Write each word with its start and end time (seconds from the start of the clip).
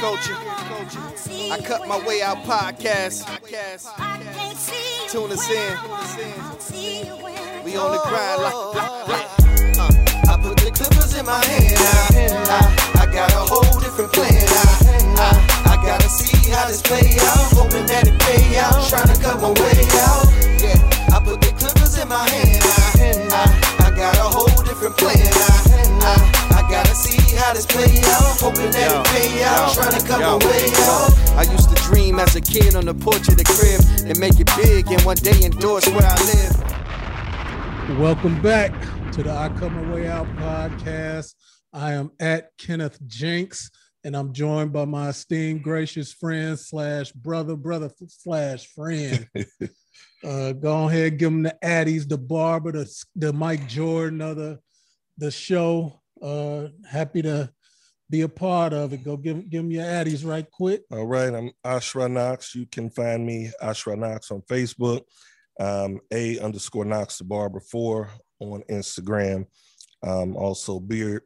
culture. 0.00 0.34
I 1.52 1.60
cut 1.62 1.86
my 1.86 2.00
way 2.06 2.22
out 2.22 2.38
podcast. 2.48 3.20
Tune 5.12 5.30
us 5.30 5.44
in. 5.50 5.76
We 7.64 7.76
on 7.76 7.92
the 7.92 8.00
grind 8.08 8.40
like. 8.40 8.54
Uh, 9.76 9.90
I 10.32 10.40
put 10.40 10.56
the 10.56 10.70
clippers 10.72 11.14
in 11.18 11.26
my 11.26 11.44
hand. 11.44 11.76
I, 12.48 13.02
I 13.02 13.12
got 13.12 13.30
a 13.32 13.44
whole 13.44 13.78
different 13.80 14.10
plan. 14.12 14.32
I, 14.32 14.64
I, 15.20 15.76
I 15.76 15.84
gotta 15.84 16.08
see 16.08 16.50
how 16.50 16.66
this 16.66 16.80
play 16.80 17.16
out. 17.20 17.52
Hoping 17.52 17.84
that 17.84 18.08
it 18.08 18.18
pay 18.20 18.56
out. 18.56 18.88
Trying 18.88 19.14
to 19.14 19.20
cut 19.20 19.36
my 19.36 19.50
way 19.52 19.84
out. 20.00 20.24
Yeah, 20.64 20.80
I 21.12 21.20
put 21.22 21.42
the 21.42 21.52
clippers 21.52 21.98
in 21.98 22.08
my 22.08 22.26
hand. 22.26 22.62
I, 22.64 23.36
I, 23.36 23.88
I 23.88 23.90
got 23.94 24.16
a 24.16 24.28
whole 24.32 24.64
different 24.64 24.96
plan. 24.96 25.18
I, 25.20 25.60
I, 26.02 26.39
how 27.40 27.54
this 27.54 27.66
play 27.66 28.02
out. 28.04 28.40
Hoping 28.40 28.70
that 28.70 28.90
yo, 28.90 29.00
it 29.00 29.06
pay 29.08 29.42
out. 29.42 29.72
Trying 29.72 29.98
to 29.98 30.06
come 30.06 30.20
yo, 30.20 30.36
away 30.36 30.68
out. 30.84 31.10
I 31.36 31.42
used 31.50 31.74
to 31.74 31.82
dream 31.82 32.18
as 32.18 32.36
a 32.36 32.40
kid 32.40 32.74
on 32.74 32.84
the 32.84 32.94
porch 32.94 33.28
of 33.28 33.36
the 33.36 33.44
crib 33.44 33.80
and 34.06 34.18
make 34.20 34.38
it 34.38 34.50
big 34.56 34.90
and 34.90 35.02
one 35.02 35.16
day 35.16 35.42
endorse 35.42 35.86
where 35.88 36.04
I 36.04 36.16
live. 36.32 37.98
Welcome 37.98 38.40
back 38.42 38.72
to 39.12 39.22
the 39.22 39.32
I 39.32 39.48
Cut 39.48 39.72
My 39.72 39.92
Way 39.92 40.06
Out 40.06 40.26
podcast. 40.36 41.34
I 41.72 41.92
am 41.92 42.10
at 42.20 42.50
Kenneth 42.58 42.98
Jenks 43.06 43.70
and 44.04 44.16
I'm 44.16 44.32
joined 44.32 44.72
by 44.72 44.84
my 44.84 45.08
esteemed, 45.08 45.62
gracious 45.62 46.12
friend 46.12 46.58
slash 46.58 47.12
brother, 47.12 47.56
brother 47.56 47.90
slash 48.06 48.66
friend. 48.66 49.26
uh, 50.24 50.52
go 50.52 50.88
ahead, 50.88 51.18
give 51.18 51.28
him 51.28 51.42
the 51.42 51.56
Addies, 51.62 52.08
the 52.08 52.18
barber, 52.18 52.72
the, 52.72 53.04
the 53.14 53.32
Mike 53.32 53.66
Jordan 53.68 54.20
of 54.20 54.36
the, 54.36 54.58
the 55.18 55.30
show. 55.30 55.99
Uh, 56.22 56.68
happy 56.88 57.22
to 57.22 57.50
be 58.10 58.22
a 58.22 58.28
part 58.28 58.72
of 58.72 58.92
it. 58.92 59.04
Go 59.04 59.16
give 59.16 59.48
give 59.48 59.64
me 59.64 59.76
your 59.76 59.84
addies 59.84 60.26
right 60.26 60.48
quick. 60.50 60.82
All 60.90 61.06
right, 61.06 61.32
I'm 61.32 61.52
Ashra 61.64 62.10
Knox. 62.10 62.54
You 62.54 62.66
can 62.66 62.90
find 62.90 63.24
me 63.24 63.50
Ashra 63.62 63.96
Knox 63.96 64.30
on 64.30 64.42
Facebook, 64.42 65.02
um, 65.60 66.00
A 66.12 66.38
underscore 66.40 66.84
Knox 66.84 67.18
the 67.18 67.24
Barber 67.24 67.60
four 67.60 68.10
on 68.40 68.62
Instagram. 68.70 69.46
Um, 70.02 70.36
also 70.36 70.80
Beard 70.80 71.22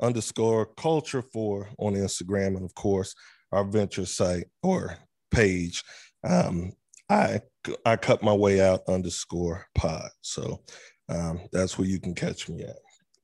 underscore 0.00 0.66
Culture 0.76 1.22
four 1.22 1.70
on 1.78 1.94
Instagram, 1.94 2.56
and 2.56 2.64
of 2.64 2.74
course 2.74 3.14
our 3.52 3.64
venture 3.64 4.06
site 4.06 4.46
or 4.62 4.96
page. 5.30 5.82
Um, 6.22 6.72
I 7.08 7.40
I 7.84 7.96
cut 7.96 8.22
my 8.22 8.32
way 8.32 8.60
out 8.60 8.82
underscore 8.88 9.66
pod. 9.74 10.10
So 10.20 10.62
um, 11.08 11.40
that's 11.52 11.78
where 11.78 11.88
you 11.88 12.00
can 12.00 12.14
catch 12.14 12.48
me 12.48 12.64
at. 12.64 12.76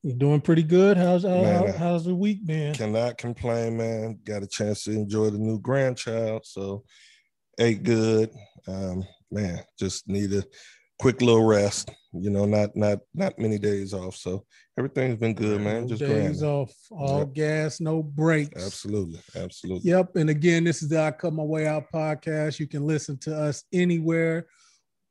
You're 0.02 0.16
doing 0.16 0.40
pretty 0.40 0.64
good. 0.64 0.96
How's 0.96 1.24
man, 1.24 1.72
how's 1.74 2.04
the 2.04 2.14
week 2.14 2.44
been? 2.44 2.74
Cannot 2.74 3.18
complain, 3.18 3.76
man. 3.76 4.18
Got 4.24 4.42
a 4.42 4.48
chance 4.48 4.82
to 4.84 4.90
enjoy 4.90 5.30
the 5.30 5.38
new 5.38 5.60
grandchild, 5.60 6.44
so 6.44 6.82
ate 7.60 7.84
good. 7.84 8.30
Um, 8.66 9.04
man, 9.30 9.60
just 9.78 10.08
need 10.08 10.32
a 10.32 10.42
quick 10.98 11.22
little 11.22 11.44
rest. 11.44 11.90
You 12.12 12.30
know, 12.30 12.46
not 12.46 12.74
not 12.74 12.98
not 13.14 13.38
many 13.38 13.58
days 13.58 13.94
off, 13.94 14.16
so 14.16 14.44
everything's 14.76 15.20
been 15.20 15.34
good, 15.34 15.60
man. 15.60 15.86
Just 15.86 16.00
days 16.00 16.40
grinding. 16.40 16.44
off, 16.44 16.74
all 16.90 17.20
yep. 17.20 17.32
gas, 17.32 17.80
no 17.80 18.02
breaks. 18.02 18.60
Absolutely, 18.60 19.20
absolutely. 19.36 19.88
Yep. 19.88 20.16
And 20.16 20.30
again, 20.30 20.64
this 20.64 20.82
is 20.82 20.88
the 20.88 21.00
I 21.00 21.12
Cut 21.12 21.32
My 21.32 21.44
Way 21.44 21.68
Out 21.68 21.92
podcast. 21.94 22.58
You 22.58 22.66
can 22.66 22.84
listen 22.88 23.18
to 23.18 23.36
us 23.36 23.62
anywhere 23.72 24.46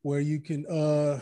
where 0.01 0.19
you 0.19 0.41
can 0.41 0.65
uh 0.67 1.21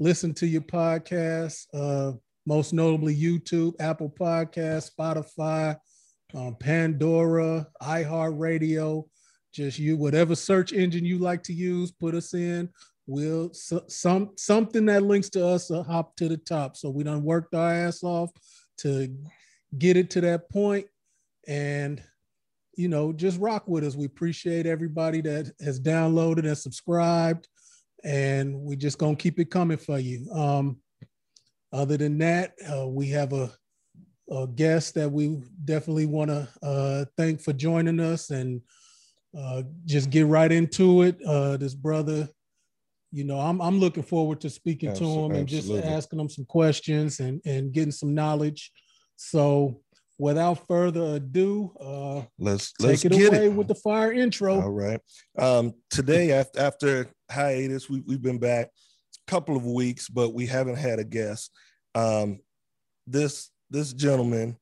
listen 0.00 0.34
to 0.34 0.46
your 0.48 0.62
podcast. 0.62 1.66
Uh 1.72 2.16
most 2.46 2.72
notably 2.72 3.14
YouTube, 3.14 3.74
Apple 3.80 4.08
Podcast, 4.08 4.92
Spotify, 4.96 5.76
um, 6.34 6.56
Pandora, 6.56 7.66
iHeartRadio. 7.82 9.04
Just 9.52 9.78
you, 9.78 9.96
whatever 9.96 10.34
search 10.34 10.72
engine 10.72 11.04
you 11.04 11.18
like 11.18 11.42
to 11.44 11.52
use, 11.52 11.90
put 11.90 12.14
us 12.14 12.34
in. 12.34 12.68
We'll 13.06 13.52
so, 13.52 13.82
some 13.88 14.30
something 14.36 14.86
that 14.86 15.02
links 15.02 15.30
to 15.30 15.46
us 15.46 15.70
will 15.70 15.84
hop 15.84 16.16
to 16.16 16.28
the 16.28 16.36
top. 16.36 16.76
So 16.76 16.90
we 16.90 17.04
done 17.04 17.22
worked 17.22 17.54
our 17.54 17.72
ass 17.72 18.02
off 18.02 18.30
to 18.78 19.16
get 19.78 19.96
it 19.96 20.10
to 20.10 20.20
that 20.22 20.50
point, 20.50 20.86
and 21.46 22.02
you 22.76 22.88
know, 22.88 23.12
just 23.12 23.40
rock 23.40 23.66
with 23.66 23.84
us. 23.84 23.96
We 23.96 24.06
appreciate 24.06 24.66
everybody 24.66 25.20
that 25.22 25.52
has 25.60 25.80
downloaded 25.80 26.46
and 26.46 26.58
subscribed, 26.58 27.48
and 28.04 28.60
we 28.60 28.76
just 28.76 28.98
gonna 28.98 29.16
keep 29.16 29.38
it 29.38 29.50
coming 29.50 29.78
for 29.78 29.98
you. 29.98 30.30
Um, 30.32 30.78
other 31.72 31.96
than 31.96 32.18
that, 32.18 32.54
uh, 32.70 32.86
we 32.86 33.08
have 33.08 33.32
a, 33.32 33.50
a, 34.30 34.46
guest 34.46 34.94
that 34.94 35.10
we 35.10 35.40
definitely 35.64 36.06
want 36.06 36.30
to 36.30 36.48
uh, 36.62 37.04
thank 37.16 37.40
for 37.40 37.52
joining 37.52 38.00
us 38.00 38.30
and 38.30 38.60
uh, 39.36 39.62
just 39.84 40.10
get 40.10 40.26
right 40.26 40.50
into 40.50 41.02
it. 41.02 41.18
Uh, 41.26 41.56
this 41.56 41.74
brother, 41.74 42.28
you 43.12 43.24
know, 43.24 43.38
I'm, 43.38 43.60
I'm 43.60 43.78
looking 43.78 44.02
forward 44.02 44.40
to 44.42 44.50
speaking 44.50 44.94
to 44.94 45.04
him 45.04 45.32
and 45.32 45.48
just 45.48 45.70
asking 45.70 46.20
him 46.20 46.28
some 46.28 46.44
questions 46.44 47.20
and, 47.20 47.40
and 47.44 47.72
getting 47.72 47.92
some 47.92 48.14
knowledge. 48.14 48.72
So 49.16 49.80
without 50.18 50.66
further 50.66 51.16
ado, 51.16 51.72
uh, 51.80 52.22
let's 52.38 52.72
take 52.72 52.88
let's 52.88 53.04
it 53.04 53.12
away 53.12 53.46
it. 53.46 53.52
with 53.52 53.68
the 53.68 53.74
fire 53.74 54.12
intro. 54.12 54.60
All 54.60 54.70
right. 54.70 55.00
Um, 55.38 55.74
today, 55.90 56.32
after, 56.32 56.58
after 56.58 57.10
hiatus, 57.30 57.90
we, 57.90 58.02
we've 58.06 58.22
been 58.22 58.38
back 58.38 58.70
couple 59.26 59.56
of 59.56 59.64
weeks, 59.64 60.08
but 60.08 60.34
we 60.34 60.46
haven't 60.46 60.76
had 60.76 60.98
a 60.98 61.04
guest. 61.04 61.50
Um, 61.94 62.40
this 63.06 63.50
this 63.70 63.92
gentleman 63.92 64.56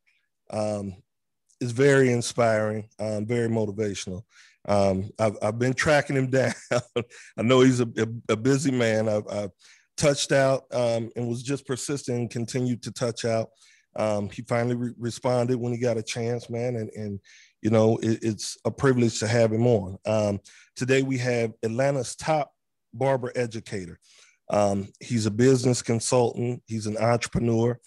um, 0.50 0.96
is 1.60 1.72
very 1.72 2.12
inspiring, 2.12 2.88
um, 2.98 3.26
very 3.26 3.48
motivational. 3.48 4.22
Um, 4.66 5.10
I've, 5.18 5.36
I've 5.42 5.58
been 5.58 5.74
tracking 5.74 6.16
him 6.16 6.30
down. 6.30 6.54
I 6.72 7.42
know 7.42 7.60
he's 7.60 7.80
a, 7.80 7.88
a, 7.98 8.32
a 8.32 8.36
busy 8.36 8.70
man. 8.70 9.08
I've, 9.08 9.26
I've 9.30 9.50
touched 9.96 10.32
out 10.32 10.64
um, 10.72 11.10
and 11.16 11.28
was 11.28 11.42
just 11.42 11.66
persistent 11.66 12.18
and 12.18 12.30
continued 12.30 12.82
to 12.82 12.92
touch 12.92 13.24
out. 13.24 13.50
Um, 13.96 14.28
he 14.28 14.42
finally 14.42 14.74
re- 14.74 14.94
responded 14.98 15.56
when 15.56 15.72
he 15.72 15.78
got 15.78 15.98
a 15.98 16.02
chance, 16.02 16.50
man, 16.50 16.76
and 16.76 16.90
and 16.94 17.20
you 17.62 17.70
know 17.70 17.96
it, 17.98 18.18
it's 18.22 18.56
a 18.64 18.70
privilege 18.70 19.20
to 19.20 19.28
have 19.28 19.52
him 19.52 19.66
on. 19.66 19.98
Um, 20.04 20.40
today 20.74 21.02
we 21.02 21.18
have 21.18 21.52
Atlanta's 21.62 22.16
top 22.16 22.52
barber 22.92 23.32
educator. 23.36 24.00
Um, 24.54 24.88
he's 25.00 25.26
a 25.26 25.32
business 25.32 25.82
consultant. 25.82 26.62
He's 26.66 26.86
an 26.86 26.96
entrepreneur. 26.96 27.78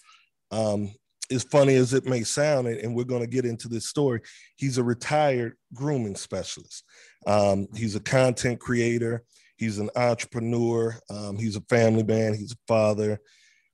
Um, 0.50 0.92
as 1.30 1.42
funny 1.44 1.74
as 1.76 1.94
it 1.94 2.04
may 2.04 2.22
sound, 2.24 2.68
and 2.68 2.94
we're 2.94 3.04
going 3.04 3.22
to 3.22 3.26
get 3.26 3.46
into 3.46 3.68
this 3.68 3.86
story, 3.86 4.20
he's 4.56 4.76
a 4.76 4.84
retired 4.84 5.54
grooming 5.72 6.14
specialist. 6.16 6.84
Um, 7.26 7.68
he's 7.74 7.96
a 7.96 8.00
content 8.00 8.60
creator. 8.60 9.24
He's 9.56 9.78
an 9.78 9.88
entrepreneur. 9.96 10.94
Um, 11.08 11.38
he's 11.38 11.56
a 11.56 11.62
family 11.62 12.02
man. 12.02 12.34
He's 12.34 12.52
a 12.52 12.58
father, 12.66 13.18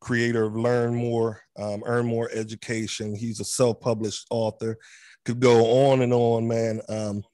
creator 0.01 0.45
of 0.45 0.57
Learn 0.57 0.95
More, 0.95 1.41
um, 1.59 1.83
Earn 1.87 2.07
More 2.07 2.31
Education. 2.33 3.17
He's 3.17 3.41
a 3.41 3.45
self-published 3.45 4.27
author. 4.31 4.77
Could 5.25 5.41
go 5.41 5.91
on 5.91 6.03
and 6.03 6.13
on, 6.13 6.47
man. 6.47 6.81
Um, 6.89 7.25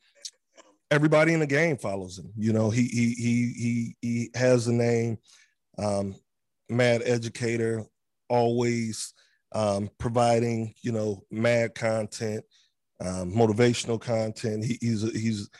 everybody 0.91 1.35
in 1.35 1.41
the 1.41 1.47
game 1.47 1.77
follows 1.77 2.19
him. 2.19 2.33
You 2.37 2.55
know, 2.55 2.71
he 2.71 2.85
he 2.85 3.15
he 3.15 3.53
he 3.53 3.97
he 4.01 4.31
has 4.35 4.67
a 4.67 4.73
name 4.73 5.19
um, 5.81 6.15
mad 6.69 7.03
educator, 7.05 7.85
always 8.29 9.15
um, 9.53 9.91
providing 9.99 10.75
you 10.83 10.93
know 10.93 11.25
mad 11.31 11.75
content, 11.75 12.45
um, 13.01 13.33
motivational 13.33 14.01
content. 14.01 14.65
He, 14.65 14.79
he's 14.81 15.03
he's 15.13 15.51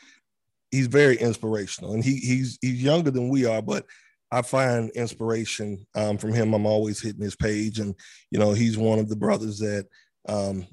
he's 0.71 0.87
very 0.87 1.17
inspirational, 1.17 1.93
and 1.93 2.03
he 2.03 2.15
he's 2.17 2.57
he's 2.61 2.81
younger 2.81 3.11
than 3.11 3.29
we 3.29 3.45
are, 3.45 3.61
but 3.61 3.85
I 4.31 4.41
find 4.41 4.89
inspiration 4.91 5.85
um, 5.95 6.17
from 6.17 6.33
him. 6.33 6.53
I'm 6.53 6.65
always 6.65 7.01
hitting 7.01 7.21
his 7.21 7.35
page, 7.35 7.79
and 7.79 7.95
you 8.31 8.39
know 8.39 8.53
he's 8.53 8.77
one 8.77 8.99
of 8.99 9.09
the 9.09 9.15
brothers 9.15 9.59
that 9.59 9.87
um, 10.29 10.65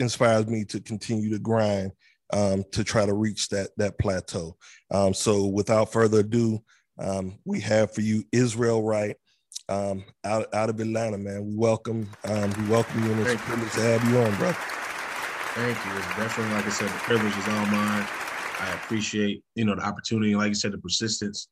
inspires 0.00 0.46
me 0.46 0.64
to 0.66 0.80
continue 0.80 1.30
to 1.30 1.38
grind 1.38 1.92
um, 2.32 2.64
to 2.72 2.82
try 2.82 3.04
to 3.04 3.14
reach 3.14 3.48
that 3.50 3.70
that 3.76 3.98
plateau. 3.98 4.56
Um, 4.90 5.12
so, 5.12 5.46
without 5.46 5.92
further 5.92 6.20
ado, 6.20 6.62
um, 6.98 7.38
we 7.44 7.60
have 7.60 7.92
for 7.92 8.00
you 8.00 8.24
Israel 8.32 8.82
Wright 8.82 9.16
um, 9.68 10.04
out, 10.24 10.52
out 10.54 10.70
of 10.70 10.78
Atlanta, 10.80 11.18
man. 11.18 11.46
We 11.46 11.56
welcome 11.56 12.08
um, 12.24 12.52
we 12.58 12.68
welcome 12.68 13.04
you, 13.04 13.12
and 13.12 13.20
it's 13.20 13.34
a 13.34 13.44
privilege 13.44 13.72
to 13.72 13.80
have 13.80 14.10
you 14.10 14.18
on, 14.18 14.34
bro. 14.36 14.52
Thank 15.54 15.84
you. 15.86 15.92
It's 15.98 16.06
definitely, 16.16 16.52
like 16.54 16.66
I 16.66 16.70
said, 16.70 16.88
the 16.88 16.94
privilege 16.94 17.36
is 17.36 17.48
all 17.48 17.66
mine. 17.66 18.06
I 18.60 18.72
appreciate, 18.82 19.44
you 19.54 19.64
know, 19.64 19.74
the 19.74 19.82
opportunity, 19.82 20.34
like 20.34 20.48
you 20.48 20.54
said, 20.54 20.72
the 20.72 20.78
persistence, 20.78 21.48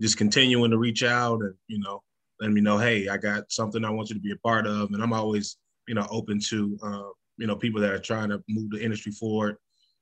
just 0.00 0.16
continuing 0.16 0.70
to 0.72 0.78
reach 0.78 1.04
out 1.04 1.40
and, 1.40 1.54
you 1.68 1.78
know, 1.78 2.02
let 2.40 2.50
me 2.50 2.60
know, 2.60 2.78
hey, 2.78 3.08
I 3.08 3.16
got 3.16 3.50
something 3.52 3.84
I 3.84 3.90
want 3.90 4.08
you 4.08 4.16
to 4.16 4.20
be 4.20 4.32
a 4.32 4.36
part 4.36 4.66
of. 4.66 4.90
And 4.90 5.00
I'm 5.00 5.12
always, 5.12 5.56
you 5.86 5.94
know, 5.94 6.06
open 6.10 6.40
to, 6.48 6.76
uh, 6.82 7.10
you 7.36 7.46
know, 7.46 7.54
people 7.54 7.80
that 7.80 7.92
are 7.92 8.00
trying 8.00 8.30
to 8.30 8.42
move 8.48 8.70
the 8.70 8.82
industry 8.82 9.12
forward, 9.12 9.56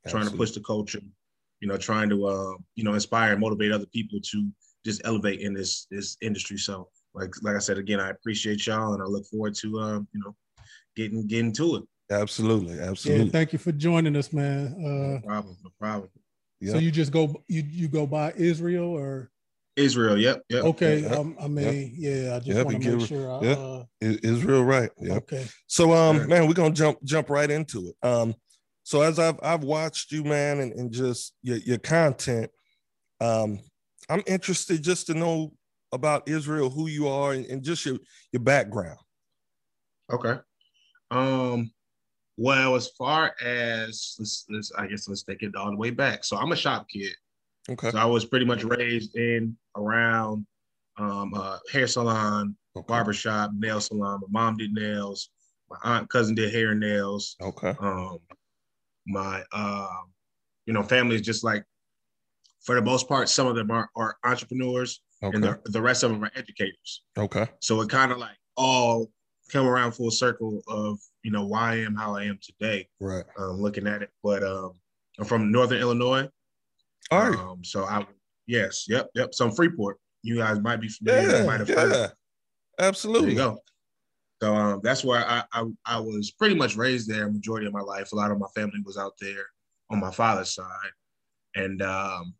Absolutely. 0.06 0.28
trying 0.28 0.32
to 0.32 0.38
push 0.38 0.50
the 0.52 0.60
culture, 0.60 1.00
you 1.60 1.68
know, 1.68 1.76
trying 1.76 2.08
to, 2.08 2.26
uh, 2.26 2.54
you 2.74 2.84
know, 2.84 2.94
inspire 2.94 3.32
and 3.32 3.40
motivate 3.40 3.72
other 3.72 3.86
people 3.92 4.18
to 4.30 4.50
just 4.84 5.02
elevate 5.04 5.40
in 5.40 5.54
this 5.54 5.86
this 5.90 6.16
industry. 6.20 6.58
So 6.58 6.88
like 7.14 7.30
like 7.42 7.56
I 7.56 7.60
said 7.60 7.78
again, 7.78 8.00
I 8.00 8.10
appreciate 8.10 8.66
y'all 8.66 8.94
and 8.94 9.02
I 9.02 9.06
look 9.06 9.26
forward 9.26 9.54
to 9.56 9.78
um, 9.80 10.08
you 10.12 10.20
know, 10.24 10.34
getting 10.96 11.26
getting 11.26 11.52
to 11.54 11.76
it. 11.76 11.82
Absolutely, 12.10 12.76
Yeah, 12.76 12.90
absolutely. 12.90 13.30
thank 13.30 13.52
you 13.52 13.58
for 13.58 13.72
joining 13.72 14.16
us, 14.16 14.32
man. 14.32 14.74
No 14.78 15.14
Uh, 15.16 15.20
problem. 15.20 15.56
No 15.64 15.70
problem. 15.80 16.10
Yeah. 16.60 16.72
So 16.72 16.78
you 16.78 16.90
just 16.90 17.12
go 17.12 17.42
you 17.48 17.62
you 17.62 17.88
go 17.88 18.06
by 18.06 18.32
Israel 18.36 18.88
or 18.88 19.30
Israel. 19.76 20.18
Yep. 20.18 20.42
Yep. 20.50 20.64
okay? 20.64 21.00
yeah, 21.00 21.08
um, 21.14 21.34
I 21.40 21.48
mean, 21.48 21.94
yeah, 21.96 22.34
I 22.36 22.38
just 22.40 22.48
Yep, 22.56 22.66
want 22.66 22.82
to 22.82 22.90
make 22.90 22.98
give- 22.98 23.08
sure. 23.08 23.30
I, 23.32 23.40
yeah. 23.40 23.52
uh, 23.52 23.84
Israel, 24.00 24.62
right? 24.64 24.90
Yeah. 24.98 25.14
Okay. 25.14 25.46
So 25.66 25.92
um 25.94 26.16
Sure. 26.18 26.26
man, 26.26 26.46
we're 26.46 26.54
gonna 26.54 26.74
jump 26.74 27.02
jump 27.04 27.30
right 27.30 27.50
into 27.50 27.88
it. 27.88 28.06
Um 28.06 28.34
so 28.84 29.00
as 29.00 29.18
I've 29.18 29.38
I've 29.42 29.62
watched 29.64 30.10
you, 30.12 30.24
man, 30.24 30.58
and, 30.60 30.72
and 30.72 30.92
just 30.92 31.34
your, 31.42 31.56
your 31.58 31.78
content, 31.78 32.50
um, 33.20 33.60
I'm 34.08 34.22
interested 34.26 34.82
just 34.82 35.06
to 35.06 35.14
know 35.14 35.52
about 35.92 36.28
Israel, 36.28 36.70
who 36.70 36.88
you 36.88 37.08
are, 37.08 37.32
and, 37.32 37.44
and 37.46 37.62
just 37.62 37.84
your 37.84 37.98
your 38.32 38.42
background. 38.42 38.98
Okay. 40.12 40.38
Um. 41.10 41.70
Well, 42.38 42.74
as 42.76 42.88
far 42.98 43.34
as 43.42 44.16
let's, 44.18 44.46
let's, 44.48 44.72
I 44.72 44.86
guess 44.86 45.06
let's 45.06 45.22
take 45.22 45.42
it 45.42 45.54
all 45.54 45.70
the 45.70 45.76
way 45.76 45.90
back. 45.90 46.24
So 46.24 46.36
I'm 46.38 46.50
a 46.52 46.56
shop 46.56 46.86
kid. 46.88 47.12
Okay. 47.68 47.90
So 47.90 47.98
I 47.98 48.06
was 48.06 48.24
pretty 48.24 48.46
much 48.46 48.64
raised 48.64 49.14
in 49.16 49.56
around 49.76 50.46
um, 50.96 51.34
uh, 51.34 51.58
hair 51.70 51.86
salon, 51.86 52.56
Okay. 52.74 52.86
barbershop, 52.88 53.50
nail 53.54 53.80
salon. 53.82 54.20
My 54.30 54.44
mom 54.44 54.56
did 54.56 54.72
nails. 54.72 55.28
My 55.70 55.76
aunt 55.84 56.08
cousin 56.08 56.34
did 56.34 56.52
hair 56.54 56.70
and 56.70 56.80
nails. 56.80 57.36
Okay. 57.40 57.74
Um, 57.78 58.18
my 59.06 59.42
um, 59.52 60.10
you 60.64 60.72
know, 60.72 60.82
family 60.82 61.16
is 61.16 61.22
just 61.22 61.44
like 61.44 61.64
for 62.62 62.74
the 62.74 62.82
most 62.82 63.08
part, 63.08 63.28
some 63.28 63.46
of 63.46 63.56
them 63.56 63.70
are, 63.70 63.88
are 63.96 64.16
entrepreneurs 64.24 65.02
Okay. 65.24 65.36
and 65.36 65.44
the, 65.44 65.60
the 65.66 65.80
rest 65.80 66.02
of 66.02 66.10
them 66.10 66.24
are 66.24 66.32
educators. 66.34 67.02
okay. 67.16 67.46
So 67.60 67.80
it 67.80 67.88
kind 67.88 68.10
of 68.10 68.18
like 68.18 68.36
all 68.56 69.10
come 69.52 69.66
around 69.66 69.92
full 69.92 70.10
circle 70.10 70.62
of 70.66 70.98
you 71.22 71.30
know 71.30 71.46
why 71.46 71.72
I 71.72 71.76
am 71.76 71.94
how 71.94 72.16
I 72.16 72.24
am 72.24 72.38
today. 72.42 72.88
Right. 73.00 73.24
Um, 73.38 73.60
looking 73.60 73.86
at 73.86 74.02
it, 74.02 74.10
but 74.24 74.42
um, 74.42 74.72
I'm 75.20 75.24
from 75.24 75.52
Northern 75.52 75.78
Illinois. 75.80 76.28
All 77.12 77.30
right. 77.30 77.38
Um, 77.38 77.62
so 77.62 77.84
I 77.84 78.04
yes, 78.48 78.86
yep, 78.88 79.10
yep. 79.14 79.32
So 79.32 79.46
I'm 79.46 79.52
Freeport. 79.52 79.98
You 80.24 80.38
guys 80.38 80.58
might 80.60 80.80
be 80.80 80.88
familiar. 80.88 81.38
yeah. 81.38 81.44
might 81.44 81.60
have 81.60 81.68
heard. 81.68 81.92
Yeah. 81.92 82.08
There 82.78 82.88
Absolutely. 82.88 83.30
you 83.30 83.36
go. 83.36 83.62
So 84.42 84.54
um, 84.56 84.80
that's 84.82 85.04
where 85.04 85.24
I, 85.24 85.44
I 85.52 85.64
I 85.86 86.00
was 86.00 86.32
pretty 86.32 86.56
much 86.56 86.74
raised 86.74 87.08
there. 87.08 87.30
Majority 87.30 87.66
of 87.68 87.72
my 87.72 87.80
life, 87.80 88.10
a 88.12 88.16
lot 88.16 88.32
of 88.32 88.40
my 88.40 88.48
family 88.56 88.80
was 88.84 88.98
out 88.98 89.12
there 89.20 89.44
on 89.90 90.00
my 90.00 90.10
father's 90.10 90.52
side, 90.52 90.90
and 91.54 91.80
um, 91.82 92.34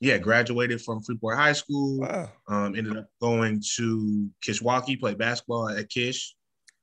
yeah, 0.00 0.18
graduated 0.18 0.82
from 0.82 1.02
Freeport 1.02 1.36
High 1.36 1.52
School. 1.54 2.00
Wow. 2.00 2.30
Um, 2.48 2.76
ended 2.76 2.96
up 2.96 3.06
going 3.20 3.62
to 3.76 4.30
Kishwaukee, 4.46 4.98
played 5.00 5.18
basketball 5.18 5.68
at 5.70 5.88
Kish. 5.88 6.34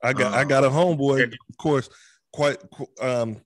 I 0.02 0.14
got 0.14 0.34
I 0.34 0.42
Um, 0.42 0.48
got 0.48 0.64
a 0.64 0.70
homeboy, 0.70 1.32
of 1.32 1.58
course, 1.58 1.90
quite 2.34 2.58
um 3.02 3.38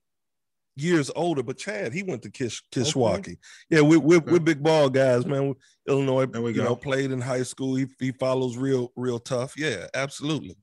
years 0.74 1.10
older, 1.16 1.42
but 1.42 1.58
Chad, 1.58 1.92
he 1.92 2.02
went 2.04 2.22
to 2.22 2.30
Kish 2.30 2.62
Kishwaukee. 2.72 3.36
Yeah, 3.68 3.80
we, 3.82 3.96
we're 3.96 4.18
Okay. 4.18 4.30
we're 4.32 4.40
big 4.40 4.62
ball 4.62 4.88
guys, 4.88 5.26
man. 5.26 5.54
Illinois, 5.88 6.26
There 6.26 6.40
we 6.42 6.50
you 6.52 6.58
go. 6.58 6.64
know, 6.64 6.76
played 6.76 7.10
in 7.10 7.20
high 7.20 7.42
school. 7.42 7.74
He, 7.74 7.86
he 7.98 8.12
follows 8.12 8.56
real 8.56 8.92
real 8.96 9.18
tough. 9.18 9.54
Yeah, 9.56 9.86
absolutely. 9.94 10.56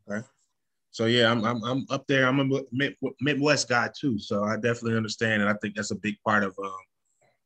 So 0.91 1.05
yeah, 1.07 1.29
I'm 1.31 1.43
I'm, 1.43 1.61
I'm 1.63 1.85
up 1.89 2.07
there. 2.07 2.25
I'm 2.27 2.39
a 2.39 2.61
Midwest 3.21 3.67
guy 3.69 3.89
too, 3.99 4.17
so 4.17 4.43
I 4.45 4.55
definitely 4.55 4.95
understand, 4.95 5.41
and 5.41 5.49
I 5.51 5.55
think 5.61 5.75
that's 5.75 5.91
a 5.91 5.95
big 5.95 6.15
part 6.25 6.43
of 6.43 6.55
um, 6.63 6.71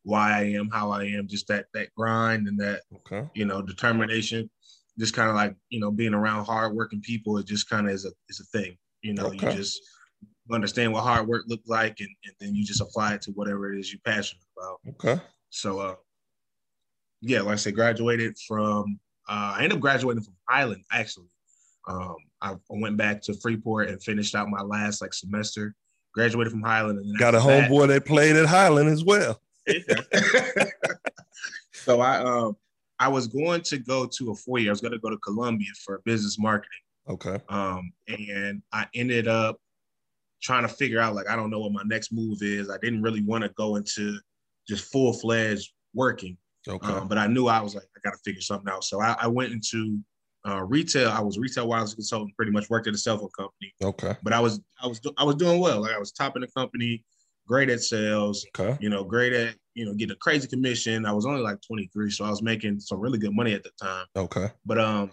why 0.03 0.37
I 0.39 0.43
am 0.51 0.69
how 0.69 0.91
I 0.91 1.03
am. 1.05 1.27
Just 1.27 1.47
that 1.47 1.65
that 1.73 1.93
grind 1.95 2.47
and 2.47 2.59
that 2.59 2.81
Okay. 2.97 3.27
you 3.35 3.45
know 3.45 3.61
determination. 3.61 4.49
Just 4.97 5.13
kind 5.13 5.29
of 5.29 5.35
like 5.35 5.55
you 5.69 5.79
know 5.79 5.91
being 5.91 6.13
around 6.13 6.45
hardworking 6.45 7.01
people. 7.01 7.37
It 7.37 7.45
just 7.47 7.69
kind 7.69 7.87
of 7.87 7.93
is 7.93 8.05
a 8.05 8.11
is 8.29 8.39
a 8.39 8.57
thing. 8.57 8.77
You 9.01 9.13
know, 9.13 9.27
Okay. 9.27 9.51
you 9.51 9.57
just 9.57 9.81
understand 10.51 10.91
what 10.91 11.03
hard 11.03 11.27
work 11.27 11.43
looks 11.47 11.67
like, 11.67 11.99
and, 11.99 12.09
and 12.25 12.33
then 12.39 12.55
you 12.55 12.65
just 12.65 12.81
apply 12.81 13.13
it 13.13 13.21
to 13.23 13.31
whatever 13.31 13.71
it 13.73 13.79
is 13.79 13.91
you're 13.93 14.01
passionate 14.03 14.43
about. 14.57 14.79
Okay. 14.89 15.21
So, 15.51 15.79
uh, 15.79 15.95
yeah, 17.21 17.41
like 17.41 17.53
I 17.53 17.55
said, 17.57 17.75
graduated 17.75 18.35
from. 18.47 18.99
Uh, 19.27 19.53
I 19.57 19.63
ended 19.63 19.73
up 19.73 19.79
graduating 19.81 20.23
from 20.23 20.33
Highland 20.49 20.83
actually. 20.91 21.27
Um, 21.87 22.15
I 22.41 22.55
went 22.69 22.97
back 22.97 23.21
to 23.23 23.33
Freeport 23.35 23.89
and 23.89 24.01
finished 24.01 24.33
out 24.35 24.49
my 24.49 24.61
last 24.61 25.01
like 25.01 25.13
semester. 25.13 25.75
Graduated 26.15 26.51
from 26.51 26.63
Highland 26.63 26.97
and 26.99 27.07
then 27.07 27.19
Got 27.19 27.35
a 27.35 27.37
after 27.37 27.49
that- 27.49 27.69
homeboy 27.69 27.87
that 27.89 28.05
played 28.05 28.35
at 28.35 28.47
Highland 28.47 28.89
as 28.89 29.03
well. 29.03 29.39
so 31.73 32.01
I 32.01 32.17
um 32.17 32.55
I 32.99 33.07
was 33.07 33.27
going 33.27 33.61
to 33.61 33.77
go 33.77 34.05
to 34.05 34.31
a 34.31 34.35
four 34.35 34.59
year. 34.59 34.69
I 34.69 34.73
was 34.73 34.81
going 34.81 34.91
to 34.91 34.99
go 34.99 35.09
to 35.09 35.17
Columbia 35.17 35.69
for 35.85 36.01
business 36.05 36.37
marketing. 36.37 36.69
Okay. 37.09 37.39
Um, 37.47 37.91
and 38.07 38.61
I 38.73 38.87
ended 38.93 39.27
up 39.27 39.57
trying 40.41 40.63
to 40.63 40.67
figure 40.67 40.99
out 40.99 41.15
like 41.15 41.29
I 41.29 41.35
don't 41.35 41.49
know 41.49 41.59
what 41.59 41.71
my 41.71 41.83
next 41.85 42.11
move 42.11 42.39
is. 42.41 42.69
I 42.69 42.77
didn't 42.77 43.01
really 43.01 43.23
want 43.23 43.43
to 43.43 43.49
go 43.51 43.77
into 43.77 44.19
just 44.67 44.91
full 44.91 45.13
fledged 45.13 45.71
working. 45.93 46.37
Okay. 46.67 46.87
Um, 46.87 47.07
but 47.07 47.17
I 47.17 47.27
knew 47.27 47.47
I 47.47 47.61
was 47.61 47.73
like, 47.73 47.85
I 47.95 47.99
got 48.03 48.11
to 48.11 48.19
figure 48.23 48.41
something 48.41 48.71
out. 48.71 48.83
So 48.83 49.01
I, 49.01 49.15
I 49.19 49.27
went 49.27 49.53
into 49.53 49.99
uh, 50.47 50.63
retail. 50.63 51.09
I 51.09 51.21
was 51.21 51.37
a 51.37 51.39
retail 51.39 51.67
wireless 51.67 51.93
consultant, 51.93 52.35
pretty 52.35 52.51
much 52.51 52.69
worked 52.69 52.87
at 52.87 52.93
a 52.93 52.97
cell 52.97 53.17
phone 53.17 53.29
company. 53.37 53.73
okay. 53.81 54.15
But 54.23 54.33
I 54.33 54.39
was, 54.39 54.59
I 54.81 54.87
was, 54.87 55.01
I 55.17 55.23
was 55.23 55.35
doing 55.35 55.59
well. 55.59 55.81
Like 55.81 55.95
I 55.95 55.99
was 55.99 56.11
topping 56.11 56.41
the 56.41 56.47
company, 56.55 57.03
great 57.49 57.69
at 57.69 57.81
sales. 57.81 58.45
Okay. 58.57 58.77
You 58.79 58.89
know, 58.89 59.03
great 59.03 59.33
at 59.33 59.55
you 59.73 59.85
know 59.85 59.93
getting 59.93 60.13
a 60.13 60.19
crazy 60.19 60.47
commission. 60.47 61.05
I 61.05 61.11
was 61.11 61.25
only 61.25 61.41
like 61.41 61.59
23, 61.61 62.11
so 62.11 62.23
I 62.23 62.29
was 62.29 62.41
making 62.41 62.79
some 62.79 62.99
really 62.99 63.17
good 63.17 63.35
money 63.35 63.53
at 63.53 63.63
the 63.63 63.71
time. 63.81 64.05
Okay. 64.15 64.47
But 64.65 64.77
um, 64.77 65.11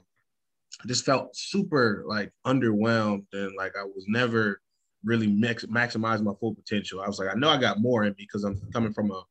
I 0.84 0.86
just 0.86 1.04
felt 1.04 1.34
super 1.34 2.04
like 2.06 2.30
underwhelmed 2.46 3.26
and 3.32 3.56
like 3.56 3.72
I 3.80 3.84
was 3.84 4.04
never 4.06 4.60
really 5.02 5.26
max- 5.26 5.64
maximizing 5.66 6.24
my 6.24 6.34
full 6.38 6.54
potential. 6.54 7.00
I 7.00 7.06
was 7.06 7.18
like, 7.18 7.28
I 7.34 7.38
know 7.38 7.48
I 7.48 7.58
got 7.58 7.80
more 7.80 8.04
in 8.04 8.14
because 8.18 8.44
I'm 8.44 8.60
coming 8.72 8.92
from 8.92 9.10
a 9.10 9.22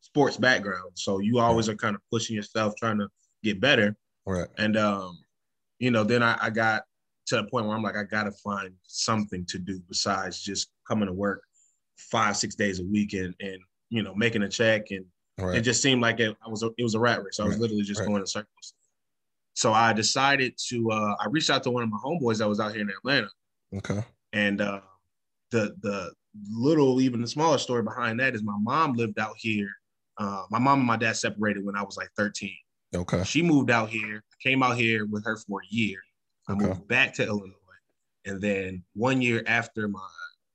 sports 0.00 0.36
background. 0.36 0.92
So 0.94 1.18
you 1.18 1.38
always 1.40 1.68
are 1.68 1.74
kind 1.74 1.94
of 1.94 2.00
pushing 2.10 2.36
yourself, 2.36 2.74
trying 2.76 2.98
to 2.98 3.08
get 3.42 3.60
better. 3.60 3.94
Right. 4.26 4.48
And 4.56 4.76
um, 4.76 5.18
you 5.78 5.90
know, 5.90 6.04
then 6.04 6.22
I, 6.22 6.38
I 6.40 6.50
got 6.50 6.84
to 7.26 7.36
the 7.36 7.44
point 7.44 7.66
where 7.66 7.76
I'm 7.76 7.82
like, 7.82 7.96
I 7.96 8.04
gotta 8.04 8.32
find 8.32 8.72
something 8.84 9.44
to 9.46 9.58
do 9.58 9.80
besides 9.88 10.40
just 10.40 10.70
coming 10.86 11.08
to 11.08 11.12
work 11.12 11.42
five, 11.96 12.36
six 12.36 12.54
days 12.54 12.80
a 12.80 12.84
week 12.84 13.12
and 13.14 13.34
and 13.40 13.58
you 13.90 14.02
know, 14.02 14.14
making 14.14 14.42
a 14.42 14.48
check 14.48 14.90
and 14.90 15.04
All 15.38 15.50
it 15.50 15.60
just 15.60 15.80
seemed 15.82 16.00
like 16.02 16.18
it, 16.20 16.36
I 16.44 16.48
was 16.48 16.62
a, 16.62 16.70
it 16.78 16.82
was 16.82 16.94
a 16.94 17.00
rat 17.00 17.22
race. 17.22 17.38
I 17.40 17.44
was 17.44 17.52
Right, 17.54 17.60
literally 17.62 17.82
just 17.82 18.00
right. 18.00 18.08
going 18.08 18.20
in 18.20 18.26
circles. 18.26 18.74
So 19.54 19.72
I 19.72 19.92
decided 19.92 20.54
to 20.68 20.90
uh, 20.90 21.14
I 21.20 21.26
reached 21.28 21.50
out 21.50 21.62
to 21.64 21.70
one 21.70 21.82
of 21.84 21.88
my 21.90 21.98
homeboys 22.04 22.38
that 22.38 22.48
was 22.48 22.58
out 22.60 22.72
here 22.72 22.80
in 22.82 22.90
Atlanta, 22.90 23.28
Okay. 23.76 24.02
and 24.32 24.60
uh, 24.60 24.80
the 25.50 25.74
the 25.80 26.12
little 26.52 27.00
even 27.00 27.20
the 27.20 27.28
smaller 27.28 27.58
story 27.58 27.82
behind 27.82 28.18
that 28.18 28.34
is 28.34 28.42
my 28.42 28.56
mom 28.60 28.94
lived 28.94 29.18
out 29.20 29.34
here. 29.36 29.70
Uh, 30.18 30.44
my 30.50 30.58
mom 30.58 30.78
and 30.80 30.86
my 30.86 30.96
dad 30.96 31.16
separated 31.16 31.64
when 31.64 31.76
I 31.76 31.82
was 31.82 31.96
like 31.96 32.08
13. 32.16 32.50
Okay. 32.94 33.22
She 33.24 33.42
moved 33.42 33.70
out 33.70 33.88
here. 33.90 34.16
I 34.32 34.36
came 34.48 34.62
out 34.62 34.76
here 34.76 35.06
with 35.06 35.24
her 35.24 35.36
for 35.36 35.60
a 35.60 35.66
year. 35.74 35.98
I 36.48 36.52
Okay. 36.52 36.66
moved 36.66 36.88
back 36.88 37.14
to 37.14 37.26
Illinois, 37.26 37.54
and 38.24 38.40
then 38.40 38.82
one 38.94 39.22
year 39.22 39.44
after 39.46 39.86
my 39.88 40.00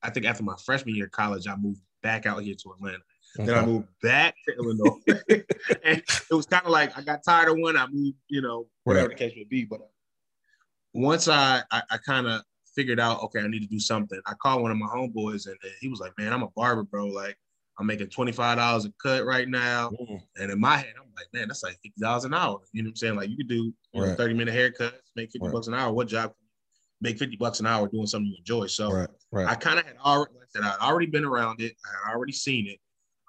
I 0.02 0.10
think 0.10 0.26
after 0.26 0.42
my 0.42 0.56
freshman 0.64 0.94
year 0.94 1.06
of 1.06 1.10
college, 1.12 1.46
I 1.46 1.56
moved 1.56 1.80
back 2.02 2.26
out 2.26 2.42
here 2.42 2.54
to 2.54 2.72
Atlanta. 2.72 2.98
Then 3.36 3.54
I 3.54 3.64
moved 3.64 3.86
back 4.02 4.34
to 4.48 4.54
Illinois. 4.56 4.98
and 5.84 6.02
it 6.30 6.34
was 6.34 6.46
kind 6.46 6.64
of 6.64 6.72
like 6.72 6.96
I 6.98 7.02
got 7.02 7.22
tired 7.22 7.48
of 7.50 7.58
one. 7.58 7.76
I 7.76 7.86
moved, 7.86 8.16
you 8.28 8.40
know, 8.42 8.66
whatever 8.84 9.08
Right. 9.08 9.16
the 9.18 9.24
case 9.24 9.34
may 9.36 9.44
be. 9.44 9.64
But 9.64 9.80
once 10.94 11.28
I 11.28 11.62
I, 11.70 11.82
I 11.90 11.98
kind 11.98 12.26
of 12.26 12.42
figured 12.74 12.98
out, 13.00 13.22
okay, 13.24 13.40
I 13.40 13.46
need 13.48 13.60
to 13.60 13.68
do 13.68 13.78
something. 13.80 14.20
I 14.26 14.34
called 14.34 14.62
one 14.62 14.70
of 14.70 14.78
my 14.78 14.86
homeboys 14.86 15.46
and 15.46 15.56
he 15.80 15.88
was 15.88 16.00
like, 16.00 16.12
"Man, 16.18 16.32
I'm 16.32 16.42
a 16.42 16.48
barber, 16.56 16.82
bro. 16.82 17.06
Like, 17.06 17.36
I'm 17.78 17.86
making 17.86 18.08
twenty 18.08 18.32
five 18.32 18.58
dollars 18.58 18.84
a 18.84 18.92
cut 19.02 19.24
right 19.24 19.48
now." 19.48 19.90
Mm, 19.90 20.20
And 20.38 20.50
in 20.50 20.58
my 20.60 20.76
head, 20.76 20.94
I'm 20.98 21.12
like, 21.16 21.26
"Man, 21.32 21.48
that's 21.48 21.62
like 21.62 21.74
fifty 21.82 22.00
dollars 22.00 22.24
an 22.24 22.34
hour." 22.34 22.60
You 22.72 22.82
know 22.82 22.88
what 22.88 22.92
I'm 22.92 22.96
saying? 22.96 23.16
Like, 23.16 23.30
you 23.30 23.36
could 23.36 23.48
do 23.48 23.54
you 23.92 24.00
know, 24.00 24.08
Right. 24.08 24.16
thirty 24.16 24.34
minute 24.34 24.54
haircuts, 24.54 24.92
make 25.14 25.30
fifty 25.30 25.40
Right. 25.46 25.52
bucks 25.52 25.68
an 25.68 25.74
hour. 25.74 25.92
What 25.92 26.08
job? 26.08 26.32
Make 27.00 27.18
fifty 27.18 27.36
bucks 27.36 27.60
an 27.60 27.66
hour 27.66 27.88
doing 27.88 28.06
something 28.06 28.30
you 28.30 28.36
enjoy. 28.38 28.66
So 28.66 28.90
Right. 29.32 29.48
I 29.48 29.54
kind 29.54 29.78
of 29.78 29.86
had 29.86 29.96
already, 30.04 30.34
like 30.34 30.44
I 30.44 30.58
said, 30.58 30.62
I'd 30.64 30.86
already 30.86 31.06
been 31.06 31.24
around 31.24 31.60
it. 31.60 31.74
I 31.84 32.08
had 32.08 32.14
already 32.14 32.32
seen 32.32 32.66
it. 32.66 32.78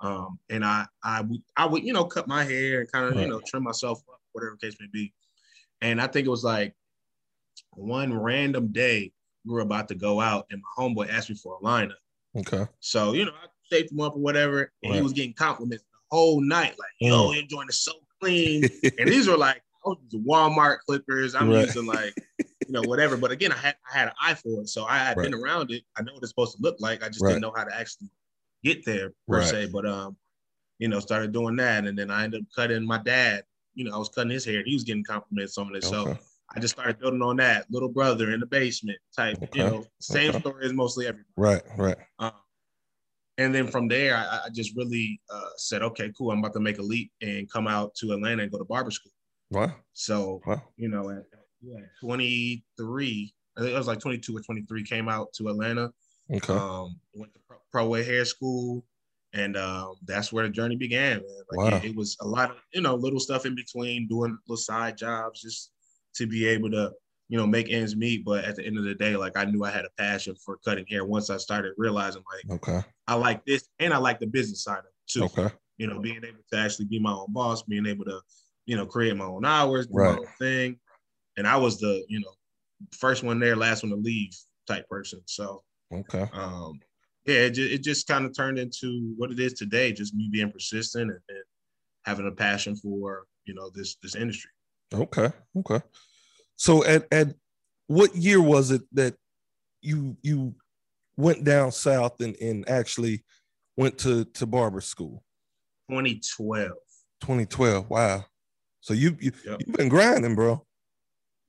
Um, 0.01 0.39
and 0.49 0.65
I, 0.65 0.87
I 1.03 1.21
would, 1.21 1.41
I 1.55 1.65
would, 1.67 1.83
you 1.83 1.93
know, 1.93 2.05
cut 2.05 2.27
my 2.27 2.43
hair 2.43 2.79
and 2.81 2.91
kind 2.91 3.05
of, 3.05 3.15
Right. 3.15 3.21
you 3.21 3.29
know, 3.29 3.39
trim 3.45 3.63
myself 3.63 4.01
up, 4.11 4.19
whatever 4.33 4.57
the 4.59 4.67
case 4.67 4.75
may 4.81 4.87
be. 4.91 5.13
And 5.79 6.01
I 6.01 6.07
think 6.07 6.25
it 6.25 6.29
was 6.29 6.43
like 6.43 6.75
one 7.75 8.13
random 8.13 8.71
day 8.71 9.11
we 9.45 9.53
were 9.53 9.61
about 9.61 9.87
to 9.87 9.95
go 9.95 10.19
out, 10.19 10.45
and 10.51 10.61
my 10.61 10.83
homeboy 10.83 11.09
asked 11.09 11.29
me 11.29 11.35
for 11.35 11.57
a 11.61 11.65
lineup. 11.65 11.93
Okay. 12.35 12.65
So 12.79 13.13
you 13.13 13.25
know, 13.25 13.31
I 13.31 13.47
shaped 13.71 13.91
him 13.91 14.01
up 14.01 14.15
or 14.15 14.19
whatever, 14.19 14.71
and 14.83 14.93
he 14.93 15.01
was 15.01 15.13
getting 15.13 15.33
compliments 15.33 15.83
the 15.83 16.15
whole 16.15 16.41
night, 16.41 16.75
like, 16.77 16.89
"Yo, 16.99 17.29
Mm. 17.29 17.35
your 17.35 17.43
joint 17.43 17.69
is 17.69 17.79
so 17.81 17.93
clean." 18.19 18.63
and 18.99 19.09
these 19.09 19.27
were 19.27 19.37
like 19.37 19.57
I 19.85 19.89
was 19.89 19.97
using 20.03 20.23
Walmart 20.27 20.79
clippers. 20.85 21.33
I'm 21.35 21.49
Right. 21.49 21.61
using 21.65 21.85
like 21.85 22.15
you 22.71 22.81
know 22.81 22.87
whatever. 22.87 23.17
But 23.17 23.31
again, 23.31 23.51
I 23.51 23.57
had 23.57 23.75
I 23.93 23.97
had 23.97 24.07
an 24.07 24.13
eye 24.21 24.33
for 24.33 24.61
it, 24.61 24.69
so 24.69 24.85
I 24.85 24.97
had 24.97 25.17
been 25.17 25.33
around 25.33 25.71
it. 25.71 25.83
I 25.97 26.03
know 26.03 26.13
what 26.13 26.23
it's 26.23 26.29
supposed 26.31 26.55
to 26.55 26.61
look 26.61 26.77
like. 26.79 27.03
I 27.03 27.07
just 27.09 27.21
Right. 27.21 27.31
didn't 27.31 27.41
know 27.41 27.51
how 27.53 27.65
to 27.65 27.75
actually 27.77 28.09
get 28.63 28.85
there 28.85 29.09
per 29.27 29.39
Right. 29.39 29.45
se. 29.45 29.69
But 29.73 29.85
um, 29.85 30.15
you 30.79 30.87
know, 30.87 31.01
started 31.01 31.33
doing 31.33 31.57
that, 31.57 31.85
and 31.85 31.99
then 31.99 32.09
I 32.09 32.23
ended 32.23 32.41
up 32.41 32.47
cutting 32.55 32.85
my 32.85 32.97
dad. 32.99 33.43
You 33.73 33.83
know, 33.85 33.93
I 33.93 33.97
was 33.97 34.07
cutting 34.07 34.31
his 34.31 34.45
hair. 34.45 34.59
and 34.59 34.67
He 34.67 34.73
was 34.73 34.85
getting 34.85 35.03
compliments 35.03 35.57
on 35.57 35.75
it, 35.75 35.83
so 35.83 36.17
I 36.55 36.59
just 36.61 36.75
started 36.75 36.99
building 36.99 37.21
on 37.21 37.35
that. 37.37 37.65
Little 37.69 37.89
brother 37.89 38.31
in 38.31 38.39
the 38.39 38.45
basement 38.45 38.99
type, 39.15 39.37
Okay. 39.43 39.59
you 39.59 39.65
know, 39.65 39.85
same 39.99 40.29
Okay. 40.29 40.39
story 40.39 40.65
as 40.65 40.71
mostly 40.73 41.07
everybody. 41.07 41.27
Right, 41.35 41.61
right. 41.77 41.97
Um, 42.19 42.31
and 43.37 43.53
then 43.53 43.67
from 43.67 43.89
there, 43.89 44.15
I, 44.15 44.41
I 44.45 44.49
just 44.49 44.75
really 44.77 45.19
uh, 45.29 45.49
said, 45.57 45.81
okay, 45.83 46.11
cool. 46.17 46.31
I'm 46.31 46.39
about 46.39 46.53
to 46.53 46.59
make 46.61 46.77
a 46.79 46.81
leap 46.81 47.11
and 47.21 47.51
come 47.51 47.67
out 47.67 47.95
to 47.95 48.11
Atlanta 48.13 48.43
and 48.43 48.51
go 48.51 48.57
to 48.59 48.65
barber 48.65 48.91
school. 48.91 49.11
Wow, 49.49 49.75
So, 49.93 50.41
wow. 50.45 50.61
you 50.77 50.87
know, 50.89 51.09
at, 51.09 51.23
at 51.63 51.89
23, 51.99 53.33
I 53.57 53.61
think 53.61 53.73
it 53.73 53.77
was 53.77 53.87
like 53.87 53.99
22 53.99 54.35
or 54.35 54.41
23, 54.41 54.83
came 54.83 55.09
out 55.09 55.33
to 55.33 55.49
Atlanta, 55.49 55.93
Okay. 56.31 56.53
um, 56.53 56.99
went 57.13 57.33
to 57.33 57.39
Pro, 57.71 57.87
Way 57.87 58.03
Hair 58.03 58.25
School. 58.25 58.85
And 59.33 59.55
um, 59.55 59.95
that's 60.03 60.33
where 60.33 60.43
the 60.45 60.49
journey 60.49 60.75
began. 60.75 61.19
Man. 61.19 61.27
Like 61.49 61.71
Wow. 61.71 61.77
it, 61.77 61.85
it 61.91 61.95
was 61.95 62.17
a 62.19 62.27
lot 62.27 62.51
of, 62.51 62.57
you 62.73 62.81
know, 62.81 62.95
little 62.95 63.19
stuff 63.19 63.45
in 63.45 63.55
between, 63.55 64.07
doing 64.09 64.37
little 64.45 64.57
side 64.57 64.97
jobs 64.97 65.41
just 65.41 65.71
to 66.15 66.27
be 66.27 66.45
able 66.45 66.69
to, 66.71 66.91
you 67.29 67.37
know, 67.37 67.47
make 67.47 67.69
ends 67.71 67.95
meet. 67.95 68.25
But 68.25 68.43
at 68.43 68.57
the 68.57 68.65
end 68.65 68.77
of 68.77 68.83
the 68.83 68.93
day, 68.93 69.15
like 69.15 69.37
I 69.37 69.45
knew 69.45 69.63
I 69.63 69.71
had 69.71 69.85
a 69.85 69.89
passion 69.97 70.35
for 70.35 70.57
cutting 70.65 70.85
hair 70.87 71.05
once 71.05 71.29
I 71.29 71.37
started 71.37 71.73
realizing 71.77 72.23
like 72.33 72.59
Okay. 72.61 72.85
I 73.07 73.15
like 73.15 73.45
this 73.45 73.69
and 73.79 73.93
I 73.93 73.97
like 73.99 74.19
the 74.19 74.27
business 74.27 74.63
side 74.65 74.79
of 74.79 74.85
it 74.85 74.93
too. 75.07 75.23
Okay. 75.23 75.47
You 75.77 75.87
know, 75.87 75.99
being 75.99 76.17
able 76.25 76.41
to 76.51 76.57
actually 76.57 76.85
be 76.87 76.99
my 76.99 77.13
own 77.13 77.31
boss, 77.31 77.63
being 77.63 77.85
able 77.85 78.03
to, 78.05 78.19
you 78.65 78.75
know, 78.75 78.85
create 78.85 79.15
my 79.15 79.25
own 79.25 79.45
hours, 79.45 79.87
do 79.87 79.93
Right. 79.93 80.11
my 80.11 80.19
own 80.19 80.27
thing. 80.37 80.77
And 81.37 81.47
I 81.47 81.57
was 81.57 81.79
the, 81.79 82.03
you 82.07 82.19
know, 82.19 82.33
first 82.93 83.23
one 83.23 83.39
there, 83.39 83.55
last 83.55 83.83
one 83.83 83.91
to 83.91 83.95
leave 83.95 84.35
type 84.67 84.87
person. 84.89 85.21
So 85.25 85.63
Okay. 85.93 86.27
um 86.33 86.79
yeah, 87.25 87.41
it, 87.41 87.51
ju- 87.51 87.69
it 87.71 87.83
just 87.83 88.07
kind 88.07 88.25
of 88.25 88.35
turned 88.35 88.57
into 88.57 89.13
what 89.15 89.31
it 89.31 89.39
is 89.39 89.53
today, 89.53 89.91
just 89.93 90.15
me 90.15 90.27
being 90.31 90.51
persistent 90.51 91.11
and, 91.11 91.19
and 91.29 91.43
having 92.05 92.27
a 92.27 92.31
passion 92.31 92.75
for, 92.75 93.25
you 93.45 93.53
know, 93.53 93.69
this 93.69 93.95
this 94.01 94.15
industry. 94.15 94.49
Okay. 94.93 95.29
Okay. 95.57 95.81
So 96.55 96.83
at 96.85 97.07
at 97.11 97.35
what 97.87 98.15
year 98.15 98.41
was 98.41 98.71
it 98.71 98.81
that 98.93 99.15
you 99.81 100.17
you 100.21 100.55
went 101.17 101.43
down 101.43 101.71
south 101.71 102.19
and, 102.21 102.35
and 102.41 102.67
actually 102.67 103.23
went 103.77 103.97
to 103.99 104.25
to 104.25 104.45
barber 104.45 104.81
school? 104.81 105.23
2012. 105.89 106.71
2012. 107.21 107.89
Wow. 107.89 108.25
So 108.79 108.93
you 108.93 109.15
you 109.19 109.31
Yep. 109.45 109.61
you've 109.65 109.75
been 109.77 109.89
grinding, 109.89 110.35
bro. 110.35 110.65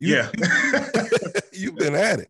You- 0.02 0.16
Yeah. 0.16 0.30
you've 1.52 1.76
been 1.76 1.94
at 1.94 2.18
it. 2.18 2.28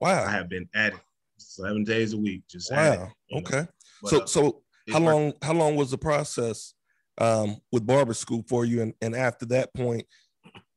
Wow. 0.00 0.24
I 0.24 0.30
have 0.32 0.48
been 0.48 0.68
at 0.74 0.92
it 0.92 1.00
seven 1.38 1.84
days 1.84 2.12
a 2.12 2.18
week, 2.18 2.42
just 2.48 2.70
at 2.70 2.94
it, 2.94 3.00
Wow. 3.00 3.12
Okay. 3.38 3.66
But, 4.02 4.10
So 4.10 4.20
uh, 4.22 4.26
so 4.26 4.62
how 4.90 5.00
worked. 5.00 5.04
long 5.04 5.32
how 5.42 5.52
long 5.54 5.76
was 5.76 5.90
the 5.90 5.98
process 5.98 6.74
um 7.18 7.56
with 7.72 7.86
barber 7.86 8.14
school 8.14 8.42
for 8.48 8.64
you 8.64 8.80
and, 8.82 8.94
and 9.02 9.14
after 9.14 9.44
that 9.46 9.72
point 9.74 10.04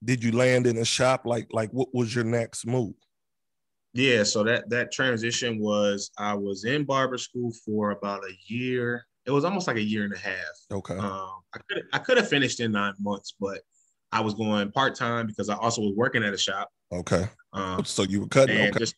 did 0.04 0.24
you 0.24 0.32
land 0.34 0.68
in 0.68 0.78
a 0.78 0.86
shop 0.86 1.22
like 1.26 1.48
like 1.52 1.70
what 1.72 1.88
was 1.94 2.14
your 2.14 2.26
next 2.26 2.66
move 2.68 2.94
Yeah, 3.94 4.24
so 4.24 4.44
that 4.44 4.70
that 4.70 4.92
transition 4.92 5.60
was 5.60 6.12
I 6.18 6.34
was 6.34 6.66
in 6.66 6.84
barber 6.84 7.18
school 7.18 7.52
for 7.66 7.92
about 7.92 8.24
a 8.26 8.34
year. 8.48 9.06
It 9.26 9.32
was 9.32 9.46
almost 9.46 9.68
like 9.68 9.78
a 9.78 9.82
year 9.94 10.04
and 10.04 10.14
a 10.14 10.18
half. 10.18 10.56
okay 10.72 10.98
Um, 10.98 11.32
I 11.56 11.60
could 11.70 11.84
I 11.94 12.00
could 12.00 12.18
have 12.18 12.28
finished 12.30 12.60
in 12.60 12.72
nine 12.74 12.94
months, 13.00 13.34
but 13.40 13.62
I 14.14 14.22
was 14.22 14.34
going 14.34 14.72
part 14.72 14.96
time 14.96 15.28
because 15.28 15.50
I 15.50 15.56
also 15.56 15.82
was 15.82 15.94
working 15.96 16.24
at 16.24 16.34
a 16.34 16.38
shop. 16.38 16.70
okay 16.92 17.28
Um, 17.54 17.84
so 17.84 18.04
you 18.04 18.22
were 18.22 18.28
cutting 18.28 18.58
okay 18.58 18.80
just 18.80 18.96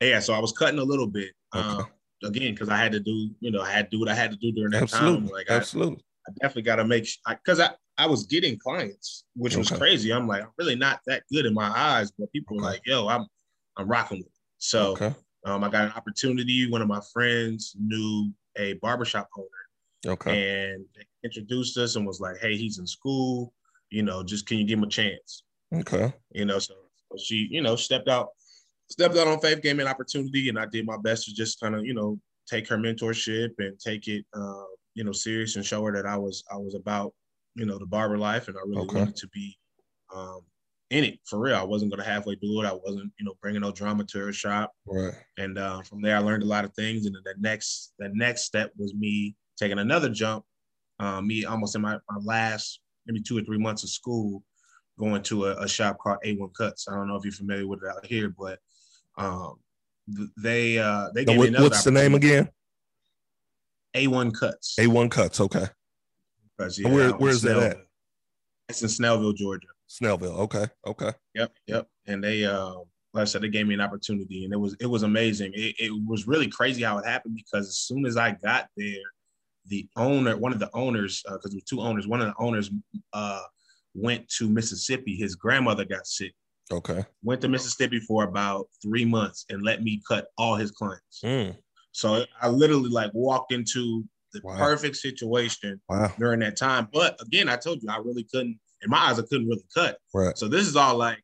yeah, 0.00 0.20
so 0.20 0.32
I 0.32 0.38
was 0.38 0.52
cutting 0.52 0.78
a 0.78 0.84
little 0.84 1.08
bit. 1.08 1.32
Um, 1.52 1.86
again, 2.22 2.52
because 2.54 2.68
I 2.68 2.76
had 2.76 2.92
to 2.92 3.00
do, 3.00 3.30
you 3.40 3.50
know, 3.50 3.60
I 3.60 3.70
had 3.70 3.90
to 3.90 3.96
do 3.96 4.00
what 4.00 4.08
I 4.08 4.14
had 4.14 4.30
to 4.30 4.36
do 4.36 4.52
during 4.52 4.70
that 4.70 4.82
absolutely 4.82 5.20
time. 5.22 5.34
Like 5.34 5.50
I, 5.50 5.54
absolutely 5.56 6.04
I 6.28 6.30
definitely 6.40 6.62
got 6.62 6.76
to 6.76 6.84
make 6.84 7.08
because 7.28 7.58
I, 7.58 7.70
I 7.96 8.06
was 8.06 8.26
getting 8.26 8.58
clients, 8.58 9.24
which 9.34 9.56
was 9.56 9.70
crazy. 9.70 10.12
I'm 10.12 10.28
like, 10.28 10.42
I'm 10.42 10.52
really 10.56 10.76
not 10.76 11.00
that 11.06 11.24
good 11.32 11.46
in 11.46 11.54
my 11.54 11.68
eyes, 11.68 12.12
but 12.16 12.32
people 12.32 12.56
were 12.56 12.62
like, 12.62 12.82
yo, 12.86 13.08
I'm 13.08 13.26
I'm 13.76 13.88
rocking 13.88 14.18
with 14.18 14.26
it. 14.26 14.32
So 14.58 14.92
okay 14.92 15.14
um, 15.44 15.64
I 15.64 15.68
got 15.68 15.84
an 15.84 15.92
opportunity. 15.92 16.68
One 16.70 16.82
of 16.82 16.88
my 16.88 17.00
friends 17.12 17.74
knew 17.78 18.32
a 18.56 18.74
barbershop 18.74 19.28
owner 19.36 20.14
okay 20.14 20.72
and 20.72 20.84
introduced 21.24 21.76
us 21.76 21.96
and 21.96 22.06
was 22.06 22.20
like, 22.20 22.36
hey, 22.38 22.56
he's 22.56 22.78
in 22.78 22.86
school. 22.86 23.52
You 23.90 24.02
know, 24.02 24.22
just 24.22 24.46
can 24.46 24.58
you 24.58 24.66
give 24.66 24.78
him 24.78 24.84
a 24.84 24.88
chance? 24.88 25.44
okay 25.72 26.12
You 26.32 26.44
know, 26.44 26.58
so, 26.58 26.74
so 27.10 27.18
she, 27.18 27.48
you 27.50 27.62
know, 27.62 27.76
stepped 27.76 28.08
out, 28.08 28.28
stepped 28.90 29.16
out 29.16 29.26
on 29.28 29.40
faith, 29.40 29.62
gave 29.62 29.76
me 29.76 29.82
an 29.82 29.88
opportunity, 29.88 30.48
and 30.48 30.58
I 30.58 30.66
did 30.66 30.86
my 30.86 30.96
best 31.02 31.24
to 31.26 31.34
just 31.34 31.60
kind 31.60 31.74
of, 31.74 31.84
you 31.84 31.94
know, 31.94 32.20
take 32.48 32.68
her 32.68 32.76
mentorship 32.76 33.50
and 33.58 33.78
take 33.78 34.08
it, 34.08 34.24
uh, 34.34 34.64
you 34.94 35.04
know, 35.04 35.12
serious 35.12 35.56
and 35.56 35.64
show 35.64 35.82
her 35.84 35.92
that 35.92 36.06
I 36.06 36.16
was, 36.16 36.44
I 36.52 36.56
was 36.56 36.74
about, 36.74 37.14
you 37.54 37.66
know, 37.66 37.78
the 37.78 37.86
barber 37.86 38.18
life, 38.18 38.48
and 38.48 38.56
I 38.56 38.60
really 38.66 38.86
Okay. 38.88 38.98
wanted 38.98 39.16
to 39.16 39.28
be 39.28 39.56
um, 40.14 40.40
in 40.90 41.04
it 41.04 41.20
for 41.24 41.38
real. 41.38 41.56
I 41.56 41.62
wasn't 41.62 41.90
gonna 41.90 42.04
halfway 42.04 42.34
do 42.36 42.60
it. 42.62 42.66
I 42.66 42.72
wasn't, 42.72 43.12
you 43.18 43.24
know, 43.26 43.34
bringing 43.42 43.60
no 43.62 43.72
drama 43.72 44.04
to 44.04 44.18
her 44.20 44.32
shop. 44.32 44.72
right 44.86 45.14
And 45.36 45.58
uh, 45.58 45.82
from 45.82 46.02
there, 46.02 46.16
I 46.16 46.20
learned 46.20 46.42
a 46.42 46.46
lot 46.46 46.64
of 46.64 46.74
things. 46.74 47.06
And 47.06 47.14
then 47.14 47.22
the 47.24 47.34
next, 47.38 47.94
the 47.98 48.10
next 48.14 48.42
step 48.42 48.72
was 48.76 48.94
me 48.94 49.36
taking 49.56 49.78
another 49.78 50.08
jump. 50.08 50.44
Uh, 50.98 51.20
me 51.20 51.44
almost 51.44 51.76
in 51.76 51.82
my, 51.82 51.98
my 52.10 52.18
last 52.24 52.80
maybe 53.08 53.22
two 53.22 53.36
or 53.38 53.42
three 53.42 53.58
months 53.58 53.82
of 53.82 53.90
school, 53.90 54.42
going 54.98 55.22
to 55.22 55.46
a, 55.46 55.62
a 55.62 55.68
shop 55.68 55.98
called 55.98 56.18
A1 56.24 56.50
Cuts. 56.56 56.86
I 56.88 56.94
don't 56.94 57.08
know 57.08 57.16
if 57.16 57.24
you're 57.24 57.32
familiar 57.32 57.66
with 57.66 57.80
it 57.82 57.88
out 57.88 58.04
here, 58.06 58.32
but 58.38 58.58
um, 59.16 59.56
th- 60.14 60.28
they 60.36 60.78
uh, 60.78 61.08
they 61.14 61.24
gave 61.24 61.34
me 61.34 61.38
what- 61.38 61.48
another 61.48 61.64
what's 61.64 61.82
the 61.84 61.90
name 61.90 62.14
again 62.14 62.48
A1 63.96 64.32
Cuts. 64.38 64.76
a1 64.78 65.10
cuts 65.10 65.40
okay 65.40 65.66
Cuts, 66.58 66.82
Where- 66.82 67.08
out 67.08 67.14
in 67.14 67.16
where's 67.18 67.42
that 67.42 67.56
at? 67.58 67.76
It's 68.68 68.82
in 68.82 68.88
Snellville, 68.88 69.34
Georgia. 69.34 69.68
snellville 69.88 70.38
okay 70.40 70.66
okay 70.86 71.12
Yep, 71.34 71.52
yep. 71.66 71.86
And 72.06 72.22
they, 72.22 72.44
uh, 72.44 72.74
like 73.14 73.22
I 73.22 73.24
said, 73.24 73.42
they 73.42 73.48
gave 73.48 73.66
me 73.66 73.74
an 73.74 73.80
opportunity, 73.80 74.44
and 74.44 74.52
it 74.52 74.56
was 74.58 74.76
it 74.80 74.86
was 74.86 75.02
amazing. 75.02 75.52
It, 75.54 75.74
it 75.78 75.92
was 76.06 76.26
really 76.26 76.48
crazy 76.48 76.82
how 76.82 76.98
it 76.98 77.06
happened 77.06 77.36
because 77.36 77.66
as 77.68 77.78
soon 77.78 78.04
as 78.04 78.16
I 78.18 78.32
got 78.32 78.68
there, 78.76 79.00
the 79.68 79.88
owner, 79.96 80.36
one 80.36 80.52
of 80.52 80.58
the 80.58 80.70
owners, 80.74 81.22
because 81.26 81.50
there 81.50 81.56
were 81.58 81.68
two 81.68 81.80
owners, 81.80 82.06
one 82.06 82.20
of 82.20 82.26
the 82.28 82.34
owners 82.38 82.70
uh, 83.12 83.42
went 83.94 84.28
to 84.30 84.48
Mississippi. 84.48 85.16
His 85.16 85.34
grandmother 85.34 85.84
got 85.84 86.06
sick. 86.06 86.32
okay 86.72 87.04
Went 87.22 87.40
to 87.42 87.48
Mississippi 87.48 88.00
for 88.00 88.24
about 88.24 88.68
three 88.82 89.04
months 89.04 89.44
and 89.50 89.62
let 89.62 89.82
me 89.82 90.00
cut 90.06 90.28
all 90.38 90.56
his 90.56 90.70
clients. 90.70 91.20
Mm, 91.24 91.56
So 91.92 92.24
I 92.40 92.48
literally 92.48 92.90
like 92.90 93.10
walked 93.14 93.52
into 93.52 94.04
the 94.34 94.40
Wow. 94.44 94.56
perfect 94.58 94.96
situation 94.96 95.80
wow 95.88 96.12
during 96.18 96.40
that 96.40 96.56
time. 96.56 96.88
But 96.92 97.18
again, 97.22 97.48
I 97.48 97.56
told 97.56 97.82
you 97.82 97.88
I 97.90 97.96
really 97.96 98.24
couldn't. 98.24 98.58
In 98.82 98.90
my 98.90 98.98
eyes, 98.98 99.18
I 99.18 99.22
couldn't 99.22 99.48
really 99.48 99.64
cut. 99.74 99.98
right 100.14 100.36
So 100.38 100.46
this 100.48 100.66
is 100.66 100.76
all 100.76 100.96
like 100.96 101.20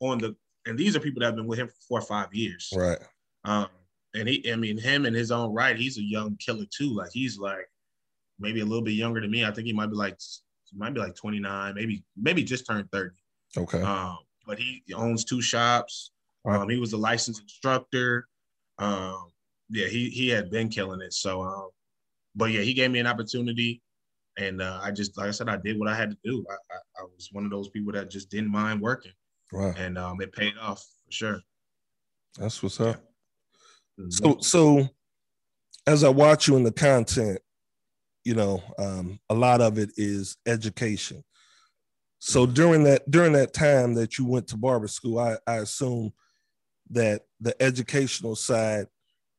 on 0.00 0.18
the, 0.18 0.36
and 0.66 0.78
these 0.78 0.94
are 0.94 1.00
people 1.00 1.20
that 1.20 1.26
have 1.26 1.36
been 1.36 1.46
with 1.46 1.58
him 1.58 1.68
for 1.68 1.74
four 1.88 1.98
or 2.00 2.02
five 2.02 2.32
years. 2.32 2.70
right 2.76 2.98
Um, 3.44 3.68
and 4.14 4.28
he, 4.28 4.52
I 4.52 4.56
mean, 4.56 4.76
him 4.78 5.06
in 5.06 5.14
his 5.14 5.30
own 5.32 5.52
right, 5.54 5.76
he's 5.76 5.96
a 5.98 6.02
young 6.02 6.36
killer 6.36 6.66
too. 6.70 6.94
Like 6.94 7.08
he's 7.12 7.38
like 7.38 7.66
maybe 8.38 8.60
a 8.60 8.64
little 8.64 8.82
bit 8.82 8.92
younger 8.92 9.20
than 9.20 9.30
me. 9.30 9.44
I 9.44 9.50
think 9.50 9.66
he 9.66 9.72
might 9.72 9.90
be 9.90 9.96
like, 9.96 10.18
he 10.70 10.78
might 10.78 10.94
be 10.94 11.00
like 11.00 11.14
29, 11.14 11.74
maybe, 11.74 12.04
maybe 12.16 12.42
just 12.42 12.66
turned 12.66 12.90
30. 12.92 13.10
okay 13.56 13.82
Um, 13.82 14.18
but 14.46 14.58
he 14.58 14.82
owns 14.94 15.24
two 15.24 15.40
shops. 15.40 16.10
Um, 16.44 16.68
he 16.68 16.78
was 16.78 16.92
a 16.92 16.96
licensed 16.96 17.42
instructor. 17.42 18.26
Um, 18.78 19.28
yeah, 19.70 19.86
he 19.86 20.10
he 20.10 20.28
had 20.28 20.50
been 20.50 20.68
killing 20.68 21.00
it. 21.00 21.12
So, 21.12 21.42
um, 21.42 21.68
but 22.34 22.50
yeah, 22.50 22.62
he 22.62 22.74
gave 22.74 22.90
me 22.90 22.98
an 22.98 23.06
opportunity, 23.06 23.80
and 24.36 24.60
uh, 24.60 24.80
I 24.82 24.90
just 24.90 25.16
like 25.16 25.28
I 25.28 25.30
said, 25.30 25.48
I 25.48 25.56
did 25.56 25.78
what 25.78 25.88
I 25.88 25.94
had 25.94 26.10
to 26.10 26.16
do. 26.24 26.44
I, 26.50 26.54
I, 26.54 27.02
I 27.02 27.04
was 27.04 27.28
one 27.30 27.44
of 27.44 27.50
those 27.52 27.68
people 27.68 27.92
that 27.92 28.10
just 28.10 28.28
didn't 28.28 28.50
mind 28.50 28.80
working, 28.80 29.12
wow 29.52 29.72
and 29.78 29.96
um, 29.96 30.20
it 30.20 30.32
paid 30.32 30.54
off 30.60 30.80
for 31.06 31.12
sure. 31.12 31.40
that's 32.38 32.60
what's 32.62 32.80
up 32.80 33.00
Mhm. 34.00 34.12
So 34.12 34.38
so 34.40 34.88
as 35.86 36.04
I 36.04 36.08
watch 36.08 36.48
you 36.48 36.56
in 36.56 36.62
the 36.62 36.72
content, 36.72 37.40
you 38.24 38.34
know, 38.34 38.62
um, 38.78 39.18
a 39.28 39.34
lot 39.34 39.60
of 39.60 39.78
it 39.78 39.90
is 39.96 40.36
education. 40.46 41.24
So 42.18 42.46
during 42.46 42.84
that 42.84 43.10
during 43.10 43.32
that 43.32 43.52
time 43.52 43.94
that 43.94 44.16
you 44.18 44.24
went 44.24 44.46
to 44.48 44.56
barber 44.56 44.88
school, 44.88 45.18
I, 45.18 45.38
I 45.46 45.56
assume 45.56 46.12
that 46.90 47.22
the 47.40 47.60
educational 47.60 48.36
side 48.36 48.86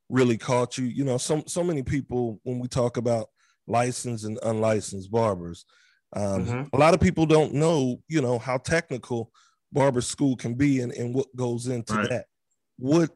really 0.09 0.37
caught 0.37 0.77
you. 0.77 0.85
You 0.85 1.05
know, 1.05 1.17
some 1.17 1.43
so 1.47 1.63
many 1.63 1.81
people 1.83 2.39
when 2.43 2.59
we 2.59 2.67
talk 2.67 2.97
about 2.97 3.29
licensed 3.67 4.25
and 4.25 4.37
unlicensed 4.43 5.11
barbers, 5.11 5.65
um, 6.13 6.45
Mhm. 6.45 6.69
a 6.73 6.77
lot 6.77 6.93
of 6.93 6.99
people 6.99 7.25
don't 7.25 7.53
know, 7.53 8.01
you 8.09 8.21
know, 8.21 8.37
how 8.37 8.57
technical 8.57 9.31
barber 9.71 10.01
school 10.01 10.35
can 10.35 10.53
be 10.53 10.81
and, 10.81 10.91
and 10.91 11.15
what 11.15 11.33
goes 11.35 11.67
into 11.67 11.93
Right. 11.95 12.09
that. 12.09 12.25
What 12.77 13.11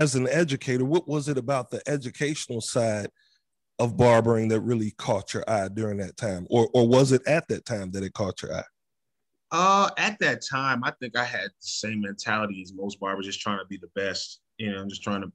as 0.00 0.14
an 0.14 0.28
educator, 0.28 0.84
what 0.84 1.06
was 1.06 1.28
it 1.28 1.38
about 1.38 1.70
the 1.70 1.82
educational 1.86 2.60
side 2.60 3.10
of 3.78 3.96
barbering 3.96 4.48
that 4.48 4.60
really 4.60 4.92
caught 4.92 5.34
your 5.34 5.44
eye 5.48 5.68
during 5.68 5.98
that 5.98 6.16
time? 6.16 6.46
Or 6.50 6.68
or 6.74 6.88
was 6.88 7.12
it 7.12 7.22
at 7.26 7.48
that 7.48 7.64
time 7.64 7.90
that 7.92 8.02
it 8.02 8.14
caught 8.14 8.42
your 8.42 8.54
eye? 8.54 8.64
Uh, 9.52 9.90
at 9.96 10.18
that 10.18 10.42
time, 10.48 10.82
I 10.82 10.92
think 11.00 11.16
I 11.16 11.24
had 11.24 11.46
the 11.46 11.52
same 11.60 12.00
mentality 12.00 12.60
as 12.62 12.72
most 12.72 12.98
barbers, 12.98 13.26
just 13.26 13.40
trying 13.40 13.58
to 13.58 13.66
be 13.66 13.76
the 13.76 13.90
best. 13.94 14.40
You 14.58 14.72
know, 14.72 14.80
I'm 14.80 14.88
just 14.88 15.02
trying 15.02 15.22
to 15.22 15.32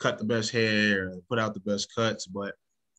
cut 0.00 0.18
the 0.18 0.24
best 0.24 0.50
hair 0.50 1.08
and 1.08 1.22
put 1.28 1.38
out 1.38 1.54
the 1.54 1.60
best 1.60 1.94
cuts. 1.94 2.26
But 2.26 2.54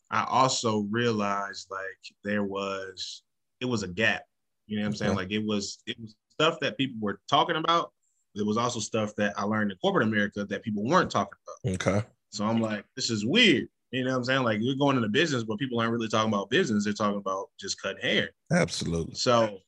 I 0.09 0.25
also 0.29 0.87
realized 0.89 1.67
like 1.69 1.81
there 2.23 2.43
was 2.43 3.23
it 3.59 3.65
was 3.65 3.83
a 3.83 3.87
gap. 3.87 4.23
You 4.67 4.77
know 4.77 4.83
what 4.83 4.89
I'm 4.89 4.95
saying? 4.95 5.11
Okay. 5.11 5.19
Like 5.19 5.31
it 5.31 5.45
was 5.45 5.79
it 5.85 5.99
was 5.99 6.15
stuff 6.29 6.59
that 6.61 6.77
people 6.77 6.97
were 7.01 7.19
talking 7.29 7.55
about. 7.55 7.91
It 8.35 8.45
was 8.45 8.57
also 8.57 8.79
stuff 8.79 9.13
that 9.17 9.33
I 9.37 9.43
learned 9.43 9.71
in 9.71 9.77
corporate 9.77 10.07
America 10.07 10.43
that 10.45 10.63
people 10.63 10.83
weren't 10.83 11.11
talking 11.11 11.37
about. 11.45 11.73
Okay. 11.75 12.07
So 12.31 12.45
I'm 12.45 12.59
like, 12.59 12.83
this 12.95 13.11
is 13.11 13.25
weird. 13.25 13.67
You 13.93 14.03
know 14.03 14.09
what 14.09 14.17
I'm 14.17 14.23
saying? 14.23 14.43
Like 14.43 14.59
we're 14.59 14.75
going 14.75 14.97
into 14.97 15.07
business, 15.07 15.43
but 15.43 15.59
people 15.59 15.79
aren't 15.79 15.91
really 15.91 16.07
talking 16.07 16.33
about 16.33 16.49
business. 16.49 16.83
They're 16.83 16.93
talking 16.93 17.19
about 17.19 17.49
just 17.59 17.79
cutting 17.79 18.01
hair. 18.01 18.31
Absolutely. 18.51 19.13
So, 19.13 19.59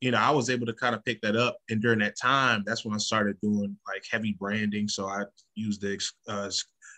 you 0.00 0.10
know, 0.10 0.18
I 0.18 0.30
was 0.30 0.48
able 0.48 0.64
to 0.64 0.72
kind 0.72 0.94
of 0.94 1.04
pick 1.04 1.20
that 1.20 1.36
up. 1.36 1.58
And 1.68 1.82
during 1.82 1.98
that 1.98 2.16
time, 2.16 2.64
that's 2.64 2.86
when 2.86 2.94
I 2.94 2.98
started 2.98 3.38
doing 3.42 3.76
like 3.86 4.02
heavy 4.10 4.32
branding. 4.32 4.88
So 4.88 5.06
I 5.06 5.24
used 5.56 5.82
the 5.82 6.00
uh, 6.26 6.50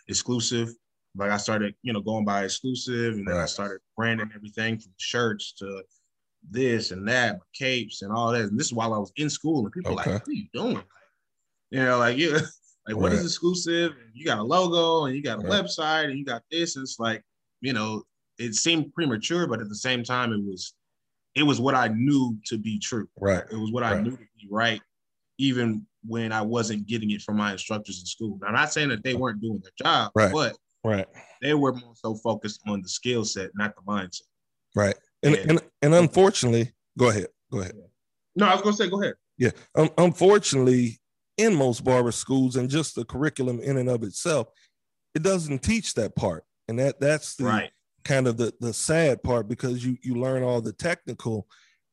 exclusive. 0.07 0.69
Like 1.17 1.31
I 1.31 1.37
started, 1.37 1.75
you 1.83 1.91
know, 1.91 1.99
going 1.99 2.23
by 2.23 2.45
exclusive, 2.45 3.15
and 3.15 3.27
then 3.27 3.35
I 3.35 3.45
started 3.45 3.81
branding 3.97 4.31
everything 4.33 4.79
from 4.79 4.93
shirts 4.95 5.51
to 5.53 5.83
this 6.49 6.91
and 6.91 7.05
that, 7.09 7.33
my 7.33 7.39
capes 7.53 8.03
and 8.03 8.13
all 8.13 8.31
that. 8.31 8.43
And 8.43 8.57
this 8.57 8.67
is 8.67 8.73
while 8.73 8.93
I 8.93 8.99
was 8.99 9.11
in 9.17 9.29
school, 9.29 9.65
and 9.65 9.71
people 9.73 9.99
Okay. 9.99 10.11
like, 10.11 10.21
"What 10.21 10.29
are 10.29 10.33
you 10.33 10.47
doing?" 10.53 10.83
You 11.71 11.83
know, 11.83 11.97
like 11.97 12.17
you, 12.17 12.39
like 12.93 13.01
what 13.01 13.13
is 13.13 13.19
Right. 13.19 13.25
exclusive? 13.25 13.93
You 14.13 14.25
got 14.25 14.39
a 14.39 14.43
logo, 14.43 15.05
and 15.05 15.15
you 15.15 15.21
got 15.23 15.39
a 15.39 15.41
Right. 15.47 15.63
website, 15.63 16.09
and 16.09 16.17
you 16.17 16.25
got 16.25 16.43
this. 16.51 16.75
And 16.75 16.83
it's 16.83 16.99
like, 16.99 17.23
you 17.61 17.73
know, 17.73 18.03
it 18.37 18.55
seemed 18.55 18.93
premature, 18.93 19.47
but 19.47 19.61
at 19.61 19.69
the 19.69 19.75
same 19.75 20.03
time, 20.03 20.33
it 20.33 20.43
was, 20.43 20.73
it 21.35 21.43
was 21.43 21.59
what 21.59 21.75
I 21.75 21.89
knew 21.89 22.37
to 22.45 22.57
be 22.57 22.79
true. 22.79 23.07
Right. 23.19 23.43
It 23.51 23.55
was 23.55 23.71
what 23.71 23.83
I 23.83 24.01
knew 24.01 24.11
to 24.11 24.17
be 24.17 24.47
right, 24.49 24.81
even 25.37 25.85
when 26.05 26.31
I 26.31 26.41
wasn't 26.41 26.87
getting 26.87 27.11
it 27.11 27.21
from 27.21 27.37
my 27.37 27.51
instructors 27.51 27.99
in 27.99 28.05
school. 28.05 28.39
Now, 28.41 28.47
I'm 28.47 28.53
not 28.53 28.71
saying 28.71 28.89
that 28.89 29.03
they 29.03 29.13
weren't 29.13 29.41
doing 29.41 29.59
their 29.61 29.71
job, 29.77 30.11
Right. 30.15 30.31
but 30.31 30.57
Right. 30.83 31.05
they 31.41 31.53
were 31.53 31.73
more 31.73 31.93
so 31.95 32.15
focused 32.15 32.61
on 32.67 32.81
the 32.81 32.89
skill 32.89 33.25
set, 33.25 33.51
not 33.55 33.75
the 33.75 33.81
mindset. 33.81 34.21
Right. 34.75 34.95
And 35.23 35.35
Yeah. 35.35 35.45
and 35.49 35.61
and 35.81 35.93
unfortunately, 35.93 36.73
go 36.97 37.09
ahead. 37.09 37.27
Go 37.51 37.59
ahead. 37.59 37.75
No, 38.35 38.45
I 38.47 38.53
was 38.53 38.61
gonna 38.61 38.75
say, 38.77 38.89
go 38.89 39.01
ahead. 39.01 39.15
Yeah. 39.37 39.51
Um, 39.75 39.89
unfortunately, 39.97 40.99
in 41.39 41.55
most 41.55 41.83
barber 41.83 42.11
schools 42.11 42.55
and 42.55 42.69
just 42.69 42.95
the 42.95 43.05
curriculum 43.05 43.59
in 43.61 43.77
and 43.77 43.89
of 43.89 44.03
itself, 44.03 44.49
it 45.15 45.23
doesn't 45.23 45.63
teach 45.63 45.93
that 45.95 46.15
part. 46.15 46.43
And 46.67 46.77
that 46.79 46.99
that's 46.99 47.35
the 47.35 47.45
Right. 47.45 47.71
kind 48.03 48.27
of 48.27 48.37
the 48.37 48.53
the 48.59 48.73
sad 48.73 49.23
part 49.23 49.47
because 49.47 49.83
you 49.85 49.97
you 50.01 50.15
learn 50.15 50.43
all 50.43 50.61
the 50.61 50.73
technical 50.73 51.47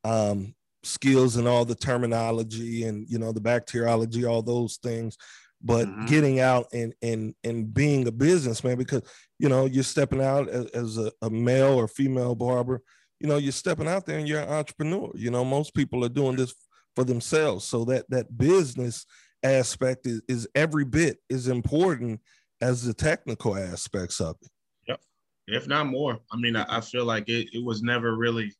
um 0.04 0.54
skills 0.82 1.36
and 1.36 1.48
all 1.48 1.64
the 1.64 1.74
terminology 1.74 2.84
and 2.84 3.08
you 3.08 3.18
know 3.18 3.32
the 3.32 3.40
bacteriology 3.40 4.24
all 4.24 4.42
those 4.42 4.76
things 4.76 5.16
but 5.62 5.88
Mhm. 5.88 6.06
getting 6.06 6.38
out 6.38 6.66
and 6.72 6.94
and 7.02 7.34
and 7.42 7.74
being 7.74 8.06
a 8.06 8.12
businessman 8.12 8.78
because 8.78 9.02
you 9.40 9.48
know 9.48 9.64
you're 9.66 9.82
stepping 9.82 10.22
out 10.22 10.48
as, 10.48 10.66
as 10.66 10.98
a, 10.98 11.10
a 11.22 11.30
male 11.30 11.74
or 11.74 11.88
female 11.88 12.34
barber 12.36 12.82
you 13.18 13.26
know 13.26 13.36
you're 13.38 13.50
stepping 13.50 13.88
out 13.88 14.06
there 14.06 14.18
and 14.18 14.28
you're 14.28 14.40
an 14.42 14.48
entrepreneur 14.48 15.10
you 15.16 15.30
know 15.30 15.44
most 15.44 15.74
people 15.74 16.04
are 16.04 16.08
doing 16.20 16.36
this 16.36 16.54
for 16.94 17.02
themselves 17.04 17.64
so 17.64 17.84
that 17.84 18.04
that 18.10 18.36
business 18.38 19.06
aspect 19.52 20.06
is, 20.06 20.22
is 20.28 20.48
every 20.54 20.84
bit 20.84 21.18
as 21.30 21.48
important 21.48 22.20
as 22.60 22.84
the 22.84 22.94
technical 22.94 23.56
aspects 23.56 24.20
of 24.20 24.36
it 24.42 24.50
Yep. 24.88 25.00
if 25.48 25.66
not 25.68 25.86
more. 25.86 26.18
I 26.32 26.36
mean, 26.36 26.56
I, 26.56 26.64
I 26.68 26.80
feel 26.80 27.04
like 27.04 27.28
it, 27.28 27.48
it 27.52 27.64
was 27.64 27.82
never 27.82 28.16
really. 28.16 28.52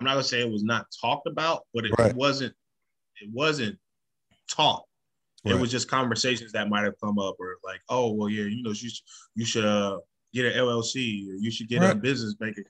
I'm 0.00 0.06
not 0.06 0.12
gonna 0.12 0.24
say 0.24 0.40
it 0.40 0.50
was 0.50 0.64
not 0.64 0.86
talked 1.00 1.26
about, 1.28 1.62
but 1.74 1.86
it, 1.86 1.92
Right. 1.98 2.14
wasn't. 2.14 2.54
It 3.20 3.30
wasn't 3.32 3.78
taught. 4.50 4.84
It 5.44 5.52
Right. 5.52 5.60
was 5.60 5.70
just 5.70 5.88
conversations 5.88 6.52
that 6.52 6.68
might 6.68 6.84
have 6.84 6.94
come 7.02 7.18
up, 7.18 7.36
or 7.38 7.56
like, 7.64 7.80
oh, 7.88 8.12
well, 8.12 8.28
yeah, 8.28 8.44
you 8.44 8.62
know, 8.62 8.70
you 8.70 8.74
should, 8.74 8.92
you 9.34 9.44
should 9.44 9.64
uh, 9.64 9.98
get 10.32 10.46
an 10.46 10.52
LLC, 10.54 11.28
or 11.30 11.34
you 11.34 11.50
should 11.50 11.68
get 11.68 11.82
a 11.82 11.94
business 11.94 12.34
bank 12.34 12.52
account. 12.56 12.68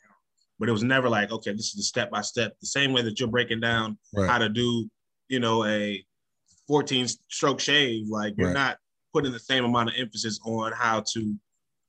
But 0.59 0.69
it 0.69 0.73
was 0.73 0.83
never 0.83 1.09
like, 1.09 1.31
okay, 1.33 1.53
this 1.53 1.67
is 1.69 1.75
the 1.75 1.83
step 1.83 2.11
by 2.11 2.21
step. 2.23 2.55
The 2.61 2.67
same 2.67 2.93
way 2.93 3.03
that 3.03 3.19
you're 3.21 3.29
breaking 3.31 3.61
down 3.61 3.99
Right. 4.13 4.29
how 4.29 4.39
to 4.39 4.49
do, 4.49 4.89
you 5.29 5.41
know, 5.41 5.65
a 5.65 6.05
14 6.69 7.07
stroke 7.29 7.61
shave. 7.61 8.09
Like 8.09 8.35
you're 8.37 8.49
Right. 8.49 8.55
not 8.55 8.79
putting 9.13 9.33
the 9.33 9.39
same 9.39 9.65
amount 9.65 9.91
of 9.91 9.95
emphasis 9.99 10.41
on 10.45 10.73
how 10.73 11.01
to 11.13 11.35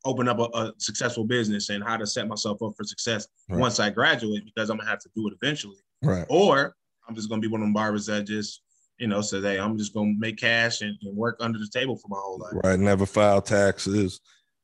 open 0.05 0.27
up 0.27 0.39
a, 0.39 0.43
a 0.57 0.73
successful 0.77 1.23
business 1.23 1.69
and 1.69 1.81
how 1.83 1.95
to 1.95 2.05
set 2.05 2.27
myself 2.27 2.61
up 2.61 2.73
for 2.75 2.83
success 2.83 3.27
Right. 3.49 3.59
once 3.59 3.79
I 3.79 3.89
graduate 3.89 4.43
because 4.45 4.69
I'm 4.69 4.77
gonna 4.77 4.89
have 4.89 4.99
to 4.99 5.09
do 5.15 5.27
it 5.27 5.33
eventually. 5.41 5.77
right 6.01 6.25
Or 6.29 6.75
I'm 7.07 7.15
just 7.15 7.29
gonna 7.29 7.41
be 7.41 7.47
one 7.47 7.61
of 7.61 7.65
them 7.65 7.73
barbers 7.73 8.05
that 8.07 8.25
just, 8.25 8.61
you 8.97 9.07
know, 9.07 9.21
says, 9.21 9.43
hey, 9.43 9.59
I'm 9.59 9.77
just 9.77 9.93
gonna 9.93 10.13
make 10.17 10.37
cash 10.37 10.81
and, 10.81 10.97
and 11.03 11.15
work 11.15 11.37
under 11.39 11.57
the 11.59 11.69
table 11.71 11.95
for 11.95 12.07
my 12.09 12.17
whole 12.19 12.39
life. 12.39 12.53
right 12.63 12.79
never 12.79 13.05
file 13.05 13.41
taxes 13.41 14.19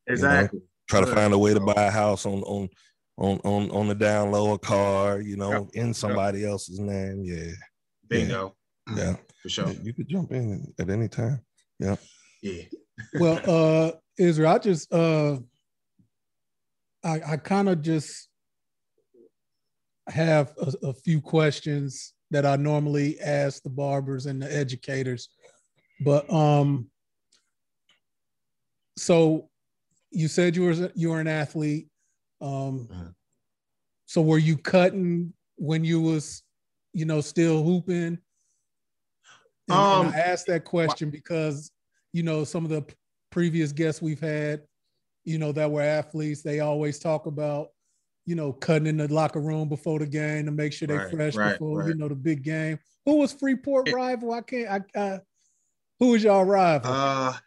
Exactly. 0.08 0.60
try 0.90 1.00
to 1.00 1.08
find 1.08 1.34
a 1.34 1.38
way 1.38 1.54
to 1.54 1.60
buy 1.60 1.86
a 1.86 1.92
house 1.92 2.26
on 2.26 2.42
on 2.44 2.68
on 3.18 3.40
on 3.44 3.70
on 3.72 3.88
the 3.88 3.96
down 3.96 4.32
low 4.32 4.54
a 4.54 4.60
car 4.60 5.22
you 5.22 5.36
know 5.38 5.70
in 5.74 5.94
somebody 5.94 6.46
else's 6.46 6.80
name 6.80 7.22
yeah 7.24 7.52
Bingo. 8.08 8.56
Yeah 8.96 9.16
For 9.42 9.50
sure. 9.50 9.74
you 9.84 9.94
could 9.94 10.08
jump 10.08 10.32
in 10.32 10.74
at 10.80 10.90
any 10.90 11.08
time 11.08 11.42
Yeah. 11.80 11.96
Yeah. 12.42 12.64
well, 13.14 13.42
uh, 13.46 13.92
Israel, 14.18 14.52
I 14.52 14.58
just 14.60 14.94
uh, 14.94 15.38
I 17.04 17.22
I 17.34 17.38
kind 17.38 17.70
of 17.70 17.82
just 17.82 18.30
have 20.08 20.54
a, 20.62 20.88
a 20.88 20.94
few 20.94 21.22
questions 21.22 22.14
that 22.32 22.46
I 22.46 22.56
normally 22.56 23.20
ask 23.20 23.64
the 23.64 23.70
barbers 23.70 24.26
and 24.26 24.42
the 24.42 24.54
educators, 24.54 25.30
but 26.02 26.32
um, 26.32 26.90
so 28.98 29.50
you 30.12 30.28
said 30.28 30.56
you 30.56 30.64
were 30.64 30.92
you 30.96 31.10
were 31.10 31.20
an 31.20 31.28
athlete, 31.28 31.88
um, 32.42 32.88
Mhm. 32.92 33.14
so 34.06 34.22
were 34.22 34.38
you 34.38 34.58
cutting 34.58 35.34
when 35.56 35.84
you 35.84 36.02
was 36.02 36.44
you 36.94 37.06
know 37.06 37.22
still 37.22 37.64
hooping? 37.64 38.18
And, 39.70 39.78
and 39.78 40.08
Um, 40.08 40.14
I 40.16 40.20
asked 40.20 40.48
that 40.48 40.66
question 40.66 41.10
because 41.10 41.72
you 42.14 42.24
know 42.24 42.44
some 42.44 42.64
of 42.66 42.72
the 42.72 42.86
previous 43.32 43.72
guests 43.72 44.02
we've 44.02 44.20
had, 44.20 44.62
you 45.24 45.38
know, 45.38 45.52
that 45.52 45.70
were 45.70 45.82
athletes, 45.82 46.42
they 46.42 46.60
always 46.62 46.98
talk 46.98 47.28
about, 47.28 47.70
you 48.26 48.36
know, 48.36 48.52
cutting 48.52 48.88
in 48.88 48.98
the 48.98 49.08
locker 49.14 49.40
room 49.40 49.70
before 49.70 50.00
the 50.00 50.08
game 50.08 50.46
to 50.46 50.52
make 50.52 50.74
sure 50.74 50.88
they're 50.88 50.98
Right, 51.00 51.12
fresh 51.12 51.36
right, 51.36 51.52
before 51.54 51.88
you 51.88 51.96
know 51.96 52.08
the 52.08 52.16
big 52.16 52.44
game. 52.44 52.80
Who 53.06 53.18
was 53.18 53.32
Freeport 53.32 53.92
rival? 53.92 54.34
I 54.34 54.42
can't. 54.42 54.86
I, 54.96 55.00
I 55.00 55.20
who 56.00 56.10
was 56.10 56.24
y'all 56.24 56.46
rival? 56.46 56.92
Uh 56.92 57.38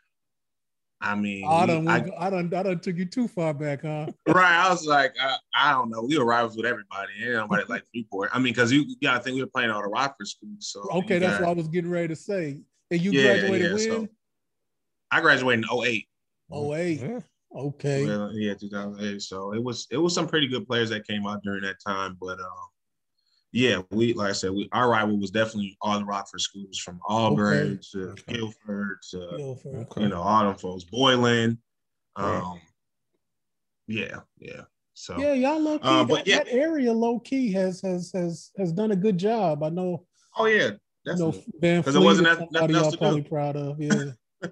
I 1.03 1.15
mean, 1.17 1.45
I 1.49 1.67
don't, 1.67 1.89
I- 1.89 2.07
I 2.19 2.31
done, 2.31 2.53
I 2.55 2.63
done 2.63 2.79
took 2.79 2.97
you 2.97 3.05
too 3.05 3.27
far 3.27 3.53
back, 3.53 3.83
huh? 3.83 4.07
right. 4.29 4.67
I 4.67 4.71
was 4.71 4.87
like, 4.87 5.15
I, 5.21 5.37
I 5.55 5.73
don't 5.73 5.91
know. 5.91 6.03
We 6.03 6.17
were 6.17 6.25
rivals 6.25 6.57
with 6.57 6.65
everybody. 6.65 7.13
Ain't 7.21 7.33
nobody 7.35 7.65
like 7.69 7.83
Freeport. 7.93 8.31
I 8.33 8.39
mean, 8.39 8.53
because 8.53 8.71
you 8.73 8.85
gotta 9.03 9.21
think 9.23 9.35
we 9.35 9.43
were 9.43 9.51
playing 9.53 9.71
all 9.71 9.83
the 9.83 9.89
Rockford 9.89 10.29
schools. 10.29 10.69
So 10.73 10.89
Okay, 10.99 11.19
that's 11.19 11.39
got- 11.39 11.49
what 11.49 11.51
I 11.51 11.55
was 11.55 11.69
getting 11.69 11.91
ready 11.91 12.09
to 12.09 12.17
say. 12.17 12.61
And 12.91 13.01
you 13.01 13.11
Yeah, 13.13 13.23
graduated 13.39 13.67
yeah, 13.67 13.73
when? 13.73 13.81
so- 13.81 14.09
I 15.11 15.21
graduated 15.21 15.65
in 15.71 15.79
08. 15.85 16.09
Oh 16.51 16.75
eight. 16.75 17.01
yeah. 17.01 17.21
Okay. 17.55 18.05
Yeah, 18.07 18.29
yeah, 18.33 18.55
2008. 18.55 19.21
So 19.23 19.53
it 19.55 19.63
was 19.63 19.87
it 19.91 19.99
was 19.99 20.15
some 20.15 20.27
pretty 20.29 20.47
good 20.49 20.67
players 20.67 20.89
that 20.91 21.07
came 21.07 21.27
out 21.27 21.43
during 21.43 21.63
that 21.63 21.77
time. 21.85 22.17
But 22.21 22.39
um, 22.41 22.47
yeah, 23.53 23.83
we 23.91 24.15
like 24.15 24.31
I 24.31 24.33
said, 24.33 24.51
we 24.53 24.69
our 24.73 24.89
rival 24.91 25.19
was 25.19 25.31
definitely 25.31 25.77
all 25.81 25.99
the 25.99 26.05
Rockford 26.05 26.41
schools 26.41 26.79
from 26.79 27.01
Auburn 27.07 27.79
to 27.93 28.11
Okay. 28.11 28.35
Guilford 28.35 28.99
to 29.11 29.29
Guilford. 29.37 29.75
Okay. 29.77 30.03
you 30.03 30.09
know 30.09 30.23
all 30.23 30.45
them 30.45 30.57
folks, 30.57 30.85
Boylan. 30.85 31.59
Right. 32.19 32.37
Um, 32.39 32.61
yeah, 33.87 34.21
yeah. 34.39 34.63
So 34.95 35.19
Yeah, 35.19 35.33
y'all 35.35 35.61
low 35.61 35.79
key. 35.79 35.85
Uh, 35.89 36.05
but 36.05 36.15
that, 36.25 36.27
yeah. 36.27 36.39
that 36.39 36.53
area 36.53 36.93
low 36.93 37.19
key 37.19 37.53
has 37.53 37.81
has 37.83 38.11
has 38.13 38.51
has 38.59 38.73
done 38.73 38.93
a 38.93 38.97
good 38.97 39.19
job. 39.19 39.63
I 39.63 39.69
know. 39.69 40.07
oh 40.37 40.47
yeah, 40.47 40.71
You 41.05 41.17
know, 41.17 41.31
definitely. 41.33 41.45
Van 41.61 41.83
'Cause 41.83 41.95
it 41.95 42.01
wasn't 42.01 42.29
is 42.29 42.33
nothing- 42.35 42.49
somebody 42.53 42.75
else 42.75 42.83
y'all 42.85 42.93
to 42.93 42.99
probably 42.99 43.21
do. 43.23 43.29
proud 43.29 43.57
of. 43.57 43.81
Yeah. 43.81 44.05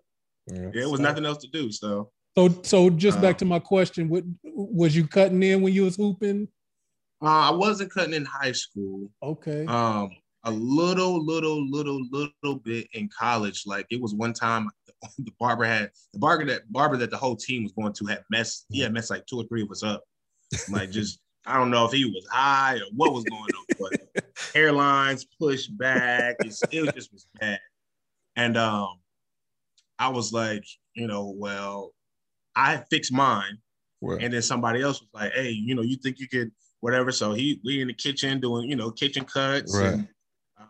Yeah. 0.50 0.70
Yeah, 0.74 0.82
it 0.82 0.90
was 0.90 0.98
So- 0.98 1.04
nothing 1.04 1.24
else 1.26 1.38
to 1.38 1.48
do. 1.48 1.70
So 1.70 2.10
So 2.36 2.48
so 2.62 2.90
just 2.90 3.20
back 3.20 3.34
Um, 3.36 3.38
to 3.38 3.44
my 3.44 3.58
question, 3.60 4.08
what 4.08 4.24
was 4.42 4.96
you 4.96 5.06
cutting 5.06 5.42
in 5.42 5.62
when 5.62 5.72
you 5.72 5.84
was 5.84 5.94
hooping? 5.96 6.48
Uh, 7.22 7.26
I 7.26 7.50
wasn't 7.50 7.92
cutting 7.92 8.14
in 8.14 8.24
high 8.24 8.52
school. 8.52 9.10
Okay. 9.22 9.66
Um, 9.66 10.10
a 10.44 10.50
little, 10.50 11.24
little, 11.24 11.68
little, 11.70 12.00
little 12.10 12.56
bit 12.62 12.88
in 12.94 13.08
college. 13.08 13.64
Like 13.66 13.86
it 13.90 14.00
was 14.00 14.14
one 14.14 14.32
time 14.32 14.70
the 15.18 15.32
barber 15.38 15.64
had 15.64 15.90
the 16.12 16.18
barber 16.18 16.44
that 16.46 16.70
barber 16.72 16.96
that 16.96 17.10
the 17.10 17.16
whole 17.16 17.36
team 17.36 17.62
was 17.62 17.72
going 17.72 17.92
to 17.94 18.06
had 18.06 18.24
messed. 18.30 18.66
He 18.70 18.80
had 18.80 18.92
messed 18.92 19.10
like 19.10 19.26
two 19.26 19.40
or 19.40 19.44
three 19.44 19.62
of 19.62 19.70
us 19.70 19.82
up. 19.82 20.02
Like 20.70 20.90
just 20.90 21.20
I 21.46 21.56
don't 21.56 21.70
know 21.70 21.86
if 21.86 21.92
he 21.92 22.04
was 22.04 22.26
high 22.30 22.76
or 22.76 22.86
what 22.94 23.12
was 23.12 23.24
going 23.24 23.42
on, 23.42 23.64
but 23.78 24.24
hairlines 24.36 25.24
pushed 25.38 25.76
back. 25.76 26.36
It's, 26.40 26.62
it 26.70 26.82
was 26.82 26.92
just 26.92 27.12
was 27.12 27.26
bad. 27.40 27.58
And 28.36 28.56
um, 28.56 28.98
I 29.98 30.08
was 30.08 30.32
like, 30.32 30.64
you 30.94 31.06
know, 31.06 31.34
well, 31.36 31.92
I 32.54 32.78
fixed 32.90 33.12
mine. 33.12 33.58
Right. 34.02 34.22
And 34.22 34.32
then 34.32 34.42
somebody 34.42 34.80
else 34.80 35.00
was 35.00 35.10
like, 35.12 35.32
"Hey, 35.32 35.50
you 35.50 35.74
know, 35.74 35.82
you 35.82 35.96
think 35.96 36.18
you 36.18 36.28
could 36.28 36.50
whatever?" 36.80 37.12
So 37.12 37.32
he 37.32 37.60
we 37.64 37.80
in 37.80 37.88
the 37.88 37.94
kitchen 37.94 38.40
doing 38.40 38.68
you 38.68 38.76
know 38.76 38.90
kitchen 38.90 39.24
cuts. 39.24 39.74
Right. 39.74 39.92
And, 39.94 40.08
uh, 40.58 40.64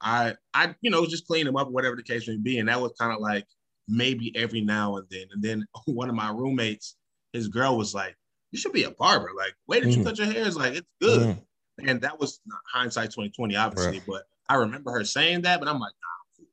I 0.00 0.34
I 0.54 0.74
you 0.80 0.90
know 0.90 1.06
just 1.06 1.26
clean 1.26 1.46
them 1.46 1.56
up, 1.56 1.70
whatever 1.70 1.96
the 1.96 2.02
case 2.02 2.26
may 2.28 2.36
be, 2.36 2.58
and 2.58 2.68
that 2.68 2.80
was 2.80 2.92
kind 2.98 3.12
of 3.12 3.20
like 3.20 3.46
maybe 3.88 4.34
every 4.36 4.60
now 4.60 4.96
and 4.96 5.06
then. 5.10 5.26
And 5.32 5.42
then 5.42 5.64
one 5.86 6.08
of 6.08 6.14
my 6.14 6.30
roommates, 6.30 6.96
his 7.32 7.48
girl 7.48 7.76
was 7.76 7.94
like, 7.94 8.16
"You 8.52 8.58
should 8.58 8.72
be 8.72 8.84
a 8.84 8.90
barber. 8.92 9.30
Like, 9.36 9.54
way 9.66 9.80
that 9.80 9.90
you 9.90 9.98
Mhm. 9.98 10.04
cut 10.04 10.18
your 10.18 10.26
hair 10.26 10.46
is 10.46 10.56
like 10.56 10.74
it's 10.74 10.88
good." 11.00 11.28
Mhm. 11.28 11.44
And 11.88 12.00
that 12.02 12.18
was 12.20 12.40
hindsight 12.72 13.12
twenty 13.12 13.30
twenty, 13.30 13.56
obviously, 13.56 13.98
Right. 14.00 14.06
but 14.06 14.22
I 14.48 14.54
remember 14.56 14.90
her 14.92 15.04
saying 15.04 15.42
that, 15.42 15.60
but 15.60 15.68
I'm 15.68 15.78
like, 15.78 15.94
nah, 16.02 16.44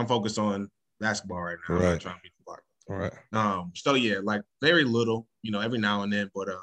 I'm 0.00 0.06
focused 0.06 0.38
on 0.38 0.70
basketball 1.00 1.40
right 1.42 1.56
now. 1.68 1.74
I'm 1.76 1.82
Right. 1.82 2.00
trying 2.00 2.16
to 2.16 2.22
be 2.22 2.28
the 2.38 2.44
barber. 2.44 2.62
All 2.88 2.96
right. 2.96 3.12
Um, 3.32 3.72
so 3.74 3.94
yeah, 3.94 4.18
like 4.22 4.42
very 4.60 4.84
little, 4.84 5.26
you 5.42 5.50
know, 5.50 5.60
every 5.60 5.78
now 5.78 6.02
and 6.02 6.12
then, 6.12 6.30
but 6.34 6.48
uh, 6.48 6.58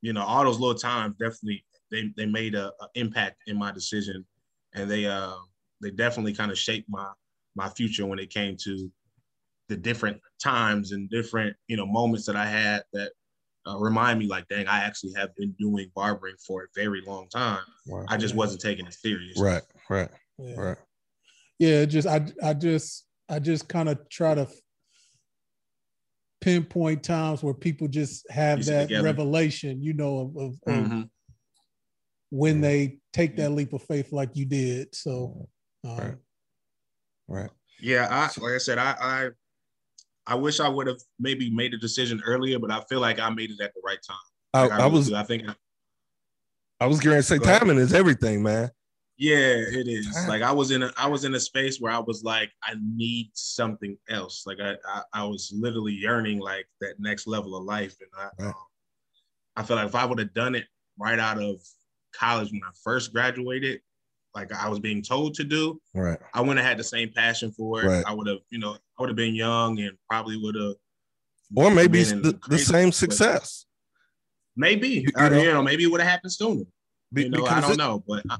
you 0.00 0.12
know, 0.12 0.22
all 0.22 0.44
those 0.44 0.60
little 0.60 0.78
times 0.78 1.14
definitely 1.18 1.64
they 1.90 2.10
they 2.16 2.26
made 2.26 2.54
a, 2.54 2.66
a 2.80 2.88
impact 2.94 3.42
in 3.46 3.58
my 3.58 3.72
decision, 3.72 4.24
and 4.74 4.90
they 4.90 5.06
uh 5.06 5.34
they 5.82 5.90
definitely 5.90 6.34
kind 6.34 6.50
of 6.50 6.58
shaped 6.58 6.88
my 6.88 7.10
my 7.54 7.68
future 7.68 8.06
when 8.06 8.18
it 8.18 8.30
came 8.30 8.56
to 8.56 8.90
the 9.68 9.76
different 9.76 10.20
times 10.42 10.92
and 10.92 11.10
different 11.10 11.56
you 11.66 11.76
know 11.76 11.86
moments 11.86 12.26
that 12.26 12.36
I 12.36 12.46
had 12.46 12.82
that 12.92 13.12
uh, 13.66 13.76
remind 13.78 14.18
me 14.18 14.26
like, 14.26 14.48
dang, 14.48 14.66
I 14.66 14.78
actually 14.84 15.12
have 15.16 15.34
been 15.36 15.54
doing 15.58 15.90
barbering 15.94 16.36
for 16.46 16.62
a 16.62 16.66
very 16.74 17.02
long 17.06 17.28
time. 17.28 17.64
Wow. 17.86 18.06
I 18.08 18.16
just 18.16 18.34
wasn't 18.34 18.62
taking 18.62 18.86
it 18.86 18.94
serious. 18.94 19.38
Right. 19.38 19.62
Right. 19.90 20.08
Yeah. 20.38 20.54
Right. 20.54 20.76
yeah 21.58 21.84
just 21.84 22.06
i 22.06 22.24
i 22.44 22.54
just 22.54 23.06
i 23.28 23.40
just 23.40 23.68
kind 23.68 23.88
of 23.88 24.08
try 24.08 24.36
to 24.36 24.46
pinpoint 26.40 27.02
times 27.02 27.42
where 27.42 27.54
people 27.54 27.88
just 27.88 28.24
have 28.30 28.58
Piece 28.58 28.66
that 28.68 28.82
together. 28.82 29.04
revelation 29.04 29.82
you 29.82 29.92
know 29.92 30.18
of, 30.18 30.36
of, 30.36 30.52
of 30.66 30.90
Mhm. 30.90 31.10
when 32.30 32.60
they 32.60 32.98
take 33.12 33.36
that 33.36 33.50
leap 33.50 33.72
of 33.72 33.82
faith 33.82 34.12
like 34.12 34.30
you 34.36 34.44
did 34.44 34.94
so 34.94 35.48
um, 35.84 35.96
Right. 35.96 36.14
Right. 37.28 37.50
Yeah, 37.80 38.06
I 38.10 38.22
like 38.40 38.54
I 38.54 38.58
said, 38.58 38.78
I 38.78 38.96
I, 39.00 39.28
I 40.26 40.34
wish 40.34 40.60
I 40.60 40.68
would 40.68 40.86
have 40.86 41.00
maybe 41.18 41.50
made 41.50 41.74
a 41.74 41.78
decision 41.78 42.22
earlier, 42.24 42.58
but 42.58 42.70
I 42.70 42.80
feel 42.88 43.00
like 43.00 43.18
I 43.20 43.28
made 43.30 43.50
it 43.50 43.60
at 43.60 43.72
the 43.74 43.80
right 43.84 43.98
time. 44.06 44.16
I, 44.54 44.62
Like, 44.62 44.72
I 44.72 44.76
really 44.78 44.90
was 44.90 45.08
do. 45.08 45.14
I 45.16 45.22
think 45.24 45.42
I 46.80 46.86
was 46.86 47.00
going 47.00 47.16
to 47.16 47.22
say 47.22 47.38
Go 47.38 47.44
ahead. 47.44 47.60
timing 47.60 47.78
is 47.78 47.92
everything, 47.92 48.42
man. 48.42 48.70
Yeah, 49.18 49.56
it 49.80 49.88
is. 49.88 50.06
Time. 50.14 50.28
Like 50.28 50.42
I 50.42 50.52
was 50.52 50.70
in 50.70 50.82
a 50.84 50.92
I 50.96 51.08
was 51.08 51.24
in 51.24 51.34
a 51.34 51.40
space 51.40 51.80
where 51.80 51.92
I 51.92 51.98
was 51.98 52.22
like, 52.24 52.50
I 52.62 52.74
need 52.96 53.30
something 53.34 53.96
else. 54.08 54.44
Like 54.46 54.58
I 54.60 54.76
I, 54.86 55.02
I 55.12 55.24
was 55.24 55.52
literally 55.54 55.92
yearning 55.92 56.38
like 56.38 56.66
that 56.80 56.94
next 57.00 57.26
level 57.26 57.56
of 57.56 57.64
life, 57.64 57.96
and 58.00 58.08
I 58.16 58.42
Right. 58.44 58.48
um, 58.48 58.54
I 59.56 59.62
feel 59.64 59.76
like 59.76 59.88
if 59.88 59.94
I 59.94 60.04
would 60.04 60.18
have 60.20 60.32
done 60.34 60.54
it 60.54 60.66
right 60.98 61.18
out 61.18 61.42
of 61.42 61.60
college 62.14 62.50
when 62.52 62.60
I 62.64 62.70
first 62.84 63.12
graduated, 63.12 63.80
like 64.34 64.52
I 64.52 64.68
was 64.68 64.78
being 64.78 65.02
told 65.02 65.34
to 65.34 65.44
do, 65.44 65.80
Right. 65.94 66.18
I 66.32 66.40
wouldn't 66.40 66.58
have 66.58 66.66
had 66.68 66.78
the 66.78 66.84
same 66.84 67.10
passion 67.12 67.50
for 67.52 67.82
it. 67.82 67.86
Right. 67.86 68.04
I 68.06 68.14
would 68.14 68.28
have, 68.28 68.38
you 68.50 68.58
know, 68.60 68.74
I 68.74 69.00
would 69.02 69.08
have 69.08 69.16
been 69.16 69.34
young 69.34 69.80
and 69.80 69.96
probably 70.08 70.36
would 70.36 70.54
have 70.54 70.74
Or 71.56 71.70
maybe 71.72 72.02
the, 72.04 72.38
the 72.48 72.58
same 72.58 72.92
success. 72.92 73.66
Maybe 74.56 74.88
You- 74.88 75.10
Uh, 75.16 75.28
know- 75.28 75.42
you 75.42 75.52
know, 75.52 75.62
maybe 75.62 75.84
it 75.84 75.86
would 75.88 76.00
have 76.00 76.10
happened 76.10 76.32
sooner. 76.32 76.64
Be- 77.12 77.24
You 77.24 77.30
know, 77.30 77.46
I 77.46 77.60
don't 77.60 77.72
it- 77.72 77.78
know, 77.78 78.04
but 78.06 78.22
I, 78.30 78.36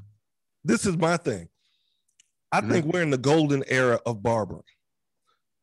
this 0.69 0.85
is 0.85 0.95
my 0.97 1.17
thing. 1.17 1.49
I 2.51 2.61
Mhm. 2.61 2.71
think 2.71 2.85
we're 2.85 3.01
in 3.01 3.09
the 3.09 3.17
golden 3.17 3.63
era 3.67 3.99
of 4.05 4.21
barbering. 4.23 4.63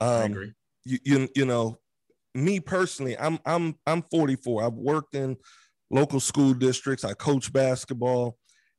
I 0.00 0.24
Um, 0.24 0.32
agree. 0.32 0.52
you, 0.84 0.98
you 1.04 1.28
you 1.34 1.44
know, 1.46 1.78
me 2.34 2.60
personally, 2.60 3.16
I'm 3.18 3.38
I'm 3.46 3.78
I'm 3.86 4.02
44. 4.02 4.64
I've 4.64 4.74
worked 4.74 5.14
in 5.14 5.36
local 5.90 6.20
school 6.20 6.52
districts. 6.54 7.04
I 7.04 7.14
coach 7.14 7.52
basketball 7.52 8.38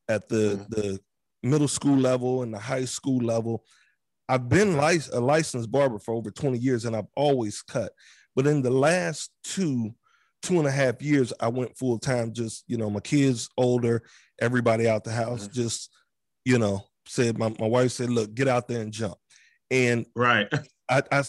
at 0.09 0.27
the 0.29 0.57
Mhm. 0.57 0.69
the 0.69 0.99
middle 1.43 1.67
school 1.67 1.97
level 1.97 2.43
and 2.43 2.53
the 2.53 2.59
high 2.59 2.85
school 2.85 3.19
level. 3.23 3.65
I've 4.29 4.49
been 4.49 4.75
lic- 4.77 5.07
a 5.13 5.19
licensed 5.21 5.71
barber 5.71 5.99
for 5.99 6.13
over 6.13 6.29
20 6.31 6.57
years 6.59 6.83
and 6.85 6.95
I've 6.95 7.07
always 7.15 7.61
cut. 7.61 7.93
But 8.35 8.45
in 8.47 8.61
the 8.61 8.69
last 8.71 9.31
two, 9.43 9.95
two 10.41 10.59
and 10.59 10.67
a 10.67 10.71
half 10.71 11.01
years, 11.01 11.31
I 11.39 11.47
went 11.47 11.77
full 11.77 11.97
time. 11.97 12.33
Just, 12.33 12.63
you 12.67 12.77
know, 12.77 12.89
my 12.89 12.99
kids 12.99 13.49
older, 13.57 14.03
everybody 14.39 14.87
out 14.87 15.03
the 15.05 15.11
house, 15.13 15.47
Mhm. 15.47 15.53
just, 15.53 15.89
you 16.47 16.57
know, 16.57 16.81
said, 17.05 17.37
my, 17.37 17.53
my 17.59 17.67
wife 17.67 17.91
said, 17.91 18.09
look, 18.09 18.33
get 18.33 18.47
out 18.47 18.69
there 18.69 18.79
and 18.79 18.93
jump. 18.93 19.15
And 19.69 20.05
Right. 20.15 20.47
I, 20.89 21.03
I 21.11 21.23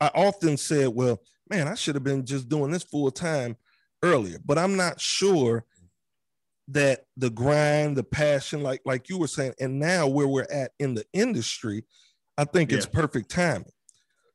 I 0.00 0.10
often 0.14 0.56
said, 0.56 0.88
well, 0.88 1.20
man, 1.50 1.68
I 1.68 1.74
should 1.74 1.94
have 1.94 2.02
been 2.02 2.24
just 2.24 2.48
doing 2.48 2.70
this 2.70 2.82
full 2.82 3.10
time 3.10 3.56
earlier, 4.02 4.38
but 4.44 4.56
I'm 4.56 4.76
not 4.76 4.98
sure 4.98 5.66
that 6.68 7.04
the 7.18 7.28
grind, 7.28 7.98
the 7.98 8.02
passion, 8.02 8.62
like 8.62 8.80
like 8.86 9.10
you 9.10 9.18
were 9.18 9.28
saying, 9.28 9.52
and 9.60 9.78
now 9.78 10.06
where 10.06 10.26
we're 10.26 10.46
at 10.50 10.70
in 10.78 10.94
the 10.94 11.04
industry, 11.12 11.84
I 12.38 12.44
think 12.44 12.72
it's 12.72 12.86
perfect 12.86 13.30
timing. 13.30 13.70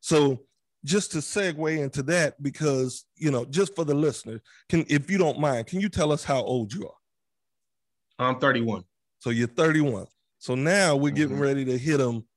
So 0.01 0.43
just 0.85 1.11
to 1.13 1.17
segue 1.17 1.79
into 1.79 2.03
that, 2.03 2.41
because 2.43 3.05
you 3.15 3.31
know, 3.31 3.43
just 3.45 3.75
for 3.75 3.83
the 3.83 3.95
listeners, 3.95 4.41
can 4.69 4.85
if 4.87 5.09
you 5.09 5.17
don't 5.17 5.39
mind, 5.39 5.65
can 5.65 5.81
you 5.81 5.89
tell 5.89 6.11
us 6.11 6.23
how 6.23 6.43
old 6.43 6.71
you 6.71 6.87
are? 6.87 8.25
I'm 8.27 8.39
31. 8.39 8.83
So 9.19 9.31
you're 9.31 9.47
31. 9.47 10.05
So 10.39 10.55
now 10.55 10.95
we're 10.95 11.11
getting 11.11 11.37
Mhm. 11.37 11.41
ready 11.41 11.65
to 11.65 11.77
hit 11.77 11.97
them 11.97 12.27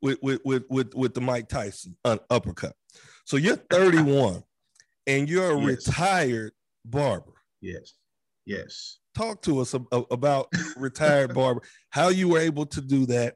with 0.00 0.18
with 0.22 0.40
with 0.44 0.64
with, 0.70 0.94
with 0.94 1.14
the 1.14 1.20
Mike 1.20 1.48
Tyson 1.48 1.96
uh, 2.04 2.18
uppercut. 2.30 2.76
So 3.24 3.36
you're 3.36 3.56
31 3.70 4.42
and 5.06 5.28
you're 5.28 5.50
a 5.52 5.58
Yes. 5.60 5.86
retired 5.88 6.52
barber. 6.84 7.32
Yes. 7.60 7.94
Yes. 8.44 8.98
Talk 9.14 9.42
to 9.42 9.58
us 9.60 9.74
about 9.74 10.48
retired 10.76 11.34
barber, 11.34 11.62
how 11.90 12.08
you 12.08 12.28
were 12.28 12.38
able 12.38 12.66
to 12.66 12.80
do 12.80 13.04
that, 13.06 13.34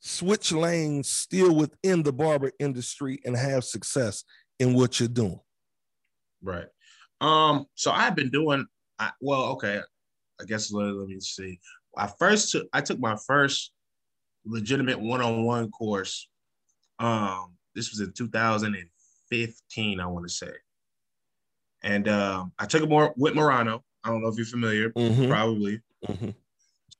switch 0.00 0.50
lanes 0.52 1.08
still 1.08 1.54
within 1.54 2.02
the 2.02 2.12
barber 2.12 2.50
industry 2.58 3.20
and 3.24 3.36
have 3.36 3.64
success 3.64 4.24
in 4.58 4.74
what 4.74 4.98
you're 4.98 5.08
doing. 5.08 5.40
Right. 6.42 6.66
Um, 7.20 7.66
so 7.74 7.92
I've 7.92 8.16
been 8.16 8.30
doing 8.30 8.66
I, 8.98 9.12
well, 9.20 9.44
okay. 9.52 9.80
I 10.40 10.44
guess 10.44 10.70
let, 10.72 10.86
let 10.94 11.06
me 11.08 11.20
see. 11.20 11.58
I 11.96 12.08
first 12.18 12.52
took 12.52 12.68
I 12.72 12.80
took 12.80 12.98
my 12.98 13.16
first 13.26 13.72
legitimate 14.44 15.00
one-on-one 15.00 15.70
course. 15.70 16.28
Um, 16.98 17.56
this 17.74 17.90
was 17.90 18.00
in 18.00 18.12
2015, 18.12 20.00
I 20.00 20.06
want 20.06 20.26
to 20.26 20.32
say. 20.32 20.52
And 21.82 22.08
um, 22.08 22.52
I 22.58 22.66
took 22.66 22.82
it 22.82 22.88
more 22.88 23.14
with 23.16 23.34
Morano. 23.34 23.84
I 24.04 24.10
don't 24.10 24.22
know 24.22 24.28
if 24.28 24.36
you're 24.36 24.46
familiar, 24.46 24.90
Mhm, 24.90 25.28
probably. 25.28 25.80
mhm. 26.06 26.34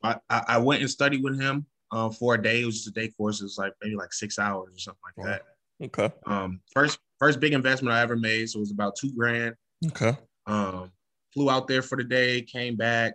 I, 0.03 0.17
I, 0.31 0.59
went 0.59 0.81
and 0.81 0.91
studied 0.91 1.23
with 1.23 1.39
him 1.39 1.67
um, 1.93 2.11
for 2.13 2.35
a 2.35 2.43
day. 2.43 2.63
It 2.63 2.67
was 2.67 2.77
just 2.77 2.89
a 2.89 3.01
day 3.01 3.09
course. 3.09 3.41
It 3.41 3.45
was 3.45 3.59
like 3.59 3.75
maybe 3.83 3.97
like 3.97 4.15
six 4.15 4.39
hours 4.39 4.73
or 4.75 4.79
something 4.79 5.01
like 5.19 5.27
that. 5.27 5.43
Okay. 5.83 6.15
Um, 6.27 6.61
first 6.73 6.99
first 7.19 7.39
big 7.41 7.53
investment 7.53 7.95
I 7.95 8.01
ever 8.01 8.17
made. 8.17 8.49
So 8.49 8.59
it 8.59 8.61
was 8.61 8.71
about 8.71 8.97
two 8.97 9.13
grand. 9.15 9.55
Okay. 9.89 10.17
Um, 10.47 10.91
flew 11.35 11.51
out 11.51 11.69
there 11.69 11.83
for 11.83 11.97
the 11.97 12.05
day, 12.05 12.43
came 12.43 12.77
back, 12.77 13.15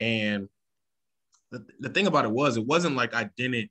and 0.00 0.48
the, 1.52 1.64
the 1.80 1.88
thing 1.90 2.06
about 2.06 2.24
it 2.24 2.30
was 2.30 2.56
it 2.56 2.66
wasn't 2.66 2.96
like 2.96 3.14
I 3.14 3.28
didn't. 3.36 3.70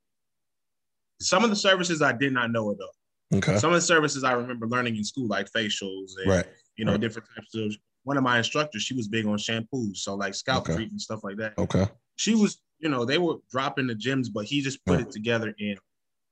Some 1.20 1.44
of 1.44 1.50
the 1.50 1.56
services 1.56 2.02
I 2.02 2.14
did 2.14 2.34
not 2.34 2.52
know 2.52 2.72
it 2.72 2.76
about. 2.76 3.38
Okay. 3.38 3.58
Some 3.58 3.72
of 3.72 3.76
the 3.76 3.82
services 3.82 4.24
I 4.24 4.32
remember 4.34 4.68
learning 4.68 4.96
in 4.96 5.04
school, 5.04 5.28
like 5.28 5.52
facials 5.52 6.12
and 6.22 6.28
Right. 6.32 6.46
you 6.78 6.86
know 6.86 6.92
right. 6.94 7.02
different 7.02 7.28
types 7.36 7.54
of. 7.56 7.74
One 8.04 8.18
of 8.18 8.24
my 8.24 8.40
instructors, 8.40 8.82
she 8.82 8.96
was 8.96 9.08
big 9.08 9.28
on 9.28 9.38
shampoos, 9.38 9.98
so 9.98 10.16
like 10.16 10.34
scalp 10.34 10.64
Okay. 10.64 10.76
treatment 10.76 11.02
stuff 11.02 11.24
like 11.24 11.38
that. 11.38 11.54
Okay. 11.56 11.88
She 12.16 12.34
was, 12.34 12.60
you 12.80 12.90
know, 12.90 13.06
they 13.06 13.20
were 13.20 13.36
dropping 13.52 13.86
the 13.86 13.94
gems, 13.94 14.28
but 14.28 14.46
he 14.46 14.60
just 14.62 14.84
put 14.88 14.98
Yeah. 15.00 15.06
it 15.06 15.12
together 15.12 15.54
in 15.60 15.76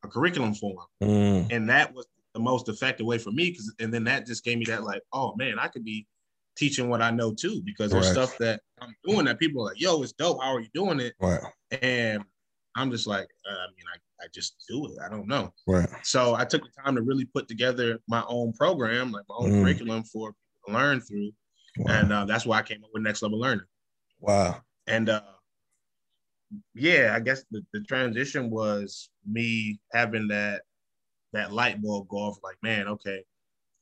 a 0.03 0.07
curriculum 0.07 0.55
form 0.55 0.77
Mm, 1.03 1.47
and 1.51 1.69
that 1.69 1.93
was 1.93 2.07
the 2.33 2.39
most 2.39 2.69
effective 2.69 3.05
way 3.05 3.19
for 3.19 3.29
me 3.31 3.51
because 3.51 3.71
and 3.79 3.93
then 3.93 4.03
that 4.05 4.25
just 4.25 4.43
gave 4.43 4.57
me 4.57 4.65
that 4.65 4.83
like 4.83 5.01
oh 5.13 5.35
man 5.35 5.59
i 5.59 5.67
could 5.67 5.83
be 5.83 6.07
teaching 6.59 6.89
what 6.89 7.01
i 7.01 7.09
know 7.09 7.33
too 7.33 7.61
because 7.63 7.89
there's 7.91 8.07
Right. 8.07 8.11
stuff 8.27 8.37
that 8.39 8.59
i'm 8.81 8.93
doing 9.07 9.25
that 9.25 9.39
people 9.39 9.61
are 9.61 9.69
like 9.71 9.79
yo 9.79 10.03
it's 10.03 10.11
dope 10.11 10.41
how 10.43 10.53
are 10.53 10.59
you 10.59 10.67
doing 10.73 10.99
it 10.99 11.13
right. 11.21 11.39
and 11.81 12.21
i'm 12.75 12.91
just 12.91 13.07
like 13.07 13.27
uh, 13.49 13.53
i 13.55 13.67
mean 13.77 13.85
I, 13.93 14.25
I 14.25 14.27
just 14.33 14.57
do 14.67 14.85
it 14.87 14.97
i 15.03 15.07
don't 15.07 15.27
know 15.27 15.53
Right. 15.65 15.87
so 16.03 16.35
i 16.35 16.43
took 16.43 16.63
the 16.63 16.81
time 16.83 16.95
to 16.97 17.01
really 17.01 17.23
put 17.25 17.47
together 17.47 17.99
my 18.09 18.23
own 18.27 18.51
program 18.51 19.11
like 19.13 19.23
my 19.29 19.35
own 19.37 19.51
Mm. 19.51 19.61
curriculum 19.61 20.03
for 20.03 20.33
people 20.33 20.67
to 20.67 20.73
learn 20.73 20.99
through 20.99 21.31
Wow. 21.77 21.85
and 21.95 22.11
uh, 22.11 22.25
that's 22.25 22.45
why 22.45 22.57
i 22.59 22.61
came 22.61 22.83
up 22.83 22.89
with 22.93 23.03
next 23.03 23.21
level 23.21 23.39
learning 23.39 23.65
wow. 24.19 24.59
and 24.87 25.07
uh 25.07 25.21
yeah 26.73 27.13
i 27.15 27.19
guess 27.19 27.43
the, 27.51 27.63
the 27.73 27.81
transition 27.81 28.49
was 28.49 29.09
me 29.25 29.79
having 29.93 30.27
that 30.27 30.63
that 31.31 31.53
light 31.53 31.81
bulb 31.81 32.07
go 32.09 32.17
off 32.17 32.37
like 32.43 32.57
man 32.63 32.87
okay 32.87 33.23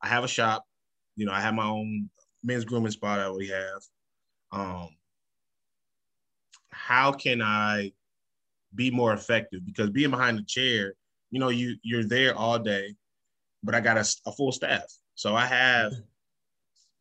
i 0.01 0.07
have 0.07 0.23
a 0.23 0.27
shop 0.27 0.63
you 1.15 1.25
know 1.25 1.31
i 1.31 1.39
have 1.41 1.53
my 1.55 1.65
own 1.65 2.09
men's 2.47 2.65
grooming 2.65 2.91
spot 2.91 3.19
that 3.19 3.33
we 3.36 3.47
have. 3.49 3.81
Um 4.51 4.89
how 6.71 7.12
can 7.12 7.41
i 7.41 7.91
be 8.75 8.91
more 8.91 9.13
effective? 9.13 9.65
Because 9.65 9.89
being 9.89 10.12
behind 10.12 10.38
the 10.38 10.43
chair 10.43 10.93
you 11.29 11.39
know 11.39 11.49
you 11.49 11.75
you're 11.83 12.05
there 12.05 12.33
all 12.36 12.57
day 12.57 12.95
but 13.63 13.75
i 13.75 13.79
got 13.81 13.97
a, 13.97 14.05
a 14.25 14.31
full 14.31 14.51
staff. 14.51 14.83
So 15.15 15.36
i 15.36 15.45
have 15.45 15.93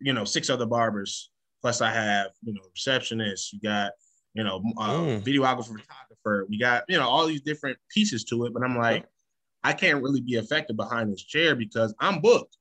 you 0.00 0.12
know 0.12 0.24
six 0.24 0.50
other 0.50 0.66
barbers 0.66 1.30
plus 1.62 1.80
i 1.80 1.90
have 1.90 2.28
you 2.42 2.52
know 2.52 2.62
receptionists. 2.76 3.52
You 3.52 3.60
got 3.60 3.92
you 4.34 4.44
know 4.44 4.62
uh, 4.78 4.92
Mm. 4.94 5.22
videographer 5.22 5.78
photographer. 5.80 6.46
We 6.48 6.58
got 6.58 6.84
you 6.88 6.98
know 6.98 7.08
all 7.08 7.26
these 7.26 7.40
different 7.42 7.78
pieces 7.90 8.24
to 8.24 8.44
it 8.46 8.52
but 8.52 8.62
i'm 8.62 8.76
like 8.76 9.06
i 9.64 9.72
can't 9.72 10.02
really 10.02 10.20
be 10.20 10.34
effective 10.34 10.76
behind 10.76 11.12
this 11.12 11.22
chair 11.22 11.54
because 11.54 11.94
i'm 12.00 12.20
booked 12.20 12.56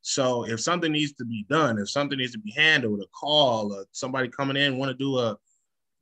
so 0.00 0.44
if 0.46 0.60
something 0.60 0.92
needs 0.92 1.12
to 1.12 1.24
be 1.24 1.44
done 1.48 1.78
if 1.78 1.90
something 1.90 2.18
needs 2.18 2.32
to 2.32 2.38
be 2.38 2.52
handled 2.52 3.00
a 3.00 3.06
call 3.08 3.72
or 3.72 3.84
somebody 3.92 4.28
coming 4.28 4.56
in 4.56 4.78
want 4.78 4.90
to 4.90 4.96
do 4.96 5.18
a 5.18 5.36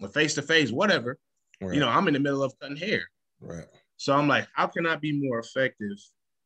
a 0.02 0.08
face-to-face 0.08 0.70
whatever 0.70 1.18
Right. 1.60 1.74
You 1.74 1.80
know, 1.80 1.88
I'm 1.88 2.06
in 2.08 2.14
the 2.14 2.20
middle 2.20 2.42
of 2.42 2.58
cutting 2.60 2.76
hair. 2.76 3.02
Right. 3.40 3.66
So 3.96 4.14
I'm 4.14 4.28
like, 4.28 4.46
how 4.54 4.66
can 4.66 4.86
I 4.86 4.96
be 4.96 5.12
more 5.12 5.38
effective? 5.38 5.96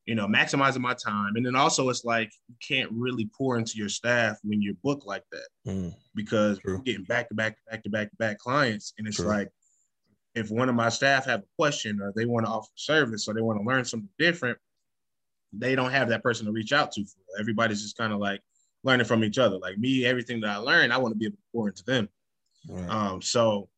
You 0.06 0.14
know, 0.14 0.26
maximizing 0.26 0.80
my 0.80 0.94
time. 0.94 1.36
And 1.36 1.44
then 1.44 1.56
also 1.56 1.88
it's 1.88 2.04
like 2.04 2.30
you 2.48 2.54
can't 2.66 2.90
really 2.92 3.28
pour 3.36 3.58
into 3.58 3.76
your 3.76 3.88
staff 3.88 4.38
when 4.42 4.62
you're 4.62 4.74
booked 4.82 5.06
like 5.06 5.24
that. 5.32 5.48
Mm. 5.66 5.94
Because 6.14 6.58
True. 6.58 6.76
we're 6.76 6.82
getting 6.82 7.04
back 7.04 7.28
to 7.28 7.34
back 7.34 7.56
to 7.56 7.70
back 7.70 7.82
to 7.82 7.90
back 7.90 8.10
to 8.10 8.16
back 8.16 8.38
clients. 8.38 8.94
And 8.98 9.06
it's 9.06 9.16
True. 9.16 9.26
like 9.26 9.48
if 10.34 10.50
one 10.50 10.68
of 10.68 10.74
my 10.74 10.88
staff 10.88 11.26
have 11.26 11.40
a 11.40 11.56
question 11.58 12.00
or 12.00 12.12
they 12.14 12.24
want 12.24 12.46
to 12.46 12.52
offer 12.52 12.70
service 12.76 13.26
or 13.26 13.34
they 13.34 13.42
want 13.42 13.60
to 13.60 13.66
learn 13.66 13.84
something 13.84 14.08
different, 14.18 14.58
they 15.52 15.74
don't 15.74 15.90
have 15.90 16.08
that 16.08 16.22
person 16.22 16.46
to 16.46 16.52
reach 16.52 16.72
out 16.72 16.92
to. 16.92 17.04
Everybody's 17.38 17.82
just 17.82 17.96
kind 17.96 18.12
of 18.12 18.18
like 18.18 18.40
learning 18.84 19.06
from 19.06 19.24
each 19.24 19.38
other. 19.38 19.58
Like 19.58 19.78
me, 19.78 20.04
everything 20.04 20.40
that 20.40 20.50
I 20.50 20.56
learned, 20.56 20.92
I 20.92 20.98
want 20.98 21.14
to 21.14 21.18
be 21.18 21.26
able 21.26 21.36
to 21.36 21.42
pour 21.52 21.68
into 21.68 21.84
them. 21.84 22.08
Right. 22.68 22.88
Um, 22.88 23.22
so 23.22 23.68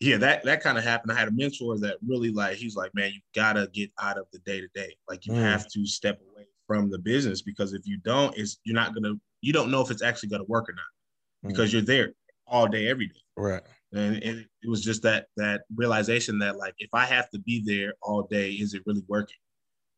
yeah, 0.00 0.16
that 0.18 0.44
that 0.44 0.62
kind 0.62 0.78
of 0.78 0.84
happened. 0.84 1.12
I 1.12 1.18
had 1.18 1.28
a 1.28 1.32
mentor 1.32 1.78
that 1.78 1.96
really 2.06 2.30
like 2.30 2.56
he's 2.56 2.76
like, 2.76 2.94
man, 2.94 3.12
you 3.12 3.20
gotta 3.34 3.68
get 3.72 3.90
out 4.00 4.18
of 4.18 4.26
the 4.32 4.38
day 4.40 4.60
to 4.60 4.68
day. 4.74 4.94
Like 5.08 5.26
you 5.26 5.32
mm. 5.32 5.42
have 5.42 5.68
to 5.70 5.86
step 5.86 6.20
away 6.32 6.46
from 6.66 6.90
the 6.90 6.98
business 6.98 7.42
because 7.42 7.72
if 7.72 7.86
you 7.86 7.98
don't, 7.98 8.36
it's 8.36 8.58
you're 8.64 8.74
not 8.74 8.94
gonna 8.94 9.14
you 9.40 9.52
don't 9.52 9.70
know 9.70 9.80
if 9.80 9.90
it's 9.90 10.02
actually 10.02 10.30
gonna 10.30 10.44
work 10.44 10.68
or 10.68 10.74
not 10.74 11.48
because 11.48 11.70
mm. 11.70 11.74
you're 11.74 11.82
there 11.82 12.12
all 12.46 12.66
day 12.66 12.88
every 12.88 13.06
day. 13.08 13.20
Right. 13.36 13.62
And, 13.92 14.16
and 14.22 14.46
it 14.62 14.68
was 14.68 14.82
just 14.82 15.02
that 15.02 15.26
that 15.36 15.62
realization 15.74 16.38
that 16.40 16.56
like 16.56 16.74
if 16.78 16.90
I 16.92 17.06
have 17.06 17.30
to 17.30 17.38
be 17.38 17.62
there 17.64 17.94
all 18.02 18.24
day, 18.24 18.50
is 18.50 18.74
it 18.74 18.82
really 18.86 19.04
working? 19.08 19.36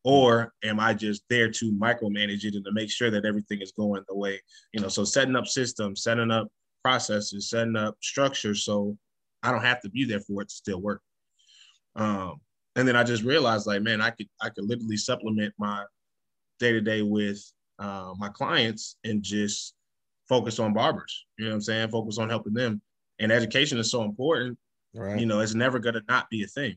Or 0.06 0.52
am 0.62 0.78
I 0.78 0.94
just 0.94 1.24
there 1.28 1.50
to 1.50 1.72
micromanage 1.72 2.44
it 2.44 2.54
and 2.54 2.64
to 2.64 2.70
make 2.70 2.90
sure 2.90 3.10
that 3.10 3.24
everything 3.24 3.60
is 3.60 3.72
going 3.72 4.04
the 4.08 4.16
way, 4.16 4.40
you 4.72 4.80
know? 4.80 4.86
So 4.86 5.02
setting 5.02 5.34
up 5.34 5.48
systems, 5.48 6.04
setting 6.04 6.30
up 6.30 6.46
processes, 6.84 7.50
setting 7.50 7.74
up 7.74 7.96
structures 8.00 8.64
so 8.64 8.96
I 9.42 9.50
don't 9.50 9.64
have 9.64 9.80
to 9.80 9.90
be 9.90 10.04
there 10.04 10.20
for 10.20 10.42
it 10.42 10.48
to 10.48 10.54
still 10.54 10.80
work. 10.80 11.02
Um, 11.96 12.36
and 12.76 12.86
then 12.86 12.94
I 12.94 13.02
just 13.02 13.24
realized 13.24 13.66
like, 13.66 13.82
man, 13.82 14.00
I 14.00 14.10
could 14.10 14.28
I 14.40 14.50
could 14.50 14.64
literally 14.64 14.96
supplement 14.96 15.52
my 15.58 15.84
day 16.60 16.70
to 16.70 16.80
day 16.80 17.02
with 17.02 17.42
uh, 17.80 18.12
my 18.16 18.28
clients 18.28 18.98
and 19.02 19.24
just 19.24 19.74
focus 20.28 20.60
on 20.60 20.72
barbers. 20.72 21.26
You 21.36 21.46
know 21.46 21.50
what 21.50 21.54
I'm 21.56 21.60
saying? 21.62 21.88
Focus 21.88 22.18
on 22.18 22.28
helping 22.28 22.54
them. 22.54 22.80
And 23.18 23.32
education 23.32 23.78
is 23.78 23.90
so 23.90 24.04
important. 24.04 24.56
Right. 24.94 25.18
You 25.18 25.26
know, 25.26 25.40
it's 25.40 25.54
never 25.54 25.80
gonna 25.80 26.02
not 26.08 26.30
be 26.30 26.44
a 26.44 26.46
thing. 26.46 26.76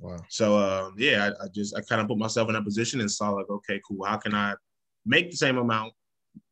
Wow. 0.00 0.18
So 0.28 0.56
uh, 0.56 0.90
yeah, 0.96 1.30
I, 1.40 1.44
I 1.44 1.48
just 1.48 1.76
I 1.76 1.80
kind 1.82 2.00
of 2.00 2.08
put 2.08 2.18
myself 2.18 2.48
in 2.48 2.56
a 2.56 2.62
position 2.62 3.00
and 3.00 3.10
saw 3.10 3.30
like, 3.30 3.48
okay, 3.48 3.80
cool. 3.86 4.04
How 4.04 4.16
can 4.16 4.34
I 4.34 4.54
make 5.06 5.30
the 5.30 5.36
same 5.36 5.58
amount 5.58 5.92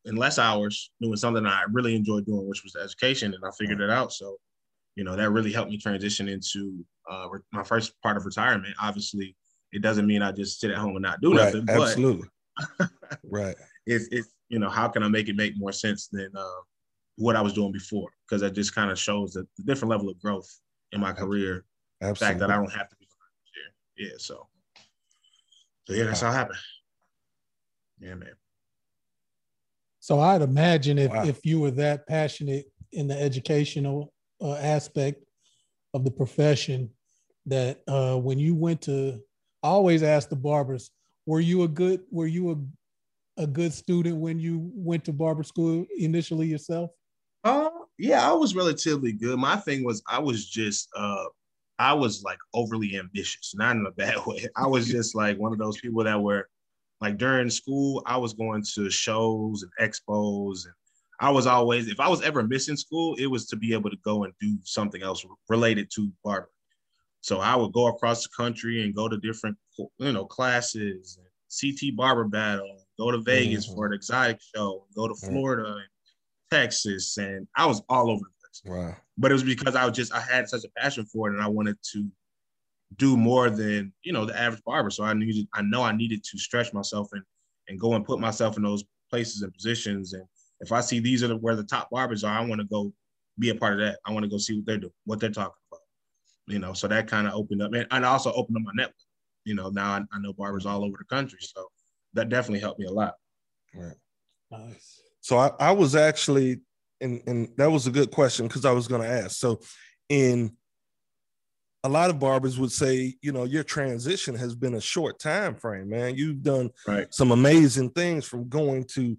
in 0.04 0.16
less 0.16 0.38
hours 0.38 0.92
doing 1.00 1.16
something 1.16 1.46
I 1.46 1.64
really 1.72 1.96
enjoy 1.96 2.20
doing, 2.20 2.48
which 2.48 2.62
was 2.62 2.76
education, 2.76 3.34
and 3.34 3.42
I 3.44 3.50
figured 3.58 3.80
it 3.80 3.90
out. 3.90 4.12
So 4.12 4.36
you 4.96 5.04
know, 5.04 5.16
that 5.16 5.30
really 5.30 5.52
helped 5.52 5.70
me 5.70 5.78
transition 5.78 6.28
into 6.28 6.84
uh, 7.10 7.28
my 7.52 7.62
first 7.62 7.92
part 8.02 8.16
of 8.16 8.26
retirement. 8.26 8.74
Obviously, 8.80 9.36
it 9.72 9.82
doesn't 9.82 10.06
mean 10.06 10.22
I 10.22 10.32
just 10.32 10.60
sit 10.60 10.70
at 10.70 10.76
home 10.76 10.96
and 10.96 11.02
not 11.02 11.20
do 11.20 11.32
right, 11.32 11.46
nothing. 11.46 11.66
Absolutely. 11.68 12.28
right. 13.24 13.56
It's, 13.86 14.08
it's, 14.10 14.28
you 14.48 14.58
know, 14.58 14.68
how 14.68 14.88
can 14.88 15.02
I 15.02 15.08
make 15.08 15.28
it 15.28 15.36
make 15.36 15.54
more 15.56 15.72
sense 15.72 16.08
than 16.08 16.28
uh, 16.36 16.60
what 17.16 17.36
I 17.36 17.40
was 17.40 17.52
doing 17.52 17.72
before? 17.72 18.10
Because 18.28 18.42
that 18.42 18.52
just 18.52 18.74
kind 18.74 18.90
of 18.90 18.98
shows 18.98 19.32
the, 19.32 19.46
the, 19.56 19.64
different 19.64 19.90
level 19.90 20.08
of 20.08 20.20
growth 20.20 20.48
in 20.92 21.00
my 21.00 21.12
career. 21.12 21.64
Absolutely. 22.02 22.12
The 22.12 22.26
fact 22.26 22.38
that 22.40 22.50
I 22.50 22.56
don't 22.56 22.72
have 22.72 22.88
to. 22.88 22.96
Yeah. 24.00 24.12
So, 24.16 24.46
so 25.86 25.92
yeah, 25.92 26.04
that's 26.04 26.22
how 26.22 26.30
it 26.30 26.34
happened. 26.34 26.58
Yeah, 28.00 28.14
man. 28.14 28.32
So 29.98 30.18
I'd 30.20 30.40
imagine 30.40 30.98
if, 30.98 31.10
wow. 31.10 31.26
if 31.26 31.44
you 31.44 31.60
were 31.60 31.70
that 31.72 32.06
passionate 32.06 32.64
in 32.92 33.08
the 33.08 33.20
educational 33.20 34.14
uh, 34.40 34.54
aspect 34.54 35.22
of 35.92 36.04
the 36.04 36.10
profession 36.10 36.88
that 37.44 37.82
uh, 37.86 38.16
when 38.16 38.38
you 38.38 38.54
went 38.54 38.80
to, 38.82 39.20
I 39.62 39.68
always 39.68 40.02
ask 40.02 40.30
the 40.30 40.36
barbers, 40.36 40.90
were 41.26 41.40
you 41.40 41.64
a 41.64 41.68
good, 41.68 42.00
were 42.10 42.26
you 42.26 42.52
a, 43.36 43.42
a 43.42 43.46
good 43.46 43.74
student 43.74 44.16
when 44.16 44.38
you 44.38 44.70
went 44.74 45.04
to 45.04 45.12
barber 45.12 45.42
school 45.42 45.84
initially 45.98 46.46
yourself? 46.46 46.90
Uh, 47.44 47.68
yeah, 47.98 48.26
I 48.26 48.32
was 48.32 48.54
relatively 48.54 49.12
good. 49.12 49.38
My 49.38 49.56
thing 49.56 49.84
was 49.84 50.02
I 50.08 50.20
was 50.20 50.48
just, 50.48 50.88
uh, 50.96 51.24
I 51.80 51.94
was 51.94 52.22
like 52.22 52.38
overly 52.52 52.98
ambitious, 52.98 53.54
not 53.54 53.74
in 53.74 53.86
a 53.86 53.90
bad 53.90 54.18
way. 54.26 54.46
I 54.54 54.66
was 54.66 54.86
just 54.86 55.14
like 55.14 55.38
one 55.38 55.52
of 55.52 55.58
those 55.58 55.80
people 55.80 56.04
that 56.04 56.20
were 56.20 56.48
like 57.00 57.16
during 57.16 57.48
school, 57.48 58.02
I 58.04 58.18
was 58.18 58.34
going 58.34 58.62
to 58.74 58.90
shows 58.90 59.64
and 59.64 59.88
expos 59.88 60.66
and 60.66 60.74
I 61.20 61.30
was 61.30 61.46
always, 61.46 61.88
if 61.88 61.98
I 61.98 62.08
was 62.08 62.22
ever 62.22 62.42
missing 62.42 62.76
school, 62.76 63.14
it 63.16 63.26
was 63.26 63.46
to 63.46 63.56
be 63.56 63.72
able 63.72 63.90
to 63.90 63.96
go 64.04 64.24
and 64.24 64.32
do 64.40 64.58
something 64.64 65.02
else 65.02 65.24
related 65.48 65.90
to 65.94 66.10
barbering. 66.22 66.50
So 67.22 67.40
I 67.40 67.56
would 67.56 67.72
go 67.72 67.88
across 67.88 68.22
the 68.22 68.30
country 68.34 68.84
and 68.84 68.94
go 68.94 69.08
to 69.08 69.18
different, 69.18 69.56
you 69.98 70.12
know, 70.12 70.26
classes, 70.26 71.18
CT 71.60 71.96
barber 71.96 72.24
battle, 72.24 72.84
go 72.98 73.10
to 73.10 73.18
Vegas 73.18 73.66
mm-hmm. 73.66 73.74
for 73.74 73.86
an 73.86 73.94
exotic 73.94 74.38
show, 74.54 74.86
go 74.94 75.08
to 75.08 75.14
Florida 75.14 75.62
mm-hmm. 75.62 75.78
and 75.78 75.88
Texas, 76.50 77.16
and 77.16 77.46
I 77.56 77.66
was 77.66 77.82
all 77.88 78.10
over 78.10 78.20
the 78.20 78.39
place. 78.52 78.72
Wow. 78.72 78.96
But 79.18 79.30
it 79.30 79.34
was 79.34 79.44
because 79.44 79.76
I 79.76 79.84
was 79.84 79.96
just 79.96 80.12
I 80.12 80.20
had 80.20 80.48
such 80.48 80.64
a 80.64 80.80
passion 80.80 81.06
for 81.06 81.28
it, 81.28 81.34
and 81.34 81.42
I 81.42 81.48
wanted 81.48 81.76
to 81.92 82.08
do 82.96 83.16
more 83.16 83.50
than 83.50 83.92
you 84.02 84.12
know 84.12 84.24
the 84.24 84.38
average 84.38 84.62
barber. 84.64 84.90
So 84.90 85.04
I 85.04 85.14
needed, 85.14 85.46
I 85.54 85.62
know 85.62 85.82
I 85.82 85.92
needed 85.92 86.24
to 86.24 86.38
stretch 86.38 86.72
myself 86.72 87.08
and 87.12 87.22
and 87.68 87.78
go 87.78 87.94
and 87.94 88.04
put 88.04 88.20
myself 88.20 88.56
in 88.56 88.62
those 88.62 88.84
places 89.10 89.42
and 89.42 89.52
positions 89.52 90.12
and 90.12 90.24
if 90.60 90.72
I 90.72 90.80
see 90.80 91.00
these 91.00 91.22
are 91.22 91.28
the, 91.28 91.36
where 91.36 91.56
the 91.56 91.64
top 91.64 91.90
barbers 91.90 92.22
are, 92.22 92.38
I 92.38 92.44
want 92.44 92.60
to 92.60 92.66
go 92.66 92.92
be 93.38 93.50
a 93.50 93.54
part 93.54 93.74
of 93.74 93.78
that. 93.80 93.98
I 94.04 94.12
want 94.12 94.24
to 94.24 94.30
go 94.30 94.36
see 94.36 94.56
what 94.56 94.66
they're 94.66 94.78
doing, 94.78 94.92
what 95.04 95.20
they're 95.20 95.30
talking 95.30 95.54
about. 95.70 95.80
You 96.46 96.58
know, 96.58 96.72
so 96.74 96.88
that 96.88 97.06
kind 97.06 97.26
of 97.26 97.34
opened 97.34 97.62
up, 97.62 97.72
and, 97.72 97.86
and 97.90 98.04
also 98.04 98.32
opened 98.32 98.58
up 98.58 98.62
my 98.64 98.72
network. 98.74 98.94
You 99.44 99.54
know, 99.54 99.70
now 99.70 99.92
I, 99.92 100.00
I, 100.12 100.18
know 100.20 100.32
barbers 100.34 100.66
all 100.66 100.84
over 100.84 100.98
the 100.98 101.04
country, 101.04 101.38
so 101.40 101.68
that 102.14 102.28
definitely 102.28 102.60
helped 102.60 102.78
me 102.78 102.86
a 102.86 102.92
lot. 102.92 103.14
Right. 103.74 103.96
Nice. 104.50 105.00
So 105.20 105.38
I, 105.38 105.50
I 105.58 105.72
was 105.72 105.96
actually, 105.96 106.60
and 107.00 107.22
and 107.26 107.48
that 107.56 107.70
was 107.70 107.86
a 107.86 107.90
good 107.90 108.10
question 108.10 108.46
because 108.46 108.64
I 108.64 108.72
was 108.72 108.88
going 108.88 109.02
to 109.02 109.08
ask. 109.08 109.32
So, 109.38 109.60
in 110.08 110.56
a 111.82 111.88
lot 111.88 112.10
of 112.10 112.18
barbers 112.18 112.58
would 112.58 112.72
say, 112.72 113.14
you 113.22 113.32
know, 113.32 113.44
your 113.44 113.64
transition 113.64 114.34
has 114.34 114.54
been 114.54 114.74
a 114.74 114.80
short 114.80 115.18
time 115.18 115.54
frame, 115.54 115.88
man. 115.88 116.14
You've 116.14 116.42
done 116.42 116.70
right. 116.86 117.12
some 117.12 117.30
amazing 117.30 117.90
things 117.90 118.26
from 118.26 118.48
going 118.48 118.84
to 118.92 119.16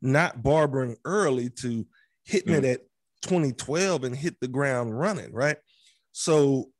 not 0.00 0.42
barbering 0.42 0.96
early 1.04 1.50
to 1.50 1.84
hitting 2.24 2.54
mm. 2.54 2.58
it 2.58 2.64
at 2.64 2.80
2012 3.22 4.04
and 4.04 4.14
hit 4.14 4.38
the 4.40 4.46
ground 4.46 4.96
running, 4.96 5.32
right? 5.32 5.56
So 6.12 6.70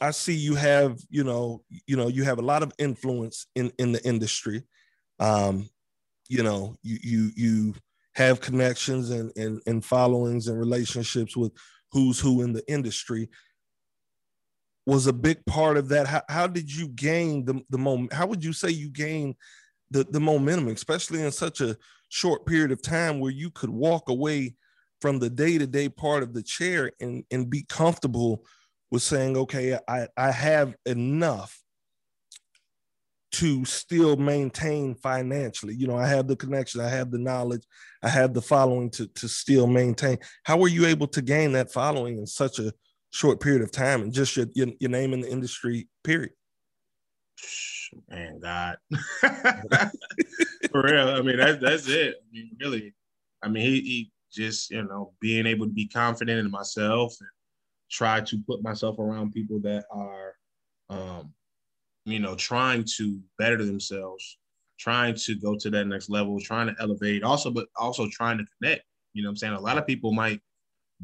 I 0.00 0.10
see 0.10 0.34
you 0.34 0.54
have, 0.56 0.98
you 1.08 1.24
know, 1.24 1.62
you 1.86 1.96
know, 1.96 2.08
you 2.08 2.24
have 2.24 2.38
a 2.38 2.42
lot 2.42 2.62
of 2.62 2.72
influence 2.78 3.46
in 3.54 3.72
in 3.78 3.92
the 3.92 4.04
industry. 4.06 4.64
Um, 5.18 5.70
you 6.28 6.42
know, 6.42 6.76
you 6.82 6.98
you 7.02 7.30
you 7.36 7.74
have 8.14 8.40
connections 8.40 9.10
and 9.10 9.32
and, 9.36 9.60
and 9.66 9.84
followings 9.84 10.48
and 10.48 10.58
relationships 10.58 11.36
with 11.36 11.52
who's 11.92 12.20
who 12.20 12.42
in 12.42 12.52
the 12.52 12.62
industry 12.70 13.28
was 14.86 15.06
a 15.06 15.12
big 15.12 15.44
part 15.46 15.76
of 15.76 15.88
that. 15.88 16.06
How, 16.06 16.22
how 16.28 16.46
did 16.46 16.74
you 16.74 16.88
gain 16.88 17.44
the, 17.44 17.62
the 17.70 17.78
moment? 17.78 18.12
How 18.12 18.26
would 18.26 18.44
you 18.44 18.52
say 18.52 18.70
you 18.70 18.90
gained 18.90 19.34
the, 19.90 20.04
the 20.04 20.20
momentum, 20.20 20.68
especially 20.68 21.22
in 21.22 21.32
such 21.32 21.60
a 21.60 21.76
short 22.10 22.44
period 22.46 22.70
of 22.70 22.82
time 22.82 23.18
where 23.18 23.30
you 23.30 23.50
could 23.50 23.70
walk 23.70 24.08
away 24.08 24.54
from 25.00 25.18
the 25.18 25.30
day-to-day 25.30 25.88
part 25.88 26.22
of 26.22 26.34
the 26.34 26.42
chair 26.42 26.90
and, 27.00 27.24
and 27.30 27.48
be 27.48 27.64
comfortable 27.68 28.44
with 28.90 29.02
saying, 29.02 29.36
okay, 29.36 29.78
I, 29.88 30.08
I 30.16 30.30
have 30.30 30.74
enough 30.86 31.63
to 33.34 33.64
still 33.64 34.16
maintain 34.16 34.94
financially. 34.96 35.74
You 35.74 35.86
know, 35.86 35.96
I 35.96 36.06
have 36.06 36.28
the 36.28 36.36
connection, 36.36 36.80
I 36.80 36.88
have 36.88 37.10
the 37.10 37.18
knowledge, 37.18 37.62
I 38.02 38.08
have 38.08 38.34
the 38.34 38.42
following 38.42 38.90
to, 38.90 39.06
to 39.06 39.28
still 39.28 39.66
maintain. 39.66 40.18
How 40.44 40.56
were 40.56 40.68
you 40.68 40.86
able 40.86 41.06
to 41.08 41.22
gain 41.22 41.52
that 41.52 41.72
following 41.72 42.18
in 42.18 42.26
such 42.26 42.58
a 42.58 42.72
short 43.10 43.40
period 43.40 43.62
of 43.62 43.70
time 43.70 44.02
and 44.02 44.12
just 44.12 44.36
your, 44.36 44.46
your, 44.54 44.68
your 44.80 44.90
name 44.90 45.12
in 45.12 45.20
the 45.20 45.30
industry, 45.30 45.88
period? 46.02 46.32
man, 48.08 48.40
God, 48.40 48.76
for 50.70 50.82
real. 50.82 51.08
I 51.08 51.22
mean, 51.22 51.36
that's 51.36 51.60
that's 51.60 51.88
it. 51.88 52.16
I 52.16 52.26
mean, 52.32 52.50
really. 52.60 52.94
I 53.42 53.48
mean, 53.48 53.62
he, 53.62 53.80
he 53.80 54.12
just 54.32 54.70
you 54.70 54.82
know 54.84 55.12
being 55.20 55.46
able 55.46 55.66
to 55.66 55.72
be 55.72 55.86
confident 55.86 56.38
in 56.38 56.50
myself 56.50 57.14
and 57.20 57.28
try 57.90 58.20
to 58.20 58.38
put 58.46 58.62
myself 58.62 58.98
around 58.98 59.32
people 59.32 59.60
that 59.60 59.84
are, 59.90 60.34
um, 60.88 61.32
you 62.04 62.18
know, 62.18 62.34
trying 62.34 62.84
to 62.96 63.20
better 63.38 63.64
themselves, 63.64 64.38
trying 64.78 65.14
to 65.14 65.34
go 65.34 65.56
to 65.56 65.70
that 65.70 65.86
next 65.86 66.10
level, 66.10 66.40
trying 66.40 66.66
to 66.68 66.74
elevate. 66.80 67.22
Also, 67.22 67.50
but 67.50 67.66
also 67.76 68.08
trying 68.10 68.38
to 68.38 68.44
connect. 68.58 68.82
You 69.12 69.22
know, 69.22 69.28
I'm 69.28 69.36
saying 69.36 69.54
a 69.54 69.60
lot 69.60 69.78
of 69.78 69.86
people 69.86 70.12
might 70.12 70.40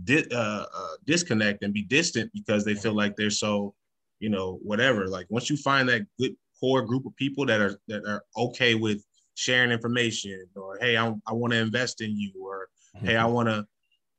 di- 0.04 0.28
uh, 0.32 0.66
uh, 0.74 0.94
disconnect 1.06 1.62
and 1.62 1.72
be 1.72 1.82
distant 1.82 2.30
because 2.32 2.64
they 2.64 2.74
feel 2.74 2.94
like 2.94 3.16
they're 3.16 3.30
so 3.30 3.74
you 4.20 4.28
know, 4.28 4.58
whatever. 4.62 5.08
Like 5.08 5.26
once 5.30 5.48
you 5.48 5.56
find 5.56 5.88
that 5.88 6.02
good 6.18 6.36
core 6.60 6.82
group 6.82 7.06
of 7.06 7.16
people 7.16 7.46
that 7.46 7.60
are 7.60 7.80
that 7.88 8.04
are 8.06 8.22
okay 8.36 8.74
with 8.74 9.02
sharing 9.34 9.70
information 9.70 10.44
or 10.54 10.76
hey 10.78 10.98
i, 10.98 11.06
I 11.26 11.32
want 11.32 11.54
to 11.54 11.58
invest 11.58 12.02
in 12.02 12.14
you 12.14 12.32
or 12.38 12.68
mm-hmm. 12.94 13.06
hey 13.06 13.16
i 13.16 13.24
want 13.24 13.48
to 13.48 13.64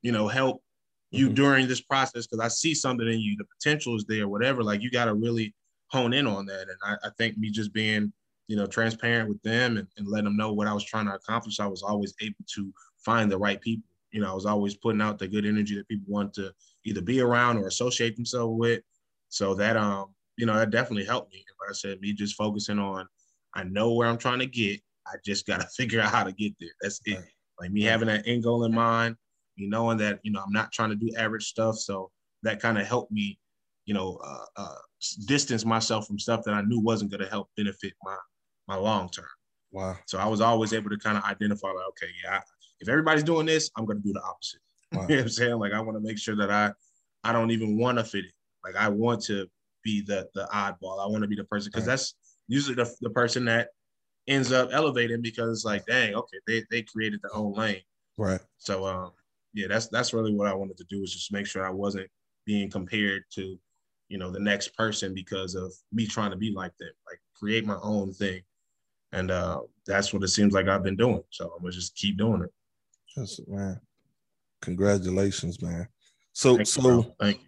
you 0.01 0.11
know 0.11 0.27
help 0.27 0.63
you 1.11 1.29
Mhm. 1.29 1.35
during 1.35 1.67
this 1.67 1.81
process 1.81 2.25
because 2.25 2.39
I 2.39 2.47
see 2.47 2.73
something 2.73 3.05
in 3.05 3.19
you, 3.19 3.35
the 3.37 3.43
potential 3.43 3.97
is 3.97 4.05
there, 4.05 4.29
whatever. 4.29 4.63
Like 4.63 4.81
you 4.81 4.89
got 4.89 5.05
to 5.05 5.13
really 5.13 5.53
hone 5.91 6.13
in 6.13 6.27
on 6.27 6.45
that. 6.45 6.61
And 6.61 6.77
I, 6.83 7.07
I 7.07 7.09
think 7.17 7.37
me 7.37 7.49
just 7.49 7.73
being, 7.73 8.11
you 8.47 8.55
know, 8.55 8.65
transparent 8.65 9.29
with 9.29 9.41
them 9.43 9.77
and, 9.77 9.87
and 9.97 10.07
letting 10.07 10.25
them 10.25 10.37
know 10.37 10.53
what 10.53 10.67
I 10.67 10.73
was 10.73 10.83
trying 10.83 11.05
to 11.05 11.15
accomplish, 11.15 11.59
I 11.59 11.67
was 11.67 11.83
always 11.83 12.13
able 12.21 12.43
to 12.55 12.73
find 12.97 13.31
the 13.31 13.37
right 13.37 13.61
people. 13.61 13.83
You 14.11 14.21
know, 14.21 14.31
I 14.31 14.35
was 14.35 14.45
always 14.45 14.75
putting 14.75 15.01
out 15.01 15.19
the 15.19 15.27
good 15.27 15.45
energy 15.45 15.75
that 15.75 15.87
people 15.87 16.11
want 16.11 16.33
to 16.33 16.53
either 16.85 17.01
be 17.01 17.21
around 17.21 17.57
or 17.57 17.67
associate 17.67 18.15
themselves 18.15 18.57
with. 18.57 18.81
So 19.29 19.53
that 19.55 19.77
um, 19.77 20.13
you 20.37 20.45
know, 20.45 20.55
that 20.55 20.71
definitely 20.71 21.05
helped 21.05 21.31
me. 21.31 21.45
Like 21.59 21.69
I 21.69 21.73
said, 21.73 22.01
me 22.01 22.13
just 22.13 22.35
focusing 22.35 22.79
on 22.79 23.07
I 23.53 23.63
know 23.63 23.93
where 23.93 24.07
I'm 24.07 24.17
trying 24.17 24.39
to 24.39 24.45
get. 24.45 24.81
I 25.07 25.15
just 25.25 25.45
gotta 25.47 25.67
figure 25.67 26.01
out 26.01 26.11
how 26.11 26.23
to 26.23 26.31
get 26.31 26.53
there. 26.59 26.69
That's 26.81 26.99
it. 27.05 27.15
Right. 27.15 27.25
Like 27.59 27.71
me 27.71 27.83
having 27.83 28.07
that 28.07 28.27
end 28.27 28.43
goal 28.43 28.65
in 28.65 28.73
mind, 28.73 29.15
me 29.57 29.67
knowing 29.67 29.97
that, 29.99 30.19
you 30.23 30.31
know, 30.31 30.41
I'm 30.41 30.53
not 30.53 30.71
trying 30.71 30.89
to 30.89 30.95
do 30.95 31.11
average 31.17 31.45
stuff. 31.45 31.77
So 31.77 32.09
that 32.43 32.59
kind 32.59 32.77
of 32.79 32.87
helped 32.87 33.11
me, 33.11 33.37
you 33.91 33.97
know, 33.97 34.17
uh, 34.23 34.45
uh, 34.55 34.75
distance 35.25 35.65
myself 35.65 36.07
from 36.07 36.17
stuff 36.17 36.43
that 36.45 36.53
I 36.53 36.61
knew 36.61 36.79
wasn't 36.79 37.11
going 37.11 37.19
to 37.19 37.27
help 37.27 37.49
benefit 37.57 37.91
my 38.05 38.15
my 38.65 38.75
long 38.77 39.09
term. 39.09 39.25
Wow. 39.69 39.97
So 40.05 40.17
I 40.17 40.25
was 40.27 40.39
always 40.39 40.71
able 40.71 40.89
to 40.91 40.97
kind 40.97 41.17
of 41.17 41.25
identify, 41.25 41.67
like, 41.67 41.87
okay, 41.89 42.07
yeah, 42.23 42.37
I, 42.37 42.41
if 42.79 42.87
everybody's 42.87 43.23
doing 43.25 43.45
this, 43.45 43.69
I'm 43.75 43.83
going 43.85 43.97
to 43.97 44.03
do 44.03 44.13
the 44.13 44.21
opposite. 44.21 44.61
Wow. 44.93 45.01
you 45.01 45.07
know 45.09 45.15
what 45.15 45.21
I'm 45.23 45.29
saying? 45.29 45.59
Like 45.59 45.73
I 45.73 45.81
want 45.81 45.97
to 45.97 46.01
make 46.01 46.17
sure 46.17 46.37
that 46.37 46.49
I 46.51 46.71
I 47.25 47.33
don't 47.33 47.51
even 47.51 47.77
want 47.77 47.97
to 47.97 48.05
fit 48.05 48.23
it. 48.23 48.31
Like 48.63 48.77
I 48.77 48.87
want 48.87 49.21
to 49.23 49.45
be 49.83 49.99
the 50.01 50.29
the 50.35 50.47
oddball. 50.53 51.03
I 51.03 51.07
want 51.07 51.23
to 51.23 51.27
be 51.27 51.35
the 51.35 51.43
person 51.43 51.69
because 51.69 51.85
Right. 51.85 51.91
that's 51.93 52.15
usually 52.47 52.75
the, 52.75 52.89
the 53.01 53.09
person 53.09 53.43
that 53.45 53.69
ends 54.27 54.53
up 54.53 54.69
elevating 54.71 55.21
because 55.21 55.65
like, 55.65 55.85
dang, 55.85 56.15
okay, 56.15 56.37
they 56.47 56.63
they 56.71 56.81
created 56.81 57.19
their 57.21 57.35
own 57.35 57.51
lane. 57.53 57.81
Right. 58.17 58.39
So 58.57 58.85
um, 58.85 59.11
yeah, 59.53 59.67
that's 59.67 59.87
that's 59.87 60.13
really 60.13 60.33
what 60.33 60.47
I 60.47 60.53
wanted 60.53 60.77
to 60.77 60.85
do 60.89 61.01
was 61.01 61.11
just 61.13 61.33
make 61.33 61.45
sure 61.45 61.65
I 61.65 61.71
wasn't 61.71 62.09
being 62.45 62.69
compared 62.69 63.23
to, 63.35 63.57
you 64.11 64.17
know, 64.17 64.29
the 64.29 64.39
next 64.39 64.75
person 64.75 65.13
because 65.13 65.55
of 65.55 65.73
me 65.93 66.05
trying 66.05 66.31
to 66.31 66.37
be 66.37 66.51
like 66.51 66.77
them, 66.77 66.89
like 67.07 67.21
create 67.33 67.65
my 67.65 67.77
own 67.81 68.11
thing. 68.11 68.41
And 69.13 69.31
uh, 69.31 69.61
that's 69.87 70.13
what 70.13 70.21
it 70.23 70.27
seems 70.27 70.53
like 70.53 70.67
I've 70.67 70.83
been 70.83 70.97
doing. 70.97 71.23
So 71.29 71.53
I'm 71.55 71.61
gonna 71.61 71.71
just 71.71 71.95
keep 71.95 72.17
doing 72.17 72.43
it. 72.43 72.51
That's 73.15 73.39
man. 73.47 73.79
Congratulations, 74.61 75.61
man. 75.61 75.87
So 76.33 76.55
Thank 76.55 76.67
so 76.67 76.81
bro. 76.81 77.15
Thank 77.19 77.39
you. 77.41 77.47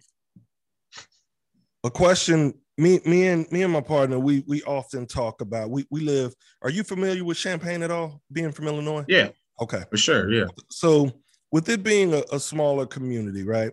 a 1.84 1.90
question 1.90 2.54
me 2.78 3.00
me 3.04 3.26
and 3.28 3.50
me 3.52 3.62
and 3.62 3.72
my 3.72 3.80
partner 3.80 4.18
we 4.18 4.42
we 4.46 4.62
often 4.62 5.06
talk 5.06 5.40
about 5.42 5.70
we 5.70 5.86
we 5.90 6.00
live 6.00 6.34
are 6.62 6.70
you 6.70 6.82
familiar 6.82 7.24
with 7.24 7.36
Champaign 7.36 7.82
at 7.82 7.90
all 7.90 8.20
being 8.32 8.50
from 8.50 8.66
illinois 8.66 9.04
Yeah, 9.06 9.28
okay 9.60 9.84
for 9.90 9.96
sure. 9.96 10.28
Yeah. 10.28 10.46
so 10.70 11.12
with 11.52 11.68
it 11.68 11.84
being 11.84 12.12
a, 12.14 12.24
a 12.32 12.40
smaller 12.40 12.84
community 12.84 13.44
right 13.44 13.70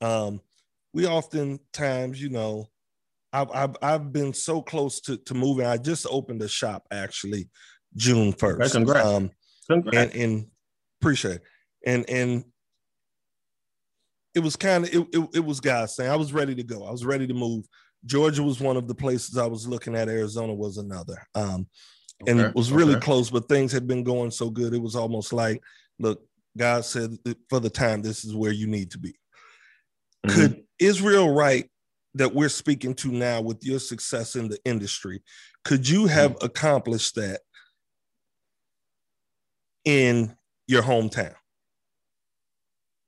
um 0.00 0.40
we 0.96 1.06
oftentimes 1.06 2.20
you 2.20 2.30
know 2.30 2.66
I've, 3.32 3.50
I've 3.50 3.76
i've 3.82 4.12
been 4.12 4.32
so 4.32 4.62
close 4.62 4.98
to 5.02 5.18
to 5.18 5.34
moving 5.34 5.66
i 5.66 5.76
just 5.76 6.06
opened 6.10 6.40
a 6.40 6.48
shop 6.48 6.86
actually 6.90 7.50
june 7.94 8.32
1st 8.32 8.60
Okay, 8.60 8.70
congrats. 8.70 9.06
um 9.06 9.30
Congrats. 9.68 10.14
and 10.14 10.22
and 10.22 10.46
appreciate 11.00 11.36
it. 11.36 11.42
and 11.84 12.08
and 12.08 12.44
it 14.34 14.40
was 14.40 14.56
kind 14.56 14.84
of 14.84 14.94
it, 14.94 15.06
it, 15.12 15.28
it 15.36 15.44
was 15.44 15.60
God's 15.60 15.94
saying 15.96 16.10
I 16.10 16.16
was 16.16 16.32
ready 16.32 16.54
to 16.54 16.62
go. 16.62 16.84
I 16.84 16.90
was 16.90 17.06
ready 17.06 17.26
to 17.26 17.32
move. 17.32 17.64
Georgia 18.04 18.42
was 18.42 18.60
one 18.60 18.76
of 18.76 18.86
the 18.86 18.94
places 18.94 19.38
I 19.38 19.46
was 19.46 19.66
looking 19.66 19.96
at. 19.96 20.10
Arizona 20.10 20.52
was 20.52 20.76
another. 20.76 21.16
Um, 21.34 21.66
and 22.26 22.40
it 22.40 22.54
was 22.54 22.70
really 22.70 22.96
okay. 22.96 23.04
close, 23.04 23.30
but 23.30 23.48
things 23.48 23.72
had 23.72 23.86
been 23.86 24.04
going 24.04 24.30
so 24.30 24.50
good. 24.50 24.74
It 24.74 24.82
was 24.82 24.94
almost 24.94 25.32
like, 25.32 25.62
look, 25.98 26.20
God 26.54 26.84
said 26.84 27.16
for 27.48 27.60
the 27.60 27.70
time, 27.70 28.02
this 28.02 28.26
is 28.26 28.34
where 28.34 28.52
you 28.52 28.66
need 28.66 28.90
to 28.90 28.98
be. 28.98 29.14
Mhm. 30.26 30.34
Could 30.34 30.64
Israel 30.78 31.32
Wright 31.32 31.70
that 32.14 32.34
we're 32.34 32.48
speaking 32.48 32.94
to 32.94 33.08
now 33.08 33.40
with 33.40 33.62
your 33.62 33.78
success 33.78 34.36
in 34.36 34.48
the 34.48 34.58
industry, 34.64 35.22
could 35.64 35.88
you 35.88 36.06
have 36.06 36.32
Mm-hmm. 36.32 36.46
accomplished 36.46 37.14
that 37.16 37.40
in 39.84 40.36
your 40.66 40.82
hometown? 40.82 41.34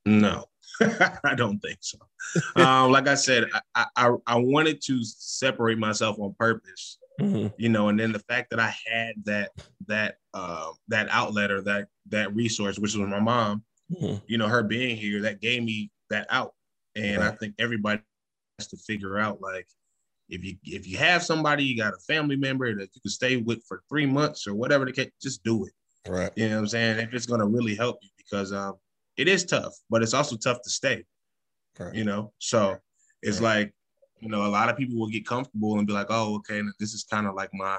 No, 0.07 0.47
I 1.25 1.35
don't 1.37 1.59
think 1.61 1.79
so. 1.81 1.99
um, 2.57 2.93
like 2.93 3.09
I 3.09 3.15
said, 3.15 3.49
I, 3.75 3.87
I 3.97 4.11
I 4.27 4.37
wanted 4.37 4.81
to 4.83 5.01
separate 5.05 5.79
myself 5.79 6.19
on 6.19 6.35
purpose, 6.39 6.99
Mhm. 7.21 7.53
you 7.59 7.69
know, 7.69 7.89
and 7.89 7.99
then 7.99 8.13
the 8.13 8.21
fact 8.21 8.51
that 8.51 8.61
I 8.61 8.75
had 8.87 9.15
that 9.25 9.51
that 9.87 10.17
uh, 10.35 10.73
that 10.89 11.09
outlet 11.11 11.51
or 11.51 11.61
that 11.63 11.89
that 12.07 12.35
resource, 12.35 12.79
which 12.79 12.95
was 12.95 13.09
my 13.09 13.21
mom, 13.21 13.65
Mhm. 13.93 14.23
you 14.27 14.39
know, 14.39 14.49
her 14.49 14.63
being 14.63 14.97
here, 14.97 15.23
that 15.23 15.41
gave 15.41 15.63
me 15.63 15.91
that 16.11 16.27
out. 16.31 16.55
And 16.99 17.23
I 17.23 17.31
think 17.31 17.55
everybody 17.59 18.01
has 18.59 18.69
to 18.69 18.77
figure 18.77 19.19
out 19.19 19.41
like 19.41 19.67
if 20.29 20.45
you 20.45 20.57
if 20.65 20.87
you 20.87 20.99
have 20.99 21.23
somebody, 21.23 21.65
you 21.65 21.77
got 21.77 21.95
a 21.95 21.99
family 21.99 22.37
member 22.37 22.75
that 22.75 22.91
you 22.95 23.01
can 23.01 23.11
stay 23.11 23.37
with 23.37 23.63
for 23.67 23.83
three 23.89 24.07
months 24.07 24.47
or 24.47 24.55
whatever 24.55 24.85
the 24.85 24.93
case, 24.93 25.11
just 25.23 25.43
do 25.45 25.65
it. 25.65 25.73
Right. 26.09 26.31
You 26.37 26.49
know 26.49 26.57
what 26.57 26.61
I'm 26.63 26.69
saying? 26.69 26.99
If 26.99 27.15
it's 27.15 27.27
gonna 27.27 27.47
really 27.47 27.75
help 27.75 27.99
you, 28.03 28.11
because 28.17 28.53
um, 28.53 28.75
it 29.17 29.29
is 29.29 29.45
tough, 29.45 29.75
but 29.91 30.03
it's 30.03 30.15
also 30.15 30.37
tough 30.37 30.61
to 30.63 30.71
stay. 30.71 31.05
Right. 31.79 31.95
You 31.95 32.05
know, 32.05 32.33
so 32.39 32.79
it's 33.23 33.41
Right. 33.41 33.61
like, 33.61 33.75
you 34.21 34.29
know, 34.29 34.45
a 34.45 34.49
lot 34.49 34.69
of 34.69 34.77
people 34.77 34.99
will 34.99 35.09
get 35.09 35.27
comfortable 35.27 35.79
and 35.79 35.87
be 35.87 35.93
like, 35.93 36.09
oh, 36.11 36.37
okay, 36.37 36.61
this 36.81 36.93
is 36.93 37.05
kind 37.05 37.27
of 37.27 37.35
like 37.35 37.51
my, 37.55 37.79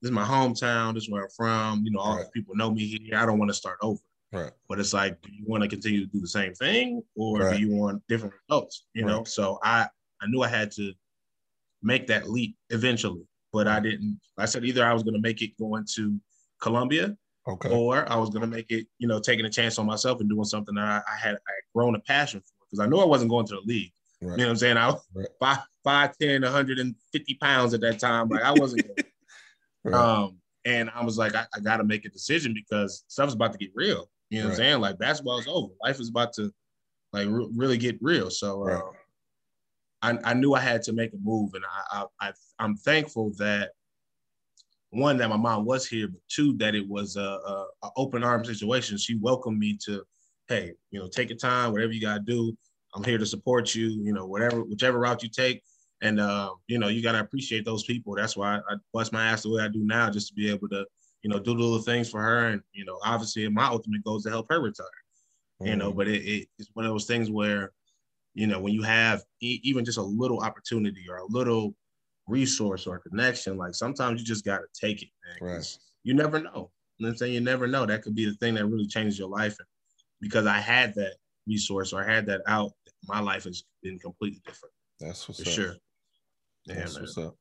this 0.00 0.08
is 0.08 0.12
my 0.14 0.24
hometown. 0.24 0.94
This 0.94 1.04
is 1.04 1.10
where 1.10 1.24
I'm 1.24 1.30
from. 1.36 1.82
You 1.84 1.92
know, 1.92 2.00
all 2.00 2.16
Right. 2.16 2.24
the 2.24 2.30
people 2.30 2.54
know 2.56 2.70
me 2.70 2.86
here. 2.86 3.18
I 3.18 3.26
don't 3.26 3.38
want 3.38 3.50
to 3.50 3.54
start 3.54 3.78
over. 3.82 4.00
Right. 4.36 4.52
But 4.68 4.78
it's 4.80 4.92
like, 4.92 5.20
do 5.22 5.30
you 5.32 5.44
want 5.46 5.62
to 5.62 5.68
continue 5.68 6.00
to 6.04 6.12
do 6.12 6.20
the 6.20 6.28
same 6.28 6.52
thing, 6.54 7.02
or 7.16 7.40
Right. 7.40 7.54
do 7.54 7.60
you 7.60 7.70
want 7.74 8.02
different 8.08 8.34
results? 8.48 8.86
You 8.94 9.04
know, 9.04 9.24
so 9.24 9.58
I 9.62 9.88
I 10.20 10.26
knew 10.28 10.42
I 10.42 10.48
had 10.48 10.70
to 10.72 10.92
make 11.82 12.06
that 12.08 12.28
leap 12.28 12.56
eventually, 12.70 13.26
but 13.52 13.68
I 13.68 13.80
didn't. 13.80 14.20
I 14.38 14.46
said 14.46 14.64
either 14.64 14.84
I 14.84 14.92
was 14.92 15.02
going 15.02 15.14
to 15.14 15.20
make 15.20 15.42
it 15.42 15.56
going 15.58 15.86
to 15.94 16.18
Columbia 16.60 17.16
Okay. 17.48 17.70
or 17.70 18.10
I 18.10 18.16
was 18.16 18.30
gonna 18.30 18.46
make 18.48 18.72
it, 18.72 18.88
you 18.98 19.06
know, 19.06 19.20
taking 19.20 19.46
a 19.46 19.50
chance 19.50 19.78
on 19.78 19.86
myself 19.86 20.20
and 20.20 20.28
doing 20.28 20.44
something 20.44 20.74
that 20.74 20.84
I, 20.84 20.96
I 21.12 21.16
had 21.16 21.34
I 21.34 21.52
had 21.52 21.64
grown 21.74 21.94
a 21.94 22.00
passion 22.00 22.40
for 22.40 22.52
because 22.68 22.80
I 22.80 22.88
knew 22.88 22.98
I 22.98 23.04
wasn't 23.04 23.30
going 23.30 23.46
to 23.46 23.54
the 23.54 23.60
league. 23.60 23.92
Right. 24.20 24.32
You 24.32 24.38
know 24.38 24.44
what 24.46 24.50
I'm 24.50 24.56
saying? 24.56 24.76
I 24.76 24.86
was 24.88 25.00
Right. 25.14 25.28
five, 25.38 25.58
five, 25.84 26.18
10, 26.18 26.42
150 26.42 27.34
pounds 27.34 27.72
at 27.74 27.80
that 27.82 28.00
time. 28.00 28.28
Like 28.28 28.42
I 28.42 28.52
wasn't. 28.52 28.86
Right. 29.84 29.94
um, 29.94 30.38
and 30.64 30.90
I 30.92 31.04
was 31.04 31.16
like, 31.16 31.36
I, 31.36 31.46
I 31.54 31.60
gotta 31.60 31.84
make 31.84 32.04
a 32.04 32.08
decision 32.08 32.52
because 32.52 33.04
stuff's 33.06 33.34
about 33.34 33.52
to 33.52 33.58
get 33.58 33.70
real. 33.76 34.10
You 34.30 34.40
know 34.40 34.46
what 34.46 34.52
I'm 34.52 34.56
saying? 34.56 34.80
Like 34.80 34.98
basketball 34.98 35.38
is 35.38 35.46
over. 35.48 35.72
Life 35.82 36.00
is 36.00 36.08
about 36.08 36.32
to 36.34 36.52
like 37.12 37.28
re- 37.28 37.48
really 37.54 37.78
get 37.78 37.98
real. 38.00 38.30
So 38.30 38.62
Right. 38.62 38.82
um, 38.82 38.92
I, 40.02 40.30
I 40.30 40.34
knew 40.34 40.54
I 40.54 40.60
had 40.60 40.82
to 40.82 40.92
make 40.92 41.12
a 41.14 41.18
move, 41.22 41.54
and 41.54 41.64
I, 41.64 42.04
I, 42.20 42.28
I 42.28 42.32
I'm 42.58 42.76
thankful 42.76 43.32
that 43.38 43.70
one 44.90 45.16
that 45.18 45.28
my 45.28 45.36
mom 45.36 45.64
was 45.64 45.86
here, 45.86 46.08
but 46.08 46.20
two 46.28 46.56
that 46.58 46.74
it 46.74 46.86
was 46.86 47.16
a, 47.16 47.20
a, 47.20 47.66
a 47.82 47.90
open 47.96 48.22
arm 48.22 48.44
situation. 48.44 48.98
She 48.98 49.16
welcomed 49.16 49.58
me 49.58 49.78
to, 49.84 50.02
hey, 50.48 50.72
you 50.90 51.00
know, 51.00 51.08
take 51.08 51.30
your 51.30 51.38
time, 51.38 51.72
whatever 51.72 51.92
you 51.92 52.00
gotta 52.00 52.20
do. 52.20 52.56
I'm 52.94 53.04
here 53.04 53.18
to 53.18 53.26
support 53.26 53.74
you. 53.74 53.88
You 53.88 54.12
know, 54.12 54.26
whatever 54.26 54.62
whichever 54.62 54.98
route 54.98 55.22
you 55.22 55.28
take, 55.28 55.62
and 56.02 56.20
uh, 56.20 56.50
you 56.66 56.78
know, 56.78 56.88
you 56.88 57.02
gotta 57.02 57.20
appreciate 57.20 57.64
those 57.64 57.84
people. 57.84 58.14
That's 58.14 58.36
why 58.36 58.56
I, 58.56 58.58
I 58.58 58.76
bust 58.92 59.12
my 59.12 59.26
ass 59.26 59.42
the 59.42 59.50
way 59.50 59.62
I 59.62 59.68
do 59.68 59.84
now, 59.84 60.10
just 60.10 60.28
to 60.28 60.34
be 60.34 60.50
able 60.50 60.68
to, 60.68 60.84
you 61.26 61.30
know, 61.32 61.40
do 61.40 61.52
little 61.54 61.80
things 61.82 62.10
for 62.10 62.22
her, 62.22 62.48
and 62.48 62.62
you 62.72 62.84
know, 62.84 62.98
obviously, 63.04 63.48
my 63.48 63.66
ultimate 63.66 64.04
goal 64.04 64.16
is 64.18 64.24
to 64.24 64.30
help 64.30 64.46
her 64.50 64.60
retire 64.60 64.86
you 65.64 65.74
know 65.74 65.90
Mhm. 65.92 65.96
but 65.96 66.06
it, 66.08 66.22
it, 66.34 66.48
it's 66.58 66.70
one 66.74 66.84
of 66.84 66.90
those 66.92 67.06
things 67.06 67.30
where 67.30 67.72
you 68.34 68.46
know 68.46 68.60
when 68.60 68.74
you 68.74 68.82
have 68.82 69.24
e- 69.40 69.60
even 69.62 69.84
just 69.84 69.98
a 69.98 70.02
little 70.02 70.40
opportunity 70.40 71.04
or 71.08 71.16
a 71.18 71.26
little 71.26 71.74
resource 72.26 72.86
or 72.86 72.98
connection 72.98 73.56
like 73.56 73.74
sometimes 73.74 74.20
you 74.20 74.26
just 74.26 74.44
got 74.44 74.58
to 74.58 74.68
take 74.78 75.02
it 75.02 75.08
man, 75.24 75.38
'cause 75.56 75.78
you 76.04 76.14
never 76.14 76.40
know. 76.40 76.70
You 76.98 77.06
know 77.06 77.10
i'm 77.10 77.16
saying? 77.16 77.34
You 77.34 77.40
never 77.40 77.66
know. 77.66 77.86
That 77.86 78.02
could 78.02 78.14
be 78.14 78.26
the 78.26 78.34
thing 78.34 78.54
that 78.56 78.66
really 78.66 78.86
changes 78.86 79.18
your 79.18 79.28
life. 79.30 79.56
And 79.58 79.68
because 80.20 80.46
i 80.46 80.58
had 80.58 80.94
that 80.96 81.16
resource 81.46 81.92
or 81.94 82.02
i 82.04 82.12
had 82.14 82.26
that 82.26 82.42
out 82.46 82.72
my 83.08 83.20
life 83.20 83.44
has 83.44 83.64
been 83.82 83.98
completely 83.98 84.42
different. 84.46 84.74
That's 85.00 85.28
what's 85.28 85.42
for 85.42 85.48
up. 85.48 85.54
sure. 85.54 85.74
Yeah 86.66 86.74
That's 86.76 86.94
man. 86.94 87.02
what's 87.02 87.18
up. 87.18 87.36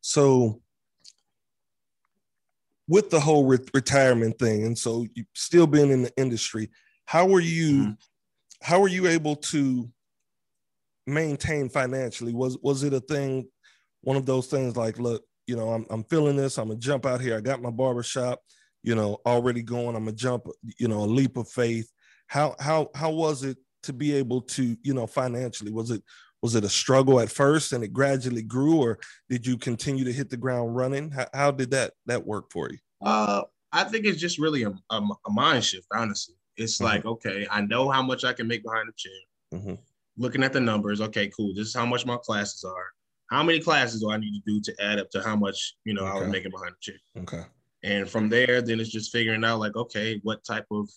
So, 0.00 0.62
with 2.88 3.10
the 3.10 3.20
whole 3.20 3.44
re- 3.46 3.58
retirement 3.74 4.38
thing, 4.38 4.64
and 4.64 4.76
so 4.76 5.06
you 5.14 5.24
still 5.34 5.66
been 5.66 5.90
in 5.90 6.02
the 6.02 6.12
industry, 6.16 6.70
how 7.04 7.26
were 7.26 7.40
you? 7.40 7.72
Mhm. 7.84 7.96
How 8.62 8.80
were 8.80 8.88
you 8.88 9.06
able 9.06 9.36
to 9.36 9.88
maintain 11.06 11.68
financially? 11.68 12.34
Was 12.34 12.58
was 12.62 12.82
it 12.82 12.92
a 12.92 13.00
thing? 13.00 13.48
One 14.02 14.16
of 14.16 14.26
those 14.26 14.46
things 14.46 14.76
like, 14.76 14.98
look, 14.98 15.24
you 15.46 15.56
know, 15.56 15.70
I'm 15.70 15.86
I'm 15.90 16.04
feeling 16.04 16.36
this. 16.36 16.58
I'm 16.58 16.68
gonna 16.68 16.80
jump 16.80 17.06
out 17.06 17.20
here. 17.20 17.36
I 17.36 17.40
got 17.40 17.62
my 17.62 17.70
barber 17.70 18.02
shop, 18.02 18.40
you 18.82 18.94
know, 18.94 19.18
already 19.26 19.62
going. 19.62 19.96
I'm 19.96 20.04
gonna 20.04 20.12
jump, 20.12 20.46
you 20.78 20.88
know, 20.88 21.00
a 21.00 21.06
leap 21.06 21.36
of 21.36 21.48
faith. 21.48 21.90
How 22.26 22.54
how 22.60 22.90
how 22.94 23.10
was 23.10 23.44
it 23.44 23.58
to 23.84 23.92
be 23.92 24.14
able 24.14 24.42
to, 24.42 24.76
you 24.82 24.94
know, 24.94 25.06
financially? 25.06 25.72
Was 25.72 25.90
it 25.90 26.02
was 26.42 26.54
it 26.54 26.64
a 26.64 26.68
struggle 26.68 27.20
at 27.20 27.30
first 27.30 27.72
and 27.72 27.82
it 27.82 27.92
gradually 27.92 28.42
grew 28.42 28.78
or 28.80 28.98
did 29.28 29.46
you 29.46 29.56
continue 29.56 30.04
to 30.04 30.12
hit 30.12 30.30
the 30.30 30.36
ground 30.36 30.74
running 30.76 31.10
how, 31.10 31.26
how 31.34 31.50
did 31.50 31.70
that 31.70 31.92
that 32.06 32.24
work 32.26 32.50
for 32.52 32.70
you 32.70 32.78
Uh, 33.02 33.42
I 33.72 33.84
think 33.84 34.06
it's 34.06 34.20
just 34.20 34.38
really 34.38 34.62
a, 34.62 34.70
a, 34.90 34.96
a 35.26 35.30
mind 35.30 35.62
shift, 35.64 35.86
honestly. 35.92 36.34
It's 36.56 36.78
Mhm. 36.78 36.84
like, 36.84 37.04
okay, 37.04 37.46
I 37.50 37.60
know 37.60 37.90
how 37.90 38.02
much 38.02 38.24
I 38.24 38.32
can 38.32 38.48
make 38.48 38.62
behind 38.64 38.88
the 38.88 38.92
chair. 38.96 39.20
Mhm. 39.60 39.78
Looking 40.16 40.42
at 40.42 40.52
the 40.54 40.60
numbers, 40.60 41.00
okay, 41.02 41.28
cool. 41.36 41.52
This 41.54 41.68
is 41.68 41.74
how 41.74 41.84
much 41.86 42.06
my 42.06 42.16
classes 42.16 42.64
are. 42.64 42.86
How 43.30 43.42
many 43.42 43.60
classes 43.60 44.00
do 44.00 44.10
I 44.10 44.16
need 44.16 44.32
to 44.32 44.42
do 44.46 44.60
to 44.62 44.82
add 44.82 44.98
up 44.98 45.10
to 45.10 45.22
how 45.22 45.36
much 45.36 45.76
you 45.84 45.92
know 45.94 46.04
I 46.06 46.14
was 46.14 46.22
Okay. 46.22 46.30
making 46.30 46.50
behind 46.50 46.74
the 46.76 46.80
chair? 46.80 47.00
Okay. 47.22 47.44
And 47.84 48.08
from 48.08 48.28
there, 48.30 48.62
then 48.62 48.80
it's 48.80 48.88
just 48.90 49.12
figuring 49.12 49.44
out 49.44 49.60
like, 49.60 49.76
okay, 49.76 50.18
what 50.22 50.42
type 50.44 50.66
of 50.70 50.88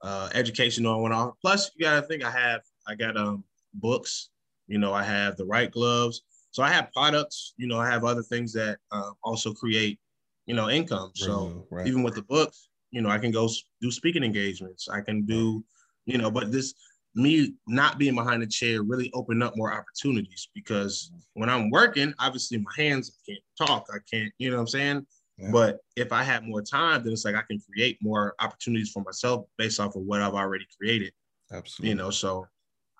uh, 0.00 0.30
education 0.32 0.84
do 0.84 0.90
I 0.90 0.96
want 0.96 1.12
to 1.12 1.16
offer? 1.18 1.36
Plus, 1.42 1.70
you 1.76 1.84
gotta 1.84 2.06
think 2.06 2.24
I 2.24 2.30
have, 2.30 2.62
I 2.86 2.94
got 2.94 3.16
um 3.18 3.44
books, 3.74 4.30
you 4.68 4.78
know, 4.78 4.92
I 4.92 5.02
have 5.02 5.36
the 5.36 5.44
right 5.44 5.70
gloves. 5.70 6.22
So 6.50 6.62
I 6.62 6.70
have 6.70 6.92
products, 6.92 7.54
you 7.56 7.66
know, 7.66 7.78
I 7.78 7.90
have 7.90 8.04
other 8.04 8.22
things 8.22 8.52
that 8.52 8.78
uh, 8.92 9.10
also 9.22 9.52
create, 9.52 9.98
you 10.46 10.54
know, 10.54 10.70
income. 10.70 11.10
So 11.14 11.66
right. 11.70 11.86
even 11.86 12.02
with 12.02 12.14
the 12.14 12.22
books, 12.22 12.68
you 12.90 13.02
know, 13.02 13.10
I 13.10 13.18
can 13.18 13.30
go 13.30 13.48
do 13.80 13.90
speaking 13.90 14.22
engagements. 14.22 14.88
I 14.88 15.00
can 15.00 15.24
do, 15.24 15.64
you 16.06 16.18
know, 16.18 16.30
but 16.30 16.52
this 16.52 16.74
me 17.14 17.54
not 17.66 17.98
being 17.98 18.14
behind 18.14 18.42
the 18.42 18.46
chair 18.46 18.82
really 18.82 19.10
opened 19.12 19.42
up 19.42 19.56
more 19.56 19.72
opportunities 19.72 20.48
because 20.54 21.10
when 21.34 21.50
I'm 21.50 21.70
working, 21.70 22.14
obviously 22.18 22.58
my 22.58 22.70
hands 22.76 23.10
I 23.10 23.32
can't 23.32 23.68
talk, 23.68 23.86
I 23.92 23.98
can't, 24.10 24.32
you 24.38 24.50
know 24.50 24.56
what 24.56 24.62
I'm 24.62 24.68
saying? 24.68 25.06
Yeah. 25.38 25.50
But 25.52 25.78
if 25.96 26.12
I 26.12 26.22
have 26.22 26.44
more 26.44 26.62
time, 26.62 27.04
then 27.04 27.12
it's 27.12 27.24
like 27.24 27.34
I 27.34 27.42
can 27.42 27.60
create 27.60 27.98
more 28.02 28.34
opportunities 28.40 28.90
for 28.90 29.02
myself 29.02 29.46
based 29.56 29.80
off 29.80 29.96
of 29.96 30.02
what 30.02 30.20
I've 30.20 30.34
already 30.34 30.66
created, 30.76 31.12
Absolutely. 31.52 31.90
you 31.90 31.94
know. 31.94 32.10
So 32.10 32.46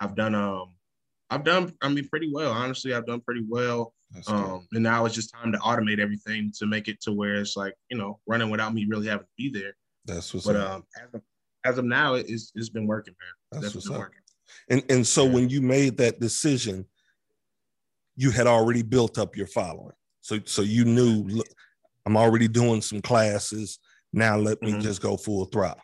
I've 0.01 0.15
done 0.15 0.35
um 0.35 0.71
I've 1.31 1.45
done 1.45 1.73
I 1.83 1.89
mean 1.89 2.09
pretty 2.09 2.31
well. 2.33 2.53
Honestly, 2.53 2.95
I've 2.95 3.07
done 3.07 3.21
pretty 3.21 3.45
well. 3.49 3.95
Um, 4.27 4.67
and 4.73 4.83
now 4.83 5.05
it's 5.05 5.15
just 5.15 5.33
time 5.35 5.53
to 5.53 5.59
automate 5.59 5.99
everything 5.99 6.51
to 6.59 6.67
make 6.67 6.89
it 6.89 7.01
to 7.03 7.13
where 7.13 7.37
it's 7.37 7.57
like, 7.57 7.75
you 7.91 7.99
know, 7.99 8.19
running 8.27 8.49
without 8.51 8.73
me 8.73 8.87
really 8.89 9.07
having 9.07 9.27
to 9.27 9.33
be 9.37 9.51
there. 9.51 9.75
That's 10.07 10.33
what's 10.33 10.47
But 10.47 10.57
up. 10.57 10.71
um 10.77 10.85
as 10.97 11.15
of, 11.15 11.23
as 11.65 11.79
of 11.79 11.85
now, 11.85 12.15
it's 12.15 12.51
it's 12.55 12.71
been 12.71 12.87
working, 12.87 13.15
man. 13.21 13.29
That's 13.63 13.67
It's 13.75 13.87
what's 13.87 13.91
up. 13.91 13.99
working. 13.99 14.21
And 14.71 14.83
and 14.91 15.07
so 15.07 15.27
Yeah. 15.27 15.33
when 15.35 15.49
you 15.51 15.61
made 15.61 15.99
that 15.99 16.21
decision, 16.21 16.87
you 18.17 18.31
had 18.31 18.47
already 18.47 18.83
built 18.83 19.19
up 19.19 19.37
your 19.37 19.47
following. 19.47 19.95
So 20.23 20.41
so 20.47 20.63
you 20.63 20.85
knew, 20.85 21.25
look, 21.25 21.47
I'm 22.07 22.17
already 22.17 22.49
doing 22.49 22.81
some 22.81 23.03
classes. 23.03 23.79
Now 24.13 24.39
let 24.39 24.63
me 24.63 24.73
Mhm. 24.73 24.81
just 24.83 25.03
go 25.03 25.17
full 25.19 25.45
throttle. 25.45 25.83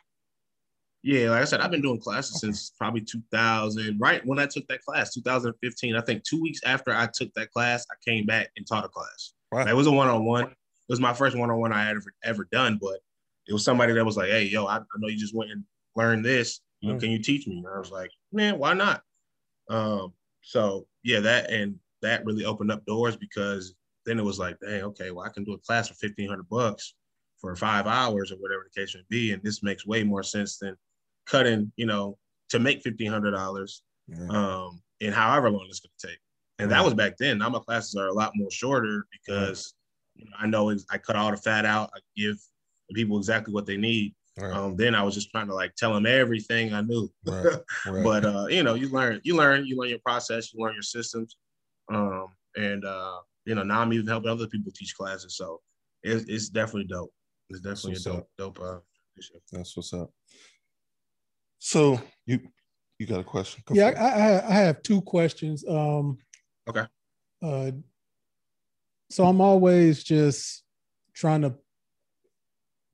Yeah, 1.05 1.29
like 1.29 1.43
I 1.43 1.45
said, 1.45 1.61
I've 1.61 1.71
been 1.71 1.83
doing 1.83 2.01
classes 2.01 2.41
since 2.41 2.71
probably 2.79 3.03
2000. 3.03 3.99
Right 4.01 4.25
when 4.25 4.39
I 4.39 4.47
took 4.47 4.67
that 4.69 4.81
class, 4.81 5.13
2015. 5.13 5.95
I 5.95 6.01
think 6.01 6.25
two 6.25 6.41
weeks 6.41 6.61
after 6.65 6.93
I 6.93 7.09
took 7.13 7.33
that 7.35 7.51
class, 7.51 7.85
I 7.91 7.95
came 8.11 8.25
back 8.25 8.49
and 8.57 8.67
taught 8.67 8.87
a 8.87 8.89
class. 8.89 9.35
Right. 9.53 9.69
It 9.69 9.77
was 9.77 9.87
a 9.87 9.93
one-on-one. 9.93 10.45
It 10.45 10.57
was 10.89 11.01
my 11.01 11.13
first 11.13 11.37
one-on-one 11.37 11.75
I 11.75 11.85
had 11.85 11.97
ever 11.97 12.13
ever 12.25 12.49
done, 12.51 12.79
but 12.81 13.01
it 13.47 13.53
was 13.53 13.63
somebody 13.63 13.93
that 13.93 14.05
was 14.05 14.17
like, 14.17 14.31
"Hey, 14.31 14.45
yo, 14.45 14.65
I, 14.65 14.77
I 14.79 14.99
know 14.99 15.09
you 15.09 15.19
just 15.19 15.35
went 15.35 15.51
and 15.51 15.63
learned 15.95 16.25
this. 16.25 16.61
You 16.81 16.89
know, 16.89 16.97
Mm. 16.97 17.01
Can 17.01 17.11
you 17.11 17.23
teach 17.23 17.47
me?" 17.47 17.59
And 17.59 17.69
I 17.69 17.79
was 17.79 17.91
like, 17.91 18.11
"Man, 18.33 18.59
why 18.59 18.73
not?" 18.73 19.03
Um, 19.69 20.15
so 20.41 20.87
yeah, 21.03 21.21
that 21.21 21.51
and 21.51 21.79
that 22.01 22.25
really 22.25 22.47
opened 22.47 22.73
up 22.73 22.87
doors 22.87 23.15
because 23.17 23.75
then 24.07 24.19
it 24.19 24.25
was 24.25 24.39
like, 24.39 24.59
"Dang, 24.61 24.85
okay, 24.85 25.11
well, 25.11 25.27
I 25.27 25.31
can 25.31 25.45
do 25.45 25.53
a 25.53 25.59
class 25.59 25.89
for 25.89 25.95
1500 25.95 26.49
bucks 26.49 26.95
for 27.43 27.55
five 27.57 27.87
hours 27.87 28.33
or 28.33 28.37
whatever 28.37 28.65
the 28.65 28.81
case 28.81 28.95
may 28.95 29.03
be, 29.11 29.33
and 29.33 29.43
this 29.43 29.63
makes 29.63 29.87
way 29.87 30.03
more 30.03 30.23
sense 30.23 30.57
than 30.57 30.75
cutting, 31.27 31.73
you 31.77 31.87
know, 31.87 32.19
to 32.51 32.59
make 32.59 32.83
fifteen 32.83 33.11
hundred 33.11 33.33
dollars 33.33 33.83
um, 34.31 34.81
in 35.01 35.13
however 35.13 35.51
long 35.51 35.67
it's 35.69 35.81
going 35.81 35.91
to 35.99 36.07
take. 36.09 36.19
And 36.59 36.71
that 36.71 36.85
was 36.85 36.95
back 36.95 37.17
then. 37.19 37.39
Now 37.39 37.49
my 37.49 37.59
classes 37.59 37.97
are 37.97 38.09
a 38.09 38.13
lot 38.13 38.33
more 38.37 38.51
shorter 38.51 39.07
because 39.13 39.75
you 40.15 40.25
know, 40.25 40.31
I 40.39 40.47
know 40.47 40.71
I 40.91 40.99
cut 40.99 41.17
all 41.17 41.31
the 41.31 41.37
fat 41.37 41.65
out. 41.65 41.91
I 41.95 41.99
give 42.17 42.37
the 42.89 42.95
people 42.95 43.19
exactly 43.19 43.53
what 43.53 43.67
they 43.67 43.77
need. 43.77 44.15
Right. 44.39 44.53
Um, 44.53 44.77
then 44.77 44.95
I 44.95 45.03
was 45.03 45.15
just 45.15 45.31
trying 45.31 45.47
to 45.49 45.55
like 45.55 45.75
tell 45.77 45.93
them 45.93 46.07
everything 46.07 46.73
I 46.73 46.83
knew. 46.83 47.11
Right. 47.25 47.57
Right. 47.87 48.05
but 48.05 48.25
uh, 48.25 48.47
you 48.49 48.63
know, 48.63 48.75
you 48.75 48.89
learn, 48.89 49.21
you 49.25 49.37
learn, 49.37 49.67
you 49.67 49.77
learn 49.77 49.91
your 49.91 49.99
process, 50.01 50.53
you 50.53 50.63
learn 50.63 50.75
your 50.75 50.83
systems, 50.83 51.37
um, 51.93 52.29
and 52.57 52.85
uh, 52.85 53.19
you 53.45 53.55
know, 53.55 53.63
now 53.63 53.81
I'm 53.81 53.93
even 53.93 54.07
helping 54.07 54.31
other 54.31 54.47
people 54.47 54.73
teach 54.75 54.97
classes. 54.97 55.37
So 55.37 55.61
it's, 56.03 56.25
it's 56.29 56.49
definitely 56.49 56.89
dope. 56.89 57.13
It's 57.51 57.61
definitely 57.61 57.95
a 57.95 57.99
dope, 58.01 58.19
up. 58.19 58.29
dope. 58.39 58.61
Uh. 58.61 58.79
That's 59.53 59.77
what's 59.77 59.93
up. 59.93 60.11
So 61.65 61.99
you 62.27 62.41
you 62.99 63.07
got 63.07 63.21
a 63.21 63.25
question? 63.25 63.63
Go 63.65 63.75
Yeah, 63.75 63.93
I. 63.99 64.05
I, 64.37 64.49
I 64.51 64.55
have 64.67 64.83
two 64.83 65.01
questions. 65.01 65.65
Um, 65.67 66.19
Okay. 66.69 66.85
Uh, 67.43 67.71
so 69.11 69.25
I'm 69.25 69.41
always 69.41 70.03
just 70.05 70.63
trying 71.15 71.41
to 71.43 71.55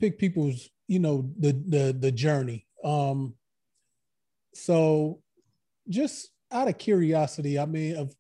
pick 0.01 0.19
people's, 0.19 0.69
you 0.87 1.01
know, 1.01 1.29
the 1.39 1.53
the 1.67 1.97
the 1.99 2.13
journey. 2.13 2.67
Um, 2.85 3.35
so 4.55 5.21
just 5.89 6.31
out 6.53 6.69
of 6.69 6.79
curiosity, 6.79 7.59
I 7.59 7.67
mean, 7.67 7.97
of 7.97 8.15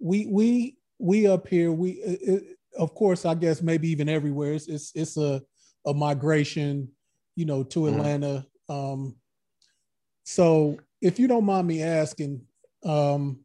we 0.00 0.26
we 0.26 0.78
we 0.98 1.26
up 1.26 1.46
here, 1.46 1.70
we 1.72 1.90
it, 1.92 2.20
it- 2.22 2.56
of 2.78 2.94
course, 2.94 3.24
I 3.26 3.34
guess 3.34 3.60
maybe 3.62 3.88
even 3.90 4.08
everywhere, 4.08 4.54
it's 4.54 4.68
it's, 4.68 4.92
it's 4.94 5.16
a 5.18 5.42
a 5.86 5.92
migration, 5.92 6.88
you 7.36 7.44
know, 7.44 7.62
to 7.64 7.80
Mhm. 7.80 7.88
Atlanta. 7.96 8.46
Um, 8.70 9.16
so 10.24 10.78
if 11.02 11.18
you 11.18 11.26
don't 11.26 11.44
mind 11.44 11.66
me 11.66 11.82
asking, 11.82 12.42
um, 12.84 13.40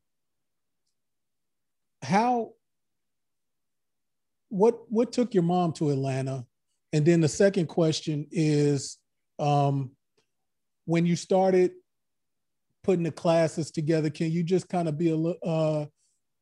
how 2.01 2.51
what 4.49 4.79
what 4.89 5.11
took 5.11 5.33
your 5.33 5.43
mom 5.43 5.73
to 5.73 5.89
Atlanta? 5.89 6.45
And 6.93 7.05
then 7.05 7.19
the 7.19 7.27
second 7.27 7.65
question 7.65 8.27
is 8.31 8.97
um, 9.39 9.91
when 10.85 11.05
you 11.05 11.15
started 11.15 11.71
putting 12.83 13.03
the 13.03 13.11
classes 13.11 13.71
together, 13.71 14.09
can 14.11 14.31
you 14.31 14.43
just 14.43 14.69
kind 14.69 14.87
of 14.87 14.97
be 14.97 15.09
a 15.09 15.15
little 15.15 15.39
uh 15.43 15.85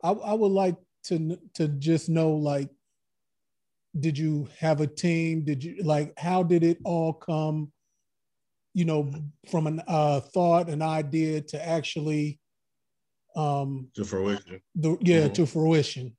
I, 0.06 0.12
I 0.12 0.34
would 0.34 0.52
like 0.52 0.76
to 1.06 1.40
to 1.56 1.70
just 1.70 2.10
know 2.10 2.34
like 2.34 2.70
did 4.00 4.18
you 4.18 4.50
have 4.60 4.82
a 4.82 4.88
team? 4.88 5.44
Did 5.44 5.64
you 5.64 5.82
like 5.84 6.14
how 6.18 6.44
did 6.44 6.64
it 6.64 6.80
all 6.84 7.14
come 7.14 7.73
you 8.74 8.86
know 8.86 9.12
from 9.50 9.68
an 9.68 9.82
uh 9.88 10.20
thought 10.20 10.70
an 10.70 10.82
idea 10.82 11.42
to 11.42 11.64
actually 11.68 12.40
um 13.36 13.90
To 13.96 14.04
fruition. 14.06 14.62
the 14.76 14.98
yeah 15.02 15.28
Mhm. 15.28 15.34
to 15.36 15.46
fruition 15.46 16.16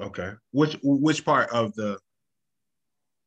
Okay. 0.00 0.32
Which 0.52 0.76
which 0.82 1.24
part 1.24 1.50
of 1.50 1.74
the 1.74 1.98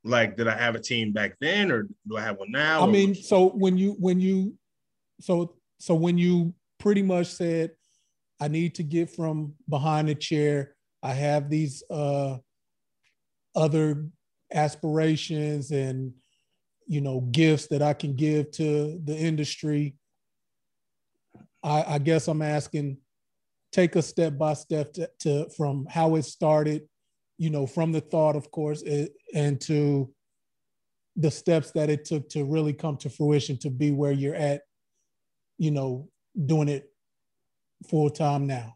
like 0.03 0.35
did 0.35 0.47
I 0.47 0.57
have 0.57 0.75
a 0.75 0.79
team 0.79 1.13
back 1.13 1.35
then 1.39 1.71
or 1.71 1.87
do 2.07 2.17
I 2.17 2.21
have 2.21 2.37
one 2.37 2.51
now? 2.51 2.83
i 2.83 2.85
mean 2.85 3.15
so 3.15 3.49
when 3.49 3.77
you 3.77 3.93
when 3.99 4.19
you 4.19 4.57
so 5.21 5.55
so 5.79 5.95
when 5.95 6.17
you 6.17 6.53
pretty 6.79 7.01
much 7.01 7.27
said 7.27 7.71
i 8.41 8.47
need 8.49 8.75
to 8.75 8.83
get 8.83 9.09
from 9.09 9.55
behind 9.69 10.09
the 10.09 10.15
chair 10.15 10.75
i 11.01 11.13
have 11.13 11.49
these 11.49 11.81
uh 11.89 12.37
other 13.55 14.09
aspirations 14.53 15.71
and 15.71 16.13
you 16.87 17.01
know 17.01 17.21
gifts 17.31 17.67
that 17.67 17.81
i 17.81 17.93
can 17.93 18.15
give 18.15 18.51
to 18.51 18.99
the 19.03 19.15
industry 19.15 19.95
i 21.63 21.95
i 21.95 21.97
guess 21.97 22.27
i'm 22.27 22.41
asking 22.41 22.97
take 23.71 23.95
a 23.95 24.01
step 24.01 24.37
by 24.37 24.53
step 24.53 24.93
to, 24.93 25.09
to 25.19 25.49
from 25.57 25.85
how 25.89 26.15
it 26.15 26.23
started 26.23 26.83
you 27.37 27.49
know 27.49 27.65
from 27.67 27.91
the 27.91 28.01
thought 28.01 28.35
of 28.35 28.49
course 28.51 28.81
it, 28.83 29.13
and 29.33 29.59
to 29.59 30.11
the 31.17 31.31
steps 31.31 31.71
that 31.71 31.89
it 31.89 32.05
took 32.05 32.27
to 32.29 32.43
really 32.43 32.73
come 32.73 32.97
to 32.97 33.09
fruition 33.09 33.57
to 33.57 33.69
be 33.69 33.91
where 33.91 34.11
you're 34.11 34.35
at 34.35 34.61
you 35.57 35.71
know 35.71 36.09
doing 36.45 36.67
it 36.67 36.89
full 37.89 38.09
time 38.09 38.47
now. 38.47 38.75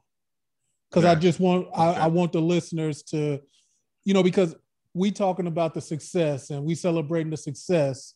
Because 0.90 1.06
i 1.06 1.16
just 1.16 1.40
want 1.40 1.68
I, 1.76 1.94
I 1.94 2.08
want 2.08 2.32
the 2.32 2.42
listeners 2.42 3.04
to 3.04 3.40
you 4.06 4.14
know 4.14 4.24
because 4.24 4.56
we 4.94 5.12
talking 5.12 5.48
about 5.48 5.74
the 5.74 5.82
success 5.82 6.50
and 6.50 6.64
we 6.64 6.76
celebrating 6.76 7.30
the 7.30 7.38
success 7.38 8.16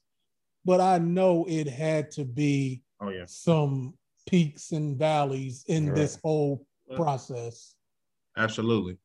but 0.66 0.80
i 0.82 0.98
know 0.98 1.46
it 1.48 1.68
had 1.68 2.10
to 2.12 2.26
be 2.26 2.82
oh 3.02 3.10
yeah. 3.10 3.26
some 3.28 3.94
peaks 4.30 4.72
and 4.72 4.98
valleys 4.98 5.64
in 5.68 5.88
Right. 5.88 5.96
this 5.96 6.20
whole 6.24 6.66
process 6.96 7.76
Absolutely. 8.38 8.98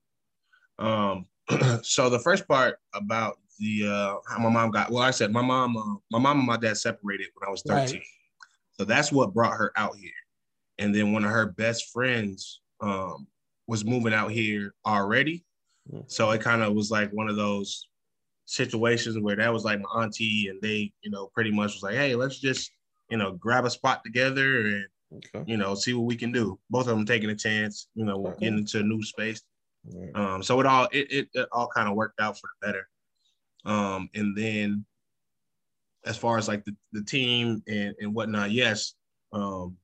Um 0.79 1.27
so 1.83 2.09
the 2.11 2.19
first 2.19 2.47
part 2.47 2.79
about 2.95 3.39
the 3.59 3.87
uh 3.87 4.17
how 4.29 4.39
my 4.39 4.49
mom 4.49 4.71
got 4.71 4.91
well, 4.91 5.03
I 5.03 5.11
said 5.11 5.33
my 5.33 5.43
mom 5.43 5.77
uh, 5.77 5.97
my 6.11 6.19
mom 6.19 6.39
and 6.39 6.47
my 6.47 6.57
dad 6.57 6.77
separated 6.77 7.27
when 7.35 7.47
I 7.49 7.51
was 7.51 7.63
13. 7.67 7.97
Right. 7.97 8.03
So 8.73 8.85
that's 8.85 9.11
what 9.13 9.35
brought 9.35 9.57
her 9.57 9.73
out 9.77 9.97
here. 9.97 10.11
And 10.79 10.95
then 10.95 11.13
one 11.13 11.25
of 11.25 11.31
her 11.31 11.47
best 11.47 11.91
friends 11.93 12.61
um 12.81 13.27
was 13.67 13.85
moving 13.85 14.15
out 14.15 14.31
here 14.31 14.75
already. 14.87 15.45
So 16.07 16.31
it 16.31 16.41
kind 16.41 16.63
of 16.63 16.75
was 16.75 16.91
like 16.91 17.11
one 17.13 17.29
of 17.29 17.37
those 17.37 17.87
situations 18.47 19.19
where 19.19 19.37
that 19.37 19.53
was 19.53 19.65
like 19.65 19.81
my 19.81 20.03
auntie 20.03 20.49
and 20.49 20.61
they, 20.63 20.93
you 21.03 21.11
know, 21.11 21.31
pretty 21.35 21.51
much 21.51 21.75
was 21.75 21.83
like, 21.83 21.95
hey, 21.95 22.15
let's 22.15 22.39
just, 22.39 22.71
you 23.11 23.17
know, 23.19 23.33
grab 23.33 23.65
a 23.65 23.71
spot 23.71 24.03
together 24.05 24.61
and, 24.61 24.87
Okay. 25.11 25.43
you 25.47 25.57
know, 25.57 25.75
see 25.75 25.95
what 25.95 26.05
we 26.07 26.17
can 26.17 26.33
do. 26.33 26.59
Both 26.71 26.89
of 26.89 26.97
them 26.97 27.07
taking 27.07 27.31
a 27.31 27.35
chance, 27.35 27.89
you 27.95 28.05
know, 28.05 28.27
Okay. 28.27 28.41
getting 28.41 28.59
into 28.59 28.81
a 28.81 28.83
new 28.83 29.03
space. 29.03 29.43
Right. 29.85 30.15
Um, 30.15 30.43
so 30.43 30.61
it 30.61 30.67
all 30.67 30.89
it, 30.93 31.13
it, 31.13 31.29
it 31.33 31.49
all 31.53 31.69
kind 31.69 31.89
of 31.89 31.95
worked 31.95 32.21
out 32.21 32.39
for 32.39 32.49
the 32.61 32.67
better. 32.67 32.89
Um, 33.65 34.11
and 34.15 34.37
then 34.37 34.85
as 36.05 36.17
far 36.17 36.39
as 36.39 36.49
like 36.49 36.65
the, 36.65 36.77
the 36.93 37.05
team 37.05 37.63
and, 37.67 37.95
and 38.01 38.15
whatnot, 38.15 38.51
yes, 38.51 38.95
um, 39.33 39.77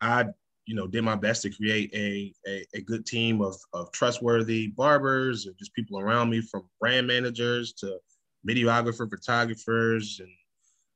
I 0.00 0.26
you 0.70 0.76
know 0.76 0.86
did 0.86 1.02
my 1.02 1.16
best 1.16 1.42
to 1.42 1.50
create 1.50 1.90
a, 1.92 2.32
a, 2.46 2.64
a 2.74 2.80
good 2.82 3.04
team 3.04 3.42
of, 3.42 3.56
of 3.72 3.90
trustworthy 3.90 4.68
barbers 4.68 5.46
and 5.46 5.58
just 5.58 5.74
people 5.74 5.98
around 5.98 6.30
me 6.30 6.40
from 6.40 6.62
brand 6.78 7.08
managers 7.08 7.72
to 7.72 7.98
videographer, 8.48 9.10
photographers, 9.10 10.20
and 10.20 10.30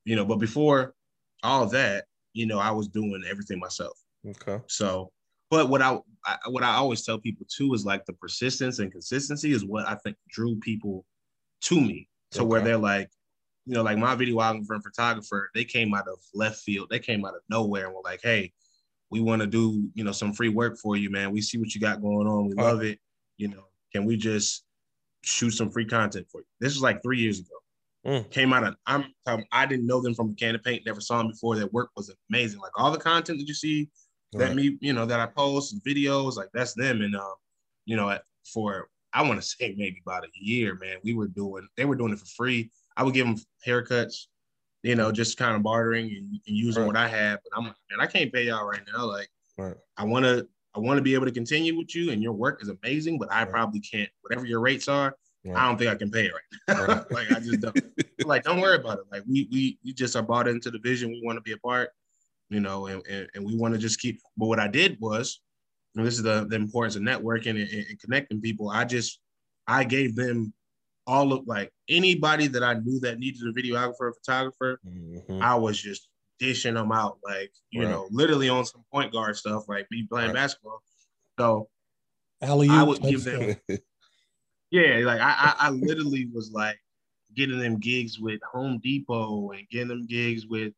you 0.04 0.14
know, 0.14 0.24
but 0.24 0.36
before 0.36 0.94
all 1.42 1.66
that, 1.66 2.04
you 2.34 2.46
know, 2.46 2.60
I 2.60 2.70
was 2.70 2.86
doing 2.86 3.24
everything 3.28 3.58
myself. 3.58 3.98
Okay. 4.24 4.62
So, 4.68 5.10
but 5.50 5.68
what 5.68 5.82
I, 5.82 5.98
I 6.24 6.36
what 6.50 6.62
I 6.62 6.76
always 6.76 7.04
tell 7.04 7.18
people 7.18 7.44
too 7.52 7.74
is 7.74 7.84
like 7.84 8.04
the 8.04 8.12
persistence 8.12 8.78
and 8.78 8.92
consistency 8.92 9.50
is 9.50 9.64
what 9.64 9.88
I 9.88 9.96
think 10.04 10.16
drew 10.28 10.54
people 10.60 11.04
to 11.62 11.80
me 11.80 12.08
to 12.30 12.42
okay. 12.42 12.46
where 12.46 12.60
they're 12.60 12.78
like, 12.78 13.10
you 13.66 13.74
know, 13.74 13.82
like 13.82 13.98
my 13.98 14.14
videographer 14.14 14.70
and 14.70 14.84
photographer, 14.84 15.50
they 15.52 15.64
came 15.64 15.94
out 15.94 16.06
of 16.06 16.20
left 16.32 16.60
field, 16.60 16.90
they 16.90 17.00
came 17.00 17.24
out 17.24 17.34
of 17.34 17.40
nowhere 17.50 17.86
and 17.86 17.94
were 17.96 18.02
like, 18.04 18.20
hey, 18.22 18.52
we 19.14 19.20
want 19.20 19.40
to 19.40 19.46
do, 19.46 19.88
you 19.94 20.02
know, 20.02 20.10
some 20.10 20.32
free 20.32 20.48
work 20.48 20.76
for 20.76 20.96
you, 20.96 21.08
man. 21.08 21.30
We 21.30 21.40
see 21.40 21.56
what 21.56 21.72
you 21.72 21.80
got 21.80 22.02
going 22.02 22.26
on. 22.26 22.48
We 22.48 22.54
love 22.54 22.82
it. 22.82 22.98
You 23.36 23.46
know, 23.46 23.68
can 23.92 24.04
we 24.04 24.16
just 24.16 24.64
shoot 25.22 25.52
some 25.52 25.70
free 25.70 25.84
content 25.84 26.26
for 26.32 26.40
you? 26.40 26.46
This 26.58 26.74
was 26.74 26.82
like 26.82 27.00
three 27.00 27.20
years 27.20 27.38
ago. 27.38 27.48
Mm. 28.04 28.28
Came 28.30 28.52
out 28.52 28.64
of 28.64 28.74
I'm 28.86 29.04
I 29.52 29.66
didn't 29.66 29.86
know 29.86 30.00
them 30.00 30.16
from 30.16 30.30
a 30.30 30.34
can 30.34 30.56
of 30.56 30.64
paint, 30.64 30.82
never 30.84 31.00
saw 31.00 31.18
them 31.18 31.28
before. 31.28 31.54
Their 31.54 31.68
work 31.68 31.90
was 31.96 32.12
amazing. 32.28 32.58
Like 32.58 32.72
all 32.76 32.90
the 32.90 32.98
content 32.98 33.38
that 33.38 33.46
you 33.46 33.54
see 33.54 33.88
that 34.32 34.48
right. 34.48 34.56
me, 34.56 34.76
you 34.80 34.92
know, 34.92 35.06
that 35.06 35.20
I 35.20 35.26
post 35.26 35.80
videos, 35.86 36.36
like 36.36 36.48
that's 36.52 36.74
them. 36.74 37.02
And 37.02 37.14
um, 37.14 37.34
you 37.86 37.96
know, 37.96 38.18
for 38.52 38.88
I 39.12 39.22
want 39.22 39.40
to 39.40 39.46
say 39.46 39.76
maybe 39.78 40.02
about 40.04 40.24
a 40.24 40.28
year, 40.34 40.76
man, 40.82 40.96
we 41.04 41.14
were 41.14 41.28
doing 41.28 41.68
they 41.76 41.84
were 41.84 41.94
doing 41.94 42.12
it 42.12 42.18
for 42.18 42.26
free. 42.26 42.68
I 42.96 43.04
would 43.04 43.14
give 43.14 43.26
them 43.26 43.36
haircuts, 43.64 44.26
you 44.84 44.94
know, 44.94 45.10
just 45.10 45.36
kind 45.36 45.56
of 45.56 45.62
bartering 45.62 46.06
and, 46.06 46.40
and 46.46 46.56
using 46.56 46.82
right. 46.82 46.86
what 46.86 46.96
I 46.96 47.08
have. 47.08 47.40
But 47.42 47.58
I'm 47.58 47.74
and 47.90 48.00
I 48.00 48.06
can't 48.06 48.32
pay 48.32 48.44
y'all 48.44 48.66
right 48.66 48.82
now. 48.92 49.06
Like 49.06 49.28
right. 49.58 49.74
I 49.96 50.04
want 50.04 50.24
to 50.24 50.46
I 50.74 50.78
want 50.78 50.98
to 50.98 51.02
be 51.02 51.14
able 51.14 51.26
to 51.26 51.32
continue 51.32 51.76
with 51.76 51.94
you, 51.94 52.12
and 52.12 52.22
your 52.22 52.32
work 52.32 52.62
is 52.62 52.68
amazing, 52.68 53.18
but 53.18 53.32
I 53.32 53.44
probably 53.44 53.80
can't. 53.80 54.10
Whatever 54.22 54.46
your 54.46 54.60
rates 54.60 54.86
are, 54.86 55.16
Right. 55.44 55.56
I 55.56 55.66
don't 55.66 55.76
think 55.76 55.90
I 55.90 55.94
can 55.94 56.10
pay 56.10 56.26
it 56.26 56.32
right 56.32 56.76
now. 56.76 56.86
Right. 56.86 57.10
like 57.10 57.30
I 57.30 57.40
just 57.40 57.60
don't. 57.60 57.78
like 58.24 58.44
don't 58.44 58.60
worry 58.60 58.76
about 58.76 58.98
it. 58.98 59.04
Like 59.12 59.22
we 59.28 59.48
we 59.52 59.78
we 59.84 59.92
just 59.92 60.16
are 60.16 60.22
bought 60.22 60.48
into 60.48 60.70
the 60.70 60.78
vision. 60.78 61.10
We 61.10 61.22
want 61.22 61.36
to 61.36 61.42
be 61.42 61.52
a 61.52 61.58
part, 61.58 61.90
you 62.48 62.60
know, 62.60 62.86
and 62.86 63.06
and, 63.06 63.28
and 63.34 63.44
we 63.44 63.54
want 63.54 63.74
to 63.74 63.78
just 63.78 64.00
keep. 64.00 64.20
But 64.36 64.46
what 64.46 64.58
I 64.58 64.68
did 64.68 64.98
was, 65.00 65.40
and 65.96 66.06
this 66.06 66.14
is 66.14 66.22
the 66.22 66.46
the 66.48 66.56
importance 66.56 66.96
of 66.96 67.02
networking 67.02 67.60
and, 67.60 67.70
and 67.70 67.98
connecting 68.00 68.40
people. 68.40 68.70
I 68.70 68.84
just 68.84 69.20
I 69.66 69.84
gave 69.84 70.16
them 70.16 70.54
all 71.06 71.32
of 71.32 71.46
like 71.46 71.70
anybody 71.88 72.46
that 72.48 72.62
I 72.62 72.74
knew 72.74 73.00
that 73.00 73.18
needed 73.18 73.42
a 73.42 73.52
videographer 73.52 74.00
or 74.00 74.14
photographer. 74.14 74.80
Mm-hmm. 74.86 75.42
I 75.42 75.54
was 75.54 75.80
just 75.80 76.08
dishing 76.38 76.74
them 76.74 76.92
out, 76.92 77.18
like 77.24 77.52
you 77.70 77.82
right. 77.82 77.90
know, 77.90 78.08
literally 78.10 78.48
on 78.48 78.64
some 78.64 78.84
point 78.92 79.12
guard 79.12 79.36
stuff, 79.36 79.68
like 79.68 79.86
me 79.90 80.06
playing 80.08 80.32
basketball. 80.32 80.80
So 81.38 81.68
Alley-oop 82.42 82.74
I 82.74 82.82
would 82.82 83.02
give 83.02 83.24
them. 83.24 83.56
Yeah, 84.70 85.02
like 85.04 85.20
I, 85.20 85.30
I, 85.30 85.54
I 85.66 85.70
literally 85.70 86.28
was 86.34 86.50
like 86.50 86.76
getting 87.36 87.60
them 87.60 87.78
gigs 87.78 88.18
with 88.18 88.40
Home 88.52 88.80
Depot 88.82 89.52
and 89.52 89.68
getting 89.68 89.86
them 89.86 90.04
gigs 90.04 90.48
with 90.48 90.72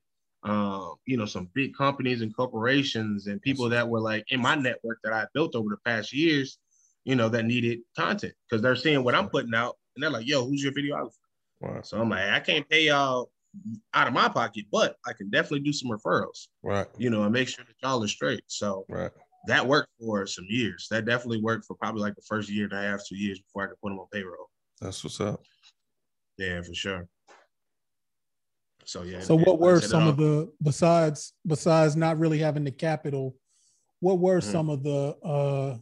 um, 0.46 0.94
you 1.06 1.16
know, 1.16 1.24
some 1.24 1.48
big 1.54 1.74
companies 1.74 2.22
and 2.22 2.34
corporations 2.34 3.26
and 3.26 3.42
people 3.42 3.68
that 3.68 3.88
were 3.88 4.00
like 4.00 4.24
in 4.30 4.40
my 4.40 4.54
network 4.54 4.98
that 5.02 5.12
I 5.12 5.26
built 5.34 5.56
over 5.56 5.70
the 5.70 5.78
past 5.84 6.12
years, 6.12 6.58
you 7.04 7.16
know, 7.16 7.28
that 7.30 7.46
needed 7.46 7.80
content 7.98 8.34
because 8.48 8.62
they're 8.62 8.76
seeing 8.76 9.02
what 9.02 9.14
I'm 9.14 9.28
putting 9.28 9.54
out 9.54 9.76
and 9.96 10.02
they're 10.02 10.10
like, 10.10 10.26
yo, 10.26 10.44
who's 10.46 10.62
your 10.62 10.72
videographer? 10.72 11.10
Wow. 11.60 11.80
So 11.82 12.00
I'm 12.00 12.10
like, 12.10 12.28
I 12.30 12.40
can't 12.40 12.68
pay 12.68 12.86
y'all 12.86 13.30
out 13.94 14.06
of 14.06 14.12
my 14.12 14.28
pocket, 14.28 14.66
but 14.70 14.96
I 15.06 15.14
can 15.14 15.30
definitely 15.30 15.60
do 15.60 15.72
some 15.72 15.90
referrals. 15.90 16.48
Right. 16.62 16.86
You 16.98 17.10
know, 17.10 17.22
and 17.22 17.32
make 17.32 17.48
sure 17.48 17.64
that 17.64 17.74
y'all 17.82 18.04
are 18.04 18.08
straight. 18.08 18.42
So 18.46 18.84
right 18.88 19.10
that 19.46 19.66
worked 19.66 19.90
for 20.00 20.26
some 20.26 20.46
years. 20.48 20.88
That 20.90 21.04
definitely 21.04 21.40
worked 21.40 21.66
for 21.66 21.74
probably 21.74 22.02
like 22.02 22.14
the 22.14 22.22
first 22.22 22.50
year 22.50 22.64
and 22.64 22.72
a 22.72 22.82
half, 22.82 23.00
two 23.06 23.16
years 23.16 23.40
before 23.40 23.64
I 23.64 23.66
could 23.68 23.80
put 23.80 23.90
them 23.90 23.98
on 23.98 24.06
payroll. 24.12 24.50
That's 24.80 25.02
what's 25.02 25.20
up. 25.20 25.42
Yeah, 26.36 26.60
for 26.62 26.74
sure. 26.74 27.08
So 28.84 29.02
yeah. 29.02 29.20
So 29.20 29.36
what 29.36 29.58
were 29.58 29.80
some 29.80 30.06
of 30.06 30.16
the 30.16 30.52
besides 30.62 31.32
besides 31.46 31.96
not 31.96 32.18
really 32.18 32.38
having 32.38 32.64
the 32.64 32.70
capital, 32.70 33.34
what 34.00 34.18
were 34.18 34.38
mm-hmm. 34.38 34.52
some 34.52 34.68
of 34.68 34.82
the 34.82 35.16
uh 35.24 35.78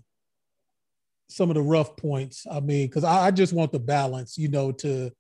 some 1.29 1.51
of 1.51 1.55
the 1.55 1.63
rough 1.63 1.97
points? 1.97 2.47
I 2.51 2.61
mean, 2.61 2.87
because 2.89 3.05
I, 3.05 3.27
I, 3.27 3.31
just 3.31 3.53
want 3.53 3.73
the 3.73 3.79
balance, 3.79 4.39
you 4.39 4.49
know, 4.49 4.73
to 4.73 5.11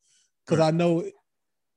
because 0.45 0.61
right. 0.61 0.69
I 0.69 0.71
know 0.71 1.05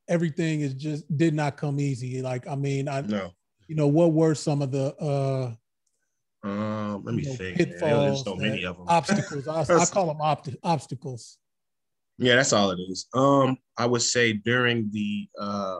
everything 0.07 0.61
is 0.61 0.73
just 0.73 1.17
did 1.17 1.33
not 1.33 1.57
come 1.57 1.79
easy. 1.79 2.21
Like, 2.21 2.47
I 2.47 2.55
mean, 2.55 2.87
I 2.87 3.01
know, 3.01 3.31
you 3.67 3.75
know, 3.75 3.87
what 3.87 4.13
were 4.13 4.35
some 4.35 4.61
of 4.61 4.71
the 4.71 4.95
uh 4.97 5.53
um, 6.43 7.03
let 7.03 7.15
me 7.15 7.23
you 7.23 7.29
know, 7.29 7.35
think. 7.35 7.57
Pitfalls, 7.57 8.23
so 8.23 8.35
many 8.35 8.63
of 8.63 8.77
them. 8.77 8.85
Obstacles. 8.87 9.47
I, 9.47 9.61
I 9.61 9.85
call 9.85 10.07
them 10.07 10.21
opt- 10.21 10.55
obstacles. 10.63 11.37
Yeah, 12.17 12.35
that's 12.35 12.53
all 12.53 12.71
it 12.71 12.79
is. 12.79 13.07
Um, 13.13 13.57
I 13.77 13.85
would 13.85 14.01
say 14.01 14.33
during 14.33 14.89
the 14.91 15.27
uh 15.39 15.77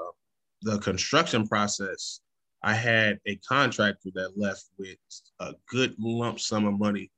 the 0.64 0.80
construction 0.80 1.48
process, 1.48 2.22
I 2.64 2.74
had 2.74 3.20
a 3.28 3.36
contractor 3.38 4.10
that 4.16 4.38
left 4.38 4.66
with 4.78 4.98
a 5.40 5.54
good 5.70 5.96
lump 6.00 6.40
sum 6.40 6.66
of 6.66 6.80
money 6.80 7.12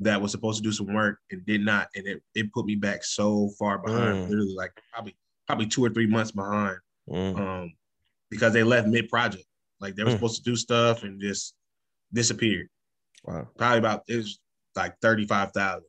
that 0.00 0.20
was 0.20 0.32
supposed 0.32 0.58
to 0.58 0.68
do 0.68 0.72
some 0.72 0.92
work 0.92 1.18
and 1.30 1.44
did 1.46 1.64
not, 1.64 1.88
and 1.94 2.06
it, 2.06 2.22
it 2.34 2.52
put 2.52 2.66
me 2.66 2.74
back 2.74 3.04
so 3.04 3.50
far 3.58 3.78
behind, 3.78 4.16
mm. 4.16 4.28
literally 4.28 4.54
like 4.54 4.72
probably 4.92 5.16
probably 5.46 5.66
two 5.66 5.84
or 5.84 5.90
three 5.90 6.06
months 6.06 6.32
behind, 6.32 6.78
mm. 7.08 7.38
um, 7.38 7.72
because 8.30 8.52
they 8.52 8.62
left 8.62 8.88
mid 8.88 9.08
project. 9.08 9.44
Like 9.80 9.94
they 9.94 10.04
were 10.04 10.10
mm. 10.10 10.14
supposed 10.14 10.36
to 10.36 10.50
do 10.50 10.56
stuff 10.56 11.02
and 11.02 11.20
just 11.20 11.54
disappeared. 12.12 12.68
Wow. 13.24 13.48
Probably 13.56 13.78
about 13.78 14.02
it 14.08 14.16
was 14.16 14.40
like 14.76 14.94
35,000 15.02 15.82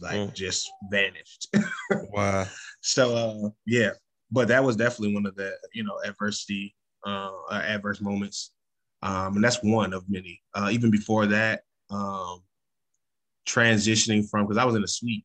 like 0.00 0.16
mm. 0.16 0.34
just 0.34 0.70
vanished. 0.90 1.48
wow. 2.12 2.46
So 2.80 3.14
uh 3.16 3.50
yeah, 3.66 3.90
but 4.30 4.48
that 4.48 4.64
was 4.64 4.76
definitely 4.76 5.14
one 5.14 5.26
of 5.26 5.34
the, 5.36 5.52
you 5.74 5.84
know, 5.84 5.98
adversity 6.04 6.74
uh 7.06 7.30
adverse 7.50 8.00
moments. 8.00 8.52
Um 9.02 9.34
and 9.36 9.44
that's 9.44 9.62
one 9.62 9.92
of 9.92 10.04
many. 10.08 10.40
Uh 10.54 10.70
even 10.72 10.90
before 10.90 11.26
that, 11.26 11.62
um 11.90 12.42
transitioning 13.46 14.28
from 14.28 14.46
because 14.46 14.58
I 14.58 14.64
was 14.64 14.74
in 14.74 14.84
a 14.84 14.88
suite. 14.88 15.24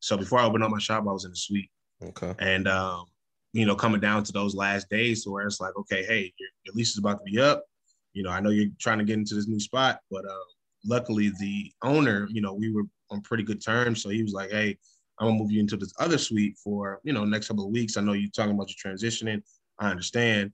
So 0.00 0.16
before 0.16 0.38
I 0.38 0.44
opened 0.44 0.64
up 0.64 0.70
my 0.70 0.78
shop, 0.78 1.04
I 1.08 1.12
was 1.12 1.24
in 1.24 1.32
a 1.32 1.36
suite. 1.36 1.70
Okay. 2.02 2.34
And 2.38 2.66
um, 2.66 3.04
you 3.52 3.66
know, 3.66 3.74
coming 3.74 4.00
down 4.00 4.24
to 4.24 4.32
those 4.32 4.54
last 4.54 4.88
days 4.88 5.24
to 5.24 5.30
where 5.30 5.46
it's 5.46 5.60
like, 5.60 5.76
okay, 5.76 6.04
hey, 6.04 6.32
your, 6.38 6.48
your 6.64 6.74
lease 6.74 6.90
is 6.90 6.98
about 6.98 7.18
to 7.18 7.24
be 7.24 7.40
up 7.40 7.64
you 8.12 8.22
know, 8.22 8.30
I 8.30 8.40
know 8.40 8.50
you're 8.50 8.70
trying 8.78 8.98
to 8.98 9.04
get 9.04 9.18
into 9.18 9.34
this 9.34 9.48
new 9.48 9.60
spot, 9.60 10.00
but 10.10 10.24
uh, 10.24 10.44
luckily 10.84 11.32
the 11.38 11.72
owner, 11.82 12.28
you 12.30 12.40
know, 12.40 12.54
we 12.54 12.72
were 12.72 12.84
on 13.10 13.20
pretty 13.22 13.42
good 13.42 13.62
terms. 13.62 14.02
So 14.02 14.08
he 14.08 14.22
was 14.22 14.32
like, 14.32 14.50
hey, 14.50 14.76
I'm 15.18 15.28
gonna 15.28 15.38
move 15.38 15.52
you 15.52 15.60
into 15.60 15.76
this 15.76 15.92
other 15.98 16.18
suite 16.18 16.56
for, 16.62 17.00
you 17.04 17.12
know, 17.12 17.24
next 17.24 17.48
couple 17.48 17.66
of 17.66 17.72
weeks. 17.72 17.96
I 17.96 18.00
know 18.00 18.14
you're 18.14 18.30
talking 18.30 18.54
about 18.54 18.70
your 18.70 18.94
transitioning. 18.94 19.42
I 19.78 19.90
understand. 19.90 20.52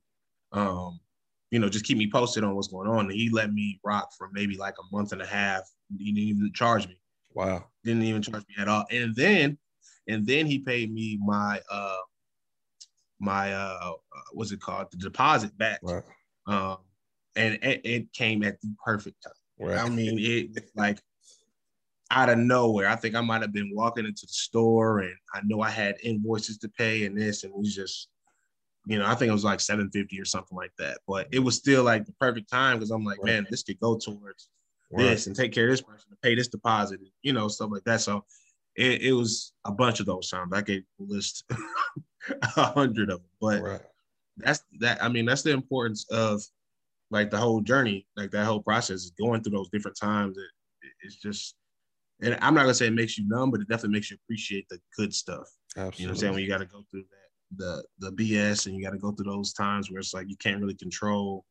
Um, 0.52 1.00
you 1.50 1.60
know, 1.60 1.68
just 1.68 1.84
keep 1.84 1.96
me 1.96 2.10
posted 2.10 2.44
on 2.44 2.54
what's 2.56 2.68
going 2.68 2.88
on. 2.88 3.06
And 3.06 3.12
he 3.12 3.30
let 3.30 3.52
me 3.52 3.80
rock 3.84 4.10
for 4.18 4.28
maybe 4.32 4.56
like 4.56 4.74
a 4.78 4.96
month 4.96 5.12
and 5.12 5.22
a 5.22 5.26
half. 5.26 5.62
He 5.90 6.12
didn't 6.12 6.28
even 6.28 6.52
charge 6.52 6.88
me. 6.88 6.98
Wow. 7.34 7.66
Didn't 7.84 8.02
even 8.02 8.22
charge 8.22 8.44
me 8.48 8.54
at 8.58 8.68
all. 8.68 8.84
And 8.90 9.14
then, 9.14 9.58
and 10.08 10.26
then 10.26 10.46
he 10.46 10.58
paid 10.58 10.92
me 10.92 11.18
my 11.24 11.60
uh 11.70 11.98
my 13.18 13.52
uh 13.52 13.92
what's 14.32 14.52
it 14.52 14.60
called? 14.60 14.88
The 14.90 14.98
deposit 14.98 15.56
back. 15.58 15.80
Right. 15.82 16.02
Um, 16.46 16.78
and 17.34 17.58
it, 17.62 17.80
it 17.84 18.12
came 18.12 18.42
at 18.42 18.60
the 18.60 18.74
perfect 18.84 19.22
time. 19.22 19.32
Right. 19.58 19.78
I 19.78 19.88
mean, 19.88 20.18
it 20.18 20.70
like 20.74 20.98
out 22.10 22.28
of 22.28 22.38
nowhere. 22.38 22.88
I 22.88 22.96
think 22.96 23.14
I 23.14 23.20
might 23.20 23.42
have 23.42 23.52
been 23.52 23.74
walking 23.74 24.06
into 24.06 24.26
the 24.26 24.32
store 24.32 25.00
and 25.00 25.14
I 25.34 25.40
know 25.44 25.60
I 25.60 25.70
had 25.70 25.96
invoices 26.02 26.58
to 26.58 26.68
pay 26.68 27.04
and 27.04 27.18
this, 27.18 27.44
and 27.44 27.52
it 27.52 27.58
was 27.58 27.74
just, 27.74 28.08
you 28.86 28.98
know, 28.98 29.06
I 29.06 29.14
think 29.14 29.28
it 29.28 29.32
was 29.32 29.44
like 29.44 29.60
750 29.60 30.20
or 30.20 30.24
something 30.24 30.56
like 30.56 30.72
that. 30.78 30.98
But 31.06 31.28
it 31.32 31.40
was 31.40 31.56
still 31.56 31.82
like 31.82 32.06
the 32.06 32.12
perfect 32.12 32.50
time 32.50 32.76
because 32.76 32.90
I'm 32.90 33.04
like, 33.04 33.18
right. 33.18 33.26
man, 33.26 33.46
this 33.50 33.62
could 33.62 33.80
go 33.80 33.96
towards 33.96 34.48
right. 34.90 35.02
this 35.04 35.26
and 35.26 35.36
take 35.36 35.52
care 35.52 35.64
of 35.64 35.70
this 35.70 35.82
person 35.82 36.10
to 36.10 36.16
pay 36.22 36.34
this 36.34 36.48
deposit, 36.48 37.00
you 37.22 37.32
know, 37.32 37.48
stuff 37.48 37.70
like 37.72 37.84
that. 37.84 38.00
So 38.00 38.24
it, 38.76 39.02
it 39.02 39.12
was 39.12 39.52
a 39.64 39.72
bunch 39.72 40.00
of 40.00 40.06
those 40.06 40.28
times. 40.30 40.52
I 40.52 40.60
gave 40.62 40.82
could 40.98 41.10
list 41.10 41.44
a 42.56 42.62
hundred 42.62 43.10
of 43.10 43.20
them, 43.20 43.30
but 43.40 43.62
right. 43.62 43.80
that's 44.36 44.62
that. 44.80 45.02
I 45.02 45.08
mean, 45.08 45.24
that's 45.24 45.42
the 45.42 45.52
importance 45.52 46.06
of 46.10 46.42
like 47.10 47.30
the 47.30 47.38
whole 47.38 47.60
journey, 47.60 48.06
like 48.16 48.30
that 48.32 48.44
whole 48.44 48.62
process 48.62 49.02
is 49.02 49.12
going 49.18 49.42
through 49.42 49.56
those 49.56 49.70
different 49.70 49.98
times. 49.98 50.36
It, 50.36 50.90
it's 51.02 51.16
just, 51.16 51.54
and 52.20 52.36
I'm 52.40 52.54
not 52.54 52.62
gonna 52.62 52.74
say 52.74 52.86
it 52.86 52.92
makes 52.92 53.16
you 53.16 53.26
numb, 53.28 53.50
but 53.50 53.60
it 53.60 53.68
definitely 53.68 53.96
makes 53.96 54.10
you 54.10 54.18
appreciate 54.24 54.68
the 54.68 54.78
good 54.96 55.14
stuff. 55.14 55.48
Absolutely. 55.76 56.02
You 56.02 56.06
know 56.06 56.10
what 56.10 56.16
I'm 56.16 56.20
saying? 56.20 56.32
When 56.34 56.42
you 56.42 56.48
got 56.48 56.58
to 56.58 56.66
go 56.66 56.84
through 56.90 57.04
that, 57.10 57.84
the 57.98 58.10
the 58.10 58.12
BS, 58.12 58.66
and 58.66 58.74
you 58.74 58.82
got 58.82 58.92
to 58.92 58.98
go 58.98 59.12
through 59.12 59.30
those 59.30 59.52
times 59.52 59.90
where 59.90 60.00
it's 60.00 60.14
like 60.14 60.28
you 60.28 60.36
can't 60.36 60.60
really 60.60 60.74
control 60.74 61.44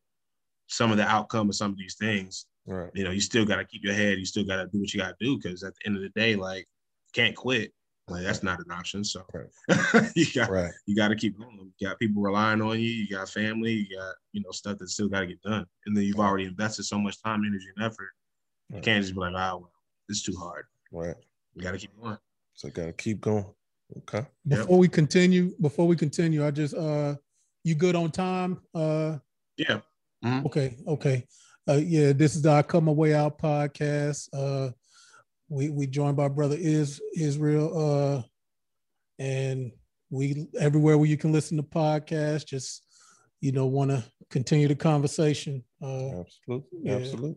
some 0.66 0.90
of 0.90 0.96
the 0.96 1.04
outcome 1.06 1.48
of 1.48 1.54
some 1.54 1.70
of 1.72 1.78
these 1.78 1.94
things. 1.94 2.46
Right. 2.66 2.90
You 2.94 3.04
know, 3.04 3.10
you 3.10 3.20
still 3.20 3.44
got 3.44 3.56
to 3.56 3.64
keep 3.64 3.84
your 3.84 3.94
head. 3.94 4.18
You 4.18 4.24
still 4.24 4.44
got 4.44 4.56
to 4.56 4.66
do 4.66 4.80
what 4.80 4.92
you 4.92 5.00
got 5.00 5.16
to 5.18 5.24
do 5.24 5.36
because 5.38 5.62
at 5.62 5.74
the 5.74 5.86
end 5.86 5.96
of 5.96 6.02
the 6.02 6.08
day, 6.10 6.34
like, 6.36 6.66
can't 7.12 7.34
quit. 7.36 7.72
Like 8.08 8.22
that's 8.22 8.44
not 8.44 8.60
an 8.60 8.70
option. 8.70 9.02
So 9.02 9.24
Right. 9.34 10.10
you 10.14 10.26
got 10.32 10.48
Right. 10.48 10.70
you 10.86 10.94
got 10.94 11.08
to 11.08 11.16
keep 11.16 11.36
going. 11.38 11.72
You 11.78 11.88
got 11.88 11.98
people 11.98 12.22
relying 12.22 12.62
on 12.62 12.78
you. 12.78 12.88
You 12.88 13.08
got 13.08 13.28
family. 13.28 13.72
You 13.72 13.96
got 13.96 14.14
you 14.32 14.42
know 14.42 14.52
stuff 14.52 14.78
that 14.78 14.88
still 14.90 15.08
got 15.08 15.20
to 15.20 15.26
get 15.26 15.42
done. 15.42 15.66
And 15.86 15.96
then 15.96 16.04
you've 16.04 16.20
already 16.20 16.44
invested 16.44 16.84
so 16.84 16.98
much 16.98 17.20
time, 17.20 17.42
energy, 17.44 17.66
and 17.76 17.84
effort. 17.84 18.10
You 18.72 18.80
can't 18.80 19.02
just 19.02 19.14
be 19.14 19.20
like, 19.20 19.32
oh, 19.34 19.58
well, 19.58 19.72
it's 20.08 20.22
too 20.22 20.36
hard. 20.38 20.66
Right. 20.92 21.16
You 21.54 21.62
got 21.62 21.72
to 21.72 21.78
keep 21.78 22.00
going. 22.00 22.16
So 22.54 22.70
gotta 22.70 22.92
keep 22.92 23.20
going. 23.20 23.44
Okay. 23.98 24.18
Yep. 24.18 24.58
Before 24.60 24.78
we 24.78 24.88
continue, 24.88 25.52
before 25.60 25.86
we 25.86 25.94
continue, 25.96 26.46
I 26.46 26.50
just 26.50 26.74
uh 26.74 27.16
you 27.64 27.74
good 27.74 27.96
on 27.96 28.10
time? 28.10 28.60
Uh 28.74 29.18
Yeah. 29.56 29.80
Okay, 30.24 30.76
okay. 30.86 31.26
Uh 31.68 31.80
yeah, 31.84 32.12
this 32.12 32.36
is 32.36 32.46
our 32.46 32.62
Cut 32.62 32.82
My 32.82 32.92
Way 32.92 33.14
Out 33.14 33.38
podcast. 33.38 34.28
Uh 34.32 34.72
we 35.48 35.70
we 35.70 35.86
joined 35.86 36.16
by 36.16 36.28
brother 36.28 36.56
is 36.58 37.00
Israel 37.16 37.72
uh 37.76 38.22
and 39.18 39.72
we 40.10 40.46
everywhere 40.58 40.98
where 40.98 41.08
you 41.08 41.16
can 41.16 41.32
listen 41.32 41.56
to 41.56 41.62
podcasts, 41.62 42.46
just 42.46 42.84
you 43.40 43.52
know, 43.52 43.66
want 43.66 43.90
to 43.90 44.04
continue 44.30 44.68
the 44.68 44.74
conversation. 44.74 45.62
Uh 45.82 46.20
Absolutely. 46.20 46.80
Yeah. 46.82 46.96
Absolutely. 46.96 47.36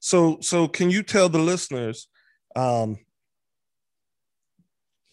So 0.00 0.38
so 0.40 0.68
can 0.68 0.90
you 0.90 1.02
tell 1.02 1.28
the 1.28 1.38
listeners 1.38 2.08
um 2.54 2.96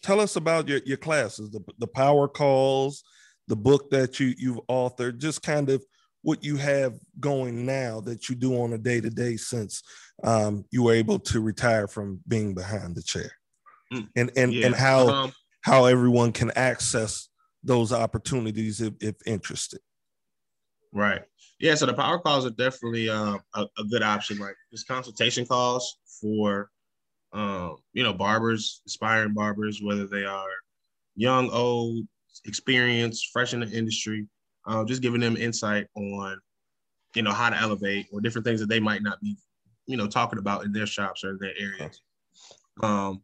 tell 0.02 0.20
us 0.20 0.36
about 0.36 0.68
your, 0.68 0.80
your 0.84 0.98
classes, 0.98 1.50
the, 1.50 1.60
the 1.78 1.86
power 1.86 2.28
calls, 2.28 3.02
the 3.48 3.56
book 3.56 3.90
that 3.90 4.20
you 4.20 4.34
you've 4.38 4.60
authored, 4.68 5.18
just 5.18 5.42
kind 5.42 5.70
of 5.70 5.84
what 6.24 6.42
you 6.42 6.56
have 6.56 6.98
going 7.20 7.64
now 7.64 8.00
that 8.00 8.28
you 8.28 8.34
do 8.34 8.60
on 8.62 8.72
a 8.72 8.78
day-to-day 8.78 9.36
since 9.36 9.82
um, 10.24 10.64
you 10.70 10.82
were 10.82 10.94
able 10.94 11.18
to 11.18 11.40
retire 11.40 11.86
from 11.86 12.18
being 12.26 12.54
behind 12.54 12.96
the 12.96 13.02
chair. 13.02 13.30
Mm. 13.92 14.08
And 14.16 14.30
and 14.36 14.52
Yeah. 14.52 14.66
and 14.66 14.74
how 14.74 15.08
Um, 15.08 15.32
how 15.60 15.84
everyone 15.84 16.32
can 16.32 16.50
access 16.56 17.28
those 17.62 17.92
opportunities 17.92 18.80
if, 18.80 18.94
if 19.00 19.14
interested. 19.26 19.80
Right. 20.92 21.22
Yeah. 21.58 21.74
So 21.74 21.86
the 21.86 21.94
power 21.94 22.18
calls 22.18 22.46
are 22.46 22.50
definitely 22.50 23.08
uh, 23.08 23.38
a, 23.54 23.66
a 23.78 23.84
good 23.90 24.02
option. 24.02 24.38
Like 24.38 24.56
just 24.72 24.88
consultation 24.88 25.46
calls 25.46 25.98
for, 26.20 26.70
um, 27.32 27.76
you 27.92 28.02
know, 28.02 28.12
barbers, 28.12 28.82
aspiring 28.86 29.34
barbers, 29.34 29.80
whether 29.82 30.06
they 30.06 30.24
are 30.24 30.54
young, 31.16 31.50
old, 31.50 32.06
experienced, 32.44 33.30
fresh 33.32 33.54
in 33.54 33.60
the 33.60 33.70
industry, 33.70 34.26
uh, 34.66 34.84
just 34.84 35.02
giving 35.02 35.20
them 35.20 35.36
insight 35.36 35.86
on, 35.96 36.40
you 37.14 37.22
know, 37.22 37.32
how 37.32 37.50
to 37.50 37.56
elevate 37.56 38.06
or 38.12 38.20
different 38.20 38.46
things 38.46 38.60
that 38.60 38.68
they 38.68 38.80
might 38.80 39.02
not 39.02 39.20
be, 39.20 39.36
you 39.86 39.96
know, 39.96 40.06
talking 40.06 40.38
about 40.38 40.64
in 40.64 40.72
their 40.72 40.86
shops 40.86 41.24
or 41.24 41.30
in 41.30 41.38
their 41.40 41.54
areas. 41.58 42.00
Um, 42.82 43.22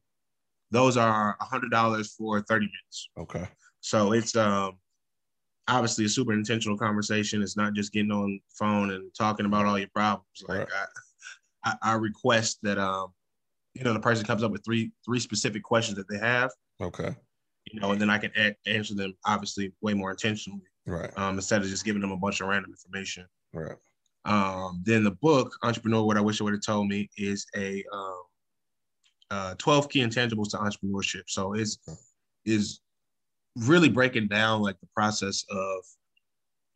those 0.70 0.96
are 0.96 1.36
a 1.40 1.44
hundred 1.44 1.70
dollars 1.70 2.14
for 2.14 2.40
30 2.42 2.66
minutes. 2.66 3.08
Okay. 3.18 3.48
So 3.80 4.12
it's 4.12 4.36
um 4.36 4.78
obviously 5.66 6.04
a 6.04 6.08
super 6.08 6.32
intentional 6.32 6.76
conversation. 6.76 7.42
It's 7.42 7.56
not 7.56 7.72
just 7.74 7.92
getting 7.92 8.12
on 8.12 8.40
phone 8.58 8.90
and 8.90 9.12
talking 9.14 9.46
about 9.46 9.66
all 9.66 9.78
your 9.78 9.88
problems. 9.88 10.26
Like 10.46 10.68
I, 11.64 11.70
I, 11.70 11.92
I 11.92 11.94
request 11.94 12.58
that 12.62 12.78
um 12.78 13.08
you 13.74 13.82
know 13.84 13.92
the 13.92 14.00
person 14.00 14.24
comes 14.26 14.42
up 14.42 14.52
with 14.52 14.64
three 14.64 14.92
three 15.04 15.18
specific 15.20 15.62
questions 15.62 15.96
that 15.96 16.08
they 16.08 16.18
have, 16.18 16.50
Okay. 16.80 17.14
you 17.64 17.80
know, 17.80 17.90
and 17.92 18.00
then 18.00 18.10
I 18.10 18.18
can 18.18 18.30
a- 18.36 18.56
answer 18.66 18.94
them 18.94 19.16
obviously 19.24 19.72
way 19.80 19.94
more 19.94 20.10
intentionally 20.10 20.62
Right. 20.90 21.10
um 21.16 21.36
instead 21.36 21.62
of 21.62 21.68
just 21.68 21.84
giving 21.84 22.02
them 22.02 22.12
a 22.12 22.16
bunch 22.16 22.40
of 22.40 22.48
random 22.48 22.70
information. 22.70 23.26
Right. 23.52 23.76
Um, 24.24 24.82
then 24.84 25.02
the 25.04 25.12
book 25.12 25.56
Entrepreneur: 25.62 26.04
What 26.04 26.16
I 26.16 26.20
Wish 26.20 26.40
I 26.40 26.44
Would 26.44 26.52
Have 26.52 26.62
Told 26.62 26.88
Me 26.88 27.08
is 27.16 27.46
a 27.56 27.82
um, 27.92 28.22
uh, 29.30 29.54
12 29.58 29.88
key 29.88 30.00
intangibles 30.00 30.50
to 30.50 30.58
entrepreneurship. 30.58 31.22
So 31.28 31.54
it's 31.54 31.78
is 32.44 32.80
really 33.56 33.88
breaking 33.88 34.28
down 34.28 34.62
like 34.62 34.78
the 34.80 34.88
process 34.94 35.44
of 35.50 35.84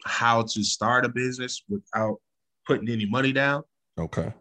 how 0.04 0.42
to 0.42 0.62
start 0.62 1.04
a 1.04 1.08
business 1.08 1.62
without 1.68 2.18
putting 2.66 2.88
any 2.88 3.06
money 3.06 3.32
down. 3.32 3.62
Okay. 3.98 4.32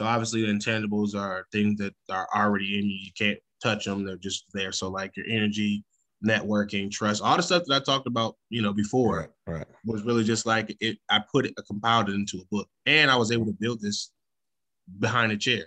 So 0.00 0.06
obviously 0.06 0.42
the 0.42 0.52
intangibles 0.52 1.14
are 1.14 1.46
things 1.52 1.78
that 1.78 1.94
are 2.10 2.28
already 2.34 2.78
in 2.78 2.84
you. 2.86 2.98
You 3.02 3.12
can't 3.16 3.38
touch 3.62 3.84
them. 3.84 4.04
They're 4.04 4.16
just 4.16 4.46
there. 4.52 4.72
So 4.72 4.88
like 4.88 5.16
your 5.16 5.26
energy, 5.28 5.84
networking, 6.24 6.90
trust, 6.90 7.22
all 7.22 7.36
the 7.36 7.42
stuff 7.42 7.64
that 7.66 7.74
I 7.74 7.84
talked 7.84 8.06
about, 8.06 8.36
you 8.48 8.62
know, 8.62 8.72
before 8.72 9.18
Right. 9.46 9.56
Right. 9.58 9.66
was 9.84 10.02
really 10.04 10.24
just 10.24 10.46
like 10.46 10.74
it. 10.80 10.98
I 11.10 11.20
put 11.30 11.46
it, 11.46 11.54
I 11.58 11.62
compiled 11.66 12.08
it 12.08 12.14
into 12.14 12.38
a 12.38 12.44
book, 12.50 12.68
and 12.86 13.10
I 13.10 13.16
was 13.16 13.32
able 13.32 13.46
to 13.46 13.52
build 13.52 13.80
this 13.80 14.10
behind 14.98 15.32
a 15.32 15.36
chair. 15.36 15.66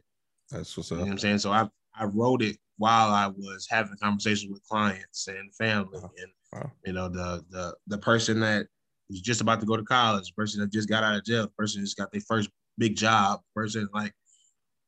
That's 0.51 0.75
what's 0.77 0.91
You 0.91 0.97
know 0.97 1.03
up. 1.03 1.07
what 1.07 1.11
I'm 1.13 1.19
saying? 1.19 1.39
So 1.39 1.51
I 1.51 1.69
I 1.93 2.05
wrote 2.05 2.41
it 2.41 2.57
while 2.77 3.09
I 3.09 3.27
was 3.27 3.67
having 3.69 3.97
conversations 4.01 4.51
with 4.51 4.65
clients 4.67 5.27
and 5.27 5.53
family, 5.55 5.99
Wow. 5.99 6.11
and 6.17 6.31
Wow. 6.53 6.71
you 6.85 6.93
know 6.93 7.09
the 7.09 7.43
the 7.49 7.75
the 7.87 7.97
person 7.97 8.39
that 8.41 8.67
was 9.09 9.21
just 9.21 9.41
about 9.41 9.59
to 9.59 9.65
go 9.65 9.77
to 9.77 9.83
college, 9.83 10.33
person 10.35 10.61
that 10.61 10.71
just 10.71 10.89
got 10.89 11.03
out 11.03 11.15
of 11.15 11.23
jail, 11.25 11.47
person 11.57 11.81
that 11.81 11.85
just 11.85 11.97
got 11.97 12.11
their 12.11 12.21
first 12.21 12.49
big 12.77 12.95
job, 12.95 13.41
person 13.53 13.87
like 13.93 14.13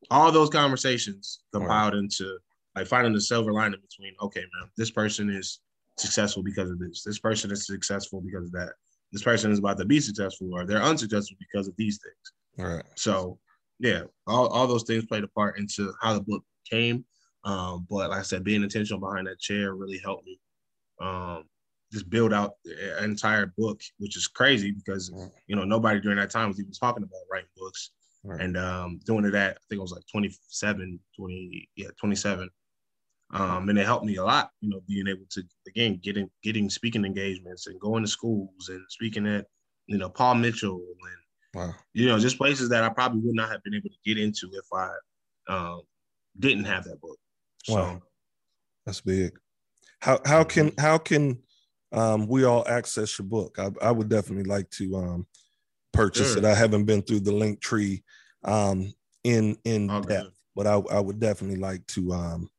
all 0.09 0.31
those 0.31 0.49
conversations 0.49 1.41
compiled 1.51 1.93
into 1.93 2.37
like 2.77 2.87
finding 2.87 3.11
the 3.13 3.19
silver 3.21 3.51
lining 3.51 3.79
between 3.81 4.13
okay, 4.21 4.41
man, 4.41 4.69
this 4.77 4.91
person 4.91 5.29
is 5.29 5.61
successful 5.97 6.43
because 6.43 6.69
of 6.69 6.77
this. 6.77 7.03
This 7.03 7.17
person 7.17 7.51
is 7.51 7.65
successful 7.65 8.21
because 8.21 8.45
of 8.45 8.51
that. 8.51 8.73
This 9.11 9.23
person 9.23 9.51
is 9.51 9.57
about 9.59 9.79
to 9.79 9.85
be 9.85 9.99
successful 9.99 10.53
or 10.53 10.63
they're 10.65 10.81
unsuccessful 10.83 11.37
because 11.39 11.67
of 11.67 11.75
these 11.75 11.99
things. 12.03 12.67
Right. 12.69 12.83
So 12.95 13.39
yeah, 13.79 14.03
all, 14.27 14.47
all 14.47 14.67
those 14.67 14.83
things 14.83 15.05
played 15.05 15.23
a 15.23 15.27
part 15.29 15.57
into 15.57 15.91
how 16.01 16.13
the 16.13 16.21
book 16.21 16.43
came. 16.69 17.03
Um, 17.45 17.87
but 17.89 18.11
like 18.11 18.19
I 18.19 18.23
said, 18.23 18.43
being 18.43 18.61
intentional 18.61 18.99
behind 18.99 19.25
that 19.25 19.39
chair 19.39 19.73
really 19.73 19.99
helped 20.03 20.25
me 20.25 20.39
um, 21.01 21.45
just 21.91 22.09
build 22.09 22.31
out 22.33 22.53
the 22.63 23.03
entire 23.03 23.53
book, 23.57 23.81
which 23.97 24.17
is 24.17 24.27
crazy 24.27 24.71
because 24.71 25.11
Right. 25.11 25.31
you 25.47 25.55
know 25.55 25.63
nobody 25.63 25.99
during 25.99 26.17
that 26.17 26.29
time 26.29 26.49
was 26.49 26.59
even 26.59 26.73
talking 26.73 27.03
about 27.03 27.21
writing 27.31 27.49
books. 27.57 27.91
Right. 28.23 28.41
And 28.41 28.57
um, 28.57 28.99
doing 29.05 29.25
it 29.25 29.33
at 29.35 29.51
I 29.51 29.61
think 29.69 29.79
it 29.79 29.81
was 29.81 29.93
like 29.93 30.03
27, 30.11 30.99
20, 31.15 31.69
yeah, 31.77 31.87
27. 31.99 32.49
Um, 33.31 33.67
and 33.67 33.77
it 33.77 33.85
helped 33.85 34.05
me 34.05 34.15
a 34.15 34.23
lot, 34.23 34.51
you 34.61 34.69
know, 34.69 34.79
being 34.87 35.07
able 35.07 35.25
to 35.31 35.43
again 35.67 35.99
getting 36.01 36.29
getting 36.43 36.69
speaking 36.69 37.03
engagements 37.03 37.67
and 37.67 37.79
going 37.79 38.03
to 38.03 38.09
schools 38.09 38.69
and 38.69 38.81
speaking 38.89 39.27
at, 39.27 39.45
you 39.87 39.97
know, 39.97 40.09
Paul 40.09 40.35
Mitchell 40.35 40.75
and 40.75 41.17
Wow. 41.53 41.73
you 41.93 42.07
know, 42.07 42.19
just 42.19 42.37
places 42.37 42.69
that 42.69 42.83
I 42.83 42.89
probably 42.89 43.21
would 43.21 43.35
not 43.35 43.49
have 43.49 43.63
been 43.63 43.73
able 43.73 43.89
to 43.89 43.95
get 44.05 44.17
into 44.17 44.51
if 44.53 44.65
I 44.71 44.89
um, 45.51 45.81
didn't 46.37 46.65
have 46.65 46.83
that 46.83 47.01
book. 47.01 47.17
So, 47.63 47.75
Wow. 47.75 48.01
That's 48.85 49.01
big. 49.01 49.37
How 49.99 50.19
how 50.25 50.43
can 50.43 50.71
how 50.79 50.97
can 50.97 51.39
um, 51.91 52.27
we 52.27 52.45
all 52.45 52.65
access 52.67 53.17
your 53.19 53.27
book? 53.27 53.57
I, 53.59 53.71
I 53.81 53.91
would 53.91 54.07
definitely 54.07 54.45
like 54.45 54.69
to 54.71 54.95
um, 54.95 55.27
purchase 55.91 56.33
Sure. 56.33 56.37
it. 56.37 56.45
I 56.45 56.53
haven't 56.53 56.85
been 56.85 57.01
through 57.01 57.21
the 57.21 57.33
link 57.33 57.59
tree 57.59 58.03
um, 58.43 58.93
in 59.23 59.57
in 59.65 59.87
depth, 60.03 60.37
but 60.55 60.67
I, 60.67 60.75
I 60.75 60.99
would 60.99 61.19
definitely 61.19 61.57
like 61.57 61.85
to 61.87 62.13
um, 62.13 62.49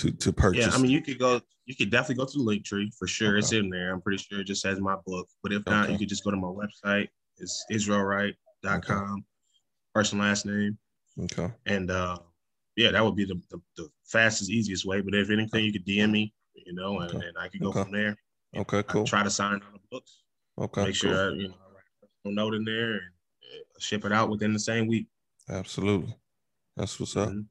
to 0.00 0.10
to 0.12 0.32
purchase. 0.32 0.66
yeah, 0.66 0.72
I 0.74 0.78
mean, 0.78 0.90
you 0.90 1.02
could 1.02 1.18
go, 1.18 1.40
you 1.66 1.74
could 1.76 1.90
definitely 1.90 2.16
go 2.16 2.24
to 2.24 2.38
the 2.38 2.42
link 2.44 2.64
tree 2.64 2.90
for 2.98 3.06
sure. 3.06 3.36
It's 3.36 3.52
in 3.52 3.68
there. 3.70 3.92
I'm 3.92 4.00
pretty 4.00 4.22
sure 4.22 4.40
it 4.40 4.44
just 4.44 4.64
has 4.66 4.80
my 4.80 4.96
book. 5.06 5.28
But 5.42 5.52
if 5.52 5.62
not, 5.66 5.84
Okay. 5.84 5.92
you 5.92 5.98
could 5.98 6.08
just 6.08 6.24
go 6.24 6.30
to 6.30 6.36
my 6.36 6.48
website. 6.48 7.08
It's 7.38 7.64
israelwright.com, 7.70 9.24
first 9.94 10.12
and 10.12 10.20
last 10.20 10.46
name. 10.46 10.78
okay. 11.24 11.50
And 11.66 11.90
uh, 11.90 12.18
yeah, 12.76 12.90
that 12.92 13.04
would 13.04 13.16
be 13.16 13.24
the, 13.24 13.40
the, 13.50 13.60
the 13.76 13.88
fastest, 14.06 14.50
easiest 14.50 14.84
way. 14.86 15.00
But 15.00 15.14
if 15.14 15.30
anything, 15.30 15.64
you 15.64 15.72
could 15.72 15.86
DM 15.86 16.10
me, 16.10 16.32
you 16.54 16.74
know, 16.74 17.00
and, 17.00 17.14
Okay. 17.14 17.26
and 17.26 17.36
I 17.38 17.48
could 17.48 17.60
go 17.60 17.68
Okay. 17.70 17.82
from 17.82 17.92
there. 17.92 18.16
Okay. 18.56 18.78
I 18.78 18.82
Cool. 18.82 19.04
try 19.04 19.22
to 19.22 19.30
sign 19.30 19.54
all 19.54 19.72
the 19.72 19.80
books. 19.90 20.22
Okay. 20.58 20.80
make 20.84 21.00
cool. 21.00 21.10
sure 21.10 21.34
you 21.34 21.48
know 21.48 21.54
I 21.54 21.74
write 21.74 21.84
a 22.02 22.06
personal 22.06 22.34
note 22.44 22.54
in 22.54 22.64
there 22.64 22.92
and 22.94 23.02
ship 23.78 24.04
it 24.04 24.12
out 24.12 24.28
within 24.28 24.52
the 24.52 24.58
same 24.58 24.86
week. 24.86 25.06
Absolutely. 25.48 26.14
That's 26.76 26.98
what's 27.00 27.16
up. 27.16 27.30
Mhm. 27.30 27.46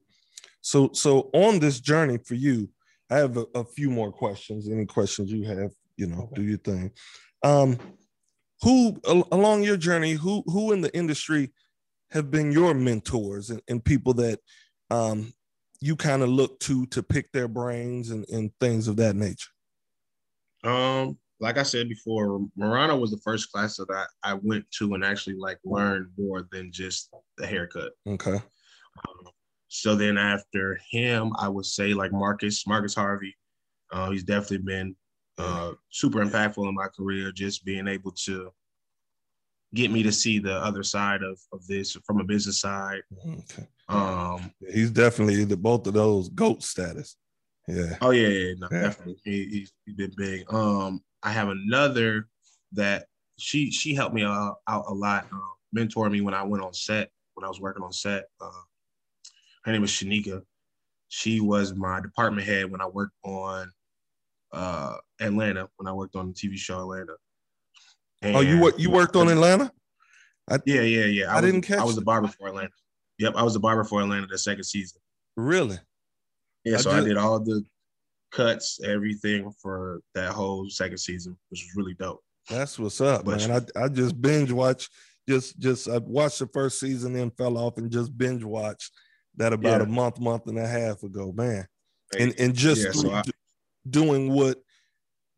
So 0.60 0.90
so 0.92 1.30
on 1.32 1.58
this 1.58 1.80
journey 1.80 2.18
for 2.18 2.34
you, 2.34 2.68
I 3.10 3.16
have 3.16 3.36
a, 3.36 3.46
a 3.54 3.64
few 3.64 3.90
more 3.90 4.12
questions. 4.12 4.68
Any 4.68 4.86
questions 4.86 5.32
you 5.32 5.44
have, 5.44 5.72
you 5.96 6.06
know, 6.06 6.22
Okay. 6.32 6.34
do 6.36 6.42
your 6.42 6.58
thing. 6.58 6.92
Um, 7.42 7.78
who 8.62 9.00
al- 9.08 9.28
along 9.32 9.62
your 9.62 9.76
journey, 9.76 10.12
who 10.12 10.42
who 10.46 10.72
in 10.72 10.80
the 10.80 10.94
industry 10.94 11.52
have 12.10 12.30
been 12.30 12.52
your 12.52 12.74
mentors 12.74 13.50
and, 13.50 13.62
and 13.68 13.84
people 13.84 14.12
that 14.14 14.40
um 14.90 15.32
you 15.80 15.96
kind 15.96 16.22
of 16.22 16.28
look 16.28 16.60
to 16.60 16.84
to 16.86 17.02
pick 17.02 17.32
their 17.32 17.48
brains 17.48 18.10
and, 18.10 18.28
and 18.28 18.50
things 18.60 18.86
of 18.86 18.96
that 18.96 19.16
nature? 19.16 19.50
Um, 20.62 21.18
like 21.40 21.56
I 21.56 21.62
said 21.62 21.88
before, 21.88 22.46
Marana 22.54 22.94
was 22.94 23.10
the 23.10 23.20
first 23.24 23.50
class 23.50 23.78
that 23.78 23.90
I, 23.90 24.04
I 24.22 24.34
went 24.34 24.70
to 24.72 24.92
and 24.92 25.02
actually 25.02 25.36
like 25.36 25.58
learned 25.64 26.08
more 26.18 26.46
than 26.52 26.70
just 26.70 27.08
the 27.38 27.46
haircut. 27.46 27.92
Okay. 28.06 28.34
Um, 28.34 29.32
so 29.72 29.94
then 29.94 30.18
after 30.18 30.80
him, 30.90 31.32
I 31.38 31.48
would 31.48 31.64
say 31.64 31.94
like 31.94 32.10
Marcus, 32.12 32.66
Marcus 32.66 32.94
Harvey. 32.94 33.36
Uh, 33.92 34.10
he's 34.10 34.24
definitely 34.24 34.58
been 34.58 34.96
uh, 35.38 35.72
super 35.90 36.24
impactful 36.24 36.68
in 36.68 36.74
my 36.74 36.88
career, 36.88 37.30
just 37.32 37.64
being 37.64 37.86
able 37.86 38.10
to 38.12 38.50
get 39.72 39.92
me 39.92 40.02
to 40.02 40.10
see 40.10 40.40
the 40.40 40.54
other 40.56 40.82
side 40.82 41.22
of, 41.22 41.38
of 41.52 41.64
this 41.68 41.96
from 42.04 42.20
a 42.20 42.24
business 42.24 42.60
side. 42.60 43.02
Okay. 43.24 43.66
Um, 43.88 44.52
He's 44.72 44.90
definitely 44.90 45.44
the 45.44 45.56
both 45.56 45.86
of 45.86 45.94
those 45.94 46.28
goat 46.30 46.64
status. 46.64 47.16
Yeah. 47.68 47.96
Oh 48.00 48.10
yeah, 48.10 48.28
yeah, 48.28 48.54
no, 48.58 48.68
Yeah. 48.72 48.82
definitely. 48.82 49.20
He, 49.24 49.44
he's 49.46 49.72
he 49.86 49.92
been 49.92 50.12
big. 50.16 50.52
Um, 50.52 51.00
I 51.22 51.30
have 51.30 51.48
another 51.48 52.28
that 52.72 53.06
she 53.38 53.70
she 53.70 53.94
helped 53.94 54.14
me 54.16 54.24
out, 54.24 54.56
out 54.68 54.84
a 54.88 54.92
lot, 54.94 55.26
um, 55.32 55.52
mentored 55.76 56.10
me 56.10 56.22
when 56.22 56.34
I 56.34 56.42
went 56.42 56.64
on 56.64 56.74
set 56.74 57.10
when 57.34 57.44
I 57.44 57.48
was 57.48 57.60
working 57.60 57.84
on 57.84 57.92
set. 57.92 58.24
Uh, 58.40 58.50
her 59.64 59.72
name 59.72 59.82
was 59.82 59.90
Shanika. 59.90 60.42
She 61.08 61.40
was 61.40 61.74
my 61.74 62.00
department 62.00 62.46
head 62.46 62.70
when 62.70 62.80
I 62.80 62.86
worked 62.86 63.16
on 63.24 63.70
uh, 64.52 64.96
Atlanta 65.20 65.68
when 65.76 65.86
I 65.86 65.92
worked 65.92 66.16
on 66.16 66.28
the 66.28 66.34
TV 66.34 66.56
show 66.56 66.80
Atlanta. 66.80 67.14
Oh, 68.22 68.40
you 68.40 68.66
And- 68.68 68.78
you 68.78 68.90
worked 68.90 69.16
on 69.16 69.28
Atlanta? 69.28 69.72
Yeah, 70.66 70.80
yeah, 70.82 71.04
yeah. 71.06 71.30
I 71.32 71.40
was, 71.40 71.44
didn't 71.50 71.62
catch 71.66 71.78
I 71.78 71.84
was 71.84 71.96
a 71.96 72.02
barber 72.02 72.28
for 72.28 72.48
Atlanta. 72.48 72.70
Yep, 73.18 73.34
I 73.36 73.42
was 73.42 73.54
a 73.54 73.60
barber 73.60 73.84
for 73.84 74.00
Atlanta 74.02 74.26
the 74.26 74.38
second 74.38 74.64
season. 74.64 75.00
Really? 75.36 75.78
Yeah, 76.64 76.76
I 76.76 76.80
so 76.80 76.90
I 76.90 76.96
just- 76.96 77.06
did 77.08 77.16
all 77.16 77.38
the 77.40 77.62
cuts, 78.32 78.80
everything 78.84 79.52
for 79.62 80.00
that 80.14 80.32
whole 80.32 80.68
second 80.70 80.98
season, 80.98 81.36
which 81.50 81.62
was 81.64 81.76
really 81.76 81.94
dope. 81.94 82.20
That's 82.48 82.78
what's 82.78 83.00
up, 83.00 83.24
But- 83.24 83.46
man. 83.48 83.66
I, 83.76 83.84
I 83.84 83.88
just 83.88 84.20
binge 84.20 84.50
watched 84.52 84.90
just 85.28 85.58
just 85.60 85.88
I 85.88 85.98
watched 85.98 86.40
the 86.40 86.46
first 86.48 86.80
season, 86.80 87.12
then 87.12 87.30
fell 87.30 87.56
off 87.56 87.78
and 87.78 87.90
just 87.90 88.16
binge 88.16 88.42
watched 88.42 88.90
that 89.40 89.52
about 89.54 89.80
Yeah. 89.80 89.86
a 89.86 89.88
month, 89.88 90.20
month 90.20 90.46
and 90.46 90.58
a 90.58 90.66
half 90.66 91.02
ago, 91.02 91.32
man. 91.32 91.66
And 92.18 92.34
and 92.38 92.54
just 92.54 92.84
Yeah, 92.84 92.92
so 92.92 93.10
I- 93.12 93.22
doing 93.88 94.30
what 94.32 94.62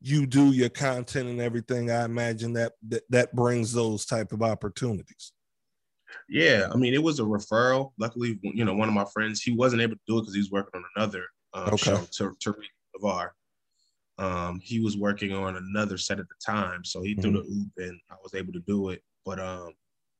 you 0.00 0.26
do, 0.26 0.50
your 0.50 0.68
content 0.68 1.28
and 1.28 1.40
everything, 1.40 1.90
I 1.90 2.04
imagine 2.04 2.52
that 2.54 2.72
that, 2.88 3.04
that 3.10 3.34
brings 3.34 3.72
those 3.72 4.04
type 4.04 4.32
of 4.32 4.42
opportunities. 4.42 5.32
Yeah, 6.28 6.68
I 6.72 6.76
mean, 6.76 6.92
it 6.94 7.02
was 7.02 7.20
a 7.20 7.22
referral. 7.22 7.92
Luckily, 7.98 8.38
you 8.42 8.64
know, 8.64 8.74
one 8.74 8.88
of 8.88 8.94
my 8.94 9.04
friends, 9.12 9.40
he 9.40 9.52
wasn't 9.52 9.80
able 9.82 9.94
to 9.94 10.00
do 10.08 10.18
it 10.18 10.22
because 10.22 10.34
he 10.34 10.40
was 10.40 10.50
working 10.50 10.80
on 10.80 10.84
another 10.96 11.24
um, 11.54 11.68
Okay. 11.74 11.76
show, 11.76 12.06
Ter- 12.10 12.34
Tariq 12.34 12.64
Navar. 13.00 13.30
Um, 14.18 14.60
he 14.60 14.80
was 14.80 14.96
working 14.96 15.32
on 15.32 15.56
another 15.56 15.96
set 15.96 16.18
at 16.18 16.28
the 16.28 16.34
time, 16.44 16.84
so 16.84 17.02
he 17.02 17.12
Mm-hmm. 17.14 17.20
threw 17.22 17.32
the 17.32 17.38
oop, 17.48 17.72
and 17.88 18.00
I 18.10 18.14
was 18.22 18.34
able 18.34 18.52
to 18.54 18.60
do 18.60 18.90
it. 18.90 19.02
But 19.24 19.38
um, 19.38 19.72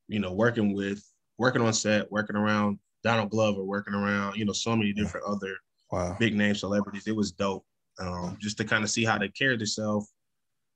you 0.09 0.21
know, 0.21 0.33
working 0.33 0.75
with, 0.75 1.03
working 1.39 1.63
on 1.63 1.73
set, 1.73 2.11
working 2.13 2.37
around 2.37 2.79
Donald 3.03 3.31
Glover, 3.31 3.65
working 3.65 3.95
around, 3.95 4.37
you 4.37 4.45
know, 4.45 4.53
so 4.53 4.77
many 4.77 4.93
different 4.93 5.27
other 5.27 5.57
Wow. 5.91 6.17
big 6.19 6.35
name 6.35 6.55
celebrities. 6.55 7.07
It 7.07 7.15
was 7.15 7.33
dope. 7.33 7.67
Um, 8.01 8.39
just 8.41 8.57
to 8.57 8.65
kind 8.65 8.83
of 8.83 8.89
see 8.91 9.05
how 9.05 9.19
they 9.19 9.29
carried 9.29 9.61
themselves, 9.61 10.11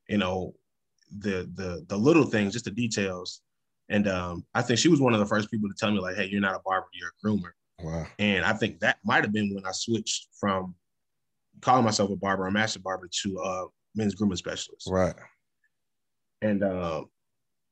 you 0.09 0.19
know, 0.19 0.55
the 1.19 1.51
the 1.55 1.85
the 1.89 1.97
little 1.97 2.25
things, 2.25 2.53
just 2.53 2.67
the 2.67 2.71
details. 2.71 3.41
And 3.89 4.07
um, 4.09 4.45
I 4.55 4.61
think 4.63 4.79
she 4.79 4.89
was 4.89 5.01
one 5.01 5.15
of 5.15 5.21
the 5.21 5.27
first 5.27 5.51
people 5.51 5.69
to 5.69 5.75
tell 5.79 5.91
me, 5.91 6.01
like, 6.01 6.17
hey, 6.17 6.27
you're 6.27 6.41
not 6.41 6.55
a 6.57 6.61
barber, 6.65 6.89
you're 6.93 7.09
a 7.09 7.27
groomer. 7.27 7.53
Wow. 7.81 8.07
And 8.19 8.45
I 8.45 8.53
think 8.53 8.81
that 8.81 8.99
might 9.05 9.25
have 9.25 9.33
been 9.33 9.55
when 9.55 9.65
I 9.65 9.73
switched 9.73 10.29
from 10.39 10.75
calling 11.63 11.85
myself 11.85 12.11
a 12.11 12.17
barber, 12.17 12.47
a 12.47 12.53
master 12.53 12.81
barber, 12.81 13.09
to 13.23 13.41
uh 13.41 13.67
men's 13.95 14.15
grooming 14.15 14.37
specialist. 14.37 14.89
Right. 14.91 15.15
And 16.43 16.63
um 16.63 17.07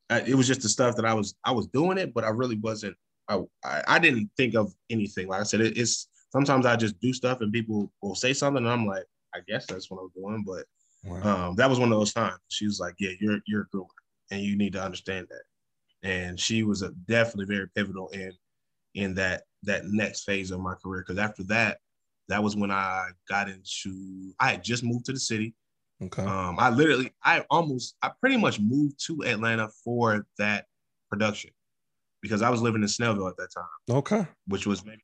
I, 0.09 0.21
it 0.21 0.35
was 0.35 0.47
just 0.47 0.63
the 0.63 0.69
stuff 0.69 0.97
that 0.97 1.05
I 1.05 1.13
was 1.13 1.35
I 1.45 1.53
was 1.53 1.67
doing 1.67 1.99
it, 1.99 2.15
but 2.15 2.25
I 2.25 2.29
really 2.31 2.57
wasn't. 2.57 2.97
I 3.29 3.41
I, 3.64 3.83
I 3.89 3.99
didn't 3.99 4.31
think 4.37 4.55
of 4.55 4.72
anything. 4.91 5.29
Like 5.29 5.41
I 5.41 5.45
said, 5.45 5.61
it, 5.61 5.79
it's 5.79 6.09
sometimes 6.31 6.66
I 6.66 6.77
just 6.77 7.01
do 7.01 7.12
stuff 7.12 7.41
and 7.41 7.53
people 7.53 7.93
will 8.03 8.14
say 8.14 8.33
something, 8.33 8.64
and 8.64 8.72
I'm 8.72 8.87
like, 8.87 9.05
I 9.35 9.41
guess 9.47 9.66
that's 9.66 9.91
what 9.91 10.01
I'm 10.01 10.11
doing. 10.14 10.45
But 10.47 10.64
Wow. 11.05 11.49
um, 11.49 11.57
that 11.57 11.68
was 11.68 11.79
one 11.79 11.93
of 11.93 11.99
those 11.99 12.14
times. 12.14 12.39
She 12.49 12.66
was 12.66 12.81
like, 12.81 12.95
"Yeah, 12.99 13.11
you're 13.20 13.39
you're 13.47 13.68
a 13.72 13.77
groomer, 13.77 13.89
and 14.31 14.41
you 14.41 14.57
need 14.57 14.72
to 14.72 14.83
understand 14.83 15.27
that." 15.29 16.09
And 16.09 16.41
she 16.41 16.62
was 16.62 16.83
a, 16.83 16.91
definitely 17.07 17.55
very 17.55 17.68
pivotal 17.75 18.09
in 18.09 18.33
in 18.95 19.14
that 19.14 19.43
that 19.64 19.87
next 19.87 20.25
phase 20.25 20.51
of 20.51 20.61
my 20.61 20.75
career. 20.75 21.05
Because 21.07 21.18
after 21.18 21.43
that, 21.45 21.79
that 22.29 22.43
was 22.43 22.57
when 22.57 22.70
I 22.70 23.09
got 23.29 23.49
into. 23.51 24.33
I 24.41 24.53
had 24.53 24.64
just 24.64 24.83
moved 24.83 25.07
to 25.07 25.12
the 25.12 25.20
city. 25.20 25.55
Okay. 26.03 26.25
Um, 26.25 26.57
I 26.59 26.70
literally, 26.70 27.12
I 27.22 27.45
almost, 27.51 27.97
I 28.03 28.11
pretty 28.20 28.37
much 28.37 28.59
moved 28.59 28.99
to 29.07 29.25
Atlanta 29.25 29.68
for 29.85 30.27
that 30.39 30.66
production 31.09 31.51
because 32.25 32.41
I 32.41 32.49
was 32.49 32.62
living 32.62 32.81
in 32.81 32.89
Snellville 32.89 33.29
at 33.29 33.37
that 33.37 33.51
time, 33.55 33.97
Okay. 33.99 34.27
which 34.47 34.66
was 34.66 34.83
maybe 34.83 35.03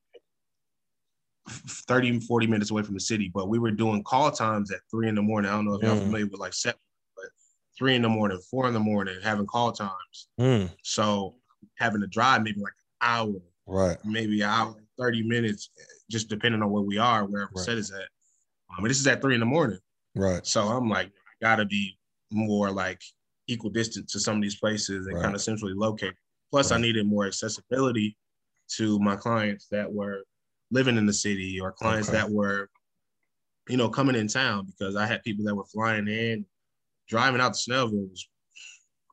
30, 1.50 2.18
40 2.20 2.46
minutes 2.46 2.70
away 2.70 2.82
from 2.82 2.94
the 2.94 3.00
city. 3.00 3.30
But 3.32 3.50
we 3.50 3.58
were 3.58 3.70
doing 3.70 4.02
call 4.04 4.30
times 4.30 4.72
at 4.72 4.80
three 4.90 5.06
in 5.06 5.14
the 5.16 5.20
morning. 5.22 5.50
I 5.50 5.54
don't 5.54 5.66
know 5.66 5.74
if 5.74 5.82
y'all 5.82 5.96
Mm. 5.96 6.04
familiar 6.04 6.26
with 6.26 6.40
like 6.40 6.54
seven, 6.54 6.80
but 7.14 7.26
three 7.76 7.94
in 7.94 8.00
the 8.00 8.08
morning, 8.08 8.38
four 8.50 8.66
in 8.68 8.72
the 8.72 8.80
morning, 8.80 9.20
having 9.22 9.44
call 9.46 9.70
times. 9.72 10.28
Mm, 10.40 10.70
So 10.82 11.36
having 11.76 12.00
to 12.00 12.06
drive 12.06 12.42
maybe 12.42 12.58
like 12.62 12.72
an 12.72 13.06
hour, 13.06 13.34
right. 13.66 13.98
maybe 14.02 14.40
an 14.40 14.48
hour, 14.48 14.82
30 14.98 15.22
minutes, 15.24 15.68
just 16.10 16.28
depending 16.30 16.62
on 16.62 16.70
where 16.70 16.82
we 16.82 16.96
are, 16.96 17.26
wherever 17.26 17.50
Right. 17.54 17.64
set 17.66 17.76
is 17.76 17.90
at. 17.90 18.08
I 18.70 18.80
mean, 18.80 18.88
this 18.88 18.98
is 18.98 19.06
at 19.06 19.20
three 19.20 19.34
in 19.34 19.40
the 19.40 19.46
morning. 19.46 19.78
Right. 20.14 20.46
So 20.46 20.62
I'm 20.68 20.88
like, 20.88 21.08
I 21.08 21.32
gotta 21.42 21.66
be 21.66 21.98
more 22.30 22.70
like 22.70 23.02
equal 23.46 23.68
distance 23.70 24.12
to 24.12 24.20
some 24.20 24.36
of 24.36 24.42
these 24.42 24.56
places 24.56 25.06
and 25.06 25.16
Right. 25.16 25.22
kind 25.22 25.34
of 25.34 25.42
centrally 25.42 25.74
located. 25.74 26.16
Plus, 26.50 26.72
I 26.72 26.78
needed 26.78 27.06
more 27.06 27.26
accessibility 27.26 28.16
to 28.76 28.98
my 28.98 29.16
clients 29.16 29.66
that 29.68 29.92
were 29.92 30.24
living 30.70 30.96
in 30.96 31.06
the 31.06 31.12
city 31.12 31.60
or 31.60 31.72
clients 31.72 32.08
Okay. 32.08 32.18
that 32.18 32.30
were, 32.30 32.68
you 33.68 33.76
know, 33.76 33.88
coming 33.88 34.16
in 34.16 34.26
town 34.26 34.66
because 34.66 34.96
I 34.96 35.06
had 35.06 35.22
people 35.22 35.44
that 35.44 35.54
were 35.54 35.64
flying 35.66 36.08
in, 36.08 36.44
driving 37.08 37.40
out 37.40 37.54
to 37.54 37.70
Snellville 37.70 38.10
was 38.10 38.28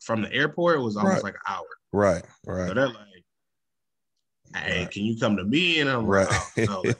from 0.03 0.21
the 0.21 0.33
airport. 0.33 0.79
It 0.79 0.83
was 0.83 0.97
almost 0.97 1.23
Right. 1.23 1.33
like 1.33 1.35
an 1.35 1.53
hour. 1.53 1.67
Right. 1.91 2.23
So 2.23 2.51
Right. 2.53 2.73
they're 2.73 2.87
like, 2.87 3.25
"Hey, 4.55 4.83
Right. 4.83 4.91
can 4.91 5.05
you 5.05 5.17
come 5.19 5.37
to 5.37 5.43
me?" 5.43 5.79
And 5.79 5.89
I'm 5.89 6.05
Right. 6.05 6.27
like, 6.27 6.41
"Oh, 6.69 6.83
no." 6.83 6.93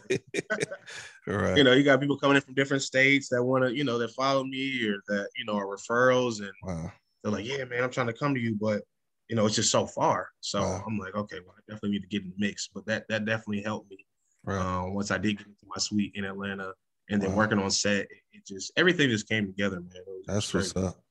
right. 1.28 1.58
you 1.58 1.64
know, 1.64 1.74
you 1.74 1.84
got 1.84 2.00
people 2.00 2.18
coming 2.18 2.36
in 2.36 2.42
from 2.42 2.54
different 2.54 2.84
states 2.84 3.30
that 3.30 3.44
want 3.44 3.64
to, 3.64 3.76
you 3.76 3.84
know, 3.84 3.98
that 3.98 4.12
follow 4.12 4.44
me 4.44 4.88
or 4.88 5.02
that, 5.08 5.30
you 5.36 5.46
know, 5.46 5.58
are 5.58 5.68
referrals 5.68 6.42
and 6.42 6.52
Wow. 6.64 6.92
they're 7.24 7.32
like, 7.32 7.46
yeah, 7.46 7.64
man, 7.66 7.84
I'm 7.84 7.92
trying 7.92 8.08
to 8.08 8.14
come 8.14 8.34
to 8.34 8.40
you, 8.40 8.56
but 8.56 8.84
you 9.30 9.36
know, 9.36 9.46
it's 9.46 9.56
just 9.56 9.72
so 9.72 9.86
far. 9.86 10.30
So 10.40 10.62
Wow. 10.62 10.84
I'm 10.88 10.98
like, 10.98 11.16
okay, 11.16 11.38
well, 11.46 11.56
I 11.58 11.62
definitely 11.68 11.92
need 11.92 12.02
to 12.04 12.08
get 12.08 12.24
in 12.24 12.30
the 12.30 12.36
mix. 12.38 12.68
But 12.74 12.86
that 12.86 13.08
that 13.10 13.26
definitely 13.26 13.62
helped 13.62 13.90
me 13.90 14.06
Right. 14.44 14.60
um, 14.60 14.94
once 14.94 15.12
I 15.12 15.18
did 15.18 15.38
get 15.38 15.48
into 15.48 15.66
my 15.66 15.78
suite 15.80 16.14
in 16.16 16.24
Atlanta 16.26 16.74
and 17.10 17.22
then 17.22 17.32
Wow. 17.32 17.38
working 17.38 17.60
on 17.60 17.70
set. 17.72 18.02
It, 18.04 18.10
it 18.34 18.46
just 18.46 18.72
everything 18.78 19.10
just 19.10 19.28
came 19.28 19.46
together, 19.48 19.80
man. 19.82 19.92
That's 20.26 20.54
what's 20.54 20.76
up. 20.76 21.02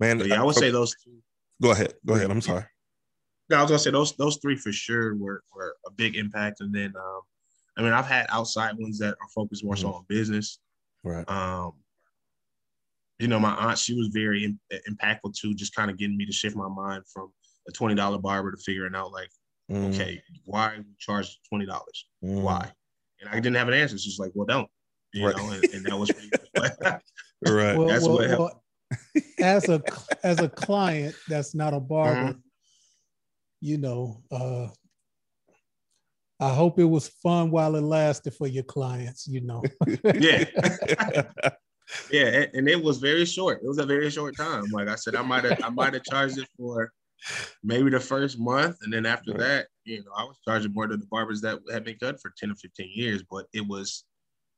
Man, 0.00 0.18
But 0.18 0.28
yeah, 0.28 0.40
I 0.40 0.44
would 0.44 0.56
say 0.56 0.70
those 0.70 0.94
two. 1.02 1.18
go 1.62 1.70
ahead. 1.70 1.94
Go 2.04 2.14
ahead. 2.14 2.30
I'm 2.30 2.40
sorry. 2.42 2.64
No, 3.48 3.58
I 3.58 3.62
was 3.62 3.70
gonna 3.70 3.78
say 3.78 3.90
those 3.92 4.16
those 4.16 4.38
three 4.38 4.56
for 4.56 4.72
sure 4.72 5.14
were 5.14 5.42
were 5.54 5.76
a 5.86 5.90
big 5.90 6.16
impact. 6.16 6.60
And 6.60 6.74
then 6.74 6.92
um, 6.96 7.20
I 7.76 7.82
mean, 7.82 7.92
I've 7.92 8.06
had 8.06 8.26
outside 8.28 8.76
ones 8.76 8.98
that 8.98 9.16
are 9.20 9.28
focused 9.34 9.64
more 9.64 9.76
so 9.76 9.88
Mhm. 9.88 9.94
on 9.94 10.04
business. 10.08 10.58
Right. 11.04 11.28
Um, 11.30 11.72
you 13.18 13.28
know, 13.28 13.38
my 13.40 13.54
aunt, 13.54 13.78
she 13.78 13.94
was 13.94 14.08
very 14.08 14.44
im- 14.44 14.60
impactful 14.90 15.34
too, 15.34 15.54
just 15.54 15.74
kind 15.74 15.90
of 15.90 15.96
getting 15.96 16.16
me 16.16 16.26
to 16.26 16.32
shift 16.32 16.56
my 16.56 16.68
mind 16.68 17.04
from 17.12 17.32
a 17.68 17.72
twenty 17.72 17.94
dollar 17.94 18.18
barber 18.18 18.50
to 18.52 18.58
figuring 18.58 18.94
out 18.94 19.12
like, 19.12 19.30
Mm, 19.70 19.92
okay, 19.92 20.22
why 20.44 20.76
we 20.78 20.84
charge 20.98 21.40
twenty 21.48 21.66
dollars? 21.66 22.06
mm, 22.22 22.40
Why? 22.42 22.70
And 23.20 23.28
I 23.30 23.34
didn't 23.40 23.56
have 23.56 23.66
an 23.68 23.74
answer. 23.74 23.98
She's 23.98 24.18
like, 24.18 24.30
well, 24.34 24.46
don't. 24.46 24.68
You 25.12 25.26
Right. 25.26 25.36
know, 25.36 25.50
and, 25.50 25.64
and 25.72 25.84
that 25.86 25.96
was 25.96 26.10
pretty 26.12 26.30
Right. 27.42 27.76
Well, 27.76 27.88
That's 27.88 28.04
well, 28.04 28.14
what 28.14 28.28
helped. 28.28 28.54
well, 28.54 29.24
as 29.40 29.68
a 29.68 29.82
as 30.22 30.40
a 30.42 30.48
client 30.48 31.16
that's 31.26 31.54
not 31.54 31.74
a 31.74 31.80
barber, 31.80 32.20
Mm-hmm. 32.32 32.38
you 33.60 33.78
know, 33.78 34.22
uh, 34.30 34.68
I 36.38 36.54
hope 36.54 36.78
it 36.78 36.84
was 36.84 37.08
fun 37.08 37.50
while 37.50 37.74
it 37.76 37.80
lasted 37.82 38.34
for 38.34 38.46
your 38.46 38.62
clients. 38.64 39.26
You 39.26 39.40
know, 39.40 39.64
yeah. 40.14 40.44
yeah, 42.10 42.26
and, 42.26 42.50
and 42.54 42.68
it 42.68 42.82
was 42.82 42.98
very 42.98 43.24
short. 43.24 43.60
It 43.62 43.68
was 43.68 43.78
a 43.78 43.86
very 43.86 44.10
short 44.10 44.36
time. 44.36 44.70
Like 44.70 44.88
I 44.88 44.94
said, 44.96 45.14
I 45.16 45.22
might 45.22 45.44
have 45.44 45.58
I 45.62 45.70
might 45.70 45.94
have 45.94 46.04
charged 46.04 46.38
it 46.38 46.48
for 46.56 46.92
maybe 47.62 47.90
the 47.90 48.00
first 48.00 48.38
month, 48.38 48.78
and 48.82 48.92
then 48.92 49.06
after 49.06 49.32
that, 49.34 49.68
you 49.84 50.04
know, 50.04 50.12
I 50.16 50.24
was 50.24 50.38
charging 50.44 50.72
more 50.72 50.86
than 50.86 51.00
the 51.00 51.06
barbers 51.06 51.40
that 51.42 51.60
had 51.70 51.84
been 51.84 51.98
cut 51.98 52.20
for 52.20 52.32
ten 52.36 52.50
or 52.50 52.54
fifteen 52.56 52.90
years. 52.94 53.22
But 53.28 53.46
it 53.52 53.66
was 53.66 54.04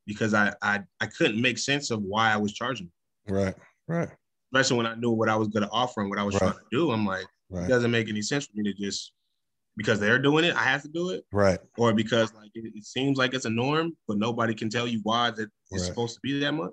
because 0.06 0.34
I 0.34 0.54
I 0.62 0.82
I 1.00 1.06
couldn't 1.06 1.40
make 1.40 1.58
sense 1.58 1.90
of 1.90 2.02
why 2.02 2.32
I 2.32 2.36
was 2.36 2.52
charging, 2.52 2.90
right. 3.28 3.54
Right. 3.86 4.08
especially 4.52 4.76
when 4.76 4.86
I 4.86 4.94
knew 4.94 5.10
what 5.10 5.28
I 5.30 5.36
was 5.36 5.48
going 5.48 5.62
to 5.62 5.70
offer 5.70 6.00
and 6.02 6.10
what 6.10 6.18
I 6.18 6.22
was 6.22 6.34
Right. 6.34 6.42
trying 6.42 6.58
to 6.58 6.66
do. 6.70 6.90
I'm 6.90 7.06
like, 7.06 7.26
it 7.50 7.68
doesn't 7.68 7.90
make 7.90 8.08
any 8.08 8.20
sense 8.22 8.46
for 8.46 8.52
me 8.54 8.64
to 8.64 8.74
just 8.74 9.12
because 9.76 10.00
they're 10.00 10.18
doing 10.18 10.44
it, 10.44 10.54
I 10.54 10.64
have 10.64 10.82
to 10.82 10.88
do 10.88 11.10
it, 11.10 11.24
Right. 11.32 11.58
or 11.78 11.94
because 11.94 12.34
like 12.34 12.50
it, 12.54 12.72
it 12.74 12.84
seems 12.84 13.16
like 13.16 13.32
it's 13.32 13.44
a 13.46 13.50
norm, 13.50 13.96
but 14.06 14.18
nobody 14.18 14.54
can 14.54 14.68
tell 14.68 14.86
you 14.86 15.00
why 15.04 15.30
that 15.30 15.48
it's 15.70 15.82
Right. 15.82 15.82
supposed 15.82 16.14
to 16.16 16.20
be 16.22 16.38
that 16.40 16.52
much. 16.52 16.72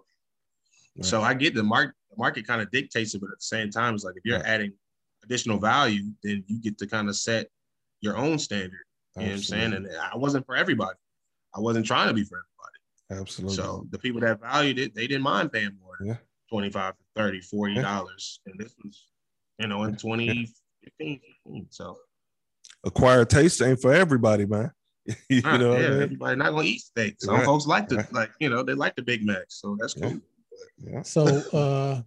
Right. 0.97 1.05
So 1.05 1.21
I 1.21 1.33
get 1.33 1.53
the 1.53 1.63
market. 1.63 1.95
The 2.11 2.17
market 2.17 2.47
kind 2.47 2.61
of 2.61 2.71
dictates 2.71 3.13
it, 3.13 3.19
but 3.19 3.29
at 3.31 3.39
the 3.39 3.45
same 3.45 3.69
time, 3.69 3.93
it's 3.95 4.03
like 4.05 4.15
if 4.15 4.23
you're 4.23 4.37
Right. 4.37 4.45
adding 4.45 4.73
additional 5.23 5.59
value, 5.59 6.11
then 6.23 6.43
you 6.47 6.59
get 6.61 6.77
to 6.77 6.87
kind 6.87 7.09
of 7.09 7.15
set 7.17 7.49
your 8.01 8.15
own 8.17 8.39
standard. 8.39 8.85
You 9.17 9.23
know 9.23 9.27
what 9.29 9.35
I'm 9.35 9.43
saying? 9.43 9.73
And 9.73 9.87
I 9.97 10.15
wasn't 10.15 10.45
for 10.45 10.55
everybody. 10.55 10.97
I 11.53 11.59
wasn't 11.59 11.85
trying 11.85 12.07
to 12.07 12.13
be 12.13 12.23
for 12.23 12.37
everybody. 12.37 13.21
Absolutely. 13.23 13.55
So 13.55 13.87
the 13.89 13.99
people 13.99 14.21
that 14.21 14.39
valued 14.39 14.79
it, 14.79 14.95
they 14.95 15.07
didn't 15.07 15.23
mind 15.23 15.51
paying 15.51 15.77
more 15.81 15.95
than 15.99 16.07
Yeah. 16.09 16.17
25 16.49 16.93
30 17.15 17.41
40 17.41 17.75
dollars. 17.81 18.39
And 18.45 18.57
this 18.59 18.73
was, 18.83 19.07
you 19.59 19.67
know, 19.67 19.83
in 19.83 19.95
2015. 19.97 20.47
16. 20.83 21.67
So 21.71 21.97
Acquired 22.83 23.29
taste 23.29 23.61
ain't 23.61 23.81
for 23.81 23.93
everybody, 23.93 24.45
man. 24.45 24.71
you 25.29 25.41
know, 25.41 25.69
what 25.69 25.77
I 25.85 25.89
mean? 25.89 26.01
everybody 26.01 26.35
not 26.37 26.51
gonna 26.51 26.63
eat 26.63 26.81
steak. 26.81 27.15
Some 27.19 27.35
Right. 27.35 27.45
folks 27.45 27.65
like 27.65 27.87
to 27.89 27.95
Right. 27.97 28.13
like, 28.13 28.31
you 28.39 28.49
know, 28.49 28.63
they 28.63 28.73
like 28.73 28.95
the 28.95 29.01
Big 29.01 29.25
Mac, 29.25 29.45
so 29.49 29.75
that's 29.79 29.95
Yeah. 29.97 30.09
cool. 30.09 30.21
Yeah. 30.83 31.01
So 31.01 31.47
uh 31.53 32.01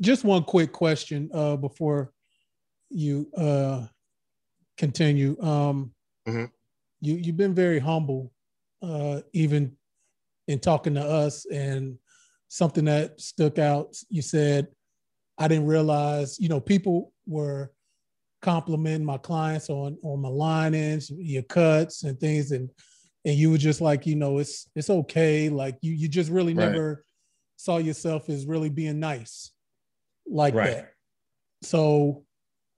just 0.00 0.24
one 0.24 0.44
quick 0.44 0.72
question 0.72 1.30
uh 1.34 1.56
before 1.56 2.12
you 2.90 3.30
uh 3.36 3.86
continue. 4.76 5.40
Um 5.42 5.94
Mhm. 6.26 6.50
you 7.00 7.14
you've 7.16 7.36
been 7.36 7.54
very 7.54 7.78
humble 7.78 8.32
uh 8.82 9.20
even 9.32 9.76
in 10.46 10.58
talking 10.58 10.94
to 10.94 11.02
us 11.02 11.46
and 11.46 11.98
something 12.48 12.84
that 12.86 13.20
stuck 13.20 13.58
out 13.58 13.96
you 14.08 14.22
said 14.22 14.68
I 15.40 15.46
didn't 15.46 15.66
realize, 15.66 16.38
you 16.40 16.48
know, 16.48 16.60
people 16.60 17.12
were 17.26 17.72
complimenting 18.42 19.04
my 19.06 19.18
clients 19.18 19.70
on 19.70 19.98
on 20.02 20.20
my 20.20 20.28
line-ins, 20.28 21.10
your 21.10 21.42
cuts 21.44 22.04
and 22.04 22.18
things 22.18 22.52
and 22.52 22.70
and 23.24 23.36
you 23.36 23.50
were 23.50 23.58
just 23.58 23.80
like, 23.80 24.06
you 24.06 24.16
know, 24.16 24.38
it's 24.38 24.68
it's 24.74 24.90
okay. 24.90 25.48
Like 25.48 25.78
you 25.82 25.92
you 25.92 26.08
just 26.08 26.30
really 26.30 26.54
Right. 26.54 26.70
never 26.70 27.04
saw 27.58 27.76
yourself 27.76 28.30
as 28.30 28.46
really 28.46 28.70
being 28.70 29.00
nice 29.00 29.50
like 30.26 30.54
Right. 30.54 30.76
that. 30.76 30.92
So 31.62 32.24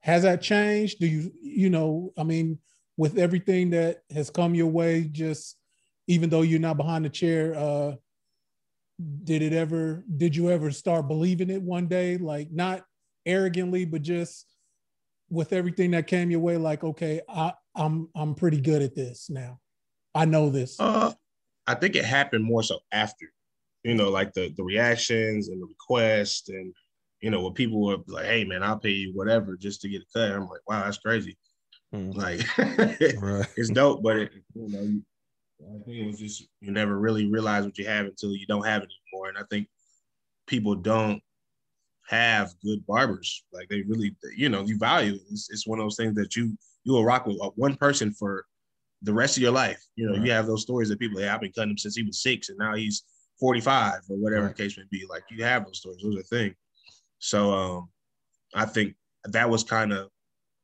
has 0.01 0.23
that 0.23 0.41
changed? 0.41 0.99
Do 0.99 1.07
you 1.07 1.31
you 1.41 1.69
know, 1.69 2.11
I 2.17 2.23
mean, 2.23 2.57
with 2.97 3.17
everything 3.17 3.69
that 3.69 4.01
has 4.09 4.29
come 4.29 4.55
your 4.55 4.67
way, 4.67 5.03
just 5.03 5.55
even 6.07 6.29
though 6.29 6.41
you're 6.41 6.59
not 6.59 6.77
behind 6.77 7.05
the 7.05 7.09
chair, 7.09 7.55
uh 7.55 7.95
did 9.23 9.41
it 9.41 9.53
ever 9.53 10.03
did 10.17 10.35
you 10.35 10.49
ever 10.51 10.71
start 10.71 11.07
believing 11.07 11.49
it 11.49 11.61
one 11.61 11.87
day? 11.87 12.17
Like 12.17 12.51
not 12.51 12.83
arrogantly, 13.25 13.85
but 13.85 14.01
just 14.01 14.47
with 15.29 15.53
everything 15.53 15.91
that 15.91 16.07
came 16.07 16.29
your 16.29 16.39
way, 16.41 16.57
like, 16.57 16.83
okay, 16.83 17.21
I, 17.29 17.53
I'm 17.75 18.09
I'm 18.15 18.33
pretty 18.35 18.59
good 18.59 18.81
at 18.81 18.95
this 18.95 19.29
now. 19.29 19.59
I 20.13 20.25
know 20.25 20.49
this. 20.49 20.79
Uh, 20.79 21.13
I 21.67 21.75
think 21.75 21.95
it 21.95 22.03
happened 22.03 22.43
more 22.43 22.63
so 22.63 22.79
after, 22.91 23.31
you 23.83 23.95
know, 23.95 24.09
like 24.09 24.33
the 24.33 24.53
the 24.55 24.63
reactions 24.63 25.49
and 25.49 25.61
the 25.61 25.65
requests 25.65 26.49
and 26.49 26.73
you 27.21 27.29
know, 27.29 27.41
what 27.41 27.55
people 27.55 27.81
were 27.81 27.97
like, 28.07 28.25
"Hey, 28.25 28.43
man, 28.43 28.63
I'll 28.63 28.79
pay 28.79 28.89
you 28.89 29.13
whatever 29.13 29.55
just 29.55 29.81
to 29.81 29.89
get 29.89 30.01
a 30.01 30.05
cut," 30.13 30.31
I'm 30.31 30.47
like, 30.47 30.67
"Wow, 30.67 30.83
that's 30.83 30.97
crazy." 30.97 31.37
Mm. 31.93 32.15
Like, 32.15 32.41
Right. 33.21 33.47
it's 33.57 33.69
dope, 33.69 34.01
but 34.01 34.17
it, 34.17 34.31
you 34.55 34.69
know, 34.69 34.81
you, 34.81 35.03
I 35.61 35.83
think 35.83 35.97
it 35.97 36.05
was 36.07 36.19
just 36.19 36.47
you 36.61 36.71
never 36.71 36.97
really 36.97 37.29
realize 37.29 37.63
what 37.63 37.77
you 37.77 37.85
have 37.85 38.05
until 38.07 38.31
you 38.35 38.47
don't 38.47 38.65
have 38.65 38.81
it 38.83 38.89
anymore. 39.13 39.29
And 39.29 39.37
I 39.37 39.43
think 39.49 39.67
people 40.47 40.75
don't 40.75 41.21
have 42.07 42.53
good 42.63 42.85
barbers. 42.85 43.43
Like 43.53 43.69
they 43.69 43.81
really, 43.83 44.15
you 44.35 44.49
know, 44.49 44.63
you 44.63 44.77
value 44.77 45.13
it. 45.13 45.21
It's, 45.31 45.49
it's 45.51 45.67
one 45.67 45.79
of 45.79 45.85
those 45.85 45.97
things 45.97 46.15
that 46.15 46.35
you 46.35 46.57
you 46.83 46.93
will 46.93 47.05
rock 47.05 47.25
with 47.25 47.39
uh, 47.41 47.51
one 47.55 47.75
person 47.75 48.11
for 48.11 48.45
the 49.03 49.13
rest 49.13 49.37
of 49.37 49.43
your 49.43 49.51
life. 49.51 49.83
You 49.95 50.07
know, 50.07 50.13
Right. 50.13 50.25
you 50.25 50.31
have 50.31 50.47
those 50.47 50.63
stories 50.63 50.89
that 50.89 50.99
people, 50.99 51.19
hey, 51.19 51.27
I've 51.27 51.41
been 51.41 51.51
cutting 51.51 51.71
him 51.71 51.77
since 51.77 51.95
he 51.95 52.03
was 52.03 52.21
six, 52.21 52.49
and 52.49 52.57
now 52.57 52.75
he's 52.75 53.03
45 53.41 54.01
or 54.07 54.17
whatever 54.17 54.45
Right. 54.45 54.55
the 54.55 54.63
case 54.63 54.77
may 54.77 54.83
be. 54.89 55.05
Like 55.09 55.23
you 55.29 55.43
have 55.43 55.65
those 55.65 55.79
stories. 55.79 56.01
Those 56.01 56.15
are 56.15 56.19
a 56.19 56.23
thing. 56.23 56.55
So 57.19 57.51
um, 57.51 57.89
I 58.55 58.65
think 58.65 58.95
that 59.25 59.49
was 59.49 59.63
kind 59.63 59.91
of 59.91 60.09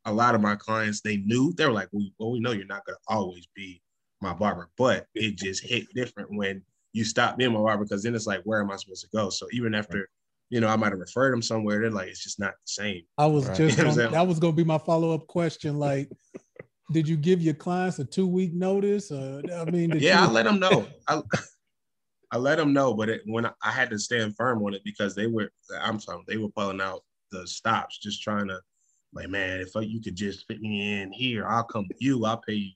a 0.06 0.14
lot 0.14 0.36
of 0.36 0.42
my 0.42 0.56
clients. 0.56 1.02
They 1.02 1.18
knew 1.18 1.52
they 1.54 1.66
were 1.66 1.74
like, 1.74 1.90
well, 1.92 2.08
well, 2.20 2.32
we 2.32 2.40
know 2.40 2.52
you're 2.52 2.66
not 2.68 2.86
gonna 2.86 2.98
always 3.08 3.48
be 3.56 3.82
my 4.22 4.34
barber, 4.34 4.70
but 4.78 5.08
it 5.16 5.38
just 5.38 5.64
hit 5.64 5.86
different 5.94 6.30
when 6.32 6.62
you 6.94 7.04
stop 7.04 7.38
being 7.38 7.52
my 7.52 7.60
barber 7.60 7.84
because 7.84 8.04
then 8.04 8.16
it's 8.16 8.28
like, 8.28 8.42
where 8.44 8.62
am 8.62 8.72
I 8.72 8.78
supposed 8.78 9.04
to 9.04 9.10
go? 9.16 9.30
So 9.30 9.48
even 9.52 9.74
after, 9.76 10.08
you 10.50 10.62
know, 10.62 10.68
I 10.68 10.76
might 10.76 10.92
have 10.92 11.00
referred 11.00 11.34
them 11.34 11.42
somewhere, 11.42 11.82
they're 11.82 11.92
like, 11.92 12.08
it's 12.10 12.24
just 12.24 12.40
not 12.40 12.52
the 12.52 12.68
same. 12.68 13.02
I 13.18 13.26
was 13.26 13.48
Right. 13.48 13.58
just 13.58 13.78
You 13.80 13.84
know 13.86 13.96
gonna, 13.96 14.12
that 14.12 14.28
was 14.28 14.40
gonna 14.40 14.54
be 14.54 14.64
my 14.64 14.78
follow 14.78 15.14
up 15.14 15.26
question. 15.28 15.78
Like, 15.78 16.10
did 16.92 17.08
you 17.08 17.18
give 17.18 17.42
your 17.42 17.54
clients 17.56 17.98
a 18.00 18.06
two 18.06 18.28
week 18.28 18.54
notice? 18.54 19.12
Or, 19.12 19.42
I 19.52 19.66
mean, 19.66 19.90
did 19.90 20.04
yeah, 20.04 20.22
you, 20.22 20.28
I 20.28 20.32
let 20.32 20.46
them 20.46 20.60
know. 20.60 20.88
I, 21.08 21.22
I 22.32 22.38
let 22.38 22.58
them 22.58 22.74
know, 22.74 22.94
but 22.94 23.10
it, 23.10 23.22
when 23.26 23.46
I, 23.46 23.52
I 23.64 23.72
had 23.72 23.90
to 23.92 24.00
stand 24.00 24.36
firm 24.36 24.62
on 24.64 24.74
it 24.74 24.84
because 24.84 25.16
they 25.16 25.28
were, 25.28 25.50
I'm 25.82 26.00
sorry, 26.00 26.24
they 26.28 26.38
were 26.38 26.50
pulling 26.50 26.82
out 26.82 27.04
the 27.32 27.48
stops, 27.48 28.00
just 28.00 28.22
trying 28.22 28.48
to, 28.50 28.60
like, 29.14 29.30
man, 29.30 29.62
if 29.62 29.70
you 29.76 30.02
could 30.02 30.16
just 30.16 30.46
fit 30.48 30.60
me 30.62 31.02
in 31.02 31.12
here, 31.12 31.48
I'll 31.48 31.64
come 31.64 31.86
with 31.88 32.02
you. 32.02 32.26
I'll 32.26 32.42
pay 32.46 32.54
you, 32.54 32.72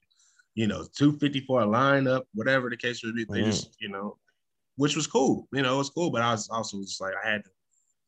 you 0.55 0.67
know, 0.67 0.85
two 0.95 1.13
fifty 1.13 1.41
for 1.41 1.61
a 1.61 1.65
lineup, 1.65 2.23
whatever 2.33 2.69
the 2.69 2.77
case 2.77 3.03
would 3.03 3.15
be. 3.15 3.25
They 3.25 3.41
Mhm. 3.41 3.45
just, 3.45 3.75
you 3.79 3.89
know, 3.89 4.17
which 4.77 4.95
was 4.95 5.07
cool. 5.07 5.47
You 5.51 5.61
know, 5.61 5.75
it 5.75 5.77
was 5.79 5.89
cool, 5.89 6.09
but 6.09 6.21
I 6.21 6.31
was 6.31 6.49
also 6.49 6.79
just 6.81 7.01
like, 7.01 7.13
I 7.21 7.29
had 7.29 7.43
to 7.43 7.49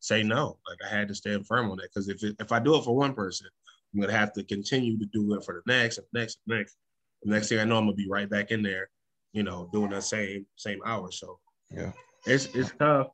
say 0.00 0.22
no. 0.22 0.58
Like, 0.68 0.78
I 0.84 0.88
had 0.88 1.08
to 1.08 1.14
stand 1.14 1.46
firm 1.46 1.70
on 1.70 1.76
that 1.76 1.90
because 1.92 2.08
if 2.08 2.22
it, 2.24 2.36
if 2.40 2.52
I 2.52 2.58
do 2.58 2.74
it 2.76 2.84
for 2.84 2.96
one 2.96 3.14
person, 3.14 3.46
I'm 3.94 4.00
gonna 4.00 4.12
have 4.12 4.32
to 4.32 4.44
continue 4.44 4.98
to 4.98 5.06
do 5.06 5.34
it 5.34 5.44
for 5.44 5.62
the 5.64 5.72
next 5.72 5.98
and 5.98 6.06
next 6.12 6.38
and 6.46 6.58
next. 6.58 6.76
The 7.22 7.30
next 7.30 7.48
thing 7.48 7.58
I 7.58 7.64
know, 7.64 7.76
I'm 7.78 7.84
gonna 7.84 7.94
be 7.94 8.08
right 8.08 8.28
back 8.28 8.50
in 8.50 8.62
there, 8.62 8.88
you 9.34 9.42
know, 9.42 9.68
doing 9.72 9.90
the 9.90 10.00
same 10.00 10.46
same 10.56 10.80
hours. 10.86 11.18
So 11.18 11.38
Yeah. 11.70 11.92
it's 12.24 12.46
it's 12.54 12.72
tough 12.78 13.08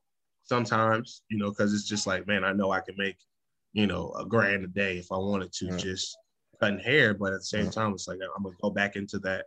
sometimes, 0.45 1.23
you 1.31 1.39
know, 1.39 1.49
because 1.51 1.75
it's 1.75 1.89
just 1.89 2.07
like, 2.07 2.27
man, 2.29 2.45
I 2.45 2.53
know 2.53 2.71
I 2.71 2.81
can 2.81 2.95
make, 2.97 3.17
you 3.73 3.87
know, 3.87 4.13
a 4.13 4.25
grand 4.25 4.65
a 4.65 4.69
day 4.69 4.99
if 4.99 5.11
I 5.11 5.17
wanted 5.17 5.53
to, 5.55 5.71
Right. 5.71 5.81
just 5.81 6.17
cutting 6.61 6.79
hair. 6.79 7.15
But 7.15 7.33
at 7.33 7.41
the 7.41 7.45
same 7.47 7.65
Right. 7.65 7.75
time, 7.75 7.93
it's 7.95 8.07
like 8.07 8.19
I'm 8.37 8.43
gonna 8.45 8.55
go 8.61 8.71
back 8.71 8.95
into 8.97 9.19
that 9.21 9.47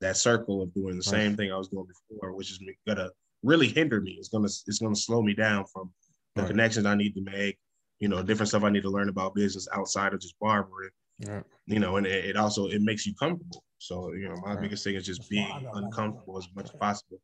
that 0.00 0.16
circle 0.16 0.60
of 0.60 0.74
doing 0.74 0.96
the 0.96 0.96
Right. 0.96 1.04
same 1.04 1.36
thing 1.36 1.52
I 1.52 1.56
was 1.56 1.68
doing 1.68 1.86
before, 1.86 2.34
which 2.34 2.50
is 2.50 2.58
gonna 2.86 3.10
really 3.44 3.68
hinder 3.68 4.00
me. 4.00 4.16
It's 4.18 4.28
gonna 4.28 4.46
it's 4.46 4.80
gonna 4.80 4.96
slow 4.96 5.22
me 5.22 5.34
down 5.34 5.64
from 5.72 5.92
the 6.34 6.42
Right. 6.42 6.50
connections 6.50 6.86
I 6.86 6.96
need 6.96 7.14
to 7.14 7.20
make, 7.22 7.58
you 8.00 8.08
know, 8.08 8.22
different 8.24 8.48
stuff 8.48 8.64
I 8.64 8.70
need 8.70 8.82
to 8.82 8.90
learn 8.90 9.08
about 9.08 9.36
business 9.36 9.68
outside 9.72 10.14
of 10.14 10.20
just 10.20 10.36
barbering 10.40 10.90
Right. 11.24 11.44
you 11.66 11.78
know, 11.78 11.96
and 11.96 12.06
it, 12.06 12.24
it 12.24 12.36
also 12.36 12.66
it 12.66 12.82
makes 12.82 13.06
you 13.06 13.14
comfortable. 13.14 13.62
So 13.82 14.12
you 14.12 14.28
know, 14.28 14.36
my 14.36 14.52
Right. 14.52 14.62
biggest 14.62 14.84
thing 14.84 14.94
is 14.94 15.04
just 15.04 15.28
being 15.28 15.68
uncomfortable 15.74 16.38
as 16.38 16.46
much 16.54 16.66
as 16.66 16.76
possible. 16.78 17.20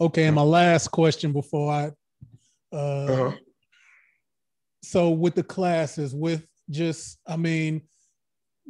okay? 0.00 0.26
And 0.26 0.36
my 0.36 0.42
last 0.42 0.88
question 0.92 1.32
before 1.32 1.72
I, 1.72 1.92
uh, 2.72 2.76
Uh-huh. 3.10 3.36
so 4.84 5.10
with 5.10 5.34
the 5.34 5.42
classes, 5.42 6.14
with 6.14 6.46
just, 6.70 7.18
I 7.26 7.36
mean, 7.36 7.82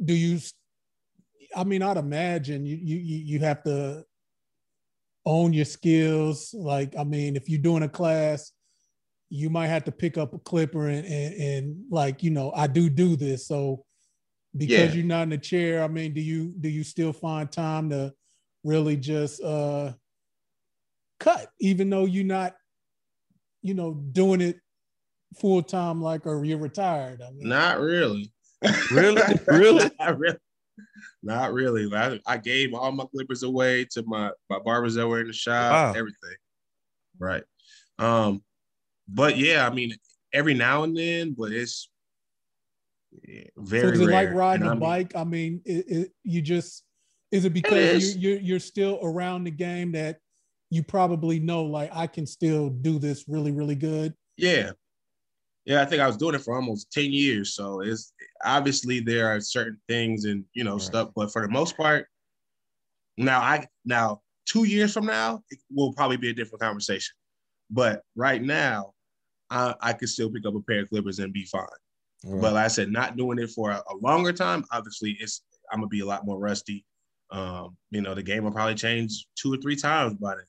do 0.03 0.13
you? 0.15 0.39
I 1.55 1.63
mean, 1.63 1.83
I'd 1.83 1.97
imagine 1.97 2.65
you 2.65 2.75
you 2.75 2.97
you 2.97 3.17
you 3.17 3.39
have 3.41 3.63
to 3.63 4.03
own 5.23 5.53
your 5.53 5.65
skills. 5.65 6.51
Like, 6.53 6.95
I 6.97 7.03
mean, 7.03 7.35
if 7.35 7.47
you're 7.47 7.61
doing 7.61 7.83
a 7.83 7.89
class, 7.89 8.51
you 9.29 9.51
might 9.51 9.67
have 9.67 9.83
to 9.85 9.91
pick 9.91 10.17
up 10.17 10.33
a 10.33 10.39
clipper 10.39 10.87
and 10.87 11.05
and, 11.05 11.33
and 11.35 11.83
like 11.91 12.23
you 12.23 12.31
know, 12.31 12.51
I 12.55 12.65
do 12.65 12.89
do 12.89 13.15
this. 13.15 13.45
So 13.47 13.84
because 14.55 14.89
Yeah. 14.89 14.93
you're 14.93 15.05
not 15.05 15.23
in 15.23 15.29
the 15.29 15.37
chair, 15.37 15.83
I 15.83 15.87
mean, 15.87 16.13
do 16.13 16.21
you 16.21 16.53
do 16.59 16.69
you 16.69 16.83
still 16.83 17.13
find 17.13 17.51
time 17.51 17.89
to 17.89 18.13
really 18.63 18.97
just 18.97 19.41
uh 19.43 19.93
cut, 21.19 21.47
even 21.59 21.89
though 21.89 22.05
you're 22.05 22.23
not, 22.25 22.55
you 23.61 23.73
know, 23.73 23.93
doing 23.93 24.41
it 24.41 24.59
full 25.39 25.61
time 25.63 26.01
like 26.01 26.25
or 26.25 26.43
you're 26.45 26.57
retired? 26.57 27.21
I 27.21 27.31
mean, 27.31 27.47
Not 27.49 27.79
really. 27.79 28.31
Really? 28.91 29.21
Really? 29.47 29.89
Not 29.99 30.17
really. 30.17 30.37
Not 31.23 31.53
really. 31.53 31.89
I, 31.95 32.19
I 32.25 32.37
gave 32.37 32.73
all 32.73 32.91
my 32.91 33.05
clippers 33.05 33.43
away 33.43 33.85
to 33.91 34.03
my 34.05 34.31
my 34.49 34.59
barbers 34.59 34.95
that 34.95 35.07
were 35.07 35.21
in 35.21 35.27
the 35.27 35.33
shop. 35.33 35.71
Wow. 35.71 35.89
Everything. 35.91 36.35
Right. 37.19 37.43
Um. 37.99 38.43
But 39.07 39.37
yeah, 39.37 39.67
I 39.67 39.73
mean, 39.73 39.95
every 40.33 40.53
now 40.55 40.83
and 40.83 40.97
then, 40.97 41.33
but 41.37 41.51
it's 41.51 41.89
yeah, 43.23 43.43
So 43.67 43.87
is 43.89 43.99
it 43.99 44.09
like 44.09 44.31
riding 44.33 44.63
And 44.63 44.67
a 44.67 44.71
I 44.71 44.73
mean- 44.73 44.79
bike? 44.79 45.15
I 45.15 45.23
mean, 45.23 45.61
it, 45.65 45.85
it, 45.87 46.11
you 46.23 46.41
just 46.41 46.83
is 47.31 47.45
it 47.45 47.53
because 47.53 48.15
you, 48.15 48.29
you're 48.31 48.39
you're 48.41 48.59
still 48.59 48.99
around 49.01 49.43
the 49.43 49.51
game 49.51 49.91
that 49.93 50.19
you 50.69 50.83
probably 50.83 51.39
know 51.39 51.63
like 51.63 51.89
I 51.93 52.07
can 52.07 52.25
still 52.25 52.69
do 52.69 52.99
this 52.99 53.25
really 53.27 53.51
really 53.51 53.75
good. 53.75 54.13
Yeah. 54.37 54.71
Yeah, 55.65 55.81
I 55.81 55.85
think 55.85 55.99
I 56.01 56.05
was 56.07 56.17
doing 56.17 56.35
it 56.35 56.41
for 56.43 56.55
almost 56.55 56.91
10 56.91 57.11
years. 57.11 57.55
So 57.55 57.81
it's 57.81 58.13
obviously 58.43 58.99
there 58.99 59.27
are 59.27 59.39
certain 59.41 59.79
things 59.87 60.25
and 60.25 60.43
you 60.53 60.63
know 60.63 60.73
Right. 60.73 60.81
stuff, 60.81 61.09
but 61.15 61.31
for 61.33 61.41
the 61.41 61.49
most 61.49 61.75
part, 61.75 62.07
now 63.17 63.39
I 63.39 63.65
now 63.85 64.21
two 64.45 64.65
years 64.65 64.93
from 64.93 65.07
now, 65.07 65.41
it 65.49 65.59
will 65.73 65.93
probably 65.93 66.17
be 66.17 66.29
a 66.29 66.33
different 66.33 66.61
conversation. 66.61 67.15
But 67.71 68.03
right 68.15 68.43
now, 68.43 68.93
I, 69.49 69.73
I 69.81 69.93
could 69.93 70.09
still 70.09 70.29
pick 70.29 70.45
up 70.45 70.53
a 70.55 70.61
pair 70.61 70.81
of 70.81 70.89
clippers 70.89 71.17
and 71.19 71.33
be 71.33 71.45
fine. 71.45 71.65
Right. 72.23 72.41
But 72.41 72.53
like 72.53 72.65
I 72.65 72.69
said, 72.69 72.89
not 72.89 73.17
doing 73.17 73.39
it 73.39 73.49
for 73.51 73.71
a, 73.71 73.83
a 73.89 73.95
longer 74.01 74.33
time, 74.33 74.65
obviously 74.71 75.17
it's 75.19 75.43
I'm 75.71 75.79
gonna 75.79 75.87
be 75.87 76.01
a 76.01 76.05
lot 76.05 76.25
more 76.25 76.39
rusty. 76.39 76.85
Um, 77.31 77.75
you 77.91 78.01
know, 78.01 78.13
the 78.13 78.23
game 78.23 78.43
will 78.43 78.51
probably 78.51 78.75
change 78.75 79.27
two 79.35 79.53
or 79.53 79.57
three 79.57 79.75
times 79.75 80.13
by 80.15 80.35
then 80.35 80.45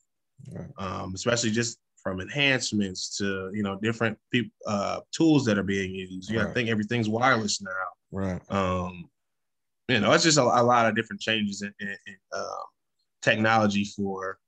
Right. 0.53 0.69
um, 0.79 1.13
especially 1.15 1.51
just 1.51 1.79
from 2.03 2.21
enhancements 2.21 3.17
to 3.17 3.51
you 3.53 3.63
know 3.63 3.79
different 3.83 4.19
peop- 4.31 4.53
uh, 4.67 5.01
tools 5.13 5.45
that 5.47 5.59
are 5.59 5.65
being 5.65 5.95
used. 5.95 6.31
Yeah, 6.31 6.47
I 6.47 6.53
think 6.53 6.69
everything's 6.69 7.09
wireless 7.09 7.61
now. 7.61 7.71
Right. 8.13 8.41
Um, 8.51 9.09
you 9.89 10.01
know, 10.01 10.13
it's 10.13 10.25
just 10.25 10.39
a, 10.39 10.43
a 10.43 10.63
lot 10.63 10.87
of 10.87 10.95
different 10.95 11.21
changes 11.21 11.63
in, 11.63 11.73
in, 11.81 11.89
in 11.89 12.17
um, 12.33 12.65
technology 13.23 13.85
for 13.85 14.39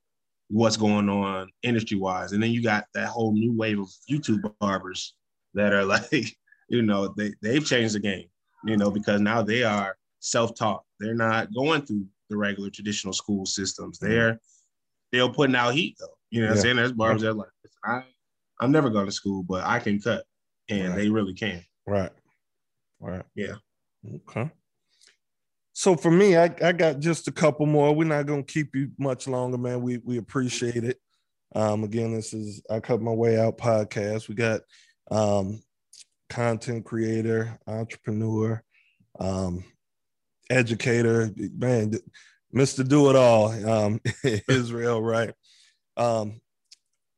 what's 0.49 0.77
going 0.77 1.09
on 1.09 1.51
industry 1.63 1.99
wise, 1.99 2.33
and 2.33 2.43
then 2.43 2.51
you 2.51 2.63
got 2.63 2.85
that 2.95 3.09
whole 3.09 3.33
new 3.33 3.57
wave 3.57 3.81
of 3.81 3.89
YouTube 4.11 4.53
barbers 4.61 5.15
that 5.55 5.73
are 5.73 5.85
like, 6.13 6.37
you 6.69 6.83
know, 6.83 7.09
they 7.17 7.35
they've 7.43 7.65
changed 7.65 7.95
the 7.95 8.01
game. 8.01 8.27
You 8.65 8.77
know, 8.77 8.91
because 8.91 9.21
now 9.21 9.41
they 9.43 9.63
are 9.63 9.97
self-taught. 10.19 10.83
They're 10.99 11.15
not 11.15 11.55
going 11.55 11.83
through 11.83 12.07
the 12.29 12.37
regular 12.37 12.71
traditional 12.71 13.13
school 13.13 13.47
systems. 13.47 13.99
They're 13.99 14.41
they're 15.13 15.29
putting 15.29 15.55
out 15.55 15.75
heat 15.75 15.97
though. 16.01 16.17
You 16.31 16.43
know 16.43 16.49
what 16.49 16.55
Yeah. 16.55 16.59
I'm 16.59 16.63
saying? 16.63 16.77
There's 16.77 16.93
barbers 16.93 17.23
that 17.23 17.35
like, 17.35 17.49
I, 17.85 18.03
I'm 18.61 18.73
never 18.73 18.91
going 18.91 19.07
to 19.07 19.13
school, 19.13 19.43
but 19.45 19.65
I 19.65 19.79
can 19.79 20.01
cut. 20.01 20.25
And 20.69 20.89
Right. 20.89 20.97
they 20.97 21.09
really 21.09 21.33
can. 21.35 21.63
Right. 21.87 22.11
Right. 23.01 23.25
Yeah. 23.35 23.55
Okay. 24.15 24.51
So 25.73 25.95
for 25.97 26.11
me, 26.11 26.37
I, 26.37 26.53
I 26.63 26.73
got 26.73 26.99
just 26.99 27.29
a 27.29 27.33
couple 27.33 27.65
more. 27.65 27.95
We're 27.95 28.05
not 28.05 28.27
gonna 28.27 28.43
keep 28.43 28.75
you 28.75 28.91
much 28.99 29.29
longer, 29.29 29.57
man. 29.57 29.81
We 29.81 29.99
we 29.99 30.19
appreciate 30.19 30.83
it. 30.85 30.99
Um, 31.55 31.85
again, 31.85 32.13
this 32.13 32.35
is 32.35 32.61
I 32.69 32.81
cut 32.81 33.01
my 33.01 33.13
way 33.13 33.39
out 33.39 33.57
podcast. 33.57 34.29
We 34.29 34.35
got 34.35 34.63
um 35.11 35.63
content 36.29 36.85
creator, 36.85 37.59
entrepreneur, 37.67 38.63
um, 39.19 39.65
educator, 40.51 41.31
man, 41.37 41.95
Mr. 42.55 42.87
Do 42.87 43.11
It 43.11 43.17
All, 43.17 43.51
um, 43.69 44.01
Israel, 44.49 45.03
right? 45.03 45.33
Um, 45.97 46.41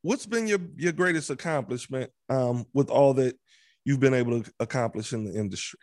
what's 0.02 0.26
been 0.26 0.46
your 0.46 0.60
your 0.76 0.92
greatest 0.92 1.28
accomplishment 1.30 2.10
um 2.30 2.64
with 2.72 2.88
all 2.88 3.14
that 3.14 3.38
you've 3.84 4.00
been 4.00 4.14
able 4.14 4.42
to 4.42 4.52
accomplish 4.60 5.12
in 5.12 5.24
the 5.24 5.38
industry? 5.38 5.78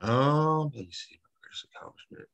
Um, 0.00 0.70
let 0.74 0.84
me 0.84 0.88
see 0.90 1.18
my 1.22 1.48
first 1.48 1.66
accomplishment. 1.74 2.28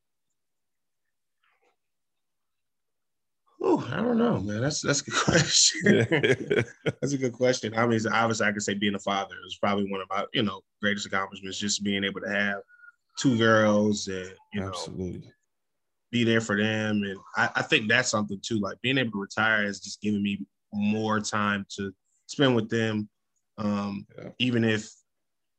Oh, 3.65 3.89
I 3.93 3.97
don't 3.97 4.19
know, 4.19 4.41
man. 4.41 4.61
That's 4.61 4.81
that's 4.81 5.01
a 5.03 5.05
good 5.05 5.15
question. 5.25 6.07
that's 7.01 7.13
a 7.13 7.19
good 7.19 7.33
question. 7.33 7.75
I 7.77 7.87
mean, 7.87 8.01
obviously, 8.11 8.47
I 8.47 8.53
could 8.53 8.63
say 8.63 8.75
being 8.75 8.95
a 8.97 8.99
father 8.99 9.37
is 9.47 9.57
probably 9.57 9.91
one 9.91 10.01
of 10.01 10.09
my, 10.11 10.25
you 10.33 10.43
know, 10.43 10.63
greatest 10.81 11.07
accomplishments. 11.07 11.59
Just 11.59 11.85
being 11.85 12.03
able 12.05 12.21
to 12.21 12.29
have 12.29 12.57
two 13.19 13.39
girls 13.39 14.09
and 14.09 14.33
you 14.53 14.61
know 14.61 14.69
Absolutely. 14.69 15.33
be 16.11 16.25
there 16.25 16.41
for 16.41 16.61
them, 16.61 17.03
and 17.05 17.17
I, 17.37 17.51
I 17.57 17.63
think 17.63 17.89
that's 17.89 18.11
something 18.11 18.41
too. 18.43 18.59
Like 18.59 18.81
being 18.83 18.99
able 18.99 19.13
to 19.13 19.21
retire 19.21 19.65
has 19.65 19.79
just 19.81 20.01
given 20.01 20.23
me 20.23 20.45
more 20.73 21.21
time 21.21 21.65
to 21.77 21.93
spend 22.27 22.57
with 22.57 22.69
them, 22.69 23.09
um, 23.59 24.07
Yeah. 24.19 24.31
even 24.39 24.65
if 24.65 24.91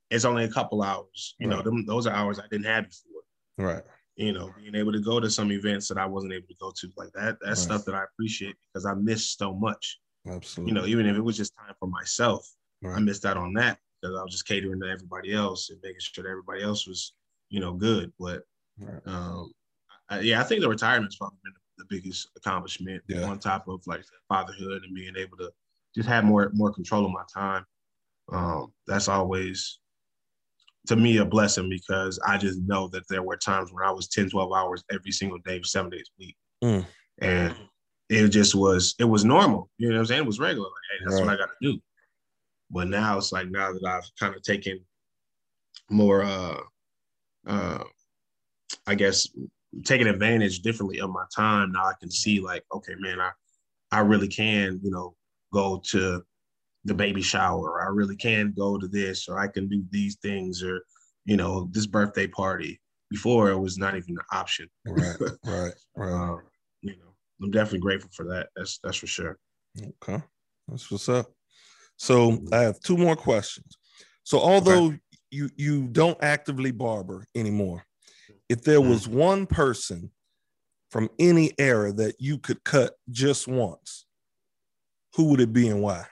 it's 0.10 0.26
only 0.26 0.44
a 0.44 0.50
couple 0.52 0.84
hours. 0.84 1.36
You 1.40 1.48
know, 1.48 1.62
them, 1.62 1.86
those 1.86 2.06
are 2.06 2.14
hours 2.14 2.38
I 2.40 2.48
didn't 2.52 2.66
have 2.66 2.86
before 2.90 3.22
Right. 3.58 3.84
You 4.16 4.32
know, 4.34 4.54
being 4.58 4.76
able 4.76 4.92
to 4.92 5.00
go 5.00 5.20
to 5.20 5.30
some 5.30 5.52
events 5.52 5.88
that 5.88 5.98
I 5.98 6.06
wasn't 6.06 6.34
able 6.34 6.48
to 6.48 6.56
go 6.60 6.72
to, 6.76 6.92
like 6.98 7.12
that, 7.14 7.38
that's 7.42 7.62
Right. 7.62 7.66
stuff 7.66 7.86
that 7.86 7.96
I 7.96 8.04
appreciate 8.04 8.56
because 8.72 8.86
I 8.86 8.94
missed 8.94 9.38
so 9.38 9.54
much. 9.54 10.00
Absolutely. 10.28 10.72
You 10.72 10.76
know, 10.80 10.86
even 10.88 11.06
if 11.08 11.18
it 11.18 11.22
was 11.22 11.38
just 11.38 11.54
time 11.58 11.74
for 11.80 11.88
myself, 11.88 12.48
I 12.86 13.00
missed 13.00 13.26
out 13.26 13.38
on 13.38 13.54
that 13.54 13.80
because 14.02 14.18
I 14.18 14.22
was 14.24 14.32
just 14.32 14.48
catering 14.48 14.80
to 14.82 14.88
everybody 14.90 15.34
else 15.34 15.70
and 15.70 15.80
making 15.82 16.00
sure 16.00 16.24
that 16.24 16.30
everybody 16.30 16.62
else 16.64 16.86
was, 16.88 17.14
you 17.50 17.60
know, 17.60 17.74
good. 17.74 18.12
But 18.20 18.44
Right. 18.78 19.02
um, 19.06 19.52
I, 20.10 20.20
yeah, 20.20 20.42
I 20.42 20.44
think 20.44 20.62
the 20.62 20.70
retirement's 20.70 21.16
probably 21.16 21.38
been 21.44 21.54
the 21.78 21.86
biggest 21.90 22.30
accomplishment 22.36 23.04
Yeah. 23.08 23.24
on 23.24 23.40
top 23.40 23.68
of 23.68 23.82
like 23.88 24.04
fatherhood 24.28 24.84
and 24.84 24.94
being 24.94 25.16
able 25.16 25.38
to 25.38 25.52
just 25.96 26.08
have 26.10 26.24
more 26.24 26.52
more 26.54 26.74
control 26.74 27.06
of 27.06 27.12
my 27.12 27.24
time. 27.34 27.66
Um, 28.32 28.74
that's 28.88 29.08
always 29.08 29.80
to 30.88 30.96
me 30.96 31.18
a 31.18 31.26
blessing 31.26 31.70
because 31.70 32.20
I 32.28 32.38
just 32.38 32.60
know 32.62 32.88
that 32.90 33.08
there 33.10 33.24
were 33.24 33.38
times 33.38 33.72
when 33.72 33.86
I 33.86 33.92
was 33.92 34.08
10, 34.08 34.30
12 34.30 34.52
hours 34.52 34.84
every 34.92 35.12
single 35.12 35.40
day 35.40 35.60
for 35.60 35.66
seven 35.66 35.90
days 35.90 36.10
a 36.10 36.20
week. 36.20 36.38
Mm. 36.64 36.86
And 37.20 37.56
it 38.10 38.28
just 38.30 38.54
was, 38.54 38.96
it 39.00 39.06
was 39.06 39.24
normal. 39.24 39.70
You 39.78 39.90
know 39.90 39.96
what 39.96 40.00
I'm 40.02 40.06
saying? 40.08 40.24
It 40.24 40.28
was 40.28 40.40
regular. 40.40 40.68
Like, 40.68 41.00
hey, 41.00 41.06
that's 41.06 41.22
what 41.22 41.30
I 41.30 41.38
got 41.38 41.50
to 41.50 41.72
do. 41.72 41.80
But 42.70 42.90
now 42.90 43.18
it's 43.18 43.32
like, 43.32 43.50
now 43.50 43.72
that 43.72 43.86
I've 43.86 44.10
kind 44.20 44.36
of 44.36 44.42
taken 44.42 44.80
more, 45.90 46.24
uh, 46.24 46.58
uh, 47.48 47.84
I 48.86 48.96
guess, 48.96 49.28
taking 49.86 50.08
advantage 50.08 50.60
differently 50.60 51.00
of 51.00 51.12
my 51.12 51.26
time, 51.34 51.72
now 51.72 51.86
I 51.86 51.94
can 52.00 52.12
see 52.12 52.40
like, 52.40 52.64
okay, 52.74 52.94
man, 53.00 53.22
I, 53.22 53.32
I 53.92 54.00
really 54.00 54.28
can, 54.28 54.80
you 54.84 54.92
know, 54.92 55.16
go 55.54 55.82
to 55.92 56.24
the 56.86 56.94
baby 56.94 57.22
shower. 57.22 57.82
I 57.82 57.90
really 57.92 58.16
can 58.16 58.54
go 58.56 58.78
to 58.78 58.88
this, 58.88 59.28
or 59.28 59.40
I 59.40 59.48
can 59.48 59.68
do 59.68 59.84
these 59.90 60.16
things, 60.18 60.64
or 60.64 60.82
you 61.26 61.38
know, 61.38 61.70
this 61.72 61.86
birthday 61.86 62.28
party. 62.28 62.80
Before 63.10 63.52
it 63.52 63.60
was 63.60 63.78
not 63.78 63.96
even 63.96 64.18
an 64.18 64.26
option. 64.32 64.68
Right. 64.88 65.16
Right. 65.46 65.74
Right. 65.96 66.12
Um, 66.12 66.42
you 66.82 66.96
know, 66.96 67.14
I'm 67.42 67.52
definitely 67.52 67.80
grateful 67.80 68.10
for 68.12 68.26
that. 68.26 68.50
That's 68.56 68.80
that's 68.84 68.98
for 68.98 69.08
sure. 69.08 69.38
Okay. 69.80 70.24
That's 70.68 70.90
what's 70.90 71.10
up. 71.10 71.28
So 71.98 72.40
I 72.52 72.62
have 72.62 72.80
two 72.80 72.98
more 72.98 73.16
questions. 73.16 73.78
So 74.24 74.40
although 74.40 74.96
you 75.30 75.50
you 75.56 75.88
don't 75.88 76.18
actively 76.24 76.72
barber 76.72 77.28
anymore, 77.36 77.86
if 78.50 78.64
there 78.64 78.82
was 78.82 79.08
one 79.08 79.46
person 79.46 80.12
from 80.90 81.10
any 81.20 81.52
era 81.58 81.92
that 81.94 82.16
you 82.20 82.38
could 82.38 82.64
cut 82.64 82.94
just 83.10 83.48
once, 83.48 84.06
who 85.16 85.26
would 85.26 85.42
it 85.42 85.54
be 85.54 85.68
and 85.68 85.82
why? 85.82 86.06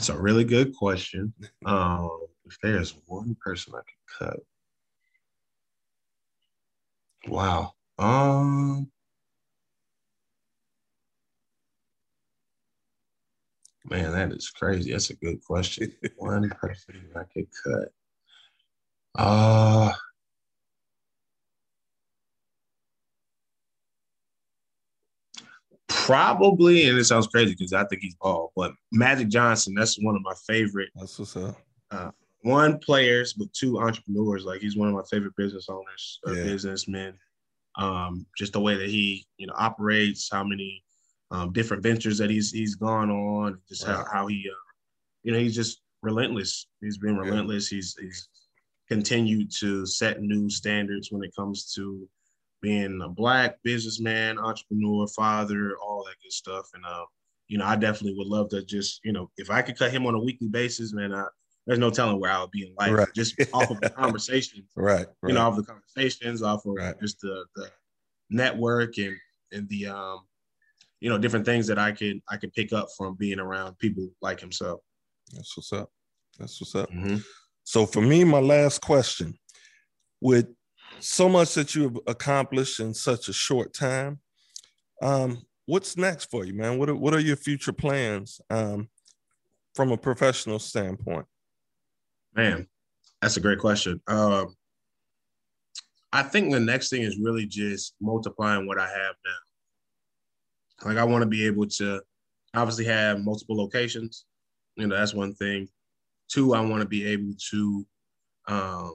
That's 0.00 0.08
a 0.08 0.18
really 0.18 0.44
good 0.44 0.74
question. 0.74 1.34
Um, 1.66 2.08
if 2.46 2.56
there's 2.62 2.94
one 3.04 3.36
person 3.38 3.74
I 3.74 3.80
could 3.80 4.30
cut, 4.30 4.40
wow. 7.28 7.74
Um, 7.98 8.90
man, 13.84 14.12
that 14.12 14.32
is 14.32 14.48
crazy. 14.48 14.92
That's 14.92 15.10
a 15.10 15.16
good 15.16 15.44
question. 15.44 15.92
one 16.16 16.48
person 16.48 16.94
I 17.14 17.24
could 17.34 17.48
cut. 17.62 17.88
Uh 19.16 19.92
probably, 26.10 26.88
and 26.88 26.98
it 26.98 27.04
sounds 27.04 27.26
crazy 27.26 27.52
because 27.56 27.72
I 27.72 27.84
think 27.84 28.02
he's 28.02 28.14
bald, 28.16 28.50
but 28.56 28.72
Magic 28.92 29.28
Johnson, 29.28 29.74
that's 29.74 29.96
one 30.02 30.16
of 30.16 30.22
my 30.22 30.34
favorite 30.46 30.90
That's 30.94 31.18
what's 31.18 31.36
up. 31.36 31.56
one 32.42 32.78
players, 32.78 33.32
but 33.34 33.52
two 33.52 33.78
entrepreneurs. 33.80 34.44
Like 34.44 34.60
he's 34.60 34.76
one 34.76 34.88
of 34.88 34.94
my 34.94 35.02
favorite 35.10 35.34
business 35.36 35.68
owners, 35.68 36.20
or 36.26 36.34
Yeah. 36.34 36.44
businessmen. 36.44 37.18
Um, 37.76 38.26
just 38.36 38.52
the 38.52 38.60
way 38.60 38.74
that 38.76 38.88
he, 38.88 39.26
you 39.36 39.46
know, 39.46 39.54
operates, 39.56 40.28
how 40.30 40.42
many 40.44 40.82
um, 41.30 41.52
different 41.52 41.82
ventures 41.82 42.18
that 42.18 42.28
he's 42.30 42.50
he's 42.50 42.74
gone 42.74 43.10
on, 43.10 43.60
just 43.68 43.84
how 43.84 44.04
how 44.12 44.26
he, 44.26 44.44
uh, 44.50 44.56
you 45.22 45.32
know, 45.32 45.38
he's 45.38 45.54
just 45.54 45.82
relentless. 46.02 46.66
He's 46.80 46.98
been 46.98 47.14
Yeah. 47.14 47.22
relentless. 47.22 47.68
He's 47.68 47.94
he's 48.00 48.28
continued 48.88 49.52
to 49.60 49.86
set 49.86 50.20
new 50.20 50.50
standards 50.50 51.12
when 51.12 51.22
it 51.22 51.32
comes 51.36 51.72
to 51.74 52.08
being 52.60 53.00
a 53.02 53.08
black 53.08 53.56
businessman, 53.62 54.38
entrepreneur, 54.38 55.06
father, 55.08 55.76
all 55.78 56.04
that 56.04 56.16
good 56.22 56.32
stuff. 56.32 56.66
And 56.74 56.84
uh, 56.84 57.04
you 57.48 57.58
know, 57.58 57.64
I 57.64 57.76
definitely 57.76 58.16
would 58.18 58.28
love 58.28 58.48
to 58.50 58.64
just, 58.64 59.00
you 59.04 59.12
know, 59.12 59.30
if 59.36 59.50
I 59.50 59.62
could 59.62 59.76
cut 59.78 59.90
him 59.90 60.06
on 60.06 60.14
a 60.14 60.20
weekly 60.20 60.48
basis, 60.48 60.92
man, 60.92 61.12
I, 61.12 61.26
there's 61.66 61.78
no 61.78 61.90
telling 61.90 62.20
where 62.20 62.30
I 62.30 62.40
would 62.40 62.50
be 62.52 62.66
in 62.66 62.74
life. 62.78 62.92
Right. 62.92 63.08
Just 63.14 63.34
off 63.52 63.70
of 63.70 63.80
the 63.80 63.90
conversations, 63.96 64.70
Right. 64.76 65.06
right. 65.06 65.28
you 65.28 65.34
know, 65.34 65.40
off 65.42 65.56
the 65.56 65.62
conversations, 65.64 66.42
off 66.42 66.64
of 66.66 66.74
Right. 66.76 66.98
just 67.00 67.20
the 67.20 67.44
the 67.56 67.70
network 68.30 68.98
and 68.98 69.16
and 69.52 69.68
the 69.68 69.86
um, 69.88 70.20
you 71.00 71.08
know, 71.08 71.18
different 71.18 71.44
things 71.46 71.66
that 71.66 71.78
I 71.78 71.92
could 71.92 72.20
I 72.28 72.36
could 72.36 72.52
pick 72.52 72.72
up 72.72 72.88
from 72.96 73.16
being 73.16 73.40
around 73.40 73.78
people 73.78 74.08
like 74.22 74.38
himself. 74.40 74.80
That's 75.32 75.56
what's 75.56 75.72
up. 75.72 75.90
That's 76.38 76.60
what's 76.60 76.74
up. 76.74 76.90
Mhm. 76.90 77.22
So 77.64 77.86
for 77.86 78.00
me, 78.00 78.24
my 78.24 78.40
last 78.40 78.80
question: 78.80 79.38
With 80.20 80.48
so 81.00 81.28
much 81.28 81.54
that 81.54 81.74
you 81.74 81.82
have 81.84 81.98
accomplished 82.06 82.80
in 82.80 82.94
such 82.94 83.28
a 83.28 83.32
short 83.32 83.72
time, 83.72 84.20
um, 85.02 85.42
what's 85.66 85.96
next 85.96 86.30
for 86.30 86.44
you, 86.44 86.54
man? 86.54 86.78
What 86.78 86.88
are, 86.88 86.94
what 86.94 87.14
are 87.14 87.20
your 87.20 87.36
future 87.36 87.72
plans 87.72 88.40
um, 88.50 88.88
from 89.74 89.92
a 89.92 89.96
professional 89.96 90.58
standpoint? 90.58 91.26
Man, 92.34 92.66
that's 93.20 93.36
a 93.36 93.40
great 93.40 93.58
question. 93.58 94.00
Um, 94.06 94.54
I 96.12 96.22
think 96.22 96.52
the 96.52 96.60
next 96.60 96.90
thing 96.90 97.02
is 97.02 97.18
really 97.18 97.46
just 97.46 97.94
multiplying 98.00 98.66
what 98.66 98.78
I 98.78 98.86
have 98.86 99.14
now. 99.24 100.88
Like 100.88 100.96
I 100.96 101.04
want 101.04 101.22
to 101.22 101.28
be 101.28 101.46
able 101.46 101.66
to 101.66 102.02
obviously 102.54 102.84
have 102.86 103.20
multiple 103.20 103.56
locations. 103.56 104.24
You 104.76 104.86
know, 104.86 104.96
that's 104.96 105.14
one 105.14 105.34
thing. 105.34 105.68
Two, 106.28 106.54
I 106.54 106.60
want 106.60 106.82
to 106.82 106.88
be 106.88 107.06
able 107.06 107.34
to, 107.50 107.86
um, 108.48 108.94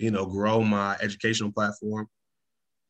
you 0.00 0.10
know, 0.10 0.26
grow 0.26 0.62
my 0.62 0.96
educational 1.00 1.52
platform 1.52 2.08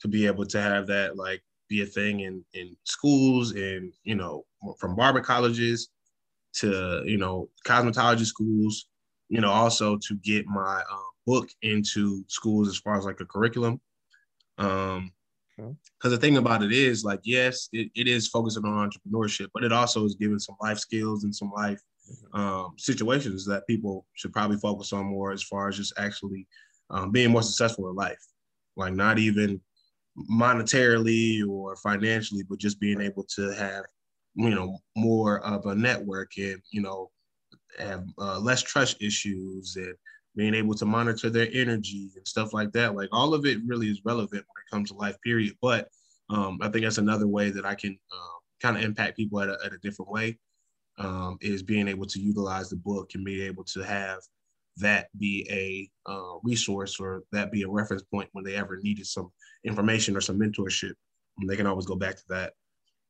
to 0.01 0.09
be 0.09 0.27
able 0.27 0.47
to 0.47 0.61
have 0.61 0.87
that 0.87 1.17
like 1.17 1.43
be 1.69 1.83
a 1.83 1.87
thing 1.87 2.21
in 2.21 2.45
in 2.55 2.77
schools 2.85 3.53
and 3.53 3.93
you 4.03 4.15
know 4.15 4.45
from 4.79 4.97
barber 4.97 5.21
colleges 5.21 5.91
to 6.53 7.03
you 7.07 7.17
know 7.17 7.49
cosmetology 7.65 8.25
schools 8.25 8.87
you 9.31 9.41
know, 9.41 9.51
also 9.51 9.97
to 9.97 10.17
get 10.17 10.47
my 10.47 10.83
um, 10.91 11.05
book 11.27 11.49
into 11.63 12.25
schools 12.27 12.69
as 12.69 12.77
far 12.77 12.99
as 12.99 13.05
like 13.05 13.21
a 13.21 13.25
curriculum. 13.25 13.81
Um, 14.59 15.13
Okay. 15.59 15.77
because 15.99 16.13
the 16.13 16.19
thing 16.19 16.39
about 16.39 16.63
it 16.63 16.73
is 16.73 17.05
like, 17.05 17.21
yes, 17.25 17.69
it, 17.73 17.91
it 17.95 18.09
is 18.09 18.29
focusing 18.29 18.65
on 18.65 18.91
entrepreneurship, 18.91 19.49
but 19.53 19.65
it 19.65 19.73
also 19.73 20.05
is 20.05 20.15
giving 20.15 20.39
some 20.39 20.57
life 20.61 20.79
skills 20.79 21.25
and 21.25 21.35
some 21.35 21.53
life 21.55 21.81
um, 22.33 22.75
situations 22.79 23.45
that 23.47 23.67
people 23.67 24.07
should 24.15 24.33
probably 24.33 24.57
focus 24.57 24.93
on 24.95 25.05
more 25.05 25.31
as 25.31 25.43
far 25.43 25.69
as 25.69 25.77
just 25.77 25.93
actually 25.99 26.47
um, 26.91 27.11
being 27.11 27.31
more 27.31 27.43
successful 27.43 27.89
in 27.89 27.97
life, 27.97 28.25
like 28.77 28.93
not 28.93 29.19
even 29.19 29.61
monetarily 30.31 31.47
or 31.49 31.77
financially, 31.77 32.43
but 32.49 32.59
just 32.59 32.81
being 32.81 33.01
able 33.01 33.25
to 33.25 33.55
have, 33.55 33.85
you 34.35 34.51
know, 34.51 34.77
more 34.97 35.41
of 35.41 35.67
a 35.67 35.75
network 35.75 36.37
and, 36.37 36.61
you 36.73 36.83
know, 36.83 37.11
have 37.79 38.05
uh, 38.19 38.39
less 38.39 38.63
trust 38.63 39.03
issues 39.03 39.77
and 39.77 39.95
being 40.37 40.55
able 40.55 40.75
to 40.75 40.87
monitor 40.87 41.31
their 41.31 41.49
energy 41.53 42.11
and 42.17 42.27
stuff 42.27 42.53
like 42.53 42.73
that. 42.73 42.95
Like 42.95 43.09
all 43.13 43.35
of 43.35 43.47
it 43.47 43.59
really 43.67 43.89
is 43.89 44.05
relevant 44.05 44.33
when 44.33 44.63
it 44.63 44.71
comes 44.71 44.91
to 44.91 44.97
life, 44.97 45.17
period. 45.23 45.55
But 45.61 45.89
um, 46.29 46.59
I 46.61 46.69
think 46.69 46.85
that's 46.85 46.99
another 46.99 47.27
way 47.27 47.51
that 47.51 47.65
I 47.65 47.75
can 47.75 47.99
uh, 48.13 48.39
kind 48.61 48.77
of 48.77 48.83
impact 48.83 49.17
people 49.17 49.41
at 49.41 49.49
a, 49.49 49.59
at 49.65 49.73
a 49.73 49.79
different 49.79 50.11
way 50.11 50.39
um, 50.99 51.39
is 51.41 51.63
being 51.63 51.89
able 51.89 52.07
to 52.07 52.21
utilize 52.21 52.71
the 52.71 52.77
book 52.77 53.13
and 53.15 53.25
be 53.25 53.43
able 53.43 53.65
to 53.65 53.81
have 53.81 54.19
that 54.81 55.09
be 55.19 55.47
a 55.51 56.11
uh, 56.11 56.39
resource 56.43 56.99
or 57.01 57.25
that 57.33 57.53
be 57.53 57.63
a 57.63 57.69
reference 57.69 58.03
point 58.03 58.29
when 58.33 58.45
they 58.45 58.57
ever 58.57 58.79
needed 58.83 59.07
some 59.07 59.31
information 59.65 60.17
or 60.17 60.21
some 60.21 60.39
mentorship. 60.39 60.93
They 61.47 61.57
can 61.57 61.67
always 61.67 61.87
go 61.87 61.97
back 61.97 62.17
to 62.17 62.23
that. 62.29 62.53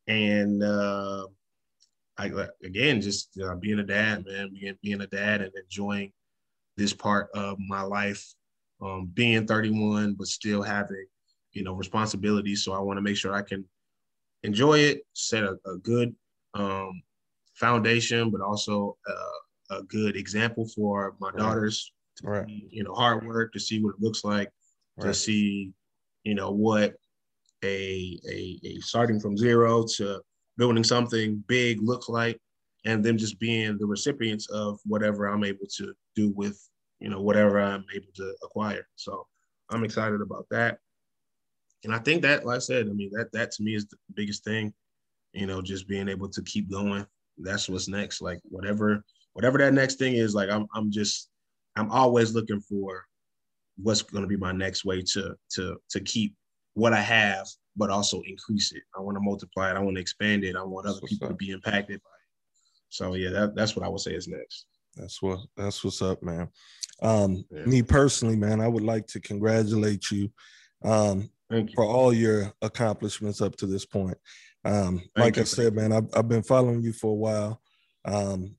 And 0.06 0.62
uh, 0.62 1.26
I, 2.18 2.30
again, 2.64 3.00
just 3.00 3.38
uh, 3.42 3.54
being 3.56 3.78
a 3.78 3.84
dad, 3.84 4.24
man, 4.26 4.50
being, 4.52 4.76
being 4.82 5.00
a 5.00 5.06
dad 5.06 5.40
and 5.40 5.52
enjoying 5.56 6.12
this 6.76 6.92
part 6.92 7.30
of 7.34 7.58
my 7.58 7.82
life, 7.82 8.24
um, 8.82 9.10
being 9.12 9.46
31, 9.46 10.14
but 10.14 10.26
still 10.26 10.62
having, 10.62 11.06
you 11.52 11.62
know, 11.62 11.74
responsibilities. 11.74 12.64
So 12.64 12.72
I 12.72 12.80
want 12.80 12.98
to 12.98 13.02
make 13.02 13.16
sure 13.16 13.32
I 13.32 13.42
can 13.42 13.64
enjoy 14.42 14.78
it, 14.78 15.02
set 15.12 15.44
a, 15.44 15.56
a 15.66 15.78
good 15.82 16.14
um, 16.54 17.02
foundation, 17.54 18.30
but 18.30 18.40
also 18.40 18.96
uh, 19.08 19.40
a 19.70 19.82
good 19.84 20.16
example 20.16 20.68
for 20.74 21.14
my 21.20 21.30
daughters. 21.32 21.92
To 22.16 22.26
right. 22.26 22.46
See, 22.46 22.68
you 22.70 22.84
know, 22.84 22.94
hard 22.94 23.26
work 23.26 23.52
to 23.52 23.60
see 23.60 23.82
what 23.82 23.94
it 23.94 24.02
looks 24.02 24.24
like, 24.24 24.50
Right. 24.96 25.06
to 25.06 25.14
see, 25.14 25.72
you 26.24 26.34
know, 26.34 26.50
what 26.50 26.94
a, 27.62 28.18
a 28.28 28.60
a 28.64 28.80
starting 28.80 29.20
from 29.20 29.36
zero 29.36 29.84
to 29.96 30.20
building 30.56 30.84
something 30.84 31.42
big 31.46 31.80
looks 31.82 32.08
like, 32.08 32.38
and 32.84 33.04
them 33.04 33.16
just 33.16 33.38
being 33.38 33.78
the 33.78 33.86
recipients 33.86 34.48
of 34.50 34.78
whatever 34.84 35.26
I'm 35.26 35.44
able 35.44 35.66
to 35.76 35.94
do 36.16 36.30
with, 36.30 36.60
you 36.98 37.08
know, 37.08 37.20
whatever 37.22 37.60
I'm 37.60 37.84
able 37.94 38.12
to 38.16 38.34
acquire. 38.42 38.86
So 38.96 39.26
I'm 39.70 39.84
excited 39.84 40.20
about 40.20 40.46
that. 40.50 40.78
And 41.84 41.94
I 41.94 41.98
think 41.98 42.22
that, 42.22 42.44
like 42.44 42.56
I 42.56 42.60
said, 42.60 42.88
I 42.88 42.92
mean, 42.92 43.10
that 43.12 43.32
that 43.32 43.52
to 43.52 43.62
me 43.62 43.74
is 43.74 43.86
the 43.86 43.96
biggest 44.14 44.44
thing, 44.44 44.74
you 45.32 45.46
know, 45.46 45.62
just 45.62 45.88
being 45.88 46.08
able 46.08 46.28
to 46.28 46.42
keep 46.42 46.70
going. 46.70 47.06
That's 47.38 47.68
what's 47.68 47.88
next. 47.88 48.20
Like 48.20 48.40
whatever, 48.44 49.02
whatever 49.32 49.58
that 49.58 49.74
next 49.74 49.96
thing 49.96 50.14
is, 50.14 50.34
like 50.34 50.50
I'm 50.50 50.66
I'm 50.74 50.90
just 50.90 51.28
I'm 51.76 51.90
always 51.90 52.34
looking 52.34 52.60
for 52.60 53.04
what's 53.82 54.02
gonna 54.02 54.26
be 54.26 54.36
my 54.36 54.52
next 54.52 54.84
way 54.84 55.02
to 55.12 55.34
to 55.54 55.76
to 55.90 56.00
keep 56.00 56.34
what 56.74 56.92
I 56.92 57.00
have, 57.00 57.46
but 57.76 57.90
also 57.90 58.22
increase 58.26 58.72
it. 58.72 58.82
I 58.96 59.00
want 59.00 59.16
to 59.16 59.20
multiply 59.20 59.70
it, 59.70 59.76
I 59.76 59.80
want 59.80 59.96
to 59.96 60.00
expand 60.00 60.44
it, 60.44 60.56
I 60.56 60.62
want 60.62 60.86
other 60.86 61.00
people 61.06 61.28
to 61.28 61.34
be 61.34 61.50
impacted 61.50 62.00
by 62.02 62.10
it. 62.10 62.88
So 62.88 63.14
yeah, 63.14 63.30
that, 63.30 63.54
that's 63.54 63.76
what 63.76 63.84
I 63.84 63.88
would 63.88 64.00
say 64.00 64.14
is 64.14 64.28
next. 64.28 64.66
That's 64.96 65.22
what 65.22 65.40
that's 65.56 65.84
what's 65.84 66.02
up, 66.02 66.22
man. 66.22 66.48
Um, 67.02 67.44
Yeah. 67.50 67.64
me 67.64 67.82
personally, 67.82 68.36
man, 68.36 68.60
I 68.60 68.68
would 68.68 68.82
like 68.82 69.06
to 69.08 69.20
congratulate 69.20 70.10
you 70.10 70.30
um 70.82 71.30
you. 71.50 71.68
for 71.74 71.84
all 71.84 72.12
your 72.12 72.52
accomplishments 72.62 73.40
up 73.40 73.56
to 73.56 73.66
this 73.66 73.84
point. 73.84 74.18
Um, 74.64 74.98
Thank 74.98 75.36
like 75.36 75.38
I 75.38 75.44
said, 75.44 75.74
man, 75.74 75.92
I've, 75.92 76.08
I've 76.14 76.28
been 76.28 76.42
following 76.42 76.82
you 76.82 76.92
for 76.92 77.12
a 77.12 77.14
while. 77.14 77.62
Um, 78.04 78.56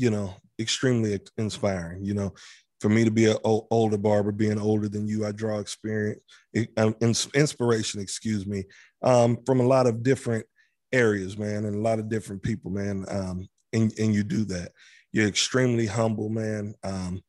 you 0.00 0.10
know, 0.10 0.34
extremely 0.58 1.18
inspiring. 1.36 2.04
You 2.04 2.14
know, 2.14 2.34
for 2.80 2.88
me 2.88 3.04
to 3.04 3.10
be 3.10 3.26
an 3.26 3.36
older 3.44 3.98
barber, 3.98 4.32
being 4.32 4.58
older 4.58 4.88
than 4.88 5.06
you, 5.06 5.26
I 5.26 5.32
draw 5.32 5.58
experience, 5.58 6.20
um, 6.76 6.94
inspiration, 7.34 8.00
excuse 8.00 8.46
me, 8.46 8.64
um, 9.02 9.38
from 9.44 9.60
a 9.60 9.66
lot 9.66 9.86
of 9.86 10.02
different 10.02 10.46
areas, 10.92 11.36
man, 11.36 11.64
and 11.64 11.74
a 11.74 11.80
lot 11.80 11.98
of 11.98 12.08
different 12.08 12.42
people, 12.42 12.70
man. 12.70 13.04
Um, 13.08 13.48
and, 13.72 13.92
and 13.98 14.14
you 14.14 14.22
do 14.22 14.44
that. 14.46 14.72
You're 15.12 15.28
extremely 15.28 15.86
humble, 15.86 16.28
man. 16.28 16.74
Um, 16.84 17.22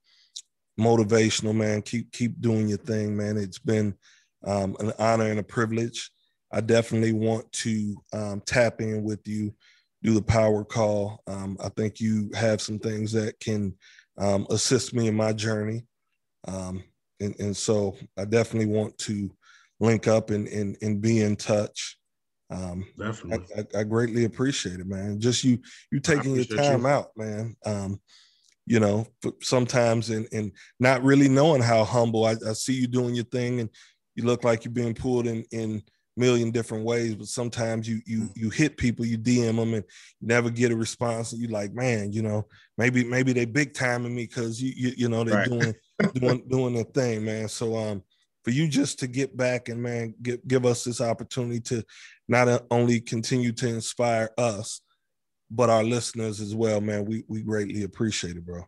motivational, 0.80 1.56
man. 1.56 1.82
Keep 1.82 2.12
keep 2.12 2.40
doing 2.40 2.68
your 2.68 2.78
thing, 2.78 3.16
man. 3.16 3.38
It's 3.38 3.60
been 3.60 3.96
um, 4.46 4.76
an 4.80 4.94
honor 5.00 5.26
and 5.26 5.40
a 5.40 5.44
privilege. 5.44 6.12
I 6.52 6.62
definitely 6.62 7.14
want 7.14 7.52
to 7.52 7.96
um, 8.14 8.42
tap 8.46 8.82
in 8.82 9.04
with 9.04 9.28
you, 9.28 9.54
do 10.04 10.14
the 10.14 10.22
power 10.22 10.64
call. 10.64 11.22
Um, 11.28 11.58
I 11.64 11.70
think 11.70 12.00
you 12.00 12.30
have 12.34 12.62
some 12.62 12.80
things 12.80 13.12
that 13.14 13.40
can 13.40 13.74
um, 14.18 14.48
assist 14.50 14.94
me 14.94 15.08
in 15.08 15.16
my 15.16 15.34
journey. 15.34 15.86
Um, 16.48 16.84
and, 17.20 17.36
and 17.40 17.56
so 17.56 17.98
I 18.18 18.26
definitely 18.26 18.74
want 18.74 18.98
to 19.00 19.30
link 19.80 20.08
up 20.08 20.30
and, 20.30 20.48
and, 20.48 20.78
and 20.82 21.02
be 21.02 21.22
in 21.22 21.36
touch. 21.36 21.98
Um, 22.52 22.86
I, 23.00 23.08
Definitely. 23.08 23.66
I, 23.76 23.80
I 23.80 23.84
greatly 23.84 24.26
appreciate 24.26 24.80
it, 24.80 24.88
man. 24.88 25.20
Just 25.20 25.44
you 25.44 25.60
you 25.92 26.00
taking 26.00 26.34
your 26.34 26.44
appreciate 26.44 26.66
you. 26.66 26.72
time 26.72 26.86
out, 26.86 27.10
man. 27.16 27.56
Um, 27.66 28.02
you 28.66 28.80
know, 28.80 29.06
sometimes 29.42 30.10
and 30.10 30.28
and 30.32 30.52
not 30.80 31.04
really 31.04 31.30
knowing 31.30 31.62
how 31.62 31.84
humble. 31.84 32.26
I, 32.26 32.36
I 32.48 32.54
see 32.54 32.74
you 32.74 32.88
doing 32.88 33.14
your 33.14 33.26
thing, 33.26 33.60
and 33.60 33.70
you 34.16 34.26
look 34.26 34.44
like 34.44 34.66
you're 34.66 34.72
being 34.72 34.96
pulled 34.96 35.28
in 35.28 35.44
in 35.52 35.84
million 36.20 36.52
different 36.52 36.84
ways. 36.86 37.16
But 37.16 37.28
sometimes 37.28 37.88
you 37.88 38.02
you 38.06 38.30
you 38.36 38.50
hit 38.50 38.78
people, 38.78 39.06
you 39.06 39.18
DM 39.18 39.56
them, 39.56 39.74
and 39.74 39.84
you 40.20 40.28
never 40.28 40.50
get 40.50 40.72
a 40.72 40.76
response. 40.76 41.32
And 41.32 41.42
you 41.42 41.48
like, 41.48 41.74
man, 41.74 42.12
you 42.12 42.22
know, 42.22 42.46
maybe 42.78 43.04
maybe 43.04 43.34
they 43.34 43.46
big 43.46 43.74
timing 43.74 44.14
me 44.16 44.26
because 44.28 44.62
you, 44.62 44.74
you 44.76 44.94
you 44.98 45.10
know 45.10 45.24
they're 45.24 45.38
Right. 45.38 45.50
doing 45.50 45.74
doing 46.14 46.44
doing 46.48 46.74
their 46.76 46.84
thing, 46.84 47.26
man. 47.26 47.48
So 47.48 47.76
um, 47.78 48.04
for 48.44 48.52
you 48.52 48.68
just 48.68 49.00
to 49.00 49.08
get 49.08 49.36
back 49.36 49.70
and 49.70 49.82
man, 49.82 50.14
give 50.22 50.46
give 50.48 50.66
us 50.66 50.84
this 50.84 51.02
opportunity 51.02 51.62
to 51.62 51.84
not 52.28 52.64
only 52.70 53.00
continue 53.00 53.52
to 53.54 53.68
inspire 53.68 54.30
us, 54.38 54.82
but 55.50 55.70
our 55.70 55.84
listeners 55.84 56.42
as 56.42 56.54
well, 56.54 56.82
man. 56.82 57.06
We 57.06 57.24
we 57.28 57.42
greatly 57.42 57.84
appreciate 57.84 58.36
it, 58.38 58.46
bro. 58.46 58.64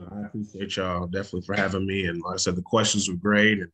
I 0.00 0.20
appreciate 0.26 0.76
y'all 0.76 1.06
definitely 1.06 1.42
for 1.42 1.56
having 1.56 1.86
me. 1.86 2.06
And 2.06 2.22
like 2.22 2.34
I 2.34 2.36
said, 2.36 2.54
the 2.56 2.62
questions 2.62 3.08
were 3.08 3.16
great 3.16 3.58
and, 3.58 3.70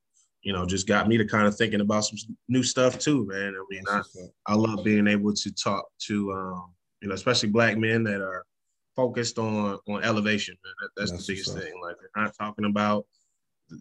you 0.47 0.53
know, 0.53 0.64
just 0.64 0.86
got 0.86 1.09
me 1.09 1.16
to 1.16 1.24
kind 1.24 1.49
of 1.49 1.57
thinking 1.57 1.80
about 1.80 2.05
some 2.05 2.36
new 2.49 2.62
stuff 2.62 3.01
too, 3.01 3.26
man. 3.26 3.53
I 3.57 3.64
mean, 3.68 3.82
I, 3.88 3.97
That's 3.97 4.14
what's 4.14 4.28
up. 4.28 4.34
I 4.47 4.55
love 4.55 4.84
being 4.84 5.09
able 5.09 5.34
to 5.34 5.53
talk 5.53 5.88
to, 6.07 6.32
um, 6.32 6.72
you 7.03 7.09
know, 7.09 7.14
especially 7.16 7.49
black 7.49 7.76
men 7.76 8.05
that 8.05 8.20
are 8.20 8.47
focused 8.94 9.40
on 9.40 9.80
on 9.88 10.05
elevation, 10.05 10.57
man. 10.64 10.72
That, 10.80 10.88
that's, 10.97 11.11
That's 11.11 11.26
the 11.26 11.32
biggest 11.32 11.53
thing. 11.53 11.72
Like 11.82 11.97
they're 11.99 12.22
not 12.22 12.32
talking 12.40 12.66
about, 12.66 13.07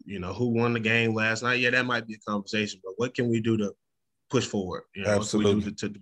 you 0.06 0.18
know, 0.18 0.34
who 0.34 0.48
won 0.48 0.74
the 0.74 0.80
game 0.80 1.14
last 1.14 1.44
night. 1.44 1.60
Yeah, 1.60 1.70
that 1.70 1.86
might 1.86 2.08
be 2.08 2.16
a 2.16 2.32
conversation, 2.32 2.82
but 2.84 2.94
what 2.98 3.14
can 3.14 3.30
we 3.30 3.42
do 3.42 3.58
to 3.58 3.72
push 4.32 4.48
forward? 4.48 4.86
You 4.96 5.04
know, 5.04 5.20
what 5.20 5.30
can 5.30 5.40
we 5.42 5.46
Absolutely. 5.46 5.72
to, 5.72 5.90
to 5.90 6.00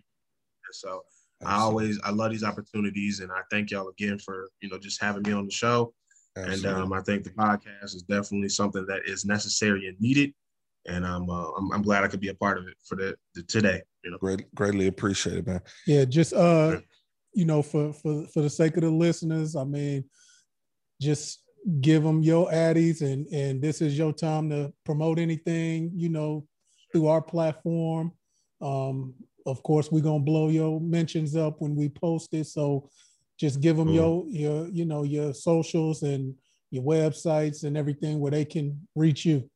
so 0.71 1.03
I 1.45 1.57
always 1.57 1.99
I 2.05 2.11
love 2.11 2.31
these 2.31 2.45
opportunities 2.45 3.19
and 3.19 3.33
I 3.33 3.41
thank 3.51 3.71
y'all 3.71 3.89
again 3.89 4.17
for, 4.17 4.47
you 4.61 4.69
know, 4.69 4.79
just 4.79 5.01
having 5.01 5.23
me 5.23 5.33
on 5.33 5.45
the 5.45 5.51
show. 5.51 5.93
And 6.37 6.53
Absolutely. 6.53 6.81
um, 6.83 6.93
I 6.93 7.01
think 7.01 7.25
the 7.25 7.31
podcast 7.31 7.95
is 7.95 8.03
definitely 8.03 8.47
something 8.47 8.85
that 8.85 9.01
is 9.05 9.25
necessary 9.25 9.89
and 9.89 9.99
needed. 9.99 10.33
And 10.85 11.05
I'm, 11.05 11.29
uh, 11.29 11.51
I'm 11.51 11.71
I'm 11.71 11.81
glad 11.81 12.03
I 12.03 12.07
could 12.07 12.19
be 12.19 12.29
a 12.29 12.33
part 12.33 12.57
of 12.57 12.67
it 12.67 12.75
for 12.83 12.95
the, 12.95 13.15
the 13.35 13.43
today. 13.43 13.81
You 14.03 14.11
know, 14.11 14.17
Great, 14.17 14.53
greatly 14.53 14.87
appreciated, 14.87 15.47
man. 15.47 15.61
Yeah, 15.87 16.05
just 16.05 16.33
uh, 16.33 16.71
Sure. 16.71 16.81
you 17.33 17.45
know, 17.45 17.61
for 17.61 17.93
for 17.93 18.25
for 18.27 18.41
the 18.41 18.49
sake 18.49 18.75
of 18.75 18.83
the 18.83 18.89
listeners, 18.89 19.55
I 19.55 19.63
mean, 19.63 20.03
just 21.01 21.41
give 21.79 22.03
them 22.03 22.21
your 22.21 22.49
addies, 22.51 23.01
and 23.01 23.25
and 23.27 23.61
this 23.61 23.81
is 23.81 23.97
your 23.97 24.11
time 24.11 24.49
to 24.49 24.73
promote 24.83 25.19
anything, 25.19 25.91
you 25.95 26.09
know, 26.09 26.45
through 26.91 27.07
our 27.07 27.21
platform. 27.21 28.11
Um, 28.61 29.13
of 29.45 29.63
course, 29.63 29.91
we're 29.91 30.03
gonna 30.03 30.23
blow 30.23 30.49
your 30.49 30.81
mentions 30.81 31.35
up 31.35 31.61
when 31.61 31.75
we 31.75 31.89
post 31.89 32.33
it, 32.33 32.47
so 32.47 32.89
just 33.39 33.61
give 33.61 33.77
them 33.77 33.89
your 33.89 34.25
your 34.27 34.67
you 34.67 34.85
know 34.85 35.03
your 35.03 35.33
socials 35.33 36.03
and 36.03 36.35
your 36.71 36.83
websites 36.83 37.63
and 37.63 37.77
everything 37.77 38.19
where 38.19 38.31
they 38.31 38.45
can 38.45 38.87
reach 38.95 39.25
you. 39.25 39.49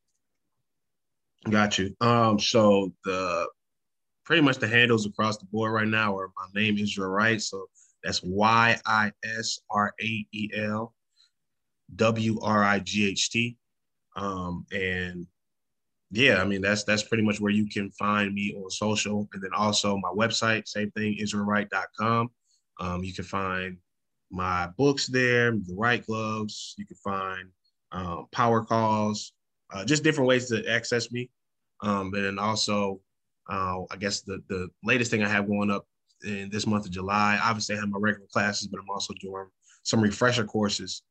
Got 1.50 1.78
you. 1.78 1.96
Um, 2.02 2.40
so 2.40 2.92
the 3.04 3.48
pretty 4.26 4.42
much 4.42 4.58
the 4.58 4.68
handles 4.68 5.06
across 5.06 5.38
the 5.38 5.46
board 5.46 5.72
right 5.72 5.88
now 5.88 6.18
are 6.18 6.32
my 6.36 6.62
name 6.62 6.78
is 6.78 6.96
your 6.96 7.10
right. 7.10 7.42
So 7.42 7.68
that's 8.04 8.22
Y 8.24 8.78
I 8.86 9.12
S 9.24 9.60
R 9.70 9.94
A 10.02 10.26
E 10.32 10.50
L 10.56 10.94
W 11.96 12.40
R 12.42 12.64
I 12.64 12.80
G 12.80 13.10
H 13.10 13.30
T. 13.30 13.58
Um, 14.16 14.66
and 14.72 15.26
yeah, 16.12 16.42
I 16.42 16.46
mean 16.46 16.62
that's 16.62 16.84
that's 16.84 17.04
pretty 17.04 17.24
much 17.24 17.40
where 17.40 17.52
you 17.52 17.70
can 17.70 17.92
find 17.92 18.34
me 18.34 18.54
on 18.62 18.70
social, 18.70 19.28
and 19.34 19.42
then 19.42 19.52
also 19.56 19.98
my 19.98 20.10
website, 20.10 20.68
same 20.68 20.92
thing, 20.92 21.18
israelwright.com. 21.22 22.30
Um, 22.80 23.04
you 23.04 23.14
can 23.14 23.26
find 23.26 23.78
my 24.32 24.68
books 24.78 25.08
there, 25.08 25.52
the 25.52 25.76
right 25.76 26.06
gloves. 26.06 26.76
You 26.78 26.86
can 26.86 26.98
find 26.98 27.50
um, 27.92 28.28
power 28.32 28.64
calls, 28.64 29.34
uh, 29.74 29.86
just 29.86 30.04
different 30.04 30.28
ways 30.28 30.48
to 30.50 30.66
access 30.70 31.12
me. 31.12 31.30
Um, 31.82 32.14
and 32.14 32.40
also, 32.40 33.02
uh, 33.50 33.84
I 33.92 33.96
guess 33.98 34.22
the 34.22 34.42
the 34.50 34.70
latest 34.84 35.12
thing 35.12 35.24
I 35.24 35.30
have 35.30 35.48
going 35.48 35.72
up 35.72 35.86
in 36.26 36.50
this 36.50 36.68
month 36.68 36.86
of 36.86 36.92
July. 36.92 37.40
Obviously, 37.42 37.76
I 37.76 37.80
have 37.80 37.90
my 37.90 38.00
regular 38.00 38.28
classes, 38.32 38.68
but 38.68 38.80
I'm 38.80 38.90
also 38.90 39.14
doing 39.20 39.48
some 39.84 40.02
refresher 40.02 40.44
courses 40.44 41.04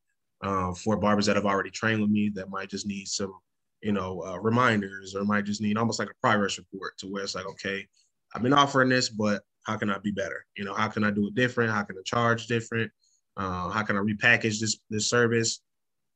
uh, 0.42 0.72
for 0.74 0.96
barbers 0.96 1.26
that 1.26 1.36
have 1.36 1.46
already 1.46 1.70
trained 1.70 2.00
with 2.00 2.10
me 2.10 2.30
that 2.34 2.50
might 2.50 2.68
just 2.68 2.86
need 2.86 3.06
some, 3.06 3.32
you 3.80 3.92
know, 3.92 4.22
uh, 4.26 4.38
reminders 4.38 5.14
or 5.14 5.24
might 5.24 5.44
just 5.44 5.60
need 5.60 5.78
almost 5.78 5.98
like 5.98 6.10
a 6.10 6.20
progress 6.20 6.58
report 6.58 6.98
to 6.98 7.06
where 7.06 7.22
it's 7.22 7.34
like, 7.34 7.46
okay, 7.46 7.86
I've 8.34 8.42
been 8.42 8.52
offering 8.52 8.88
this, 8.88 9.08
but 9.08 9.42
how 9.62 9.76
can 9.76 9.90
I 9.90 9.98
be 9.98 10.10
better? 10.10 10.44
You 10.56 10.64
know, 10.64 10.74
how 10.74 10.88
can 10.88 11.04
I 11.04 11.10
do 11.10 11.26
it 11.26 11.34
different? 11.34 11.72
How 11.72 11.82
can 11.82 11.96
I 11.98 12.02
charge 12.04 12.46
different? 12.46 12.90
Uh, 13.36 13.70
how 13.70 13.82
can 13.82 13.96
I 13.96 14.00
repackage 14.00 14.60
this 14.60 14.78
this 14.90 15.08
service? 15.08 15.60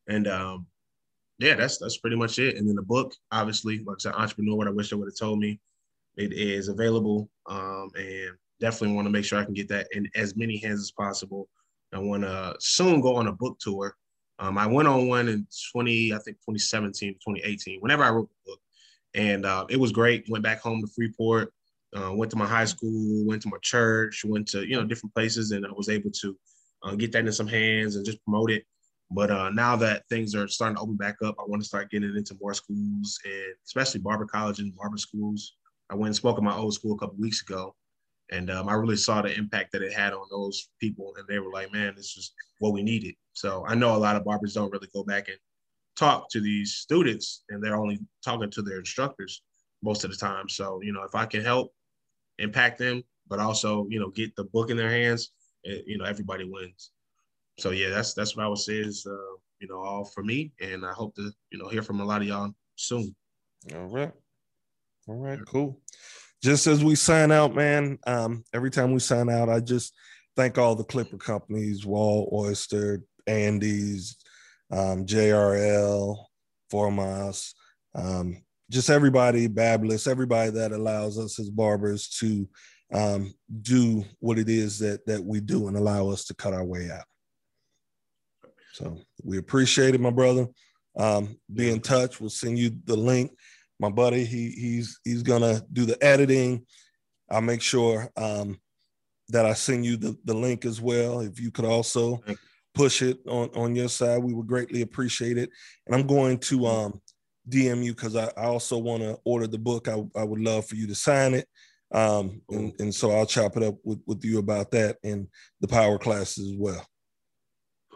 And 0.08 0.26
um, 0.26 0.66
yeah, 1.40 1.54
that's 1.54 1.78
that's 1.78 1.96
pretty 1.96 2.16
much 2.16 2.38
it. 2.38 2.56
And 2.56 2.68
then 2.68 2.76
the 2.76 2.82
book, 2.82 3.14
obviously, 3.32 3.82
like 3.84 3.96
I 3.96 4.00
said, 4.00 4.14
entrepreneur. 4.14 4.56
What 4.56 4.68
I 4.68 4.72
wish 4.72 4.90
they 4.90 4.96
would 4.96 5.08
have 5.08 5.16
told 5.16 5.38
me, 5.38 5.58
it 6.16 6.32
is 6.32 6.68
available, 6.68 7.30
um, 7.48 7.90
and 7.96 8.32
definitely 8.60 8.94
want 8.94 9.06
to 9.06 9.10
make 9.10 9.24
sure 9.24 9.38
I 9.38 9.44
can 9.44 9.54
get 9.54 9.68
that 9.68 9.88
in 9.92 10.08
as 10.14 10.36
many 10.36 10.58
hands 10.58 10.80
as 10.80 10.90
possible. 10.90 11.48
I 11.92 11.98
want 11.98 12.22
to 12.22 12.54
soon 12.60 13.00
go 13.00 13.16
on 13.16 13.26
a 13.26 13.32
book 13.32 13.58
tour. 13.58 13.96
Um, 14.38 14.58
I 14.58 14.66
went 14.66 14.88
on 14.88 15.08
one 15.08 15.28
in 15.28 15.46
20, 15.72 16.12
I 16.12 16.18
think 16.18 16.36
2017, 16.38 17.14
2018, 17.14 17.80
whenever 17.80 18.04
I 18.04 18.10
wrote 18.10 18.28
the 18.28 18.50
book. 18.52 18.60
And 19.14 19.44
uh, 19.44 19.66
it 19.68 19.78
was 19.78 19.92
great. 19.92 20.24
Went 20.28 20.44
back 20.44 20.60
home 20.60 20.80
to 20.80 20.86
Freeport, 20.94 21.52
uh, 21.94 22.12
went 22.14 22.30
to 22.30 22.38
my 22.38 22.46
high 22.46 22.64
school, 22.64 23.26
went 23.26 23.42
to 23.42 23.48
my 23.48 23.58
church, 23.60 24.24
went 24.24 24.46
to, 24.48 24.66
you 24.66 24.76
know, 24.76 24.84
different 24.84 25.14
places. 25.14 25.50
And 25.50 25.66
I 25.66 25.70
was 25.72 25.88
able 25.88 26.10
to 26.10 26.36
uh, 26.82 26.94
get 26.94 27.12
that 27.12 27.26
in 27.26 27.32
some 27.32 27.48
hands 27.48 27.96
and 27.96 28.06
just 28.06 28.22
promote 28.24 28.50
it. 28.50 28.64
But 29.10 29.30
uh, 29.30 29.50
now 29.50 29.74
that 29.76 30.04
things 30.08 30.34
are 30.34 30.46
starting 30.46 30.76
to 30.76 30.82
open 30.82 30.96
back 30.96 31.16
up, 31.24 31.34
I 31.38 31.42
want 31.42 31.60
to 31.62 31.66
start 31.68 31.90
getting 31.90 32.16
into 32.16 32.36
more 32.40 32.54
schools 32.54 33.18
and 33.24 33.54
especially 33.66 34.00
barber 34.00 34.24
college 34.24 34.60
and 34.60 34.74
barber 34.76 34.98
schools. 34.98 35.56
I 35.90 35.96
went 35.96 36.06
and 36.06 36.16
spoke 36.16 36.38
at 36.38 36.44
my 36.44 36.54
old 36.54 36.74
school 36.74 36.94
a 36.94 36.98
couple 36.98 37.16
weeks 37.18 37.42
ago, 37.42 37.74
and 38.30 38.48
um, 38.50 38.68
I 38.68 38.74
really 38.74 38.96
saw 38.96 39.20
the 39.20 39.36
impact 39.36 39.72
that 39.72 39.82
it 39.82 39.92
had 39.92 40.12
on 40.12 40.26
those 40.30 40.68
people. 40.78 41.12
And 41.18 41.26
they 41.26 41.40
were 41.40 41.50
like, 41.50 41.72
"Man, 41.72 41.94
this 41.96 42.16
is 42.16 42.32
what 42.60 42.72
we 42.72 42.84
needed." 42.84 43.16
So 43.32 43.64
I 43.66 43.74
know 43.74 43.96
a 43.96 43.98
lot 43.98 44.14
of 44.14 44.24
barbers 44.24 44.54
don't 44.54 44.70
really 44.70 44.88
go 44.94 45.02
back 45.02 45.26
and 45.26 45.38
talk 45.96 46.30
to 46.30 46.40
these 46.40 46.74
students, 46.74 47.42
and 47.48 47.62
they're 47.62 47.80
only 47.80 47.98
talking 48.24 48.50
to 48.50 48.62
their 48.62 48.78
instructors 48.78 49.42
most 49.82 50.04
of 50.04 50.10
the 50.10 50.16
time. 50.16 50.48
So 50.48 50.80
you 50.82 50.92
know, 50.92 51.02
if 51.02 51.16
I 51.16 51.26
can 51.26 51.42
help 51.42 51.74
impact 52.38 52.78
them, 52.78 53.02
but 53.26 53.40
also 53.40 53.88
you 53.90 53.98
know 53.98 54.10
get 54.10 54.36
the 54.36 54.44
book 54.44 54.70
in 54.70 54.76
their 54.76 54.90
hands, 54.90 55.32
it, 55.64 55.84
you 55.88 55.98
know, 55.98 56.04
everybody 56.04 56.44
wins 56.44 56.92
so 57.60 57.70
yeah, 57.70 57.90
that's 57.90 58.14
that's 58.14 58.36
what 58.36 58.44
I 58.44 58.48
would 58.48 58.58
say 58.58 58.76
is 58.76 59.06
uh, 59.06 59.36
you 59.60 59.68
know 59.68 59.80
all 59.80 60.04
for 60.04 60.22
me, 60.22 60.52
and 60.60 60.84
I 60.84 60.92
hope 60.92 61.14
to 61.16 61.30
you 61.50 61.58
know 61.58 61.68
hear 61.68 61.82
from 61.82 62.00
a 62.00 62.04
lot 62.04 62.22
of 62.22 62.28
y'all 62.28 62.52
soon. 62.76 63.14
All 63.74 63.86
right, 63.86 64.12
all 65.06 65.16
right, 65.16 65.38
cool. 65.46 65.78
Just 66.42 66.66
as 66.66 66.82
we 66.82 66.94
sign 66.94 67.30
out, 67.30 67.54
man. 67.54 67.98
Um, 68.06 68.44
every 68.54 68.70
time 68.70 68.92
we 68.92 68.98
sign 68.98 69.28
out, 69.28 69.50
I 69.50 69.60
just 69.60 69.94
thank 70.36 70.56
all 70.56 70.74
the 70.74 70.84
Clipper 70.84 71.18
companies: 71.18 71.84
Wahl, 71.84 72.30
Oster, 72.32 73.02
Andis, 73.28 74.14
um, 74.70 75.04
JRL, 75.04 76.16
Formas, 76.70 77.54
um, 77.94 78.42
just 78.70 78.88
everybody, 78.88 79.48
Babyliss, 79.48 80.08
everybody 80.08 80.50
that 80.52 80.72
allows 80.72 81.18
us 81.18 81.38
as 81.38 81.50
barbers 81.50 82.08
to 82.20 82.48
um, 82.94 83.34
do 83.60 84.04
what 84.20 84.38
it 84.38 84.48
is 84.48 84.78
that 84.78 85.04
that 85.06 85.22
we 85.22 85.40
do 85.40 85.68
and 85.68 85.76
allow 85.76 86.08
us 86.08 86.24
to 86.24 86.34
cut 86.34 86.54
our 86.54 86.64
way 86.64 86.88
out. 86.90 87.04
So 88.72 88.98
we 89.24 89.38
appreciate 89.38 89.94
it, 89.94 90.00
my 90.00 90.10
brother. 90.10 90.46
Um, 90.96 91.36
be 91.52 91.70
in 91.70 91.80
touch. 91.80 92.20
We'll 92.20 92.30
send 92.30 92.58
you 92.58 92.72
the 92.84 92.96
link. 92.96 93.32
My 93.78 93.90
buddy, 93.90 94.24
he 94.24 94.50
he's 94.50 94.98
he's 95.04 95.22
gonna 95.22 95.62
do 95.72 95.84
the 95.84 96.02
editing. 96.04 96.66
I'll 97.30 97.40
make 97.40 97.62
sure 97.62 98.10
um, 98.16 98.60
that 99.28 99.46
I 99.46 99.54
send 99.54 99.84
you 99.84 99.96
the, 99.96 100.16
the 100.24 100.34
link 100.34 100.64
as 100.64 100.80
well. 100.80 101.20
If 101.20 101.40
you 101.40 101.50
could 101.50 101.64
also 101.64 102.22
push 102.74 103.02
it 103.02 103.18
on, 103.26 103.50
on 103.54 103.74
your 103.74 103.88
side, 103.88 104.22
we 104.22 104.34
would 104.34 104.46
greatly 104.46 104.82
appreciate 104.82 105.38
it. 105.38 105.50
And 105.86 105.94
I'm 105.94 106.06
going 106.06 106.38
to 106.38 106.66
um, 106.66 107.00
DM 107.48 107.84
you 107.84 107.94
because 107.94 108.16
I, 108.16 108.30
I, 108.36 108.46
also 108.46 108.78
want 108.78 109.02
to 109.02 109.18
order 109.24 109.46
the 109.46 109.58
book. 109.58 109.88
I, 109.88 110.02
I 110.16 110.24
would 110.24 110.40
love 110.40 110.66
for 110.66 110.76
you 110.76 110.86
to 110.88 110.94
sign 110.94 111.34
it. 111.34 111.48
Um, 111.92 112.42
and, 112.50 112.72
and 112.78 112.94
so 112.94 113.10
I'll 113.10 113.26
chop 113.26 113.56
it 113.56 113.62
up 113.62 113.76
with, 113.84 114.00
with 114.06 114.24
you 114.24 114.38
about 114.38 114.70
that 114.72 114.96
and 115.02 115.26
the 115.60 115.68
power 115.68 115.98
classes 115.98 116.52
as 116.52 116.56
well. 116.56 116.86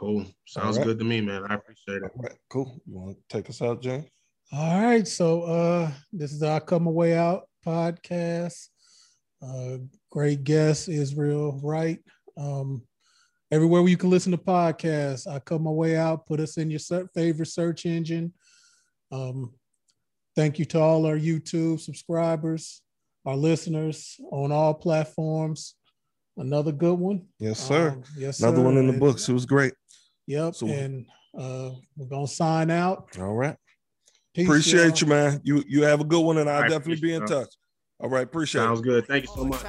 Cool. 0.04 0.26
Sounds 0.44 0.76
right. 0.76 0.84
good 0.86 0.98
to 0.98 1.04
me, 1.04 1.22
man. 1.22 1.46
I 1.48 1.54
appreciate 1.54 2.02
it. 2.02 2.10
All 2.14 2.22
right, 2.22 2.36
cool. 2.50 2.78
You 2.86 2.98
want 2.98 3.16
to 3.16 3.22
take 3.34 3.48
us 3.48 3.62
out, 3.62 3.80
James? 3.80 4.04
All 4.52 4.82
right. 4.82 5.08
So 5.08 5.44
uh 5.44 5.90
this 6.12 6.30
is 6.30 6.42
our 6.42 6.60
Cut 6.60 6.82
My 6.82 6.90
Way 6.90 7.16
Out 7.16 7.48
podcast. 7.66 8.68
Uh 9.42 9.78
great 10.10 10.44
guest, 10.44 10.90
Israel 10.90 11.58
Wright. 11.62 12.00
Um 12.36 12.82
everywhere 13.50 13.80
where 13.80 13.90
you 13.90 13.96
can 13.96 14.10
listen 14.10 14.32
to 14.32 14.38
podcasts, 14.38 15.26
I 15.26 15.38
Cut 15.38 15.62
My 15.62 15.70
Way 15.70 15.96
Out, 15.96 16.26
put 16.26 16.38
us 16.38 16.58
in 16.58 16.70
your 16.70 16.80
favorite 17.14 17.48
search 17.48 17.86
engine. 17.86 18.34
Um 19.10 19.54
thank 20.36 20.58
you 20.58 20.66
to 20.66 20.80
all 20.80 21.06
our 21.06 21.16
YouTube 21.18 21.80
subscribers, 21.80 22.82
our 23.24 23.36
listeners 23.36 24.20
on 24.30 24.52
all 24.52 24.74
platforms. 24.74 25.76
Another 26.36 26.72
good 26.72 26.98
one. 26.98 27.26
Yes, 27.38 27.60
sir. 27.60 27.90
Um, 27.90 28.02
yes, 28.18 28.40
Another 28.40 28.58
sir. 28.58 28.62
one 28.64 28.76
in 28.76 28.88
the 28.88 28.98
books. 28.98 29.28
It 29.28 29.32
was 29.32 29.46
great. 29.46 29.72
Yep. 30.26 30.54
So, 30.54 30.66
and 30.66 31.06
uh, 31.38 31.70
we're 31.96 32.06
gonna 32.06 32.26
sign 32.26 32.70
out. 32.70 33.08
All 33.18 33.34
right. 33.34 33.56
Peace, 34.34 34.46
appreciate 34.46 35.00
y'all. 35.00 35.08
you, 35.08 35.14
man. 35.14 35.40
You 35.44 35.64
you 35.66 35.82
have 35.82 36.00
a 36.00 36.04
good 36.04 36.20
one, 36.20 36.38
and 36.38 36.48
I'll 36.48 36.68
definitely 36.68 37.00
be 37.00 37.14
in 37.14 37.26
touch. 37.26 37.48
All 38.00 38.10
right, 38.10 38.24
appreciate 38.24 38.62
it. 38.62 38.64
Sounds 38.64 38.80
it. 38.80 38.82
good. 38.82 39.06
Thank 39.06 39.24
you 39.24 39.32
so 39.34 39.44
much. 39.44 39.62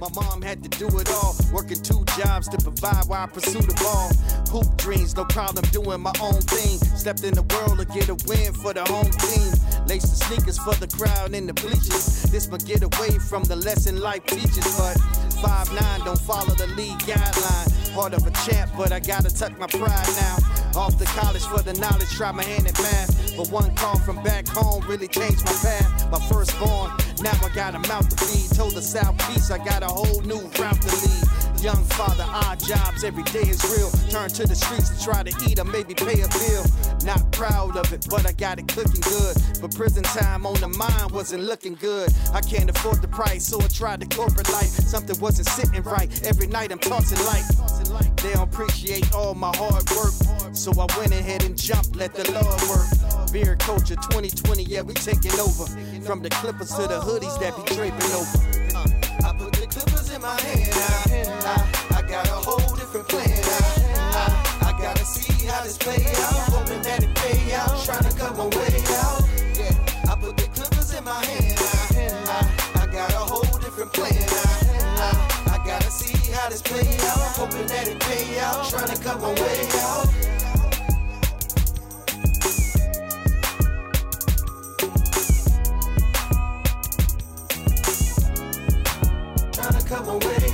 My 0.00 0.08
mom 0.14 0.42
had 0.42 0.62
to 0.64 0.68
do 0.68 0.86
it 0.98 1.08
all, 1.10 1.34
working 1.52 1.80
two 1.80 2.04
jobs 2.18 2.48
to 2.48 2.58
provide 2.58 3.06
while 3.06 3.22
I 3.22 3.26
pursue 3.26 3.60
the 3.60 3.74
ball. 3.74 4.10
Hoop 4.50 4.76
dreams, 4.76 5.16
no 5.16 5.24
problem 5.24 5.64
doing 5.70 6.00
my 6.00 6.12
own 6.20 6.40
thing. 6.40 6.78
Stepped 6.98 7.22
in 7.22 7.34
the 7.34 7.42
world 7.42 7.78
to 7.78 7.84
get 7.84 8.08
a 8.08 8.16
win 8.26 8.52
for 8.52 8.74
the 8.74 8.84
home 8.84 9.10
team. 9.22 9.52
Lace 9.86 10.02
the 10.02 10.16
sneakers 10.16 10.58
for 10.58 10.74
the 10.74 10.88
crowd 10.88 11.32
in 11.34 11.46
the 11.46 11.54
bleachers. 11.54 12.24
This 12.24 12.48
might 12.50 12.64
get 12.66 12.82
away 12.82 13.16
from 13.18 13.44
the 13.44 13.54
lesson 13.54 14.00
life 14.00 14.26
teaches, 14.26 14.66
but 14.76 14.98
five 15.40 15.72
nine 15.72 16.00
don't 16.04 16.20
follow 16.20 16.54
the 16.56 16.66
league 16.74 16.98
guideline. 17.06 17.77
Heart 17.98 18.14
of 18.14 18.26
a 18.28 18.30
champ, 18.46 18.70
but 18.76 18.92
I 18.92 19.00
gotta 19.00 19.28
tuck 19.28 19.58
my 19.58 19.66
pride 19.66 20.06
now. 20.20 20.36
Off 20.76 20.96
to 20.98 21.04
college 21.04 21.42
for 21.42 21.62
the 21.62 21.72
knowledge, 21.80 22.08
try 22.10 22.30
my 22.30 22.44
hand 22.44 22.68
at 22.68 22.78
math. 22.78 23.36
But 23.36 23.50
one 23.50 23.74
call 23.74 23.98
from 23.98 24.22
back 24.22 24.46
home 24.46 24.86
really 24.86 25.08
changed 25.08 25.44
my 25.44 25.50
path. 25.50 26.08
My 26.08 26.20
firstborn, 26.28 26.92
now 27.20 27.34
I 27.42 27.48
got 27.56 27.74
a 27.74 27.80
mouth 27.88 28.08
to 28.08 28.24
feed. 28.24 28.56
Told 28.56 28.76
the 28.76 28.82
South 28.82 29.20
Southeast 29.20 29.50
I 29.50 29.58
got 29.58 29.82
a 29.82 29.88
whole 29.88 30.20
new 30.20 30.38
route 30.38 30.80
to 30.80 30.94
lead. 30.94 31.37
Young 31.62 31.84
father, 31.86 32.24
odd 32.28 32.60
jobs, 32.60 33.02
every 33.02 33.24
day 33.24 33.40
is 33.40 33.60
real. 33.76 33.90
Turn 34.10 34.28
to 34.30 34.46
the 34.46 34.54
streets 34.54 34.90
to 34.90 35.04
try 35.04 35.24
to 35.24 35.50
eat 35.50 35.58
or 35.58 35.64
maybe 35.64 35.92
pay 35.92 36.20
a 36.22 36.28
bill. 36.28 36.64
Not 37.04 37.32
proud 37.32 37.76
of 37.76 37.92
it, 37.92 38.06
but 38.08 38.24
I 38.26 38.32
got 38.32 38.60
it 38.60 38.68
cooking 38.68 39.00
good. 39.00 39.36
But 39.60 39.74
prison 39.74 40.04
time 40.04 40.46
on 40.46 40.54
the 40.60 40.68
mind 40.68 41.10
wasn't 41.10 41.42
looking 41.42 41.74
good. 41.74 42.12
I 42.32 42.42
can't 42.42 42.70
afford 42.70 43.02
the 43.02 43.08
price, 43.08 43.44
so 43.44 43.60
I 43.60 43.66
tried 43.66 44.00
the 44.00 44.06
corporate 44.14 44.48
life. 44.52 44.68
Something 44.68 45.18
wasn't 45.18 45.48
sitting 45.48 45.82
right. 45.82 46.08
Every 46.24 46.46
night 46.46 46.70
I'm 46.70 46.78
tossing 46.78 47.18
light. 47.26 47.44
They 48.22 48.32
don't 48.34 48.44
appreciate 48.44 49.12
all 49.12 49.34
my 49.34 49.50
hard 49.56 49.90
work. 49.90 50.14
So 50.54 50.70
I 50.72 50.86
went 50.96 51.12
ahead 51.12 51.42
and 51.42 51.58
jumped, 51.58 51.96
let 51.96 52.14
the 52.14 52.30
Lord 52.30 52.62
work. 52.70 53.32
Beer 53.32 53.56
culture 53.56 53.96
2020, 53.96 54.62
yeah, 54.62 54.82
we 54.82 54.94
taking 54.94 55.38
over. 55.40 55.66
From 56.06 56.22
the 56.22 56.30
clippers 56.30 56.70
to 56.76 56.82
the 56.82 57.00
hoodies 57.00 57.38
that 57.40 57.56
be 57.56 57.74
draping 57.74 58.12
over. 58.12 58.67
I 59.24 59.32
put 59.32 59.52
the 59.52 59.66
clippers 59.66 60.10
in 60.12 60.22
my 60.22 60.40
hand. 60.40 60.70
I, 61.44 61.98
I 61.98 62.02
got 62.02 62.26
a 62.28 62.38
whole 62.38 62.76
different 62.76 63.08
plan. 63.08 63.28
I, 63.28 64.62
I, 64.62 64.68
I 64.68 64.80
gotta 64.80 65.04
see 65.04 65.46
how 65.46 65.62
this 65.62 65.76
play 65.78 65.96
out. 65.96 66.52
Hoping 66.54 66.82
that 66.82 67.02
it 67.02 67.14
pay 67.16 67.54
out. 67.54 67.84
Trying 67.84 68.04
to 68.04 68.16
cut 68.16 68.36
my 68.36 68.46
way 68.46 68.78
out. 69.02 69.22
Yeah, 69.58 70.10
I 70.10 70.14
put 70.14 70.36
the 70.36 70.48
clippers 70.54 70.94
in 70.94 71.04
my 71.04 71.24
hand. 71.24 71.58
I, 71.58 72.82
I, 72.82 72.82
I 72.82 72.86
got 72.86 73.12
a 73.12 73.24
whole 73.30 73.58
different 73.58 73.92
plan. 73.92 74.12
I, 74.14 75.10
I, 75.50 75.54
I 75.54 75.66
gotta 75.66 75.90
see 75.90 76.32
how 76.32 76.48
this 76.48 76.62
play 76.62 76.86
out. 77.08 77.36
Hoping 77.36 77.66
that 77.66 77.88
it 77.88 78.00
pay 78.00 78.38
out. 78.40 78.68
Trying 78.70 78.94
to 78.94 79.02
cut 79.02 79.20
my 79.20 79.32
way 79.32 79.68
out. 79.82 80.07
Come 89.88 90.06
away 90.10 90.47